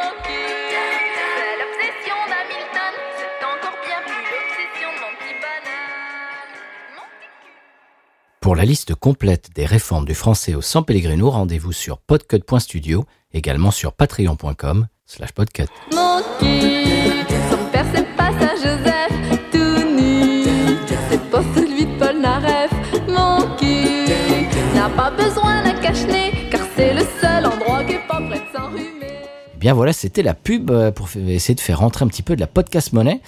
Pour 8.41 8.55
la 8.55 8.63
liste 8.63 8.95
complète 8.95 9.49
des 9.53 9.65
réformes 9.65 10.05
du 10.05 10.15
français 10.15 10.55
au 10.55 10.61
San 10.61 10.85
Pellegrino, 10.85 11.29
rendez-vous 11.29 11.73
sur 11.73 11.97
podcut.studio, 11.97 13.03
également 13.33 13.69
sur 13.69 13.91
patreon.com 13.91 14.87
slash 15.05 15.33
podcut. 15.33 15.65
Monkey, 15.93 17.25
son 17.51 17.57
père 17.69 17.85
c'est 17.93 18.15
pas 18.15 18.31
Saint-Joseph, 18.39 19.51
tout 19.51 19.93
nu. 19.93 20.45
C'est 21.09 21.29
pas 21.29 21.43
celui 21.53 21.85
de 21.85 21.99
Paul 21.99 22.21
Naref. 22.21 22.71
Monkey 23.09 24.05
n'a 24.73 24.87
pas 24.87 25.11
besoin 25.11 25.61
d'un 25.63 25.77
cache-nez, 25.81 26.47
car 26.49 26.61
c'est 26.77 26.93
le 26.93 27.01
seul 27.21 27.45
endroit 27.45 27.83
qui 27.83 27.95
est 27.95 28.07
pas 28.07 28.21
prêt 28.21 28.39
de 28.39 28.57
s'enrhumer. 28.57 29.19
Bien 29.57 29.73
voilà, 29.73 29.91
c'était 29.91 30.23
la 30.23 30.33
pub 30.33 30.71
euh, 30.71 30.91
pour 30.91 31.09
essayer 31.27 31.55
de 31.55 31.59
faire 31.59 31.79
rentrer 31.79 32.05
un 32.05 32.07
petit 32.07 32.23
peu 32.23 32.37
de 32.37 32.39
la 32.39 32.47
podcast 32.47 32.93
monnaie. 32.93 33.19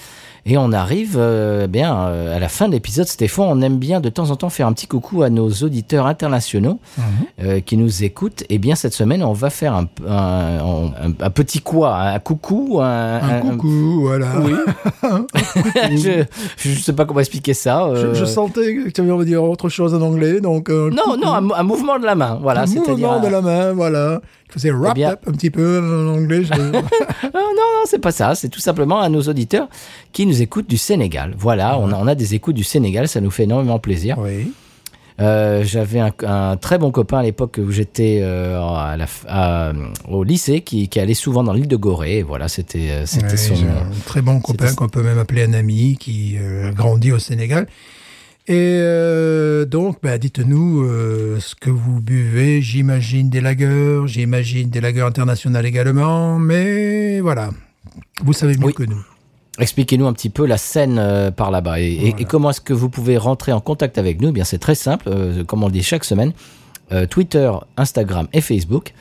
Et 0.47 0.57
on 0.57 0.71
arrive 0.71 1.17
euh, 1.19 1.67
bien 1.67 1.95
euh, 2.07 2.35
à 2.35 2.39
la 2.39 2.49
fin 2.49 2.67
de 2.67 2.71
l'épisode. 2.73 3.05
Stéphane, 3.07 3.45
on 3.47 3.61
aime 3.61 3.77
bien 3.77 3.99
de 4.01 4.09
temps 4.09 4.31
en 4.31 4.35
temps 4.35 4.49
faire 4.49 4.65
un 4.65 4.73
petit 4.73 4.87
coucou 4.87 5.21
à 5.21 5.29
nos 5.29 5.49
auditeurs 5.49 6.07
internationaux 6.07 6.79
euh, 7.43 7.59
qui 7.59 7.77
nous 7.77 8.03
écoutent. 8.03 8.43
Et 8.49 8.57
bien 8.57 8.73
cette 8.73 8.93
semaine, 8.93 9.23
on 9.23 9.33
va 9.33 9.51
faire 9.51 9.75
un, 9.75 9.85
un, 10.07 10.57
un- 10.57 11.13
un 11.19 11.29
petit 11.29 11.59
quoi 11.61 11.95
Un 11.95 12.19
coucou 12.19 12.79
un, 12.81 13.39
coucou, 13.41 14.01
voilà. 14.01 14.27
Oui. 14.39 14.53
je 15.91 16.23
je 16.57 16.79
sais 16.79 16.93
pas 16.93 17.05
comment 17.05 17.19
expliquer 17.19 17.53
ça. 17.53 17.89
Je, 17.93 18.07
euh, 18.07 18.13
je 18.15 18.25
sentais 18.25 18.73
que 18.75 18.89
tu 18.89 19.01
avais 19.01 19.11
envie 19.11 19.25
de 19.25 19.29
dire 19.29 19.43
autre 19.43 19.69
chose 19.69 19.93
en 19.93 20.01
anglais, 20.01 20.41
donc. 20.41 20.69
Non, 20.69 20.89
coucou. 21.03 21.17
non, 21.17 21.33
un, 21.33 21.41
mou- 21.41 21.53
un 21.55 21.63
mouvement 21.63 21.99
de 21.99 22.05
la 22.05 22.15
main. 22.15 22.39
Voilà, 22.41 22.61
Un 22.61 22.65
mouvement 22.65 23.19
de 23.19 23.27
la 23.27 23.41
main, 23.41 23.73
voilà. 23.73 24.21
Wrap 24.55 24.91
Eh 24.95 24.99
bien- 24.99 25.11
up 25.11 25.19
un 25.27 25.31
petit 25.31 25.49
peu 25.49 25.79
en 25.79 26.15
anglais. 26.17 26.43
je- 26.43 26.53
Non, 26.61 26.81
non, 27.33 27.83
c'est 27.85 27.99
pas 27.99 28.11
ça. 28.11 28.35
C'est 28.35 28.49
tout 28.49 28.59
simplement 28.59 28.99
à 28.99 29.09
nos 29.09 29.21
auditeurs 29.21 29.67
qui 30.11 30.25
nous 30.25 30.41
écoutent 30.41 30.69
du 30.69 30.77
Sénégal. 30.77 31.33
Voilà, 31.37 31.77
on, 31.79 31.91
a, 31.91 31.95
on 31.95 32.07
a 32.07 32.15
des 32.15 32.35
écoutes 32.35 32.55
du 32.55 32.63
Sénégal, 32.63 33.07
ça 33.07 33.21
nous 33.21 33.31
fait 33.31 33.43
énormément 33.43 33.79
plaisir. 33.79 34.17
oui. 34.19 34.51
Euh, 35.19 35.63
J'avais 35.63 35.99
un, 35.99 36.11
un 36.25 36.57
très 36.57 36.79
bon 36.79 36.89
copain 36.89 37.19
à 37.19 37.23
l'époque 37.23 37.59
où 37.63 37.69
j'étais 37.69 38.21
euh, 38.23 38.59
à- 39.27 39.71
au 40.09 40.23
lycée 40.23 40.61
qui, 40.61 40.87
qui 40.87 40.99
allait 40.99 41.13
souvent 41.13 41.43
dans 41.43 41.53
l'île 41.53 41.67
de 41.67 41.75
Gorée. 41.75 42.19
Et 42.19 42.23
voilà, 42.23 42.47
c'était 42.47 42.89
euh, 42.89 43.01
Ouais, 43.01 43.37
son. 43.37 43.53
un 43.53 43.91
très 44.07 44.21
bon 44.23 44.39
copain 44.39 44.73
qu'on 44.73 44.87
peut 44.89 45.03
même 45.03 45.19
appeler 45.19 45.43
un 45.43 45.53
ami 45.53 45.95
qui 45.99 46.37
euh, 46.39 46.69
a 46.69 46.71
grandi 46.71 47.11
au 47.11 47.19
Sénégal. 47.19 47.67
Et 48.47 48.77
euh, 48.79 49.65
donc, 49.65 49.97
bah, 50.01 50.17
dites-nous 50.17 50.81
euh, 50.83 51.39
ce 51.39 51.53
que 51.55 51.69
vous 51.69 52.01
buvez. 52.01 52.61
J'imagine 52.61 53.29
des 53.29 53.39
lagers, 53.41 54.01
j'imagine 54.07 54.69
des 54.69 54.81
lagers 54.81 55.01
internationales 55.01 55.65
également, 55.65 56.39
mais 56.39 57.19
voilà, 57.21 57.51
vous 58.23 58.33
savez 58.33 58.57
mieux 58.57 58.65
Oui. 58.67 58.73
que 58.73 58.83
nous. 58.83 59.01
Expliquez-nous 59.59 60.07
un 60.07 60.13
petit 60.13 60.29
peu 60.29 60.45
la 60.45 60.57
scène 60.57 60.97
euh, 60.97 61.29
par 61.29 61.51
là-bas 61.51 61.79
et, 61.79 61.83
et- 61.91 61.99
Voilà. 61.99 62.15
et 62.19 62.25
comment 62.25 62.49
est-ce 62.49 62.61
que 62.61 62.73
vous 62.73 62.89
pouvez 62.89 63.17
rentrer 63.17 63.51
en 63.51 63.61
contact 63.61 63.97
avec 63.97 64.19
nous? 64.21 64.29
Eh 64.29 64.31
bien, 64.31 64.43
c'est 64.43 64.57
très 64.59 64.75
simple, 64.75 65.09
comme 65.45 65.61
on 65.63 65.67
le 65.67 65.73
dit 65.73 65.83
chaque 65.83 66.03
semaine. 66.05 66.33
Twitter, 67.09 67.49
Instagram 67.77 68.27
et 68.33 68.41
Facebook. 68.41 68.93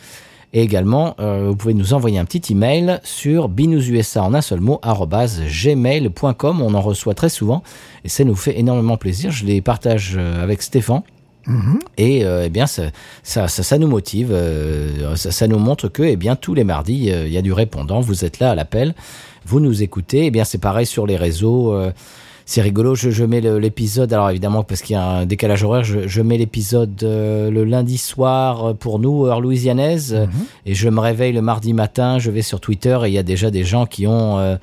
Et 0.52 0.62
également, 0.62 1.14
euh, 1.20 1.48
vous 1.48 1.56
pouvez 1.56 1.74
nous 1.74 1.94
envoyer 1.94 2.18
un 2.18 2.24
petit 2.24 2.52
email 2.52 2.98
sur 3.04 3.48
binoususa 3.48 4.22
en 4.22 4.34
un 4.34 4.40
seul 4.40 4.60
mot, 4.60 4.80
gmail.com. 4.82 6.60
On 6.60 6.74
en 6.74 6.80
reçoit 6.80 7.14
très 7.14 7.28
souvent 7.28 7.62
et 8.04 8.08
ça 8.08 8.24
nous 8.24 8.34
fait 8.34 8.58
énormément 8.58 8.96
plaisir. 8.96 9.30
Je 9.30 9.44
les 9.44 9.60
partage 9.60 10.14
euh, 10.16 10.42
avec 10.42 10.62
Stéphane. 10.62 11.02
Et 11.96 12.24
euh, 12.24 12.44
eh 12.46 12.48
bien, 12.48 12.66
ça, 12.66 12.84
ça, 13.22 13.48
ça, 13.48 13.62
ça 13.62 13.78
nous 13.78 13.88
motive, 13.88 14.30
euh, 14.30 15.16
ça, 15.16 15.48
nous 15.48 15.58
montre 15.58 15.88
que 15.88 16.02
eh 16.02 16.16
bien, 16.16 16.36
tous 16.36 16.54
les 16.54 16.64
mardis, 16.64 17.10
euh, 17.10 17.26
il 17.26 17.32
y 17.32 17.38
a 17.38 17.42
du 17.42 17.52
répondant. 17.52 18.00
Vous 18.00 18.24
êtes 18.24 18.38
là 18.38 18.50
à 18.50 18.54
l'appel, 18.54 18.94
vous 19.46 19.60
nous 19.60 19.82
écoutez. 19.82 20.26
Eh 20.26 20.30
bien, 20.30 20.44
c'est 20.44 20.58
pareil 20.58 20.86
sur 20.86 21.06
les 21.06 21.16
réseaux. 21.16 21.74
C'est 22.50 22.62
rigolo, 22.62 22.96
je, 22.96 23.10
je 23.10 23.24
mets 23.24 23.40
l'épisode, 23.40 24.12
alors 24.12 24.28
évidemment 24.30 24.64
parce 24.64 24.82
qu'il 24.82 24.94
y 24.94 24.98
a 24.98 25.06
un 25.06 25.26
décalage 25.26 25.62
horaire, 25.62 25.84
je, 25.84 26.08
je 26.08 26.20
mets 26.20 26.36
l'épisode 26.36 27.00
euh, 27.04 27.48
le 27.50 27.62
lundi 27.64 27.96
soir 27.96 28.64
euh, 28.70 28.74
pour 28.74 28.98
nous, 28.98 29.26
heure 29.26 29.40
louisianaise, 29.40 30.12
euh, 30.14 30.26
et 30.66 30.74
je 30.74 30.88
me 30.88 30.98
réveille 31.00 31.32
le 31.32 31.42
mardi 31.42 31.72
matin, 31.74 32.18
je 32.18 32.30
vais 32.32 32.42
sur 32.42 32.60
Twitter 32.60 32.98
et 33.04 33.08
il 33.08 33.12
y 33.14 33.18
a 33.18 33.22
déjà 33.22 33.50
des 33.50 33.62
gens 33.64 33.86
qui 33.86 34.06
ont... 34.06 34.38
euh, 34.38 34.56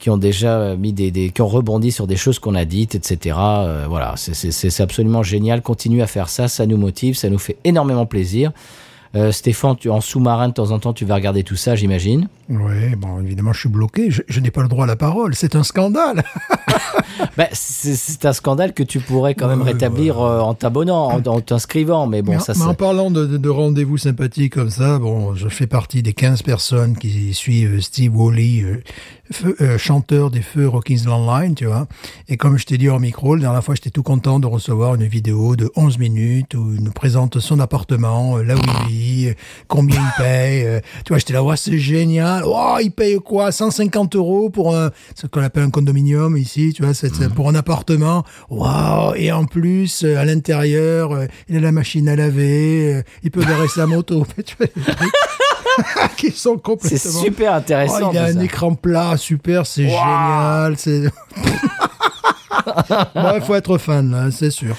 qui 0.00 0.10
ont 0.10 0.18
déjà 0.18 0.76
mis 0.76 0.92
des, 0.92 1.10
des 1.10 1.30
qui 1.30 1.40
ont 1.40 1.48
rebondi 1.48 1.90
sur 1.90 2.06
des 2.06 2.16
choses 2.16 2.38
qu'on 2.38 2.54
a 2.56 2.66
dites, 2.66 2.94
etc. 2.94 3.36
Euh, 3.40 3.86
voilà, 3.88 4.14
c'est- 4.16 4.80
absolument 4.82 5.22
génial. 5.22 5.62
Continuez 5.62 6.02
à 6.02 6.06
faire 6.06 6.28
ça, 6.28 6.46
ça 6.46 6.66
nous 6.66 6.76
motive, 6.76 7.14
ça 7.14 7.30
nous 7.30 7.38
fait 7.38 7.56
énormément 7.64 8.04
plaisir. 8.04 8.52
Euh, 9.16 9.30
Stéphane, 9.32 9.76
tu 9.76 9.90
en 9.90 10.00
sous-marin 10.00 10.48
de 10.48 10.54
temps 10.54 10.70
en 10.72 10.78
temps, 10.78 10.92
tu 10.92 11.04
vas 11.04 11.14
regarder 11.14 11.44
tout 11.44 11.56
ça, 11.56 11.76
j'imagine. 11.76 12.28
Oui, 12.48 12.94
bon, 12.98 13.20
évidemment, 13.20 13.52
je 13.52 13.60
suis 13.60 13.68
bloqué. 13.68 14.10
Je, 14.10 14.22
je 14.28 14.40
n'ai 14.40 14.50
pas 14.50 14.62
le 14.62 14.68
droit 14.68 14.84
à 14.84 14.88
la 14.88 14.96
parole. 14.96 15.34
C'est 15.34 15.54
un 15.56 15.62
scandale. 15.62 16.24
Bah, 17.36 17.46
c'est 17.52 18.24
un 18.26 18.32
scandale 18.32 18.72
que 18.74 18.82
tu 18.82 18.98
pourrais 18.98 19.34
quand 19.34 19.46
même 19.48 19.62
rétablir 19.62 20.20
euh, 20.20 20.40
en 20.40 20.54
t'abonnant, 20.54 21.06
en, 21.12 21.22
en 21.26 21.40
t'inscrivant, 21.40 22.06
mais 22.06 22.22
bon, 22.22 22.32
mais, 22.32 22.38
ça 22.40 22.52
mais 22.56 22.62
en 22.64 22.74
parlant 22.74 23.10
de, 23.10 23.24
de- 23.26 23.36
de 23.36 23.48
rendez-vous 23.48 23.98
sympathiques 23.98 24.54
comme 24.54 24.70
ça, 24.70 24.98
bon, 24.98 25.34
je 25.34 25.48
fais 25.48 25.66
partie 25.66 26.02
des 26.02 26.12
15 26.12 26.42
personnes 26.42 26.96
qui 26.96 27.32
suivent 27.34 27.80
Steve 27.80 28.16
Woolley, 28.16 28.64
euh, 29.60 29.78
chanteur 29.78 30.30
des 30.30 30.42
Feux 30.42 30.68
Rockisland 30.68 31.26
Line, 31.26 31.54
tu 31.54 31.66
vois. 31.66 31.86
Et 32.28 32.36
comme 32.36 32.58
je 32.58 32.66
t'ai 32.66 32.78
dit 32.78 32.90
en 32.90 32.98
micro, 33.00 33.34
la 33.36 33.42
dernière 33.42 33.64
fois, 33.64 33.74
j'étais 33.74 33.90
tout 33.90 34.02
content 34.02 34.38
de 34.40 34.46
recevoir 34.46 34.94
une 34.96 35.04
vidéo 35.06 35.56
de 35.56 35.70
11 35.76 35.98
minutes 35.98 36.54
où 36.54 36.72
il 36.74 36.82
nous 36.82 36.92
présente 36.92 37.38
son 37.38 37.58
appartement, 37.60 38.36
là 38.38 38.54
où 38.54 38.60
il 38.88 38.92
vit, 38.92 39.03
combien 39.68 40.00
il 40.00 40.22
paye. 40.22 40.64
euh, 40.66 40.80
tu 41.04 41.12
vois, 41.12 41.18
j'étais 41.18 41.32
là, 41.32 41.42
ouais, 41.42 41.56
c'est 41.56 41.78
génial. 41.78 42.42
Oh, 42.46 42.76
il 42.82 42.90
paye 42.90 43.16
quoi? 43.16 43.52
150 43.52 44.16
euros 44.16 44.50
pour 44.50 44.76
un, 44.76 44.90
ce 45.14 45.26
qu'on 45.26 45.42
appelle 45.42 45.64
un 45.64 45.70
condominium 45.70 46.36
ici, 46.36 46.72
tu 46.74 46.82
vois, 46.82 46.94
c'est 46.94 47.14
c'est 47.14 47.32
pour 47.32 47.48
un 47.48 47.54
appartement. 47.54 48.24
Waouh 48.50 49.14
Et 49.16 49.32
en 49.32 49.44
plus, 49.44 50.04
euh, 50.04 50.18
à 50.18 50.24
l'intérieur, 50.24 51.12
euh, 51.12 51.26
il 51.48 51.56
a 51.56 51.60
la 51.60 51.72
machine 51.72 52.08
à 52.08 52.16
laver, 52.16 53.02
il 53.22 53.30
peut 53.30 53.42
garer 53.44 53.68
sa 53.68 53.86
moto. 53.86 54.26
Qui 56.16 56.30
sont 56.30 56.54
C'est 56.54 56.62
complètement... 56.62 57.20
super 57.22 57.52
Oh, 57.52 57.56
intéressant. 57.56 58.12
il 58.12 58.18
a 58.18 58.24
tout 58.26 58.30
un 58.30 58.34
ça. 58.34 58.44
écran 58.44 58.74
plat, 58.74 59.16
super, 59.16 59.66
c'est 59.66 59.88
génial. 59.88 60.74
C'est... 60.78 61.02
Il 63.36 63.42
faut 63.42 63.54
être 63.54 63.78
fan, 63.78 64.10
là, 64.10 64.30
c'est 64.30 64.50
sûr. 64.50 64.76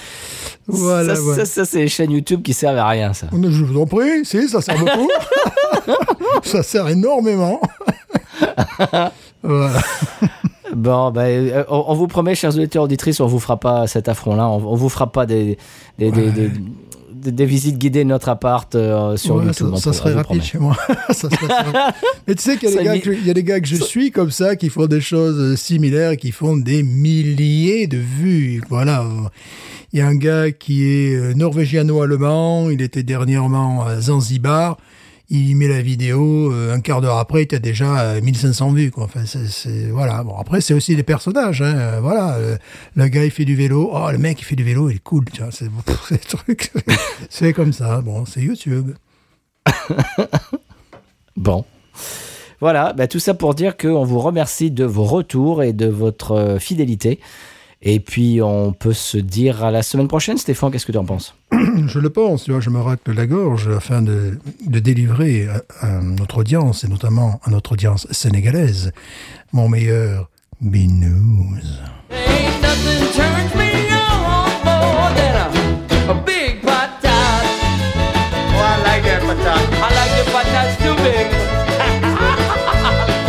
Voilà, 0.68 1.16
ça, 1.16 1.22
ça, 1.36 1.46
ça, 1.46 1.66
c'est 1.66 1.80
les 1.80 1.88
chaînes 1.88 2.12
YouTube 2.12 2.42
qui 2.42 2.54
servent 2.54 2.78
à 2.78 2.88
rien, 2.88 3.14
ça. 3.14 3.28
Je 3.32 3.64
vous 3.64 3.80
en 3.82 3.86
prie, 3.86 4.26
si, 4.26 4.48
ça 4.50 4.62
sert 4.62 4.78
beaucoup. 4.80 5.10
ça 6.44 6.64
sert 6.64 6.88
énormément. 6.88 7.60
voilà. 9.44 9.72
Bon, 10.76 11.12
ben, 11.12 11.22
euh, 11.22 11.64
on, 11.70 11.86
on 11.88 11.94
vous 11.94 12.08
promet, 12.08 12.36
chers 12.36 12.54
auditeurs 12.56 12.84
auditrices, 12.84 13.20
on 13.22 13.28
vous 13.28 13.40
fera 13.40 13.58
pas 13.58 13.88
cet 13.88 14.10
affront-là. 14.10 14.50
On, 14.50 14.56
on 14.56 14.76
vous 14.76 14.90
fera 14.90 15.12
pas 15.12 15.26
des, 15.26 15.58
des, 16.00 16.12
des, 16.12 16.32
des- 16.32 16.50
des- 16.50 16.62
des 17.30 17.46
visites 17.46 17.78
guidées 17.78 18.04
de 18.04 18.10
notre 18.10 18.30
appart 18.30 18.74
euh, 18.76 19.16
sur 19.18 19.36
Ouais, 19.36 19.46
YouTube. 19.46 19.76
ça, 19.78 19.94
serait 19.94 20.14
rapide 20.14 20.42
chez 20.44 20.58
moi. 20.58 20.76
Ça 21.10 21.30
serait 21.30 21.48
ça. 21.48 21.94
Mais 22.28 22.36
tu 22.36 22.42
sais 22.44 22.58
qu'il 22.58 22.70
y, 22.70 22.72
a 22.72 22.76
Ça 22.76 22.80
des 22.80 22.86
gars 22.86 22.94
lit- 22.96 23.02
que- 23.02 23.10
il 23.12 23.26
y 23.26 23.30
a 23.30 23.34
des 23.34 23.44
gars 23.44 23.60
que 23.60 23.68
je 23.68 23.76
suis 23.76 24.12
comme 24.12 24.32
ça 24.32 24.56
qui 24.56 24.70
font 24.70 24.86
des 24.88 25.02
choses 25.02 25.40
euh, 25.40 25.56
similaires 25.56 26.12
et 26.12 26.18
qui 26.18 26.32
font 26.32 26.58
des 26.58 26.84
milliers 26.84 27.88
de 27.88 27.98
vues. 27.98 28.62
Voilà. 28.70 29.06
Il 29.94 30.00
y 30.00 30.02
a 30.02 30.08
un 30.08 30.16
gars 30.16 30.52
qui 30.52 30.84
est 30.86 31.16
euh, 31.16 31.34
norvégiano-allemand. 31.34 32.70
Il 32.70 32.82
était 32.82 33.04
dernièrement 33.04 33.86
à 33.86 34.02
Zanzibar. 34.02 34.78
Il 35.30 35.56
met 35.56 35.68
la 35.68 35.82
vidéo, 35.82 36.52
euh, 36.52 36.74
un 36.74 36.82
quart 36.82 37.02
d'heure 37.02 37.18
après, 37.18 37.44
il 37.44 37.56
a 37.56 37.60
déjà 37.60 38.00
euh, 38.00 38.22
1500 38.22 38.72
vues. 38.74 38.92
Quoi. 38.92 39.06
Enfin, 39.06 39.26
c'est, 39.26 39.88
voilà. 39.90 40.24
Bon, 40.24 40.38
après, 40.38 40.62
c'est 40.62 40.74
aussi 40.74 40.96
des 40.96 41.04
personnages. 41.04 41.62
Hein. 41.62 41.76
Euh, 41.78 42.00
Voilà. 42.02 42.36
Euh, 42.36 42.58
le 42.96 43.08
gars, 43.08 43.26
il 43.26 43.32
fait 43.32 43.46
du 43.46 43.56
vélo. 43.56 43.90
Oh, 43.92 44.12
le 44.12 44.18
mec, 44.20 44.40
il 44.42 44.44
fait 44.44 44.56
du 44.56 44.64
vélo, 44.64 44.90
il 44.90 44.98
est 44.98 45.04
cool. 45.04 45.26
Tu 45.32 45.42
c'est, 45.52 45.70
des 46.12 46.18
trucs. 46.20 46.72
c'est 47.30 47.54
comme 47.54 47.74
ça. 47.74 48.02
Bon, 48.02 48.26
c'est 48.26 48.42
YouTube. 48.42 48.92
Bon. 51.38 51.66
Voilà, 52.62 52.94
bah, 52.94 53.08
tout 53.08 53.20
ça 53.20 53.34
pour 53.34 53.56
dire 53.56 53.76
qu'on 53.78 54.06
vous 54.06 54.20
remercie 54.20 54.72
de 54.72 54.86
vos 54.86 55.04
retours 55.04 55.64
et 55.64 55.74
de 55.74 55.88
votre 55.88 56.32
euh, 56.32 56.60
fidélité. 56.60 57.20
Et 57.88 58.00
puis, 58.00 58.42
on 58.42 58.74
peut 58.74 58.94
se 58.94 59.18
dire 59.18 59.64
à 59.64 59.70
la 59.70 59.84
semaine 59.84 60.08
prochaine. 60.08 60.40
Stéphane, 60.40 60.72
qu'est-ce 60.72 60.88
que 60.88 60.92
tu 60.92 60.98
en 60.98 61.06
penses? 61.06 61.36
Je 61.88 62.00
le 62.00 62.10
pense, 62.10 62.44
tu 62.44 62.52
vois, 62.52 62.60
je 62.60 62.72
me 62.72 62.82
racle 62.82 63.14
la 63.14 63.28
gorge 63.28 63.70
afin 63.70 64.02
de, 64.02 64.40
de 64.66 64.80
délivrer 64.80 65.48
à, 65.48 65.62
à 65.86 66.02
notre 66.02 66.40
audience, 66.40 66.84
et 66.84 66.88
notamment 66.88 67.40
à 67.44 67.52
notre 67.52 67.74
audience 67.74 68.08
sénégalaise, 68.10 68.92
mon 69.54 69.70
meilleur 69.70 70.32
binous. 70.62 71.60
Ain't 72.10 72.60
nothing 72.62 73.08
turns 73.14 73.54
me 73.56 73.70
on 73.94 74.50
more 74.66 75.12
than 75.16 75.36
a, 75.36 75.52
a 76.12 76.14
big 76.26 76.62
patat. 76.64 77.46
Oh, 78.50 78.58
I 78.58 78.78
like 78.84 79.04
that 79.04 79.22
patat. 79.22 79.62
I 79.78 79.90
like 79.94 80.14
the 80.18 80.26
patats 80.34 80.76
too 80.82 80.96
big. 81.06 81.28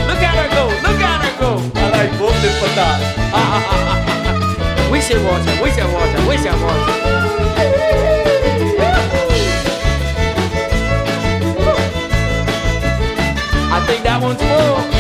look 0.09 0.23
at 0.23 0.35
her 0.35 0.49
go, 0.57 0.65
look 0.89 1.01
at 1.03 1.21
her 1.25 1.35
go. 1.41 1.51
I 1.75 1.77
like 1.91 2.13
both 2.19 2.41
the. 2.43 2.51
Wish 5.07 5.15
it 5.15 5.25
water, 5.25 5.63
wish 5.63 5.79
it 5.79 5.93
water, 5.93 6.29
it 6.45 6.53
water. 6.61 6.93
I 13.71 13.85
think 13.87 14.03
that 14.03 14.19
one's 14.21 14.43
full. 14.43 14.96